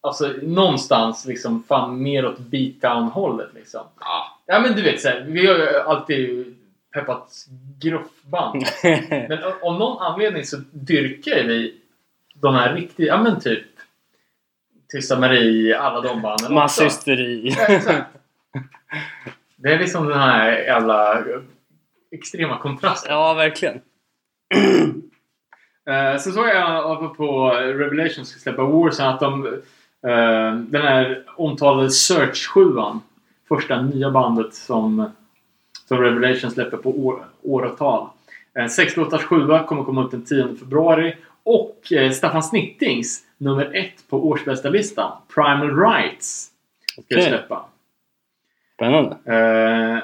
alltså 0.00 0.32
någonstans 0.42 1.26
liksom 1.26 1.62
fan 1.68 2.02
mer 2.02 2.26
åt 2.26 2.38
beatdown-hållet 2.38 3.48
liksom. 3.54 3.80
Ja. 4.00 4.38
Ja, 4.46 4.60
men 4.60 4.72
du 4.76 4.82
vet 4.82 5.00
så 5.00 5.08
här, 5.08 5.24
vi 5.28 5.46
har 5.46 5.54
ju 5.56 5.78
alltid 5.78 6.54
peppat 6.94 7.46
gruffband. 7.80 8.64
Men 9.28 9.44
av- 9.44 9.78
någon 9.78 10.02
anledning 10.02 10.44
så 10.44 10.56
dyrkar 10.72 11.36
ju 11.36 11.46
vi 11.46 11.74
de 12.34 12.54
här 12.54 12.74
riktiga, 12.74 13.06
ja 13.06 13.22
men 13.22 13.40
typ 13.40 13.64
Tysta 14.92 15.20
Marie, 15.20 15.78
alla 15.78 16.00
de 16.00 16.22
banden 16.22 16.44
också. 16.44 16.52
Masshysteri. 16.52 17.54
Ja, 17.58 17.66
exakt. 17.66 18.10
Det 19.56 19.72
är 19.72 19.78
liksom 19.78 20.06
den 20.08 20.18
här 20.18 20.52
jävla 20.52 21.24
extrema 22.10 22.58
kontrasten. 22.58 23.12
ja, 23.12 23.34
verkligen. 23.34 23.80
Eh, 25.86 26.18
så 26.18 26.30
såg 26.30 26.48
jag 26.48 27.16
på 27.16 27.50
Revelation 27.50 28.24
ska 28.24 28.40
släppa 28.40 28.62
Warzone 28.62 29.08
att 29.08 29.20
de 29.20 29.46
eh, 30.06 30.54
den 30.54 30.82
här 30.82 31.24
omtalade 31.36 31.90
Search 31.90 32.48
7 32.48 32.60
första 33.48 33.82
nya 33.82 34.10
bandet 34.10 34.54
som, 34.54 35.10
som 35.88 35.98
Revelation 35.98 36.50
släpper 36.50 36.76
på 36.76 36.90
år, 36.90 37.24
åratal. 37.42 38.08
En 38.54 38.70
6 38.70 38.96
låtars 38.96 39.22
sjua 39.22 39.64
kommer 39.64 39.84
komma 39.84 40.04
ut 40.04 40.10
den 40.10 40.24
10 40.24 40.56
februari 40.56 41.16
och 41.42 41.92
eh, 41.92 42.10
Staffan 42.10 42.42
Snittings 42.42 43.22
nummer 43.38 43.70
ett 43.74 44.08
på 44.08 44.28
årsbästa 44.28 44.68
listan 44.68 45.12
Primal 45.34 45.78
Rights. 45.80 46.50
Ska 46.92 47.02
Okej. 47.16 47.28
släppa. 47.28 47.64
Spännande. 48.74 49.16
Eh, 49.24 49.98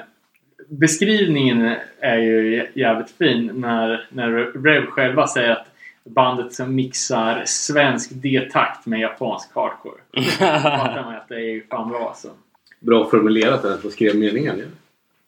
beskrivningen 0.67 1.75
är 1.99 2.17
ju 2.17 2.67
jävligt 2.73 3.11
fin 3.11 3.51
när, 3.55 4.05
när 4.09 4.29
Rev 4.63 4.85
själva 4.85 5.27
säger 5.27 5.51
att 5.51 5.70
bandet 6.03 6.53
som 6.53 6.75
mixar 6.75 7.43
svensk 7.45 8.11
D-takt 8.11 8.85
med 8.85 8.99
japansk 8.99 9.55
hardcore. 9.55 10.01
Då 10.11 10.21
fattar 10.21 11.03
man 11.03 11.15
att 11.15 11.27
det 11.27 11.35
är 11.35 11.39
ju 11.49 11.63
fan 11.67 11.89
bra 11.89 12.07
alltså. 12.07 12.29
Bra 12.79 13.09
formulerat 13.09 13.61
den 13.61 13.81
som 13.81 13.91
skrev 13.91 14.15
meningen. 14.15 14.59
Ja. 14.59 14.65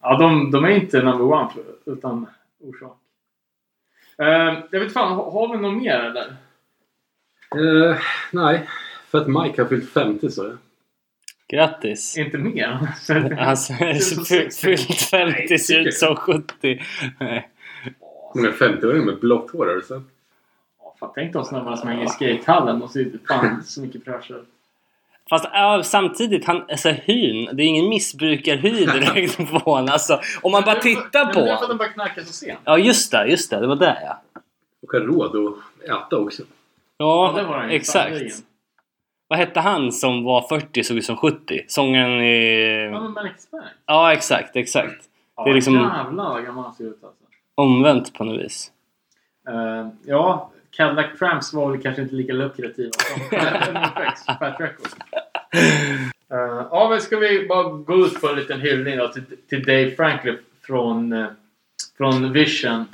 Ja, 0.01 0.17
de, 0.17 0.51
de 0.51 0.65
är 0.65 0.69
inte 0.69 1.01
number 1.01 1.25
one 1.25 1.49
för, 1.53 1.91
utan 1.93 2.27
orsak. 2.59 2.97
Eh, 4.17 4.63
jag 4.71 4.79
vet 4.79 4.93
fan, 4.93 5.13
har, 5.13 5.31
har 5.31 5.55
vi 5.55 5.61
något 5.61 5.83
mer 5.83 5.99
eller? 5.99 6.35
Eh, 7.55 7.97
nej, 8.31 8.67
för 9.09 9.17
att 9.17 9.27
Mike 9.27 9.61
har 9.61 9.69
fyllt 9.69 9.89
50 9.89 10.29
så. 10.29 10.43
jag. 10.43 10.57
Grattis! 11.47 12.17
Inte 12.17 12.37
mer? 12.37 12.87
60. 13.55 14.49
fyllt 14.51 15.01
50 15.01 15.57
ser 15.57 15.79
ut 15.79 15.93
som 15.93 16.15
70. 16.15 16.81
Nej. 17.19 17.49
Hon 18.33 18.45
är 18.45 18.51
50-åring 18.51 19.05
med 19.05 19.19
blått 19.19 19.51
hår. 19.51 19.67
har 19.67 19.75
du 19.75 19.81
sett? 19.81 20.12
Ja, 21.03 21.07
fan, 21.07 21.11
tänk 21.15 21.33
de 21.33 21.45
snubbarna 21.45 21.77
som 21.77 21.89
hänger 21.89 22.03
i 22.03 22.07
skatehallen. 22.07 22.79
De 22.79 22.89
ser 22.89 23.11
fan 23.27 23.63
så 23.63 23.81
mycket 23.81 24.03
fräschare 24.03 24.37
ut. 24.37 24.47
Fast 25.29 25.45
ja, 25.53 25.81
samtidigt, 25.83 26.45
han, 26.45 26.61
alltså 26.71 26.89
hyn, 26.89 27.49
det 27.55 27.63
är 27.63 27.67
ingen 27.67 27.89
missbrukarhy 27.89 28.85
direkt 28.85 29.37
på 29.37 29.57
honom. 29.71 29.89
Alltså, 29.91 30.19
om 30.41 30.51
man 30.51 30.63
bara 30.63 30.75
tittar 30.75 31.25
Men 31.25 31.33
det 31.33 31.39
är 31.41 31.45
för 31.45 31.53
att 31.53 31.61
på... 31.61 31.67
de 31.67 31.77
börjar 31.77 31.91
knarka 31.91 32.21
så 32.23 32.33
sent. 32.33 32.59
Ja 32.65 32.77
just 32.77 33.11
det, 33.11 33.25
just 33.27 33.49
det. 33.49 33.59
Det 33.59 33.67
var 33.67 33.75
där 33.75 33.97
ja. 34.01 34.21
Och 34.83 34.91
har 34.93 34.99
råd 34.99 35.35
att 35.35 35.89
äta 36.07 36.17
också. 36.17 36.43
Ja, 36.97 37.31
det 37.35 37.41
Ja, 37.41 37.47
var 37.47 37.57
han 37.57 37.69
ju 37.69 37.75
exakt. 37.75 38.43
Vad 39.27 39.39
hette 39.39 39.59
han 39.59 39.91
som 39.91 40.23
var 40.23 40.41
40 40.47 40.83
såg 40.83 40.97
ut 40.97 41.05
som 41.05 41.17
70? 41.17 41.61
Sångaren 41.67 42.11
Ja, 42.11 42.23
i... 42.23 42.89
men 42.91 43.11
Max 43.11 43.51
Bank. 43.51 43.63
Ja, 43.85 44.13
exakt, 44.13 44.55
exakt. 44.55 45.09
Ja, 45.35 45.43
Det 45.43 45.49
är 45.49 45.53
liksom- 45.53 45.73
Jävlar 45.73 46.29
vad 46.29 46.45
gammal 46.45 46.63
han 46.63 46.73
ser 46.73 46.83
ut 46.83 47.03
alltså. 47.03 47.23
Omvänt 47.55 48.13
på 48.13 48.23
något 48.23 48.41
vis. 48.45 48.71
Eh, 49.47 49.87
ja, 50.05 50.49
Cadillac 50.77 51.19
Tramps 51.19 51.53
var 51.53 51.71
väl 51.71 51.81
kanske 51.81 52.01
inte 52.01 52.15
lika 52.15 52.33
lukrativa 52.33 52.91
som 52.93 53.21
NFX 53.73 54.25
Fat 54.25 54.59
Record. 54.59 54.87
Uh, 56.33 56.67
ja, 56.71 56.87
men 56.89 57.01
ska 57.01 57.17
vi 57.17 57.47
bara 57.47 57.63
gå 57.63 58.05
ut 58.05 58.21
på 58.21 58.27
en 58.27 58.35
liten 58.35 58.61
hyllning 58.61 58.97
då 58.97 59.07
till, 59.07 59.23
till 59.49 59.63
Dave 59.63 59.91
Franklin 59.95 60.37
från, 60.65 61.13
eh, 61.13 61.27
från 61.97 62.33
Vision. 62.33 62.85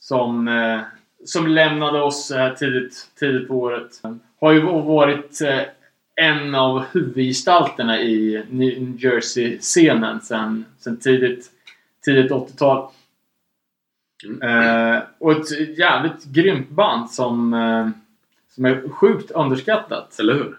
Som, 0.00 0.48
eh, 0.48 0.80
som 1.24 1.46
lämnade 1.46 2.00
oss 2.00 2.30
eh, 2.30 2.54
tidigt, 2.54 3.10
tidigt 3.20 3.48
på 3.48 3.54
året. 3.54 4.02
Har 4.40 4.52
ju 4.52 4.60
varit 4.60 5.38
en 6.16 6.54
av 6.54 6.84
huvudgestalterna 6.92 8.00
i 8.00 8.44
New 8.50 9.04
Jersey-scenen 9.04 10.20
sen, 10.20 10.64
sen 10.78 10.96
tidigt, 10.96 11.50
tidigt 12.04 12.30
80-tal. 12.30 12.90
Eh, 14.24 15.02
och 15.18 15.32
ett 15.32 15.78
jävligt 15.78 16.24
grymt 16.24 16.70
band 16.70 17.10
som, 17.10 17.54
eh, 17.54 17.88
som 18.54 18.64
är 18.64 18.88
sjukt 18.88 19.30
underskattat. 19.30 20.18
Eller 20.18 20.34
hur? 20.34 20.58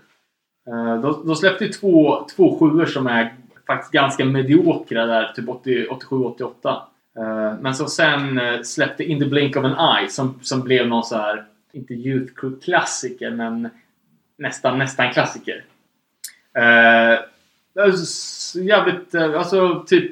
Eh, 0.67 1.01
de, 1.01 1.27
de 1.27 1.35
släppte 1.35 1.65
ju 1.65 1.71
två, 1.71 2.27
två 2.35 2.59
sjuor 2.59 2.85
som 2.85 3.07
är 3.07 3.33
faktiskt 3.67 3.91
ganska 3.91 4.25
mediokra 4.25 5.05
där, 5.05 5.33
typ 5.35 5.49
80 5.49 5.87
87-88. 5.89 6.81
Eh, 7.17 7.59
men 7.61 7.75
som 7.75 7.87
sen 7.87 8.39
släppte 8.63 9.03
In 9.03 9.19
the 9.19 9.25
Blink 9.25 9.55
of 9.55 9.65
an 9.65 9.97
Eye 9.97 10.09
som, 10.09 10.39
som 10.41 10.61
blev 10.61 10.87
någon 10.87 11.03
så 11.03 11.15
här, 11.15 11.45
inte 11.71 11.93
Youth 11.93 12.33
Crew 12.33 12.61
klassiker 12.63 13.31
men 13.31 13.69
nästan, 14.37 14.77
nästan 14.77 15.13
klassiker. 15.13 15.63
Jävligt, 18.55 19.15
alltså 19.15 19.83
typ 19.87 20.11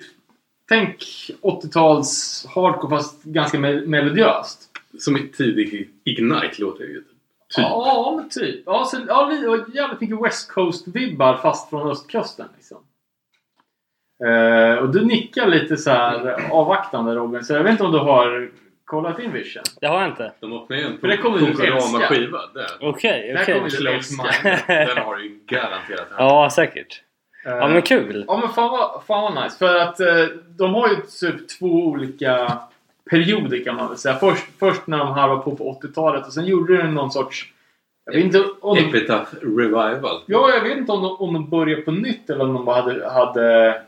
Tänk 0.69 0.97
80-tals 1.41 2.45
hardcore 2.55 2.89
fast 2.97 3.23
ganska 3.23 3.57
me- 3.57 3.85
melodiöst. 3.85 4.59
Som 4.99 5.29
tidig 5.37 5.89
Ignite 6.03 6.55
låter 6.61 6.83
det 6.85 6.89
ju. 6.91 7.01
Typ. 7.01 7.57
Ja, 7.57 8.13
men 8.17 8.29
typ. 8.29 8.63
Ja, 8.65 8.85
så, 8.85 8.97
ja, 9.07 9.25
och 9.49 9.75
jävligt 9.75 10.01
mycket 10.01 10.25
West 10.25 10.51
Coast-vibbar 10.51 11.37
fast 11.37 11.69
från 11.69 11.91
östkusten. 11.91 12.45
Liksom. 12.55 12.77
Eh, 14.25 14.75
och 14.77 14.89
du 14.89 15.05
nickar 15.05 15.47
lite 15.47 15.77
så 15.77 15.89
här 15.89 16.51
avvaktande 16.51 17.15
Robin, 17.15 17.43
så 17.43 17.53
jag 17.53 17.63
vet 17.63 17.71
inte 17.71 17.83
om 17.83 17.91
du 17.91 17.97
har 17.97 18.49
kollat 18.85 19.19
in 19.19 19.31
Vision? 19.33 19.63
Det 19.81 19.87
har 19.87 20.01
jag 20.01 20.09
inte. 20.11 20.31
De 20.39 20.53
öppnade 20.53 20.81
ju 20.81 20.87
en 20.87 20.97
För 20.99 21.07
det 21.07 21.17
kommer 21.17 21.39
du 21.39 21.45
älska. 21.47 21.65
Konkorama-skiva 21.67 22.39
där. 22.53 22.67
Okej, 22.79 23.33
Där 23.33 23.41
okej. 23.43 23.55
kommer 23.55 23.69
du- 23.69 23.83
Mind. 23.93 24.59
Den 24.67 24.97
har 24.97 25.15
du 25.15 25.23
ju 25.23 25.39
garanterat 25.47 26.07
här. 26.11 26.17
Ja, 26.25 26.49
säkert. 26.49 27.03
Eh, 27.47 27.53
Ja, 27.57 27.67
men 27.67 27.81
kul. 27.81 28.25
Ja 28.27 28.37
men 28.37 28.49
fan 28.49 28.71
vad, 28.71 29.03
fan 29.07 29.33
vad 29.33 29.43
nice. 29.43 29.57
För 29.57 29.75
att 29.75 29.99
eh, 29.99 30.25
de 30.57 30.73
har 30.73 30.89
ju 30.89 30.95
typ 30.95 31.49
två 31.59 31.67
olika 31.67 32.57
perioder 33.09 33.63
kan 33.63 33.75
man 33.75 33.87
väl 33.87 33.97
säga. 33.97 34.15
Först, 34.15 34.45
först 34.59 34.87
när 34.87 34.97
de 34.97 35.07
harvade 35.07 35.41
på 35.41 35.55
på 35.55 35.79
80-talet 35.83 36.27
och 36.27 36.33
sen 36.33 36.45
gjorde 36.45 36.77
de 36.77 36.93
någon 36.93 37.11
sorts... 37.11 37.53
Jag 38.05 38.13
vet 38.13 38.23
inte 38.23 38.43
om 38.61 38.75
de, 38.75 38.81
Epitaph 38.81 39.35
Revival. 39.41 40.21
ja, 40.25 40.49
jag 40.53 40.61
vet 40.63 40.77
inte 40.77 40.91
om 40.91 41.01
de, 41.03 41.15
om 41.17 41.33
de 41.33 41.49
började 41.49 41.81
på 41.81 41.91
nytt 41.91 42.29
eller 42.29 42.43
om 42.45 42.53
de 42.53 42.65
bara 42.65 42.81
hade, 42.81 43.09
hade 43.09 43.81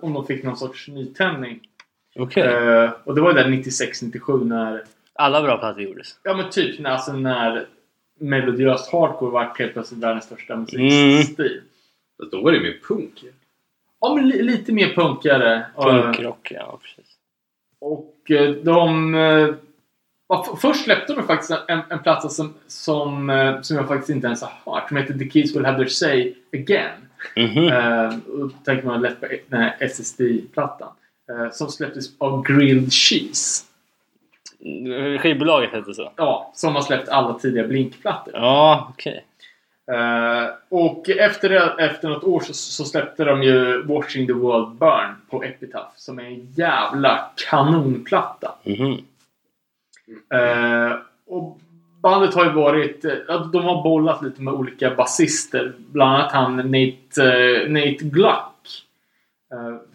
om 0.00 0.12
de 0.12 0.26
fick 0.26 0.44
någon 0.44 0.56
sorts 0.56 0.88
nytändning. 0.88 1.60
Okej. 2.18 2.42
Eh, 2.42 2.90
och 3.04 3.14
det 3.14 3.20
var 3.20 3.30
ju 3.30 3.34
där 3.34 3.44
96-97 3.48 4.44
när... 4.44 4.84
Alla 5.14 5.42
bra 5.42 5.58
plattor 5.58 5.82
gjordes. 5.82 6.18
Ja 6.22 6.34
men 6.34 6.50
typ 6.50 6.78
när, 6.80 6.90
alltså, 6.90 7.12
när 7.12 7.66
melodiöst 8.20 8.92
hardcore 8.92 9.30
var 9.30 9.52
helt 9.58 9.72
plötsligt 9.72 10.02
världens 10.02 10.24
största 10.24 10.54
Mm. 10.54 11.22
Fast 12.18 12.32
Då 12.32 12.42
var 12.42 12.52
det 12.52 12.60
mer 12.60 12.78
punk. 12.88 13.24
Ja 14.00 14.14
men 14.14 14.28
li, 14.28 14.42
lite 14.42 14.72
mer 14.72 14.94
punkare. 14.94 15.66
Punkrock, 15.76 16.50
ja 16.54 16.78
precis. 16.82 17.12
Och 17.80 18.30
eh, 18.30 18.50
de... 18.50 19.14
eh, 19.14 19.48
Först 20.60 20.84
släppte 20.84 21.14
de 21.14 21.26
faktiskt 21.26 21.50
en, 21.68 21.80
en 21.90 21.98
platta 21.98 22.28
som, 22.28 22.54
som, 22.66 23.30
eh, 23.30 23.60
som 23.60 23.76
jag 23.76 23.88
faktiskt 23.88 24.10
inte 24.10 24.26
ens 24.26 24.42
har 24.42 24.72
hört. 24.72 24.88
Som 24.88 24.96
heter 24.96 25.14
The 25.18 25.28
Kids 25.28 25.56
Will 25.56 25.64
Have 25.64 25.76
Their 25.78 25.88
Say 25.88 26.34
Again. 26.52 26.90
Mhm. 27.36 27.68
Eh, 27.68 28.06
och 28.28 28.38
då 28.38 28.48
tänker 28.64 28.86
man 28.86 29.02
lätt 29.02 29.20
på 29.20 29.26
den 29.48 29.60
här 29.60 29.76
SSD-plattan. 29.80 30.88
Eh, 31.30 31.50
som 31.52 31.68
släpptes 31.68 32.06
av 32.18 32.42
Grilled 32.42 32.92
Cheese. 32.92 33.64
Skivbolaget 35.20 35.70
hette 35.72 35.94
så? 35.94 36.12
Ja, 36.16 36.52
som 36.54 36.74
har 36.74 36.82
släppt 36.82 37.08
alla 37.08 37.38
tidiga 37.38 37.66
Blink-plattor. 37.66 38.34
Ja, 38.36 38.86
okej. 38.94 39.24
Eh, 39.92 40.48
och 40.68 41.08
efter, 41.08 41.48
det, 41.48 41.74
efter 41.78 42.08
något 42.08 42.24
år 42.24 42.40
så, 42.40 42.54
så 42.54 42.84
släppte 42.84 43.24
de 43.24 43.42
ju 43.42 43.82
Watching 43.82 44.26
the 44.26 44.32
World 44.32 44.78
Burn 44.78 45.14
på 45.30 45.42
Epitaph. 45.44 45.90
Som 45.96 46.18
är 46.18 46.24
en 46.24 46.46
jävla 46.52 47.30
kanonplatta. 47.50 48.54
Mhm. 48.64 48.98
Eh, 50.34 50.96
och 51.26 51.58
bandet 52.02 52.34
har 52.34 52.44
ju 52.44 52.50
varit... 52.52 53.04
eh, 53.04 53.46
de 53.52 53.64
har 53.64 53.82
bollat 53.82 54.22
lite 54.22 54.42
med 54.42 54.54
olika 54.54 54.94
basister. 54.94 55.72
Bland 55.78 56.14
annat 56.14 56.32
han 56.32 56.56
Nate, 56.56 57.66
Nate 57.68 58.04
Gluck. 58.04 58.42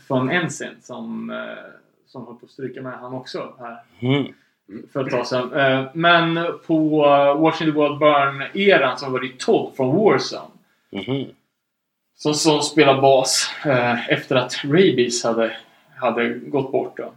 Från 0.08 0.30
Ensign 0.30 0.76
som, 0.82 1.32
som 2.08 2.26
höll 2.28 2.36
på 2.36 2.46
att 2.46 2.52
stryka 2.52 2.82
med 2.82 2.94
han 2.94 3.14
också 3.14 3.54
här 3.60 3.78
Mhm. 4.00 4.34
För 4.94 5.06
ett 5.06 5.12
tag 5.12 5.28
sedan. 5.28 5.54
Eh, 5.54 5.86
men 5.94 6.40
på 6.68 7.00
Watching 7.40 7.68
the 7.68 7.72
World 7.72 8.00
Burn-eran 8.00 8.98
så 8.98 9.10
var 9.10 9.20
det 9.20 9.40
Todd 9.40 9.74
från 9.76 9.96
Warzone. 9.96 10.52
Mhm. 10.90 11.26
Som, 12.16 12.34
som 12.34 12.62
spelar 12.62 13.02
bas 13.02 13.52
eh, 13.66 14.10
efter 14.10 14.36
att 14.36 14.64
Rabies 14.64 15.24
hade, 15.24 15.52
hade 15.96 16.30
gått 16.30 16.72
bort. 16.72 16.98
Då. 16.98 17.14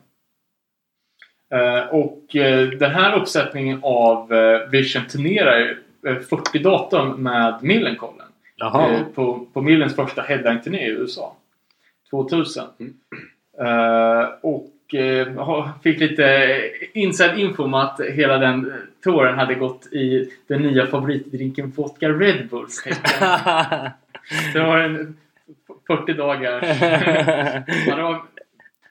Eh, 1.57 1.87
och 1.87 2.37
eh, 2.37 2.69
den 2.69 2.91
här 2.91 3.21
uppsättningen 3.21 3.81
av 3.83 4.33
eh, 4.33 4.69
Vision 4.69 5.07
turnerar 5.07 5.59
ju 5.59 5.77
eh, 6.07 6.19
40 6.19 6.59
datum 6.59 7.23
med 7.23 7.59
Millencolin. 7.63 8.21
Eh, 8.63 9.03
på, 9.15 9.47
på 9.53 9.63
Millens 9.63 9.97
första 9.97 10.23
headline-turné 10.23 10.87
i 10.87 10.91
USA. 10.91 11.37
2000. 12.11 12.65
Eh, 13.61 14.25
och 14.41 14.65
eh, 14.65 14.74
fick 15.83 16.01
lite 16.01 16.61
inside 16.93 17.39
info 17.39 17.65
om 17.65 17.75
att 17.75 18.01
hela 18.01 18.39
den 18.39 18.71
eh, 18.71 18.77
touren 19.05 19.39
hade 19.39 19.55
gått 19.55 19.87
i 19.93 20.31
den 20.47 20.63
nya 20.63 20.87
favoritdrinken 20.87 21.71
vodka 21.71 22.09
Red 22.09 22.49
Bulls. 22.49 22.85
Det 24.53 24.61
var 24.61 24.79
en 24.79 25.17
40 25.87 26.13
dagar. 26.13 26.61
Det 27.87 28.03
var, 28.03 28.23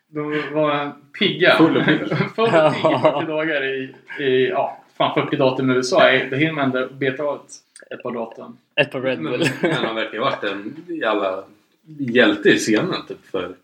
de 0.08 0.54
var 0.54 0.96
pigga. 1.20 1.56
Full 1.58 1.78
och 1.78 1.86
pigg. 1.86 2.00
Full 2.36 2.46
och 2.46 2.74
pigg 2.74 2.92
i 2.92 3.00
40 3.02 3.26
dagar 3.26 3.64
i, 3.64 3.96
i 4.20 4.50
ja, 4.50 4.84
fan 4.98 5.14
40 5.14 5.36
datum 5.36 5.72
i 5.72 5.74
USA. 5.74 6.12
Det 6.30 6.38
hinner 6.38 6.54
man 6.54 6.66
ändå 6.66 6.88
beta 6.94 7.24
av 7.24 7.36
ett, 7.36 7.52
ett 7.94 8.04
par 8.04 8.12
datum. 8.12 8.58
Ett 8.76 8.92
par 8.92 9.02
Red 9.02 9.20
Men, 9.20 9.32
Bull. 9.32 9.48
men 9.62 9.72
han 9.72 9.86
har 9.86 9.94
verkligen 9.94 10.24
varit 10.24 10.44
en 10.44 10.76
jävla 10.88 11.44
hjälte 11.86 12.50
i 12.50 12.58
scenen 12.58 13.06
typ 13.08 13.26
för 13.32 13.56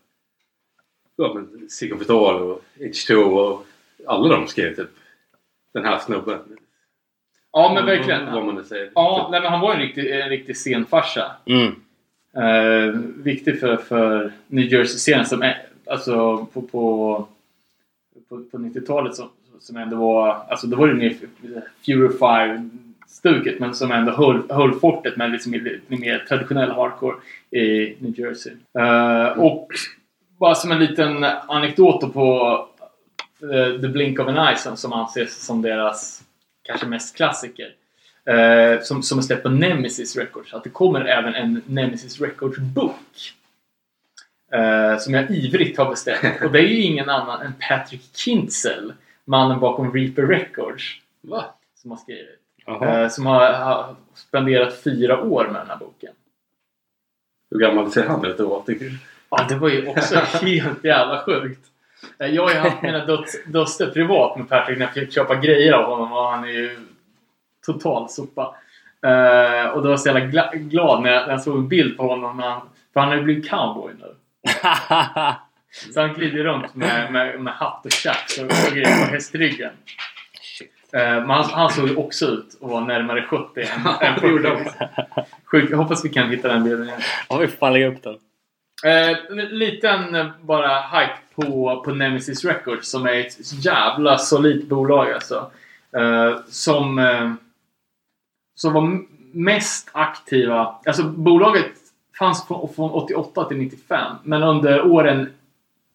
ja, 1.22 1.34
men 1.34 2.02
It 2.02 2.10
All 2.10 2.42
och 2.42 2.62
H2 2.78 3.14
och 3.14 3.66
alla 4.06 4.36
de 4.36 4.46
skrev 4.46 4.74
typ 4.74 4.90
den 5.72 5.84
här 5.84 5.98
snubben. 5.98 6.38
Ja, 7.52 7.72
men 7.74 7.86
verkligen. 7.86 8.32
Vad 8.32 8.44
man 8.44 8.54
nu 8.54 8.64
säger. 8.64 8.90
Ja, 8.94 9.28
nej, 9.30 9.40
men 9.40 9.50
han 9.50 9.60
var 9.60 9.74
en 9.74 9.80
riktig, 9.80 10.20
en 10.20 10.28
riktig 10.28 10.56
scenfarsa. 10.56 11.32
Mm. 11.44 11.74
Eh, 12.36 13.00
viktig 13.16 13.60
för, 13.60 13.76
för 13.76 14.32
New 14.46 14.72
Jersey-scenen 14.72 15.26
som 15.26 15.42
är, 15.42 15.62
alltså 15.86 16.46
på, 16.52 16.62
på, 16.62 17.26
på, 18.28 18.44
på 18.50 18.58
90-talet 18.58 19.14
som, 19.14 19.28
som 19.60 19.76
ändå 19.76 19.96
var, 19.96 20.42
alltså 20.48 20.66
då 20.66 20.76
var 20.76 20.88
det 20.88 20.94
mer 20.94 21.16
Fury 21.86 22.08
5-stuket 22.08 23.60
men 23.60 23.74
som 23.74 23.92
ändå 23.92 24.12
höll, 24.12 24.42
höll 24.50 24.80
fortet 24.80 25.16
med 25.16 25.30
liksom 25.30 25.52
lite 25.52 25.96
mer 25.96 26.24
traditionell 26.28 26.70
hardcore 26.70 27.16
i 27.50 27.96
New 27.98 28.20
Jersey. 28.20 28.52
Eh, 28.78 29.38
och 29.38 29.68
bara 30.40 30.54
som 30.54 30.72
en 30.72 30.78
liten 30.78 31.24
anekdot 31.24 32.12
på 32.14 32.58
eh, 33.42 33.80
The 33.80 33.88
Blink 33.88 34.18
of 34.18 34.28
an 34.28 34.48
Eye 34.48 34.76
som, 34.76 34.92
anses 34.92 35.46
som 35.46 35.62
deras 35.62 36.22
kanske 36.62 36.86
mest 36.86 37.16
klassiker. 37.16 37.74
Eh, 38.24 38.80
som, 38.82 39.02
som 39.02 39.18
är 39.18 39.22
släppt 39.22 39.42
på 39.42 39.48
Nemesis 39.48 40.16
Records. 40.16 40.54
Att 40.54 40.64
det 40.64 40.70
kommer 40.70 41.04
även 41.04 41.34
en 41.34 41.62
Nemesis 41.66 42.20
Records-bok. 42.20 43.34
Eh, 44.52 44.98
som 44.98 45.14
jag 45.14 45.30
ivrigt 45.30 45.78
har 45.78 45.90
beställt. 45.90 46.42
Och 46.44 46.52
det 46.52 46.58
är 46.58 46.68
ju 46.68 46.82
ingen 46.82 47.08
annan 47.08 47.42
än 47.42 47.52
Patrick 47.68 48.16
Kintzel. 48.16 48.92
Mannen 49.24 49.60
bakom 49.60 49.92
Reaper 49.92 50.22
Records. 50.22 50.84
Va? 51.20 51.44
Som 51.82 51.90
har 51.90 51.98
skrivit. 51.98 52.38
Eh, 52.66 53.08
som 53.08 53.26
har, 53.26 53.52
har 53.52 53.96
spenderat 54.14 54.82
fyra 54.82 55.22
år 55.22 55.44
med 55.44 55.60
den 55.60 55.68
här 55.68 55.76
boken. 55.76 56.12
Hur 57.50 57.58
gammal 57.58 57.92
ser 57.92 58.06
han 58.06 58.24
ut 58.24 58.38
då? 58.38 58.62
tycker 58.66 58.84
du? 58.84 58.98
Ja, 59.30 59.46
det 59.48 59.54
var 59.54 59.68
ju 59.68 59.86
också 59.88 60.14
helt 60.42 60.84
jävla 60.84 61.22
sjukt. 61.22 61.60
Eh, 62.18 62.26
Jag 62.26 62.42
har 62.42 62.50
ju 62.50 62.58
haft 62.58 62.82
mina 62.82 63.06
duster 63.46 63.86
privat 63.90 64.38
med 64.38 64.48
Patrick 64.48 64.78
när 64.78 64.86
jag 64.86 64.94
fick 64.94 65.12
köpa 65.14 65.34
grejer 65.34 65.72
av 65.72 65.84
honom 65.90 66.12
och 66.12 66.24
han 66.30 66.44
är 66.44 66.48
ju 66.48 66.78
total 67.66 68.08
sopa. 68.10 68.54
Eh, 69.06 69.66
och 69.66 69.76
då 69.76 69.82
var 69.82 69.90
jag 69.90 70.00
så 70.00 70.08
jävla 70.08 70.20
gla- 70.26 70.54
glad 70.56 71.02
när 71.02 71.10
jag, 71.10 71.22
när 71.22 71.30
jag 71.34 71.42
såg 71.42 71.56
en 71.56 71.68
bild 71.68 71.96
på 71.96 72.02
honom. 72.08 72.38
Han, 72.38 72.60
för 72.92 73.00
han 73.00 73.08
har 73.08 73.16
ju 73.16 73.22
blivit 73.22 73.50
cowboy 73.50 73.92
nu. 74.00 74.14
Så 75.94 76.00
han 76.00 76.14
glider 76.14 76.44
runt 76.44 76.74
med, 76.74 77.12
med, 77.12 77.40
med 77.40 77.52
hatt 77.54 77.86
och 77.86 77.92
chaps 77.92 78.38
och, 78.38 78.44
och 78.44 78.72
grejer 78.74 79.06
på 79.06 79.12
hästryggen. 79.12 79.70
Eh, 80.92 81.00
men 81.00 81.30
han, 81.30 81.44
han 81.44 81.70
såg 81.70 81.88
ju 81.88 81.96
också 81.96 82.26
ut 82.26 82.46
att 82.62 82.68
vara 82.70 82.84
närmare 82.84 83.22
70 83.22 83.60
än, 83.60 83.66
än 84.00 84.14
Det 84.20 84.28
gjorde 84.28 84.56
40. 84.64 84.70
Sjukt. 85.44 85.70
Jag 85.70 85.78
hoppas 85.78 86.04
vi 86.04 86.08
kan 86.08 86.30
hitta 86.30 86.48
den 86.48 86.64
bilden 86.64 86.88
igen. 86.88 87.00
Ja, 87.28 87.36
vi 87.36 87.46
får 87.48 87.56
fan 87.56 87.72
lägga 87.72 87.86
upp 87.88 88.02
den. 88.02 88.16
Eh, 88.84 89.10
en 89.30 89.36
liten 89.36 90.14
eh, 90.14 90.26
bara 90.40 90.80
hype 90.80 91.18
på, 91.34 91.82
på 91.84 91.90
Nemesis 91.90 92.44
Records 92.44 92.90
som 92.90 93.06
är 93.06 93.14
ett 93.14 93.64
jävla 93.64 94.18
solidt 94.18 94.68
bolag 94.68 95.12
alltså. 95.12 95.50
Eh, 95.96 96.36
som, 96.48 96.98
eh, 96.98 97.32
som 98.54 98.72
var 98.72 99.00
mest 99.32 99.88
aktiva. 99.92 100.74
Alltså 100.86 101.02
bolaget 101.04 101.72
fanns 102.18 102.46
från, 102.46 102.74
från 102.74 102.90
88 102.90 103.44
till 103.44 103.56
95 103.56 104.16
men 104.24 104.42
under 104.42 104.86
åren 104.86 105.32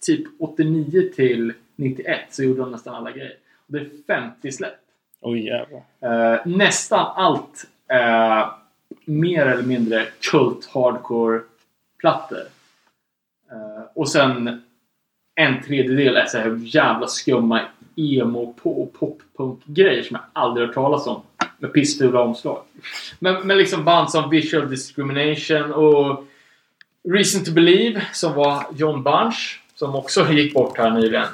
typ 0.06 0.28
89 0.40 1.10
till 1.16 1.54
91 1.76 2.20
så 2.30 2.44
gjorde 2.44 2.60
de 2.60 2.72
nästan 2.72 2.96
alla 2.96 3.12
grejer. 3.12 3.34
Och 3.68 3.74
det 3.74 3.80
är 3.80 3.90
50 4.08 4.52
släpp. 4.52 4.74
Oj 5.22 5.46
jävlar. 5.46 5.82
Eh, 6.34 6.40
nästan 6.46 7.06
allt 7.16 7.66
är 7.88 8.48
mer 9.06 9.46
eller 9.46 9.64
mindre 9.64 10.06
kult 10.32 10.70
hardcore 10.74 11.42
plattor. 12.00 12.42
Eh, 13.52 13.86
och 13.94 14.10
sen 14.10 14.62
en 15.36 15.64
tredjedel 15.64 16.16
är 16.16 16.26
så 16.26 16.38
här 16.38 16.60
jävla 16.64 17.08
skumma 17.08 17.62
emo 17.96 18.56
och 18.64 18.94
poppunk-grejer 18.94 20.04
som 20.04 20.16
jag 20.16 20.44
aldrig 20.44 20.68
hört 20.68 20.76
talas 20.76 21.08
om. 21.08 21.22
Med 21.58 21.74
pissfula 21.74 22.22
omslag. 22.22 22.64
Men, 23.20 23.48
men 23.48 23.58
liksom 23.58 23.86
band 23.86 24.12
som 24.12 24.30
Visual 24.30 24.70
Discrimination 24.70 25.74
och 25.74 26.26
Reason 27.10 27.44
to 27.44 27.52
Believe 27.52 28.02
som 28.14 28.34
var 28.34 28.66
John 28.76 29.04
Bunch 29.04 29.62
som 29.76 29.96
också 29.96 30.32
gick 30.32 30.54
bort 30.54 30.78
här 30.78 30.92
nyligen. 30.92 31.28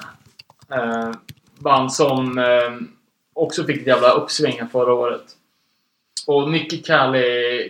Eh, 0.71 1.11
band 1.59 1.93
som 1.93 2.37
eh, 2.37 2.87
också 3.33 3.63
fick 3.63 3.81
ett 3.81 3.87
jävla 3.87 4.11
uppsving 4.11 4.59
här 4.59 4.67
förra 4.67 4.93
året. 4.93 5.23
Och 6.27 6.51
Nicky 6.51 6.81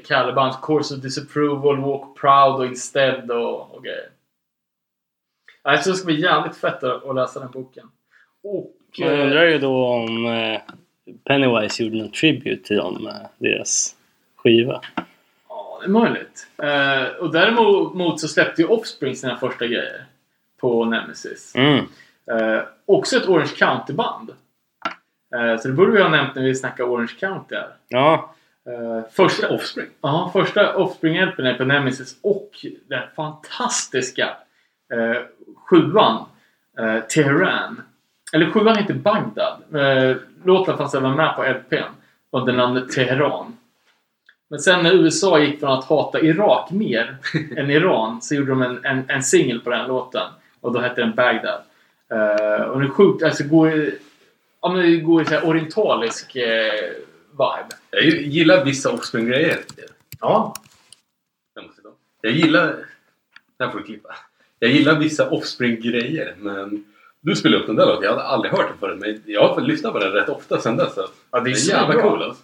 Calle-band, 0.04 0.54
Course 0.62 0.96
of 0.96 1.02
Disapproval, 1.02 1.82
Walk 1.82 2.18
Proud 2.22 2.56
och 2.56 2.66
Instead 2.66 3.32
och, 3.32 3.76
och 3.76 3.84
grejer. 3.84 4.10
Nej, 5.66 5.84
så 5.84 5.90
det 5.90 5.96
ska 5.96 6.06
bli 6.06 6.22
jävligt 6.22 6.58
fett 6.58 6.84
att 6.84 7.16
läsa 7.16 7.40
den 7.40 7.52
boken. 7.52 7.88
Och... 8.44 8.76
Man 9.00 9.10
eh, 9.10 9.22
undrar 9.22 9.46
ju 9.46 9.58
då 9.58 9.86
om 9.86 10.26
eh, 10.26 10.62
Pennywise 11.24 11.84
gjorde 11.84 11.98
någon 11.98 12.12
tribute 12.12 12.68
till 12.68 12.78
dem 12.78 13.04
med 13.04 13.28
deras 13.38 13.96
skiva. 14.36 14.82
Ja, 15.50 15.80
det 15.82 15.86
är 15.86 15.90
möjligt. 15.90 16.48
Eh, 16.58 17.16
och 17.20 17.32
däremot 17.32 18.20
så 18.20 18.28
släppte 18.28 18.62
ju 18.62 18.68
Offspring 18.68 19.16
sina 19.16 19.38
första 19.38 19.68
grejer 19.68 20.06
på 20.60 20.86
Nemesis. 20.86 21.56
Mm. 21.56 21.86
Eh, 22.32 22.62
också 22.86 23.18
ett 23.18 23.30
Orange 23.30 23.56
County-band. 23.56 24.30
Eh, 25.36 25.60
så 25.60 25.68
det 25.68 25.74
borde 25.74 25.92
vi 25.92 26.02
ha 26.02 26.10
nämnt 26.10 26.36
när 26.36 26.44
vi 26.44 26.56
snackar 26.56 26.84
Orange 26.84 27.16
County 27.20 27.56
här. 27.56 27.70
Ja, 27.88 28.36
Eh, 28.66 29.10
första 29.12 29.50
Offspring. 29.50 29.88
Ja, 30.02 30.30
första 30.34 30.76
Offspring-hjälpen 30.76 31.46
är 31.46 31.54
på 31.54 31.66
Nemesis 31.66 32.16
och 32.22 32.66
den 32.88 33.04
fantastiska 33.16 34.38
eh, 34.92 35.22
sjuan 35.56 36.26
eh, 36.80 37.00
Teheran. 37.00 37.82
Eller 38.34 38.52
sjuan 38.52 38.76
heter 38.76 38.94
Bagdad. 38.94 39.76
Eh, 39.76 40.18
låten 40.44 40.78
fanns 40.78 40.96
även 40.96 41.16
med 41.16 41.36
på 41.36 41.44
LPn 41.44 41.92
under 42.32 42.54
namnet 42.54 42.92
Teheran. 42.92 43.58
Men 44.50 44.60
sen 44.60 44.84
när 44.84 44.94
USA 44.94 45.40
gick 45.40 45.60
från 45.60 45.72
att 45.72 45.86
hata 45.86 46.20
Irak 46.20 46.72
mer 46.72 47.18
än 47.58 47.72
Iran 47.72 48.22
så 48.22 48.36
gjorde 48.36 48.52
de 48.52 48.62
en, 48.62 48.86
en, 48.86 49.04
en 49.08 49.24
singel 49.24 49.60
på 49.60 49.70
den 49.70 49.88
låten. 49.88 50.28
Och 50.62 50.74
då 50.74 50.80
hette 50.80 51.02
den 51.02 51.16
Bagdad. 51.16 51.62
Eh, 52.12 52.64
och 52.64 52.80
det 52.80 52.86
är 52.86 52.90
sjukt, 52.90 53.24
alltså 53.24 53.44
går 53.44 53.92
ja, 54.62 54.70
men 54.70 54.82
det 54.82 54.98
går 54.98 55.22
i 55.22 55.26
så 55.26 55.32
här 55.32 55.48
orientalisk 55.48 56.36
eh, 56.36 56.92
vibe. 57.32 57.76
Jag 57.92 58.04
gillar 58.04 58.66
vissa 58.66 58.92
Offspring-grejer. 58.92 59.60
Ja, 60.20 60.56
Jag 61.56 61.66
måste 61.66 61.82
ta. 61.82 61.90
Jag 62.22 62.32
gillar... 62.32 62.86
Här 63.60 63.70
får 63.70 63.80
du 63.80 63.86
klippa. 63.86 64.16
Jag 64.64 64.72
gillar 64.72 65.00
vissa 65.00 65.30
Offspring-grejer 65.30 66.36
men 66.40 66.86
du 67.22 67.36
spelade 67.36 67.62
upp 67.62 67.68
den 67.68 67.76
där 67.76 67.86
låten. 67.86 68.04
Jag 68.04 68.10
hade 68.12 68.24
aldrig 68.24 68.52
hört 68.54 68.68
den 68.70 68.78
förut 68.78 69.00
men 69.00 69.24
jag 69.34 69.48
har 69.48 69.56
fått 69.56 69.68
lyssna 69.68 69.92
på 69.92 70.00
den 70.00 70.12
rätt 70.12 70.30
ofta 70.30 70.60
sen 70.62 70.78
dess. 70.78 70.94
så 70.96 71.08
Ja, 71.32 71.40
Det 71.40 71.50
är 71.52 71.56
är 71.56 71.70
jävla 71.70 71.88
svinbra. 71.94 72.10
cool 72.10 72.24
alltså. 72.24 72.44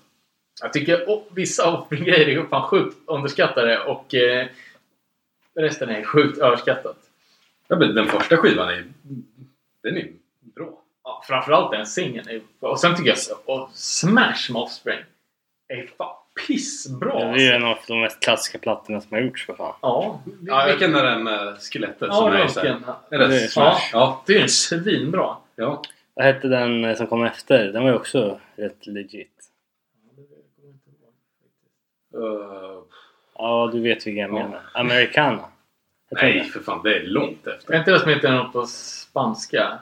Jag 0.61 0.73
tycker 0.73 1.22
vissa 1.35 1.72
Offspring-grejer 1.73 2.27
är 2.39 2.44
fan 2.45 2.68
sjukt 2.68 2.98
underskattade 3.06 3.80
och 3.84 4.15
eh, 4.15 4.48
resten 5.56 5.89
är 5.89 6.03
sjukt 6.03 6.38
överskattat. 6.38 6.98
Ja, 7.68 7.76
men 7.76 7.95
den 7.95 8.07
första 8.07 8.38
skivan 8.38 8.69
är 8.69 8.85
Den 9.84 9.98
är 9.98 10.07
bra. 10.56 10.81
Ja, 11.03 11.23
framförallt 11.27 11.72
den 11.72 11.85
singeln. 11.85 12.41
bra. 12.60 12.69
Och 12.69 12.80
sen 12.80 12.95
tycker 12.95 13.10
jag 13.10 13.18
så- 13.18 13.35
och 13.45 13.69
Smash 13.73 14.52
med 14.52 14.61
Offspring 14.61 14.99
är 15.68 15.88
fan 15.98 16.15
pissbra. 16.48 17.19
det 17.26 17.41
är 17.41 17.45
ju 17.45 17.52
en 17.52 17.64
av 17.64 17.77
de 17.88 18.02
mest 18.02 18.19
klassiska 18.19 18.57
plattorna 18.60 19.02
som 19.02 19.11
har 19.11 19.19
gjorts 19.23 19.45
för 19.45 19.53
fan. 19.53 19.76
Ja, 19.81 20.22
ja, 20.45 20.65
Vilken 20.68 20.95
är 20.95 21.03
den 21.03 21.23
med 21.23 21.57
skelettet 21.61 22.07
ja, 22.11 22.14
som 22.14 22.27
är 22.34 22.48
så 22.48 22.60
här-. 22.60 22.81
Är 23.10 23.18
det 23.19 23.27
Det 23.27 23.44
är 23.44 23.48
Smash? 23.48 23.89
Ja. 23.94 24.23
Det 24.27 24.38
är 24.38 24.41
en 24.41 24.49
svinbra. 24.49 25.35
ja. 25.56 25.81
Vad 26.14 26.26
hette 26.26 26.48
den 26.48 26.85
eh, 26.85 26.95
som 26.95 27.07
kom 27.07 27.23
efter? 27.23 27.65
Den 27.72 27.84
var 27.84 27.89
ju 27.89 27.95
också 27.95 28.39
rätt 28.56 28.88
legit. 28.88 29.31
Uh, 32.18 32.84
Ja, 33.39 33.69
du 33.73 33.81
vet 33.81 34.07
vilken 34.07 34.15
jag 34.23 34.30
Ja. 34.30 34.34
menar. 34.34 34.61
Americana. 34.73 35.45
Nej, 36.11 36.44
för 36.44 36.60
fan. 36.60 36.81
Det 36.84 36.95
är 36.98 37.03
långt 37.03 37.48
efter. 37.48 37.73
Är 37.73 37.80
inte 37.80 37.91
det 37.91 37.99
som 37.99 38.10
heter 38.10 38.31
något 38.31 38.53
på 38.53 38.65
spanska? 38.65 39.80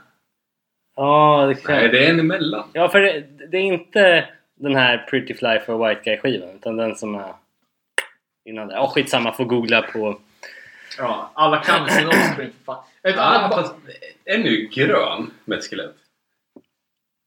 Ja, 0.95 1.45
det 1.47 1.55
kan 1.55 1.75
Nej, 1.75 1.89
det 1.89 2.05
är 2.05 2.09
en 2.09 2.19
emellan. 2.19 2.69
Ja, 2.73 2.89
för 2.89 3.01
det, 3.01 3.21
det 3.51 3.57
är 3.57 3.61
inte 3.61 4.27
den 4.55 4.75
här 4.75 4.97
Pretty 5.09 5.33
Fly 5.33 5.59
for 5.59 5.85
a 5.85 5.87
White 5.89 6.01
Guy 6.05 6.17
skivan 6.17 6.49
utan 6.49 6.77
den 6.77 6.95
som 6.95 7.15
är 7.15 7.33
innan 8.45 8.67
det. 8.67 8.73
Ja, 8.73 8.87
skitsamma. 8.87 9.33
Får 9.33 9.45
googla 9.45 9.81
på... 9.81 10.19
Ja, 10.97 11.31
alla 11.33 11.57
kan 11.63 11.89
sin 11.89 12.07
Offspring 12.07 12.49
för 12.51 12.63
fan. 12.65 12.83
Ett 13.03 13.17
Ah, 13.17 13.21
annat 13.21 13.51
ba- 13.51 13.55
fast 13.61 13.73
en 14.25 14.41
är 14.45 14.49
ju 14.49 14.67
grön 14.67 15.31
med 15.45 15.57
ett 15.57 15.63
skelett. 15.69 15.95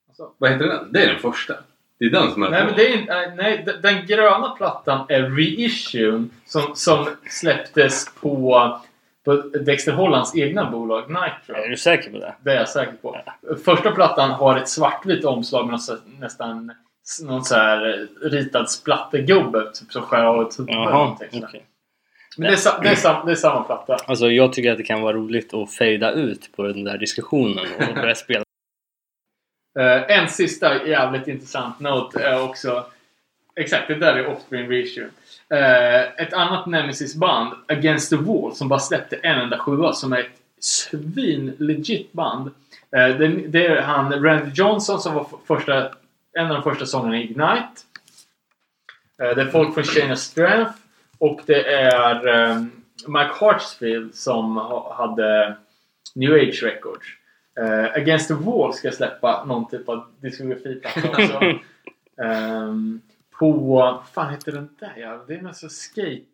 Alltså. 0.08 0.30
Vad 0.38 0.50
heter 0.50 0.66
den? 0.66 0.92
Det 0.92 1.02
är 1.02 1.06
den 1.06 1.18
första. 1.20 1.54
Det 1.98 2.04
är 2.04 2.10
den 2.10 2.32
som 2.32 2.42
är 2.42 2.50
Nej, 2.50 2.64
men 2.64 2.74
det 2.76 2.86
är 2.92 2.98
inte, 2.98 3.34
nej, 3.36 3.66
den- 3.82 4.06
gröna 4.06 4.48
plattan 4.50 5.06
är 5.08 5.22
reissuen 5.22 6.30
som, 6.46 6.76
som 6.76 7.08
släpptes 7.30 8.14
på, 8.14 8.80
på 9.24 9.32
Dexter 9.36 9.92
Hollands 9.92 10.36
egna 10.36 10.70
bolag 10.70 11.04
Nitro. 11.10 11.54
Är 11.64 11.68
du 11.68 11.76
säker 11.76 12.10
på 12.10 12.18
det? 12.18 12.34
Det 12.40 12.50
är 12.52 12.56
jag 12.56 12.68
säker 12.68 12.92
på. 12.92 13.20
Första 13.64 13.90
plattan 13.90 14.30
har 14.30 14.56
ett 14.56 14.68
svartvitt 14.68 15.24
omslag 15.24 15.64
med 15.64 15.70
någon 15.70 15.80
så, 15.80 15.96
nästan 16.18 16.72
någon 17.22 17.44
så 17.44 17.54
här 17.54 18.08
ritad 18.22 18.70
splattergubbe 18.70 19.64
typ, 19.74 19.92
som 19.92 20.02
skär 20.02 20.24
av 20.24 20.42
ett 20.42 20.58
huvud. 20.58 20.74
Jaha. 20.74 21.16
Men 22.38 22.46
det 22.46 22.52
är, 22.52 22.56
sa, 22.56 22.78
det, 22.82 22.88
är 22.88 22.94
sam, 22.94 23.26
det 23.26 23.32
är 23.32 23.36
samma 23.36 23.62
platta. 23.62 23.96
Alltså 24.06 24.30
jag 24.30 24.52
tycker 24.52 24.72
att 24.72 24.78
det 24.78 24.84
kan 24.84 25.00
vara 25.00 25.16
roligt 25.16 25.54
att 25.54 25.74
fejda 25.74 26.12
ut 26.12 26.50
på 26.56 26.62
den 26.62 26.84
där 26.84 26.98
diskussionen 26.98 27.66
och 27.78 27.94
börja 28.02 28.14
spela. 28.14 28.44
Eh, 29.78 30.18
en 30.18 30.28
sista 30.28 30.86
jävligt 30.86 31.28
intressant 31.28 31.80
note 31.80 32.22
är 32.22 32.42
också... 32.42 32.86
Exakt, 33.56 33.88
det 33.88 33.94
där 33.94 34.16
är 34.16 34.26
Offspring 34.26 34.70
Reissue. 34.70 35.08
Eh, 35.48 36.02
ett 36.02 36.32
annat 36.32 36.66
Nemesis-band, 36.66 37.54
Against 37.68 38.10
the 38.10 38.16
Wall, 38.16 38.54
som 38.54 38.68
bara 38.68 38.80
släppte 38.80 39.16
en 39.16 39.38
enda 39.38 39.58
sjua 39.58 39.92
som 39.92 40.12
är 40.12 40.18
ett 40.18 40.40
svin-legit 40.60 42.12
band. 42.12 42.50
Eh, 42.96 43.08
det, 43.08 43.28
det 43.28 43.66
är 43.66 43.82
han 43.82 44.24
Randy 44.24 44.50
Johnson 44.54 45.00
som 45.00 45.14
var 45.14 45.26
första, 45.46 45.90
en 46.32 46.46
av 46.46 46.52
de 46.54 46.62
första 46.62 46.86
sångerna 46.86 47.18
i 47.18 47.22
Ignite. 47.24 47.68
Eh, 49.22 49.34
det 49.34 49.42
är 49.42 49.46
folk 49.50 49.74
från 49.74 49.84
Chain 49.84 50.12
of 50.12 50.18
Strength 50.18 50.72
och 51.18 51.40
det 51.46 51.72
är 51.74 52.26
ehm, 52.26 52.70
Mike 53.06 53.30
Hartsfield 53.40 54.14
som 54.14 54.56
ha- 54.56 54.94
hade 54.94 55.56
New 56.14 56.32
Age 56.32 56.62
Records. 56.62 57.06
Eh, 57.60 57.84
Against 58.02 58.28
the 58.28 58.34
Wall 58.34 58.74
ska 58.74 58.90
släppa 58.90 59.44
någon 59.44 59.68
typ 59.68 59.88
av 59.88 60.04
diskografiplatta 60.20 61.08
också. 61.08 61.40
Ehm, 62.24 63.00
på, 63.38 63.52
vad 63.52 64.08
fan 64.12 64.30
heter 64.30 64.52
den 64.52 64.68
där? 64.80 64.92
Ja, 64.96 65.24
det 65.26 65.34
är 65.34 65.42
något 65.42 65.56
så 65.56 65.68
skate... 65.68 66.24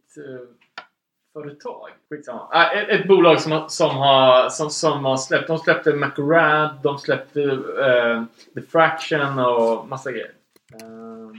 företag. 1.35 1.89
Skitsamma. 2.11 2.48
Ah, 2.51 2.70
ett, 2.70 2.89
ett 2.89 3.09
bolag 3.09 3.40
som, 3.40 3.52
har- 3.52 3.69
som, 3.69 3.97
har, 3.97 4.48
som, 4.48 4.70
som 4.70 5.05
har 5.05 5.16
släppt. 5.16 5.47
De 5.47 5.59
släppte 5.59 5.93
McRad, 5.93 6.70
de 6.82 6.98
släppte 6.98 7.43
eh, 7.43 8.23
The 8.55 8.61
Fraction 8.73 9.39
och 9.39 9.89
massa 9.89 10.12
grejer. 10.12 10.31
Ehm, 10.82 11.32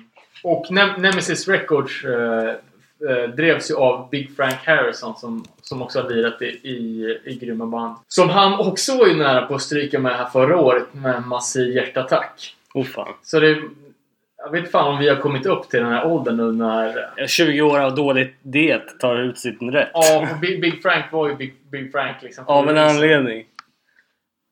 och 0.43 0.65
Nem- 0.69 0.97
Nemesis 0.97 1.47
Records 1.47 2.03
eh, 2.05 2.53
drevs 3.35 3.71
ju 3.71 3.75
av 3.75 4.09
Big 4.09 4.35
Frank 4.35 4.55
Harrison 4.65 5.15
som, 5.15 5.45
som 5.61 5.81
också 5.81 6.01
har 6.01 6.09
lirat 6.09 6.41
i, 6.41 6.45
i, 6.45 7.17
i 7.25 7.35
grymma 7.35 7.65
band. 7.65 7.95
Som 8.07 8.29
han 8.29 8.59
också 8.67 8.97
var 8.97 9.07
ju 9.07 9.15
nära 9.15 9.45
på 9.45 9.55
att 9.55 9.61
stryka 9.61 9.99
med 9.99 10.17
här 10.17 10.25
förra 10.25 10.57
året 10.57 10.93
med 10.93 11.15
en 11.15 11.27
massiv 11.27 11.75
hjärtattack. 11.75 12.55
Oh 12.73 12.83
fan. 12.85 13.13
Så 13.23 13.39
det... 13.39 13.61
Jag 14.45 14.51
vet 14.51 14.71
fan 14.71 14.93
om 14.93 14.99
vi 14.99 15.09
har 15.09 15.15
kommit 15.15 15.45
upp 15.45 15.69
till 15.69 15.79
den 15.79 15.91
här 15.91 16.07
åldern 16.07 16.37
nu 16.37 16.51
när... 16.51 17.27
20 17.27 17.61
år 17.61 17.79
av 17.79 17.95
dåligt 17.95 18.35
det 18.41 18.79
tar 18.99 19.15
ut 19.15 19.39
sin 19.39 19.71
rätt. 19.71 19.89
Ja, 19.93 20.27
Big, 20.41 20.61
Big 20.61 20.81
Frank 20.81 21.05
var 21.11 21.29
ju 21.29 21.35
Big, 21.35 21.53
Big 21.71 21.91
Frank 21.91 22.15
liksom. 22.21 22.45
Av 22.47 22.69
en 22.69 22.77
anledning. 22.77 23.45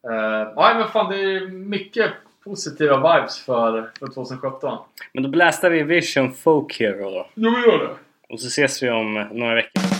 Uh, 0.09 0.53
nej 0.55 0.75
men 0.75 0.87
fan 0.87 1.11
det 1.11 1.21
är 1.21 1.47
mycket 1.47 2.11
positiva 2.43 2.97
vibes 2.97 3.39
för, 3.45 3.89
för 3.99 4.07
2017. 4.07 4.77
Men 5.13 5.23
då 5.23 5.29
blästar 5.29 5.69
vi 5.69 5.83
Vision 5.83 6.33
Folk 6.33 6.79
Hero 6.79 7.11
då. 7.11 7.27
Jo, 7.33 7.49
vi 7.49 7.71
gör 7.71 7.77
det. 7.77 7.89
Och 8.33 8.39
så 8.39 8.47
ses 8.47 8.83
vi 8.83 8.89
om 8.89 9.13
några 9.31 9.55
veckor. 9.55 9.92